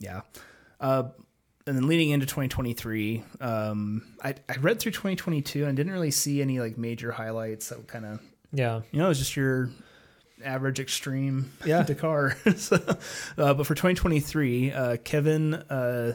yeah. 0.00 0.20
Uh, 0.80 1.04
and 1.68 1.76
then 1.76 1.86
leading 1.86 2.10
into 2.10 2.26
2023, 2.26 3.22
um, 3.40 4.02
I, 4.22 4.34
I 4.48 4.56
read 4.56 4.80
through 4.80 4.92
2022 4.92 5.66
and 5.66 5.76
didn't 5.76 5.92
really 5.92 6.10
see 6.10 6.40
any 6.40 6.60
like 6.60 6.78
major 6.78 7.12
highlights 7.12 7.68
that 7.68 7.86
kind 7.86 8.06
of, 8.06 8.20
yeah. 8.52 8.80
you 8.90 8.98
know, 8.98 9.04
it 9.04 9.08
was 9.10 9.18
just 9.18 9.36
your 9.36 9.70
average 10.42 10.80
extreme 10.80 11.52
Yeah. 11.64 11.82
Dakar. 11.82 12.36
so, 12.56 12.76
uh, 13.36 13.54
but 13.54 13.66
for 13.66 13.74
2023, 13.74 14.72
uh, 14.72 14.96
Kevin 15.04 15.54
uh, 15.54 16.14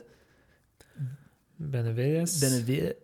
Benavides. 1.59 2.41
Benavi- 2.41 2.95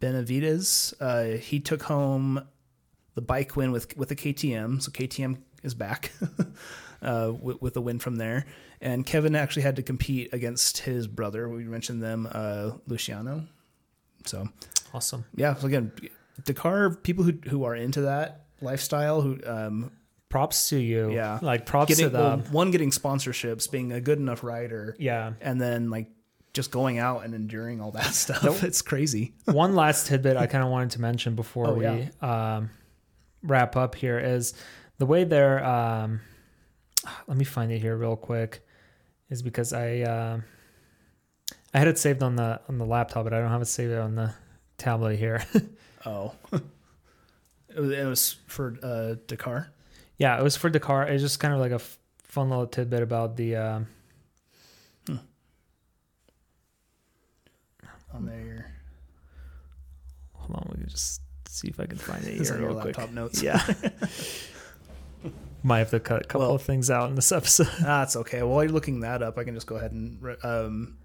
Benavides, 0.00 0.94
uh, 1.00 1.24
he 1.24 1.60
took 1.60 1.82
home 1.82 2.46
the 3.14 3.22
bike 3.22 3.56
win 3.56 3.72
with 3.72 3.96
with 3.96 4.10
a 4.10 4.16
KTM. 4.16 4.82
So 4.82 4.90
KTM 4.90 5.38
is 5.62 5.74
back 5.74 6.12
uh, 7.02 7.32
with, 7.38 7.60
with 7.62 7.76
a 7.76 7.80
win 7.80 7.98
from 7.98 8.16
there. 8.16 8.46
And 8.84 9.04
Kevin 9.04 9.34
actually 9.34 9.62
had 9.62 9.76
to 9.76 9.82
compete 9.82 10.32
against 10.32 10.78
his 10.78 11.06
brother. 11.06 11.48
We 11.48 11.64
mentioned 11.64 12.02
them, 12.02 12.28
uh, 12.30 12.72
Luciano. 12.86 13.46
So 14.26 14.48
awesome. 14.92 15.24
yeah. 15.34 15.54
So 15.54 15.66
again, 15.66 15.90
Dakar 16.44 16.90
people 16.90 17.24
who 17.24 17.32
who 17.48 17.64
are 17.64 17.74
into 17.74 18.02
that 18.02 18.44
lifestyle 18.60 19.20
who 19.20 19.38
um, 19.46 19.90
Props 20.34 20.70
to 20.70 20.76
you. 20.76 21.12
Yeah. 21.12 21.38
Like 21.40 21.64
props 21.64 21.90
getting 21.90 22.06
to 22.06 22.10
them. 22.10 22.40
well, 22.40 22.50
one 22.50 22.72
getting 22.72 22.90
sponsorships, 22.90 23.70
being 23.70 23.92
a 23.92 24.00
good 24.00 24.18
enough 24.18 24.42
rider, 24.42 24.96
yeah. 24.98 25.34
and 25.40 25.60
then 25.60 25.90
like 25.90 26.08
just 26.52 26.72
going 26.72 26.98
out 26.98 27.24
and 27.24 27.36
enduring 27.36 27.80
all 27.80 27.92
that 27.92 28.12
stuff. 28.14 28.64
It's 28.64 28.82
crazy. 28.82 29.34
One 29.44 29.76
last 29.76 30.08
tidbit 30.08 30.36
I 30.36 30.46
kind 30.48 30.64
of 30.64 30.70
wanted 30.70 30.90
to 30.92 31.00
mention 31.00 31.36
before 31.36 31.68
Oh, 31.68 31.74
we 31.74 32.08
um, 32.20 32.70
wrap 33.44 33.76
up 33.76 33.94
here 33.94 34.18
is 34.18 34.54
the 34.98 35.06
way 35.06 35.22
they're. 35.22 35.64
Um, 35.64 36.20
let 37.28 37.36
me 37.36 37.44
find 37.44 37.70
it 37.70 37.78
here 37.78 37.96
real 37.96 38.16
quick. 38.16 38.63
Is 39.34 39.42
because 39.42 39.72
I 39.72 40.02
uh, 40.02 40.40
I 41.74 41.78
had 41.78 41.88
it 41.88 41.98
saved 41.98 42.22
on 42.22 42.36
the 42.36 42.60
on 42.68 42.78
the 42.78 42.84
laptop, 42.86 43.24
but 43.24 43.34
I 43.34 43.40
don't 43.40 43.50
have 43.50 43.62
it 43.62 43.66
saved 43.66 43.92
on 43.92 44.14
the 44.14 44.32
tablet 44.78 45.18
here. 45.18 45.44
Oh, 46.06 46.34
it, 46.52 47.80
was, 47.80 47.90
it 47.90 48.04
was 48.04 48.36
for 48.46 48.76
uh, 48.82 49.14
Dakar. 49.26 49.72
yeah, 50.18 50.38
it 50.38 50.42
was 50.42 50.54
for 50.54 50.68
Dakar. 50.68 51.04
It's 51.08 51.22
just 51.22 51.40
kind 51.40 51.54
of 51.54 51.60
like 51.60 51.72
a 51.72 51.76
f- 51.76 51.98
fun 52.24 52.50
little 52.50 52.66
tidbit 52.66 53.02
about 53.02 53.36
the. 53.36 53.56
Um, 53.56 53.86
on 58.12 58.26
there. 58.26 58.70
hold 60.34 60.56
on, 60.58 60.68
we 60.72 60.80
can 60.82 60.90
just 60.90 61.22
see 61.48 61.68
if 61.68 61.80
I 61.80 61.86
can 61.86 61.96
find 61.96 62.22
it 62.26 62.34
here 62.46 62.58
real 62.58 62.74
quick. 62.78 62.98
laptop 62.98 63.14
notes. 63.14 63.42
Yeah. 63.42 63.62
Might 65.66 65.78
have 65.80 65.90
to 65.90 65.98
cut 66.00 66.22
a 66.22 66.24
couple 66.28 66.46
Well- 66.46 66.54
of 66.56 66.62
things 66.62 66.90
out 66.90 67.08
in 67.08 67.16
this 67.16 67.32
episode. 67.32 67.68
That's 67.80 68.14
okay. 68.16 68.42
While 68.42 68.62
you're 68.62 68.72
looking 68.72 69.00
that 69.00 69.22
up, 69.22 69.38
I 69.38 69.44
can 69.44 69.54
just 69.54 69.66
go 69.66 69.76
ahead 69.76 69.90
and 69.92 70.36
um, 70.44 70.98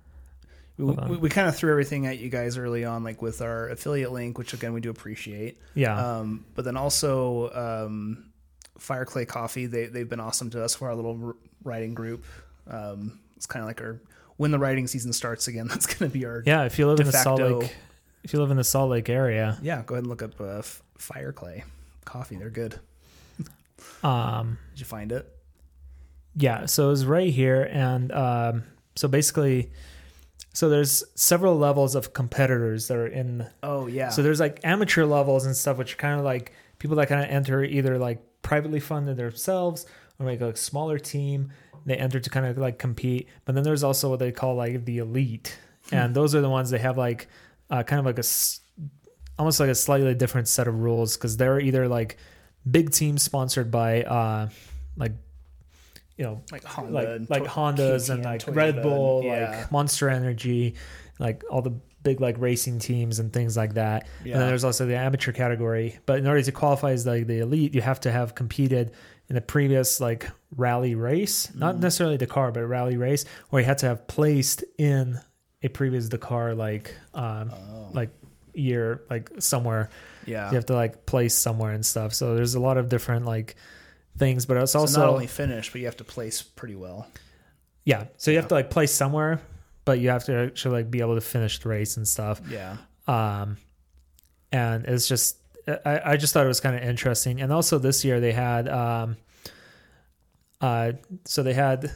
we, 0.78 0.86
we, 0.86 1.18
we 1.18 1.30
kind 1.30 1.47
of 1.47 1.55
threw 1.55 1.72
everything 1.72 2.05
at 2.05 2.20
you 2.20 2.30
guys 2.30 2.57
early 2.57 2.86
on, 2.86 3.03
like 3.03 3.22
with 3.22 3.41
our 3.41 3.70
affiliate 3.70 4.12
link, 4.12 4.38
which 4.38 4.53
again 4.53 4.74
we 4.74 4.82
do 4.82 4.89
appreciate. 4.89 5.57
Yeah. 5.76 6.18
Um, 6.18 6.45
but 6.55 6.66
then 6.66 6.78
also 6.78 7.49
um, 7.88 8.32
Fireclay 8.80 9.28
Coffee, 9.28 9.66
they 9.66 9.86
they've 9.88 10.07
been 10.10 10.20
awesome 10.20 10.49
to 10.51 10.64
us 10.64 10.76
for 10.76 10.88
our 10.89 10.95
little 10.95 11.36
writing 11.64 11.93
group. 11.93 12.26
Um, 12.70 13.20
it's 13.36 13.45
kind 13.45 13.62
of 13.64 13.68
like 13.68 13.82
our 13.82 13.99
when 14.38 14.51
the 14.51 14.60
writing 14.60 14.88
season 14.88 15.12
starts 15.14 15.47
again. 15.47 15.68
That's 15.70 15.86
going 15.86 16.12
to 16.12 16.18
be 16.18 16.26
our 16.26 16.43
Yeah, 16.45 16.64
if 16.64 16.80
you 16.80 16.88
live 16.88 16.99
in 16.99 17.05
the 17.05 17.12
Salt 17.14 17.41
Lake, 17.41 17.76
if 18.24 18.34
you 18.34 18.39
live 18.39 18.51
in 18.51 18.57
the 18.57 18.64
Salt 18.64 18.89
Lake 18.89 19.10
area, 19.10 19.57
yeah. 19.62 19.84
Go 19.86 19.95
ahead 19.95 20.03
and 20.03 20.10
look 20.10 20.22
up 20.24 20.39
uh, 20.39 20.62
Fireclay 20.97 21.64
Coffee. 22.05 22.38
They're 22.38 22.49
good. 22.49 22.80
Um, 24.03 24.57
Did 24.71 24.80
you 24.80 24.86
find 24.86 25.11
it? 25.11 25.27
yeah. 26.36 26.65
So 26.65 26.88
it 26.88 26.91
was 26.91 27.05
right 27.05 27.32
here, 27.34 27.63
and 27.71 28.11
um, 28.11 28.63
so 28.95 29.07
basically, 29.07 29.71
so 30.53 30.69
there's 30.69 31.03
several 31.15 31.57
levels 31.57 31.95
of 31.95 32.13
competitors 32.13 32.88
that 32.88 32.97
are 32.97 33.07
in. 33.07 33.45
Oh 33.63 33.88
yeah. 33.88 34.09
So 34.09 34.23
there's 34.23 34.39
like 34.39 34.59
amateur 34.63 35.05
levels 35.05 35.45
and 35.45 35.55
stuff, 35.55 35.77
which 35.77 35.93
are 35.93 35.97
kind 35.97 36.17
of 36.19 36.25
like 36.25 36.53
people 36.80 36.95
that 36.97 37.07
kind 37.07 37.23
of 37.23 37.30
enter 37.30 37.63
either 37.63 37.97
like 37.97 38.21
privately 38.41 38.80
funded 38.80 39.17
themselves 39.17 39.86
or 40.19 40.25
make 40.25 40.41
a 40.41 40.55
smaller 40.55 40.97
team. 40.99 41.51
They 41.86 41.95
enter 41.95 42.19
to 42.19 42.30
kind 42.30 42.45
of 42.45 42.57
like 42.57 42.77
compete, 42.77 43.30
but 43.45 43.55
then 43.55 43.63
there's 43.63 43.84
also 43.84 44.09
what 44.09 44.19
they 44.19 44.32
call 44.32 44.55
like 44.55 44.86
the 44.86 44.99
elite, 44.99 45.57
and 45.91 46.13
those 46.13 46.36
are 46.36 46.41
the 46.41 46.49
ones 46.49 46.69
they 46.69 46.77
have 46.80 46.97
like 46.97 47.27
uh, 47.69 47.84
kind 47.84 47.99
of 47.99 48.05
like 48.05 48.17
a 48.17 48.19
s- 48.19 48.59
almost 49.39 49.59
like 49.59 49.69
a 49.69 49.75
slightly 49.75 50.13
different 50.13 50.47
set 50.47 50.67
of 50.67 50.75
rules 50.82 51.15
because 51.15 51.38
they're 51.38 51.59
either 51.59 51.88
like 51.88 52.17
big 52.70 52.91
teams 52.91 53.22
sponsored 53.24 53.70
by 53.72 54.03
uh 54.03 54.49
like 54.97 55.14
you 56.18 56.24
know 56.26 56.43
like 56.51 56.64
Honda, 56.64 56.91
like 56.91 57.07
and 57.07 57.30
like 57.30 57.43
Hondas 57.43 58.10
and 58.10 58.24
like 58.24 58.41
Toyota, 58.41 58.55
Red 58.55 58.82
Bull, 58.82 59.22
yeah. 59.24 59.60
like 59.60 59.72
Monster 59.72 60.10
Energy, 60.10 60.76
like 61.20 61.43
all 61.49 61.62
the 61.62 61.74
big 62.03 62.22
like 62.22 62.38
racing 62.39 62.80
teams 62.80 63.20
and 63.20 63.32
things 63.34 63.57
like 63.57 63.74
that. 63.74 64.07
And 64.24 64.34
then 64.34 64.47
there's 64.47 64.64
also 64.64 64.86
the 64.86 64.95
amateur 64.97 65.32
category. 65.34 65.99
But 66.05 66.20
in 66.20 66.28
order 66.28 66.41
to 66.41 66.51
qualify 66.51 66.91
as 66.91 67.05
like 67.05 67.28
the 67.28 67.39
elite, 67.39 67.74
you 67.74 67.82
have 67.82 67.99
to 68.01 68.12
have 68.12 68.36
competed 68.36 68.91
in 69.30 69.36
a 69.38 69.41
previous 69.41 69.99
like 69.99 70.30
rally 70.55 70.95
race, 70.95 71.53
not 71.53 71.76
Mm. 71.76 71.82
necessarily 71.82 72.18
Dakar, 72.18 72.51
but 72.51 72.64
a 72.64 72.68
rally 72.68 72.97
race, 72.97 73.26
or 73.51 73.60
you 73.60 73.66
had 73.66 73.78
to 73.80 73.86
have 73.86 74.07
placed 74.07 74.64
in 74.78 75.20
a 75.62 75.68
previous 75.68 76.07
Dakar 76.10 76.55
like 76.55 76.95
um 77.14 77.51
Oh. 77.53 77.89
like 77.93 78.10
year 78.53 79.03
like 79.10 79.30
somewhere 79.39 79.89
yeah. 80.30 80.49
you 80.49 80.55
have 80.55 80.65
to 80.67 80.73
like 80.75 81.05
place 81.05 81.34
somewhere 81.36 81.71
and 81.71 81.86
stuff 81.86 82.13
so 82.13 82.36
there's 82.36 82.55
a 82.55 82.59
lot 82.59 82.77
of 82.77 82.88
different 82.88 83.25
like 83.25 83.55
things 84.17 84.45
but 84.45 84.55
it's 84.57 84.71
so 84.73 84.80
also 84.80 84.99
not 85.01 85.09
only 85.09 85.27
finish, 85.27 85.71
but 85.71 85.80
you 85.80 85.86
have 85.86 85.97
to 85.97 86.03
place 86.03 86.41
pretty 86.41 86.75
well. 86.75 87.07
yeah 87.86 88.05
so 88.17 88.32
you 88.32 88.38
have 88.38 88.47
to 88.47 88.53
like 88.55 88.69
place 88.69 88.91
somewhere 88.93 89.41
but 89.86 89.99
you 89.99 90.09
have 90.09 90.23
to 90.25 90.36
actually 90.47 90.73
like 90.84 90.91
be 90.91 90.99
able 91.01 91.15
to 91.15 91.21
finish 91.21 91.59
the 91.59 91.69
race 91.69 91.97
and 91.97 92.07
stuff 92.07 92.41
Yeah. 92.49 92.77
um 93.07 93.57
and 94.51 94.86
it's 94.86 95.07
just 95.07 95.38
i, 95.86 96.01
I 96.13 96.17
just 96.17 96.34
thought 96.34 96.45
it 96.45 96.47
was 96.47 96.59
kind 96.59 96.75
of 96.75 96.84
interesting 96.84 97.41
and 97.41 97.51
also 97.51 97.80
this 97.80 98.03
year 98.05 98.19
they 98.19 98.32
had 98.34 98.67
um 98.67 99.17
uh 100.61 100.91
so 101.25 101.43
they 101.43 101.53
had 101.53 101.91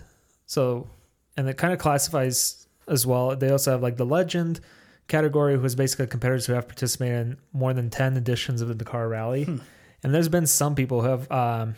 so 0.45 0.87
and 1.35 1.49
it 1.49 1.57
kind 1.57 1.73
of 1.73 1.79
classifies 1.79 2.67
as 2.87 3.05
well 3.05 3.35
they 3.35 3.49
also 3.49 3.71
have 3.71 3.81
like 3.81 3.97
the 3.97 4.05
legend 4.05 4.59
category 5.07 5.55
who 5.57 5.63
is 5.65 5.75
basically 5.75 6.07
competitors 6.07 6.45
who 6.45 6.53
have 6.53 6.67
participated 6.67 7.27
in 7.27 7.37
more 7.51 7.73
than 7.73 7.89
10 7.89 8.15
editions 8.17 8.61
of 8.61 8.67
the 8.69 8.75
dakar 8.75 9.07
rally 9.09 9.43
Hmm. 9.43 9.57
and 10.03 10.13
there's 10.13 10.29
been 10.29 10.47
some 10.47 10.75
people 10.75 11.01
who 11.01 11.07
have 11.07 11.31
um 11.31 11.75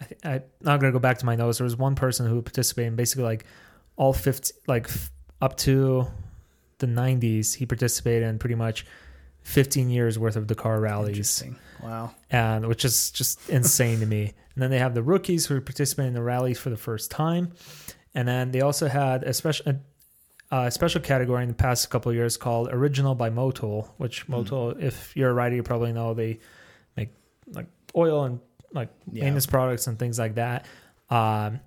I, 0.00 0.04
th- 0.04 0.20
I'm 0.24 0.42
not 0.60 0.80
gonna 0.80 0.92
go 0.92 0.98
back 0.98 1.16
to 1.18 1.24
my 1.26 1.36
notes. 1.36 1.56
There 1.58 1.64
was 1.64 1.74
one 1.76 1.94
person 1.94 2.26
who 2.26 2.42
participated 2.42 2.88
in 2.88 2.96
basically 2.96 3.24
like 3.24 3.46
all 3.96 4.12
50, 4.12 4.52
like 4.66 4.88
f- 4.90 5.10
up 5.40 5.56
to 5.58 6.06
the 6.78 6.86
90s. 6.86 7.54
He 7.54 7.64
participated 7.64 8.24
in 8.24 8.38
pretty 8.38 8.56
much 8.56 8.84
15 9.44 9.88
years 9.88 10.18
worth 10.18 10.36
of 10.36 10.46
Dakar 10.48 10.80
rallies. 10.80 11.42
Wow. 11.82 12.10
and 12.30 12.66
which 12.66 12.84
is 12.84 13.10
just 13.10 13.48
insane 13.48 14.00
to 14.00 14.06
me. 14.06 14.34
And 14.54 14.62
then 14.62 14.70
they 14.70 14.78
have 14.80 14.92
the 14.94 15.02
rookies 15.02 15.46
who 15.46 15.58
participate 15.62 16.08
in 16.08 16.12
the 16.14 16.22
rallies 16.22 16.58
for 16.58 16.68
the 16.68 16.76
first 16.76 17.10
time, 17.10 17.52
and 18.14 18.28
then 18.28 18.50
they 18.50 18.60
also 18.60 18.88
had 18.88 19.22
a 19.24 19.32
special. 19.32 19.76
A 20.52 20.70
special 20.70 21.00
category 21.00 21.42
in 21.42 21.48
the 21.48 21.54
past 21.54 21.90
couple 21.90 22.10
of 22.10 22.16
years 22.16 22.36
called 22.36 22.68
Original 22.72 23.14
by 23.14 23.30
Motul, 23.30 23.88
which 23.96 24.22
Hmm. 24.22 24.34
Motul, 24.34 24.80
if 24.80 25.16
you're 25.16 25.30
a 25.30 25.34
rider, 25.34 25.56
you 25.56 25.62
probably 25.62 25.92
know 25.92 26.14
they 26.14 26.38
make 26.96 27.10
like 27.52 27.66
oil 27.96 28.24
and 28.24 28.38
like 28.72 28.88
Yeah. 29.10 29.24
maintenance 29.24 29.46
products 29.46 29.86
and 29.88 29.98
things 29.98 30.18
like 30.18 30.36
that. 30.36 30.66
Um, 31.10 31.60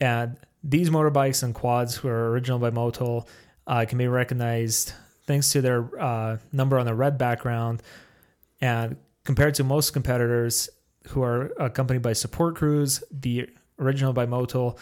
and 0.00 0.36
these 0.62 0.90
motorbikes 0.90 1.42
and 1.42 1.54
quads 1.54 1.94
who 1.96 2.08
are 2.08 2.30
original 2.30 2.58
by 2.58 2.70
Motul 2.70 3.26
uh, 3.66 3.84
can 3.88 3.96
be 3.98 4.08
recognized 4.08 4.92
thanks 5.26 5.50
to 5.52 5.60
their 5.60 5.88
uh, 6.00 6.38
number 6.52 6.78
on 6.78 6.86
the 6.86 6.94
red 6.94 7.16
background. 7.18 7.82
And 8.60 8.96
compared 9.24 9.54
to 9.56 9.64
most 9.64 9.92
competitors 9.92 10.68
who 11.08 11.22
are 11.22 11.52
accompanied 11.58 12.02
by 12.02 12.12
support 12.14 12.56
crews, 12.56 13.02
the 13.10 13.48
original 13.78 14.12
by 14.12 14.26
Motul 14.26 14.78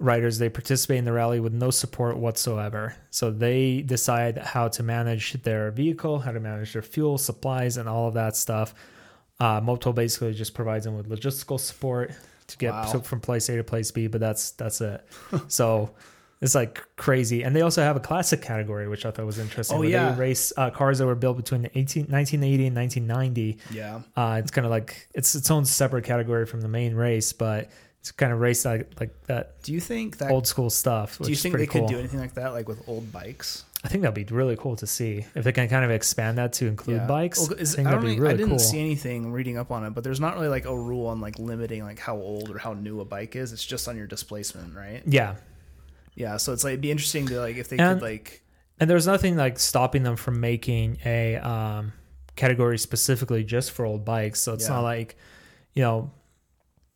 riders 0.00 0.38
they 0.38 0.48
participate 0.48 0.98
in 0.98 1.04
the 1.04 1.12
rally 1.12 1.40
with 1.40 1.52
no 1.52 1.70
support 1.70 2.16
whatsoever. 2.16 2.94
So 3.10 3.30
they 3.30 3.82
decide 3.82 4.38
how 4.38 4.68
to 4.68 4.82
manage 4.82 5.32
their 5.42 5.70
vehicle, 5.72 6.20
how 6.20 6.32
to 6.32 6.40
manage 6.40 6.72
their 6.72 6.82
fuel 6.82 7.18
supplies, 7.18 7.76
and 7.76 7.88
all 7.88 8.08
of 8.08 8.14
that 8.14 8.36
stuff. 8.36 8.74
Uh, 9.40 9.60
Motul 9.60 9.94
basically 9.94 10.34
just 10.34 10.54
provides 10.54 10.84
them 10.84 10.96
with 10.96 11.08
logistical 11.08 11.58
support 11.60 12.12
to 12.48 12.56
get 12.58 12.72
Wow. 12.72 13.00
from 13.00 13.20
place 13.20 13.48
A 13.48 13.56
to 13.56 13.64
place 13.64 13.90
B, 13.90 14.06
but 14.06 14.20
that's 14.20 14.52
that's 14.52 14.80
it. 14.80 15.04
so 15.48 15.90
It's 16.40 16.54
like 16.54 16.80
crazy. 16.96 17.42
And 17.42 17.54
they 17.54 17.62
also 17.62 17.82
have 17.82 17.96
a 17.96 18.00
classic 18.00 18.40
category, 18.40 18.86
which 18.88 19.04
I 19.04 19.10
thought 19.10 19.26
was 19.26 19.40
interesting. 19.40 19.76
Oh, 19.78 19.82
yeah. 19.82 20.12
They 20.12 20.20
race 20.20 20.52
uh, 20.56 20.70
cars 20.70 20.98
that 20.98 21.06
were 21.06 21.16
built 21.16 21.36
between 21.36 21.62
the 21.62 21.76
18, 21.76 22.04
1980 22.06 22.66
and 22.68 22.76
1990. 22.76 23.58
Yeah. 23.76 24.00
Uh, 24.16 24.36
it's 24.40 24.52
kind 24.52 24.64
of 24.64 24.70
like 24.70 25.08
it's 25.14 25.34
its 25.34 25.50
own 25.50 25.64
separate 25.64 26.04
category 26.04 26.46
from 26.46 26.60
the 26.60 26.68
main 26.68 26.94
race, 26.94 27.32
but 27.32 27.68
it's 28.00 28.12
kind 28.12 28.32
of 28.32 28.40
race 28.40 28.64
like, 28.64 28.88
like 29.00 29.22
that 29.26 29.62
Do 29.62 29.72
you 29.72 29.80
think 29.80 30.18
that 30.18 30.30
old 30.30 30.46
school 30.46 30.70
stuff. 30.70 31.18
Do 31.18 31.28
you 31.30 31.36
think 31.36 31.56
they 31.56 31.66
cool. 31.66 31.82
could 31.82 31.90
do 31.92 31.98
anything 31.98 32.20
like 32.20 32.34
that 32.34 32.52
like 32.52 32.68
with 32.68 32.86
old 32.88 33.10
bikes? 33.12 33.64
I 33.84 33.88
think 33.88 34.02
that'd 34.02 34.14
be 34.28 34.32
really 34.34 34.56
cool 34.56 34.74
to 34.76 34.86
see 34.88 35.24
if 35.36 35.44
they 35.44 35.52
can 35.52 35.68
kind 35.68 35.84
of 35.84 35.90
expand 35.92 36.38
that 36.38 36.52
to 36.54 36.66
include 36.66 36.96
Yeah. 36.96 37.06
bikes. 37.06 37.38
Well, 37.48 37.52
is- 37.58 37.74
I 37.74 37.76
think 37.76 37.88
I, 37.88 37.90
that'd 37.92 38.04
be 38.04 38.18
really 38.20 38.34
I 38.34 38.36
didn't 38.36 38.50
cool. 38.50 38.58
see 38.58 38.80
anything 38.80 39.30
reading 39.30 39.56
up 39.56 39.70
on 39.70 39.84
it, 39.84 39.90
but 39.90 40.02
there's 40.02 40.18
not 40.20 40.34
really 40.34 40.48
like 40.48 40.64
a 40.64 40.76
rule 40.76 41.06
on 41.06 41.20
like 41.20 41.38
limiting 41.38 41.84
like 41.84 41.98
how 42.00 42.16
old 42.16 42.50
or 42.50 42.58
how 42.58 42.72
new 42.72 43.00
a 43.00 43.04
bike 43.04 43.36
is. 43.36 43.52
It's 43.52 43.64
just 43.64 43.86
on 43.88 43.96
your 43.96 44.06
displacement, 44.08 44.74
right? 44.76 45.02
yeah, 45.06 45.36
Yeah. 46.16 46.38
So 46.38 46.52
it's 46.52 46.64
like 46.64 46.72
it'd 46.72 46.80
be 46.80 46.90
interesting 46.90 47.26
to 47.26 47.38
like 47.40 47.56
if 47.56 47.68
they 47.68 47.78
And- 47.78 48.00
could 48.00 48.04
like 48.06 48.42
and 48.80 48.88
there's 48.88 49.06
nothing 49.08 49.36
like 49.36 49.58
stopping 49.58 50.04
them 50.04 50.14
from 50.16 50.38
making 50.40 50.98
a 51.04 51.34
um, 51.36 51.92
category 52.36 52.78
specifically 52.78 53.42
just 53.44 53.72
for 53.72 53.84
old 53.84 54.04
bikes. 54.04 54.40
So 54.40 54.54
it's 54.54 54.64
Yeah. 54.68 54.74
not 54.74 54.82
like 54.82 55.16
you 55.74 55.82
know 55.82 56.10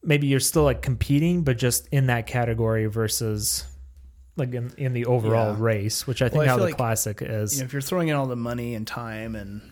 maybe 0.02 0.26
you're 0.26 0.40
still 0.40 0.64
like 0.64 0.82
competing, 0.82 1.42
but 1.42 1.58
just 1.58 1.88
in 1.92 2.06
that 2.06 2.26
category 2.26 2.86
versus 2.86 3.64
like 4.36 4.54
in, 4.54 4.72
in 4.78 4.92
the 4.94 5.04
overall 5.06 5.52
Yeah. 5.54 5.62
race, 5.62 6.06
which 6.06 6.22
I 6.22 6.28
think 6.28 6.38
Well, 6.38 6.44
I 6.46 6.48
how 6.48 6.56
the 6.56 6.64
like, 6.64 6.76
classic 6.76 7.20
is. 7.22 7.54
you 7.54 7.60
know 7.60 7.66
if 7.66 7.72
you're 7.72 7.82
throwing 7.82 8.08
in 8.08 8.16
all 8.16 8.26
the 8.26 8.36
money 8.36 8.74
and 8.74 8.86
time 8.86 9.36
and 9.36 9.70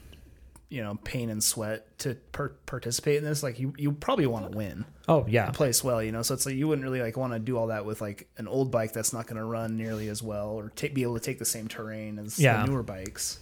you 0.68 0.83
know 0.83 0.97
pain 1.03 1.31
and 1.31 1.43
sweat 1.43 1.99
to 2.01 2.14
per- 2.33 2.55
participate 2.66 3.16
in 3.16 3.24
this, 3.24 3.43
like 3.43 3.59
you 3.59 3.72
you 3.76 3.91
probably 3.93 4.26
want 4.26 4.51
to 4.53 4.57
win. 4.57 4.85
oh 5.09 5.24
yeah, 5.28 5.51
place 5.51 5.83
well, 5.83 6.03
you 6.03 6.12
know. 6.12 6.22
So 6.22 6.35
it's 6.35 6.47
like 6.47 6.55
you 6.55 6.68
wouldn't 6.68 6.85
really 6.85 7.01
like 7.03 7.16
want 7.16 7.33
to 7.33 7.39
do 7.41 7.57
all 7.57 7.68
that 7.68 7.85
with 7.85 8.01
like 8.01 8.28
an 8.37 8.47
old 8.47 8.70
bike 8.70 8.93
that's 8.93 9.12
not 9.12 9.26
going 9.26 9.39
to 9.39 9.45
run 9.45 9.76
nearly 9.76 10.09
as 10.09 10.22
well 10.22 10.51
or 10.51 10.68
take, 10.76 10.95
be 10.95 11.03
able 11.03 11.14
to 11.14 11.20
take 11.20 11.39
the 11.41 11.45
same 11.45 11.66
terrain 11.66 12.18
as 12.20 12.39
Yeah. 12.39 12.61
the 12.64 12.70
newer 12.70 12.83
bikes. 12.85 13.41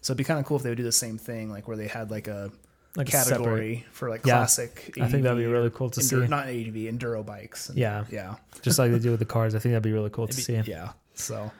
So 0.00 0.10
it'd 0.12 0.18
be 0.18 0.24
kind 0.24 0.40
of 0.40 0.46
cool 0.46 0.56
if 0.56 0.62
they 0.64 0.68
would 0.70 0.76
do 0.78 0.82
the 0.84 0.90
same 0.92 1.16
thing, 1.16 1.48
like 1.50 1.68
where 1.68 1.76
they 1.76 1.86
had 1.86 2.10
like 2.10 2.26
a 2.26 2.50
like 2.96 3.08
a 3.08 3.12
separate- 3.12 3.38
category 3.38 3.86
for 3.92 4.08
like 4.10 4.24
Yeah. 4.24 4.34
classic. 4.36 4.94
I 5.00 5.08
think 5.08 5.22
that'd 5.24 5.38
be 5.38 5.46
really 5.46 5.70
cool 5.70 5.90
to 5.90 6.00
enduro- 6.00 6.22
see. 6.24 6.28
Not 6.28 6.46
ADV, 6.48 6.76
enduro 6.92 7.24
bikes. 7.26 7.68
And- 7.68 7.78
Yeah, 7.78 8.04
yeah, 8.10 8.34
just 8.62 8.78
like 8.78 8.92
they 8.92 8.98
do 8.98 9.10
with 9.10 9.20
the 9.20 9.26
cars. 9.26 9.54
I 9.54 9.58
think 9.58 9.72
that'd 9.72 9.82
be 9.82 9.92
really 9.92 10.10
cool 10.10 10.26
to 10.28 10.32
It'd 10.32 10.44
see. 10.44 10.60
be- 10.62 10.70
yeah. 10.70 10.90
So 11.14 11.50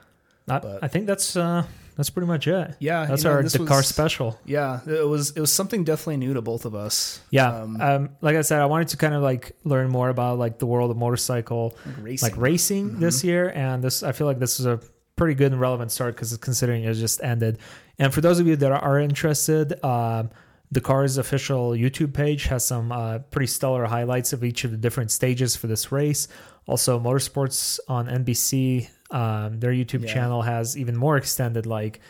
I, 0.48 0.60
I 0.82 0.88
think 0.88 1.06
that's 1.06 1.36
uh, 1.36 1.64
that's 1.96 2.10
pretty 2.10 2.26
much 2.26 2.46
it. 2.48 2.74
yeah, 2.78 3.06
That's 3.06 3.22
you 3.24 3.30
know, 3.30 3.36
our 3.36 3.42
Dakar 3.42 3.78
was- 3.78 3.86
special. 3.86 4.38
Yeah, 4.44 4.80
it 4.86 5.06
was 5.08 5.30
it 5.30 5.40
was 5.40 5.52
something 5.52 5.84
definitely 5.84 6.18
new 6.18 6.34
to 6.34 6.42
both 6.42 6.64
of 6.66 6.74
us. 6.74 7.20
Yeah. 7.30 7.48
um, 7.62 7.80
Um, 7.80 8.10
like 8.20 8.36
I 8.36 8.42
said, 8.42 8.60
I 8.60 8.66
wanted 8.66 8.88
to 8.88 8.96
kind 8.96 9.14
of 9.14 9.22
like 9.22 9.56
learn 9.64 9.88
more 9.90 10.08
about 10.10 10.38
like 10.38 10.58
the 10.58 10.66
world 10.66 10.90
of 10.90 10.96
motorcycle, 10.96 11.74
like 11.86 11.94
racing. 12.02 12.28
like 12.30 12.36
racing 12.40 12.90
Mm-hmm. 12.90 13.00
this 13.00 13.24
year. 13.24 13.50
And 13.54 13.82
this, 13.82 14.02
I 14.02 14.12
feel 14.12 14.26
like 14.26 14.38
this 14.38 14.60
is 14.60 14.66
a 14.66 14.78
pretty 15.16 15.34
good 15.34 15.52
and 15.52 15.60
relevant 15.60 15.92
start 15.92 16.14
because 16.14 16.32
it's 16.32 16.42
considering 16.44 16.84
it 16.84 16.92
just 16.94 17.22
ended. 17.22 17.58
And 17.98 18.12
for 18.12 18.20
those 18.20 18.40
of 18.40 18.46
you 18.48 18.56
that 18.56 18.72
are 18.72 18.98
interested, 18.98 19.82
um, 19.84 20.30
Dakar's 20.74 21.16
official 21.18 21.70
YouTube 21.70 22.12
page 22.12 22.44
has 22.46 22.64
some 22.66 22.92
uh, 22.92 23.20
pretty 23.30 23.46
stellar 23.46 23.86
highlights 23.86 24.32
of 24.32 24.44
each 24.44 24.64
of 24.64 24.70
the 24.70 24.76
different 24.76 25.10
stages 25.10 25.56
for 25.56 25.66
this 25.68 25.90
race. 25.92 26.28
Also, 26.66 26.98
Motorsports 26.98 27.78
on 27.88 28.06
NBC, 28.08 28.88
um, 29.10 29.60
their 29.60 29.70
YouTube 29.72 30.02
Yeah. 30.02 30.12
channel 30.14 30.42
has 30.42 30.76
even 30.76 30.96
more 30.96 31.16
extended 31.16 31.64
like 31.66 32.00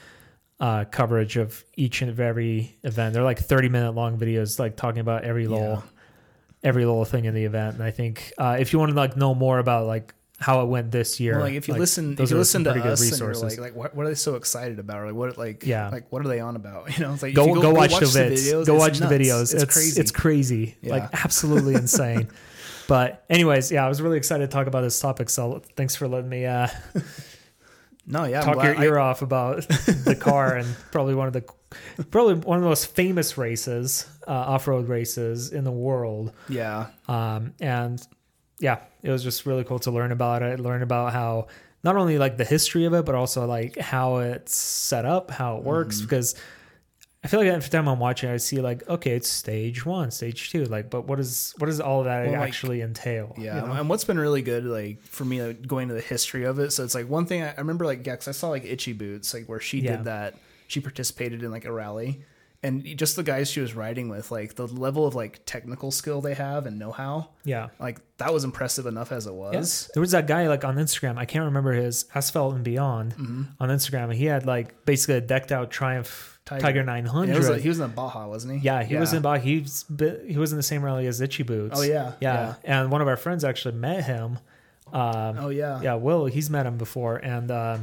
uh, 0.60 0.84
coverage 0.84 1.36
of 1.36 1.64
each 1.76 2.00
and 2.02 2.18
every 2.18 2.76
event. 2.84 3.12
They're 3.14 3.24
like 3.24 3.40
thirty 3.40 3.68
minute 3.68 3.92
long 3.92 4.18
videos, 4.18 4.58
like 4.58 4.76
talking 4.76 5.00
about 5.00 5.24
every 5.24 5.46
little 5.46 5.82
every 6.62 6.84
little 6.86 7.04
thing 7.04 7.24
in 7.26 7.34
the 7.34 7.44
event. 7.44 7.74
And 7.74 7.82
I 7.84 7.90
think 7.90 8.32
uh, 8.38 8.56
if 8.58 8.72
you 8.72 8.78
want 8.78 8.90
to 8.90 8.96
like 8.96 9.16
know 9.16 9.34
more 9.34 9.58
about 9.58 9.86
like 9.86 10.14
how 10.44 10.60
it 10.62 10.66
went 10.66 10.90
this 10.90 11.18
year, 11.20 11.36
Well, 11.36 11.44
like 11.46 11.54
if 11.54 11.68
you 11.68 11.74
listen, 11.74 12.16
if 12.18 12.30
you 12.30 12.36
listen 12.36 12.64
to 12.64 12.70
us, 12.70 12.76
and 12.76 12.84
you're 13.18 13.28
resources. 13.30 13.42
like, 13.42 13.58
like 13.58 13.74
what, 13.74 13.94
what 13.94 14.04
are 14.04 14.10
they 14.10 14.14
so 14.14 14.34
excited 14.34 14.78
about? 14.78 14.98
Or 14.98 15.06
like 15.06 15.14
what, 15.14 15.38
like, 15.38 15.64
Yeah. 15.64 15.88
like 15.88 16.12
what 16.12 16.24
are 16.24 16.28
they 16.28 16.40
on 16.40 16.54
about? 16.56 16.90
You 16.98 17.04
know, 17.04 17.14
it's 17.14 17.22
like 17.22 17.34
go, 17.34 17.46
you 17.46 17.62
go, 17.62 17.70
watch, 17.72 17.92
the 17.92 18.04
vids. 18.04 18.32
videos, 18.52 18.66
go 18.66 18.74
it's 18.74 18.80
watch 18.84 18.98
the 18.98 19.06
videos. 19.06 19.54
It's, 19.54 19.72
crazy. 19.72 20.00
It's 20.00 20.10
crazy. 20.10 20.76
Yeah. 20.82 20.92
Like 20.96 21.24
absolutely 21.24 21.74
insane. 21.74 22.28
But 22.86 23.24
anyways, 23.30 23.72
yeah, 23.72 23.86
I 23.86 23.88
was 23.88 24.02
really 24.02 24.18
excited 24.18 24.50
to 24.50 24.52
talk 24.54 24.66
about 24.66 24.82
this 24.82 25.00
topic. 25.00 25.30
So 25.30 25.62
thanks 25.74 25.96
for 25.96 26.06
letting 26.06 26.28
me 26.28 26.44
uh, 26.44 26.68
no, 28.06 28.24
yeah, 28.24 28.42
talk 28.42 28.62
your 28.62 28.82
ear 28.82 28.98
off 28.98 29.22
about 29.22 29.66
Dakar 30.04 30.56
and 30.56 30.68
probably 30.92 31.14
one 31.14 31.26
of 31.26 31.32
the 31.32 31.44
probably 32.10 32.34
one 32.34 32.58
of 32.58 32.62
the 32.62 32.68
most 32.68 32.94
famous 32.94 33.38
races, 33.38 34.06
uh, 34.28 34.32
off 34.32 34.68
road 34.68 34.88
races 34.88 35.50
in 35.52 35.64
the 35.64 35.72
world. 35.72 36.32
Yeah, 36.50 36.88
Um, 37.08 37.54
and 37.58 38.06
yeah, 38.58 38.80
it 39.02 39.10
was 39.10 39.22
just 39.22 39.46
really 39.46 39.64
cool 39.64 39.78
to 39.80 39.90
learn 39.90 40.12
about 40.12 40.42
it, 40.42 40.60
learn 40.60 40.82
about 40.82 41.12
how 41.12 41.48
not 41.82 41.96
only 41.96 42.18
like 42.18 42.36
the 42.36 42.44
history 42.44 42.84
of 42.86 42.94
it, 42.94 43.04
but 43.04 43.14
also 43.14 43.46
like 43.46 43.76
how 43.78 44.18
it's 44.18 44.56
set 44.56 45.04
up, 45.04 45.30
how 45.30 45.58
it 45.58 45.64
works. 45.64 45.96
Mm-hmm. 45.96 46.04
Because 46.06 46.34
I 47.22 47.26
feel 47.28 47.40
like 47.40 47.48
every 47.48 47.68
time 47.70 47.88
I'm 47.88 47.98
watching, 47.98 48.28
I 48.30 48.36
see 48.36 48.60
like, 48.60 48.86
okay, 48.88 49.12
it's 49.12 49.28
stage 49.28 49.84
one, 49.86 50.10
stage 50.10 50.50
two, 50.50 50.64
like, 50.66 50.90
but 50.90 51.06
what 51.06 51.18
is 51.18 51.54
what 51.58 51.66
does 51.66 51.80
all 51.80 52.00
of 52.00 52.04
that 52.06 52.26
Well, 52.26 52.32
like- 52.38 52.48
actually 52.48 52.80
entail? 52.82 53.34
yeah. 53.38 53.60
you 53.62 53.66
know? 53.66 53.72
And 53.74 53.88
what's 53.88 54.04
been 54.04 54.18
really 54.18 54.42
good, 54.42 54.64
like 54.64 55.00
for 55.02 55.24
me, 55.24 55.42
like, 55.42 55.66
going 55.66 55.88
to 55.88 55.94
the 55.94 56.00
history 56.02 56.44
of 56.44 56.58
it. 56.58 56.70
So 56.72 56.84
it's 56.84 56.94
like 56.94 57.08
one 57.08 57.26
thing 57.26 57.42
I, 57.42 57.50
I 57.52 57.54
remember, 57.58 57.84
like, 57.86 58.04
'cause 58.04 58.28
I 58.28 58.32
saw 58.32 58.48
like 58.50 58.64
Itchy 58.64 58.92
Boots, 58.92 59.32
like 59.34 59.46
where 59.46 59.60
she 59.60 59.80
Yeah. 59.80 59.96
did 59.96 60.04
that. 60.04 60.34
She 60.68 60.80
participated 60.80 61.42
in 61.42 61.50
like 61.50 61.64
a 61.66 61.72
rally, 61.72 62.22
and 62.64 62.84
just 62.96 63.14
the 63.14 63.22
guys 63.22 63.48
she 63.50 63.60
was 63.60 63.74
riding 63.74 64.08
with, 64.08 64.30
like 64.32 64.54
the 64.56 64.66
level 64.66 65.06
of 65.06 65.14
like 65.14 65.42
technical 65.46 65.90
skill 65.92 66.20
they 66.20 66.34
have 66.34 66.66
and 66.66 66.78
know 66.78 66.90
how, 66.90 67.28
yeah. 67.44 67.68
like 67.78 68.00
that 68.16 68.32
was 68.32 68.42
impressive 68.42 68.86
enough 68.86 69.12
as 69.12 69.26
it 69.26 69.34
was. 69.34 69.54
Yes. 69.54 69.90
There 69.94 70.00
was 70.00 70.10
that 70.12 70.26
guy 70.26 70.48
like 70.48 70.64
on 70.64 70.76
Instagram. 70.76 71.18
I 71.18 71.26
can't 71.26 71.44
remember 71.44 71.72
his 71.72 72.06
Asphalt 72.14 72.54
and 72.56 72.64
Beyond 72.64 73.12
Mm-hmm. 73.14 73.42
on 73.60 73.68
Instagram. 73.68 74.04
And 74.04 74.14
he 74.14 74.24
had 74.24 74.46
like 74.46 74.84
basically 74.84 75.16
a 75.16 75.20
decked 75.20 75.52
out 75.52 75.70
Triumph 75.70 76.40
Tiger, 76.46 76.62
Tiger. 76.62 76.82
900. 76.84 77.32
Yeah, 77.32 77.38
was 77.38 77.48
a- 77.48 77.58
he 77.58 77.68
was 77.68 77.80
in 77.80 77.90
Baja, 77.92 78.26
wasn't 78.28 78.54
he? 78.54 78.58
Yeah, 78.60 78.82
he 78.82 78.96
was 78.96 79.12
in 79.12 79.22
Baja. 79.22 79.40
He's 79.42 79.84
he 80.26 80.36
was 80.36 80.52
in 80.52 80.56
the 80.56 80.62
same 80.62 80.82
rally 80.82 81.06
as 81.06 81.20
Itchy 81.20 81.42
Boots. 81.42 81.78
Oh, 81.78 81.82
yeah, 81.82 82.12
yeah, 82.20 82.54
And 82.64 82.90
one 82.90 83.00
of 83.00 83.08
our 83.08 83.16
friends 83.16 83.44
actually 83.44 83.74
met 83.76 84.04
him. 84.04 84.38
Um, 84.92 85.38
Oh 85.38 85.48
yeah, 85.48 85.80
yeah, 85.80 85.94
Will. 85.94 86.26
He's 86.26 86.50
met 86.50 86.66
him 86.66 86.76
before, 86.76 87.16
and 87.16 87.50
uh, 87.50 87.78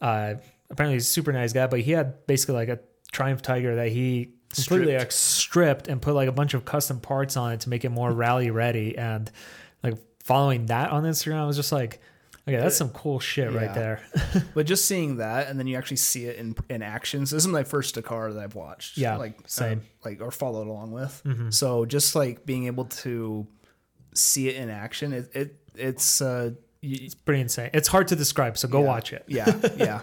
uh, 0.00 0.34
apparently 0.70 0.94
he's 0.94 1.06
a 1.08 1.10
super 1.12 1.32
nice 1.32 1.52
guy. 1.52 1.66
But 1.66 1.80
he 1.80 1.92
had 1.92 2.26
basically 2.26 2.54
like 2.54 2.68
a 2.68 2.78
Triumph 3.14 3.40
Tiger 3.40 3.76
that 3.76 3.88
he 3.88 4.34
completely 4.54 4.86
Stripped. 4.86 5.00
like 5.00 5.12
stripped 5.12 5.88
and 5.88 6.02
put 6.02 6.14
like 6.14 6.28
a 6.28 6.32
bunch 6.32 6.54
of 6.54 6.64
custom 6.64 7.00
parts 7.00 7.36
on 7.36 7.52
it 7.52 7.60
to 7.60 7.68
make 7.68 7.84
it 7.84 7.88
more 7.90 8.12
rally 8.12 8.50
ready. 8.50 8.96
And 8.96 9.30
like 9.82 9.94
following 10.22 10.66
that 10.66 10.90
on 10.90 11.04
Instagram, 11.04 11.36
I 11.36 11.46
was 11.46 11.56
just 11.56 11.72
like, 11.72 12.00
okay, 12.46 12.58
that's 12.58 12.76
some 12.76 12.90
cool 12.90 13.20
shit 13.20 13.52
right 13.52 13.72
there. 13.74 14.02
But 14.54 14.66
just 14.66 14.84
seeing 14.86 15.16
that, 15.16 15.48
and 15.48 15.58
then 15.58 15.66
you 15.66 15.76
actually 15.76 15.96
see 15.96 16.26
it 16.26 16.36
in 16.36 16.54
in 16.68 16.82
action. 16.82 17.26
So 17.26 17.36
this 17.36 17.44
is 17.44 17.48
my 17.50 17.64
first 17.64 17.94
Dakar 17.94 18.32
that 18.32 18.42
I've 18.42 18.54
watched. 18.54 18.98
Yeah, 18.98 19.16
like 19.16 19.38
same. 19.46 19.78
uh, 19.78 20.08
like 20.08 20.20
or 20.20 20.30
followed 20.30 20.68
along 20.68 20.92
with. 20.92 21.22
Mm-hmm. 21.24 21.50
So 21.50 21.84
just 21.86 22.14
like 22.14 22.44
being 22.46 22.66
able 22.66 22.84
to 22.86 23.46
see 24.14 24.48
it 24.48 24.56
in 24.56 24.70
action, 24.70 25.12
it, 25.12 25.30
it 25.34 25.56
it's 25.74 26.20
uh, 26.20 26.50
y- 26.84 27.08
Pretty 27.24 27.40
insane. 27.40 27.70
It's 27.72 27.88
hard 27.88 28.08
to 28.08 28.16
describe, 28.16 28.58
so 28.58 28.68
go 28.68 28.80
yeah. 28.80 28.86
watch 28.86 29.12
it. 29.12 29.24
Yeah, 29.26 29.46
yeah. 29.76 30.00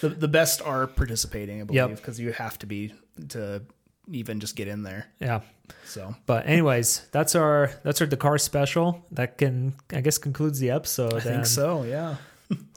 the 0.00 0.08
the 0.10 0.28
best 0.28 0.62
are 0.62 0.86
participating, 0.86 1.56
I 1.56 1.58
Yep. 1.60 1.66
believe, 1.68 1.96
because 1.96 2.20
you 2.20 2.32
have 2.32 2.58
to 2.60 2.66
be 2.66 2.94
to 3.30 3.62
even 4.10 4.40
just 4.40 4.56
get 4.56 4.68
in 4.68 4.82
there. 4.82 5.06
Yeah. 5.20 5.40
So 5.84 6.14
But 6.26 6.46
anyways, 6.46 7.06
that's 7.12 7.34
our 7.34 7.70
that's 7.84 8.00
our 8.00 8.06
Dakar 8.06 8.38
special. 8.38 9.04
That 9.12 9.38
can 9.38 9.74
I 9.92 10.00
guess 10.00 10.18
concludes 10.18 10.58
the 10.58 10.70
episode. 10.70 11.14
I 11.14 11.20
think 11.20 11.46
so. 11.46 11.84
Yeah. 11.84 12.16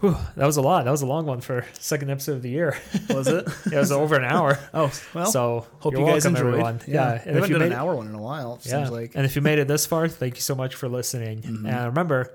That 0.01 0.45
was 0.45 0.57
a 0.57 0.61
lot. 0.61 0.85
That 0.85 0.91
was 0.91 1.01
a 1.01 1.07
long 1.07 1.25
one 1.25 1.41
for 1.41 1.65
second 1.79 2.11
episode 2.11 2.33
of 2.33 2.41
the 2.43 2.49
year. 2.51 2.77
Was 3.09 3.27
it? 3.27 3.47
it 3.65 3.75
was 3.75 3.91
over 3.91 4.15
an 4.15 4.23
hour. 4.25 4.59
Oh 4.73 4.91
well. 5.15 5.25
so 5.25 5.65
hope 5.79 5.93
you 5.93 6.05
guys 6.05 6.25
enjoyed. 6.27 6.45
everyone. 6.45 6.81
Yeah, 6.85 7.13
we 7.13 7.17
and 7.17 7.19
if 7.19 7.25
haven't 7.33 7.49
you 7.49 7.53
done 7.55 7.69
made 7.69 7.71
an 7.73 7.79
hour 7.79 7.95
one 7.95 8.07
in 8.07 8.13
a 8.13 8.21
while. 8.21 8.55
It 8.55 8.67
yeah, 8.67 8.71
seems 8.83 8.91
like. 8.91 9.13
and 9.15 9.25
if 9.25 9.35
you 9.35 9.41
made 9.41 9.57
it 9.57 9.67
this 9.67 9.87
far, 9.87 10.07
thank 10.07 10.35
you 10.35 10.41
so 10.41 10.53
much 10.53 10.75
for 10.75 10.87
listening. 10.87 11.41
Mm-hmm. 11.41 11.65
And 11.65 11.85
remember, 11.87 12.31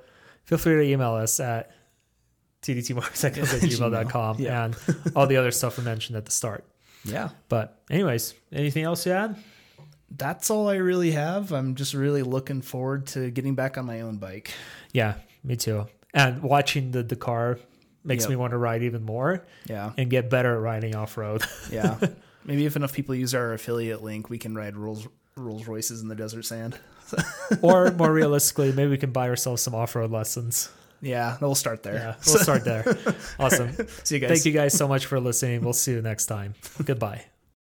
feel 0.49 0.59
free 0.59 0.74
to 0.76 0.82
email 0.82 1.12
us 1.14 1.38
at 1.40 1.70
tdtmotorcycles 2.62 3.54
at 3.54 3.61
gmail.com 3.62 4.37
Yeah. 4.41 4.64
and 4.64 4.76
all 5.14 5.26
the 5.26 5.37
other 5.37 5.50
stuff 5.50 5.79
we 5.79 5.84
mentioned 5.84 6.16
at 6.16 6.25
the 6.25 6.30
start. 6.33 6.64
Yeah. 7.04 7.29
But 7.49 7.80
anyways, 7.91 8.34
anything 8.53 8.84
else 8.84 9.07
you 9.07 9.12
add? 9.12 9.37
that's 10.11 10.49
all 10.50 10.70
I 10.70 10.76
really 10.76 11.11
have. 11.11 11.53
I'm 11.53 11.75
just 11.75 11.92
really 11.92 12.22
looking 12.22 12.62
forward 12.62 13.07
to 13.08 13.30
getting 13.30 13.54
back 13.54 13.76
on 13.76 13.84
my 13.84 14.00
own 14.00 14.16
bike. 14.16 14.50
Yeah, 14.95 15.16
me 15.45 15.54
too. 15.57 15.87
And 16.14 16.42
watching 16.42 16.92
the 16.92 17.03
Dakar 17.03 17.58
makes 18.04 18.25
Yep. 18.25 18.30
me 18.30 18.37
want 18.37 18.53
to 18.53 18.57
ride 18.57 18.83
even 18.83 19.03
more 19.03 19.45
Yeah. 19.66 19.92
and 19.99 20.08
get 20.08 20.30
better 20.30 20.54
at 20.54 20.61
riding 20.62 20.96
off 20.96 21.18
road. 21.18 21.42
Yeah. 21.70 21.99
Maybe 22.45 22.64
if 22.64 22.75
enough 22.75 22.95
people 22.95 23.14
use 23.14 23.34
our 23.34 23.53
affiliate 23.53 24.03
link, 24.03 24.30
we 24.30 24.38
can 24.38 24.54
ride 24.54 24.76
Rolls 24.76 25.07
Rolls 25.37 25.68
Royces 25.68 26.00
in 26.00 26.08
the 26.08 26.14
desert 26.16 26.45
sand. 26.46 26.79
or 27.63 27.91
more 27.93 28.13
realistically, 28.13 28.72
maybe 28.72 28.91
we 28.91 28.99
can 28.99 29.11
buy 29.13 29.29
ourselves 29.29 29.63
some 29.63 29.75
off 29.75 29.95
road 29.95 30.11
lessons. 30.11 30.71
Yeah, 31.01 31.37
we'll 31.41 31.55
start 31.55 31.83
there. 31.83 31.95
Yeah, 31.95 32.14
we'll 32.26 32.39
start 32.39 32.64
there. 32.64 32.85
Awesome. 33.39 33.72
See 34.05 34.17
you 34.17 34.21
guys. 34.21 34.30
Thank 34.30 34.45
you 34.47 34.53
guys 34.53 34.75
so 34.75 34.89
much 34.89 35.07
for 35.07 35.21
listening. 35.21 35.63
We'll 35.63 35.72
see 35.72 35.93
you 35.93 36.03
next 36.03 36.26
time. 36.26 36.55
Goodbye. 36.85 37.25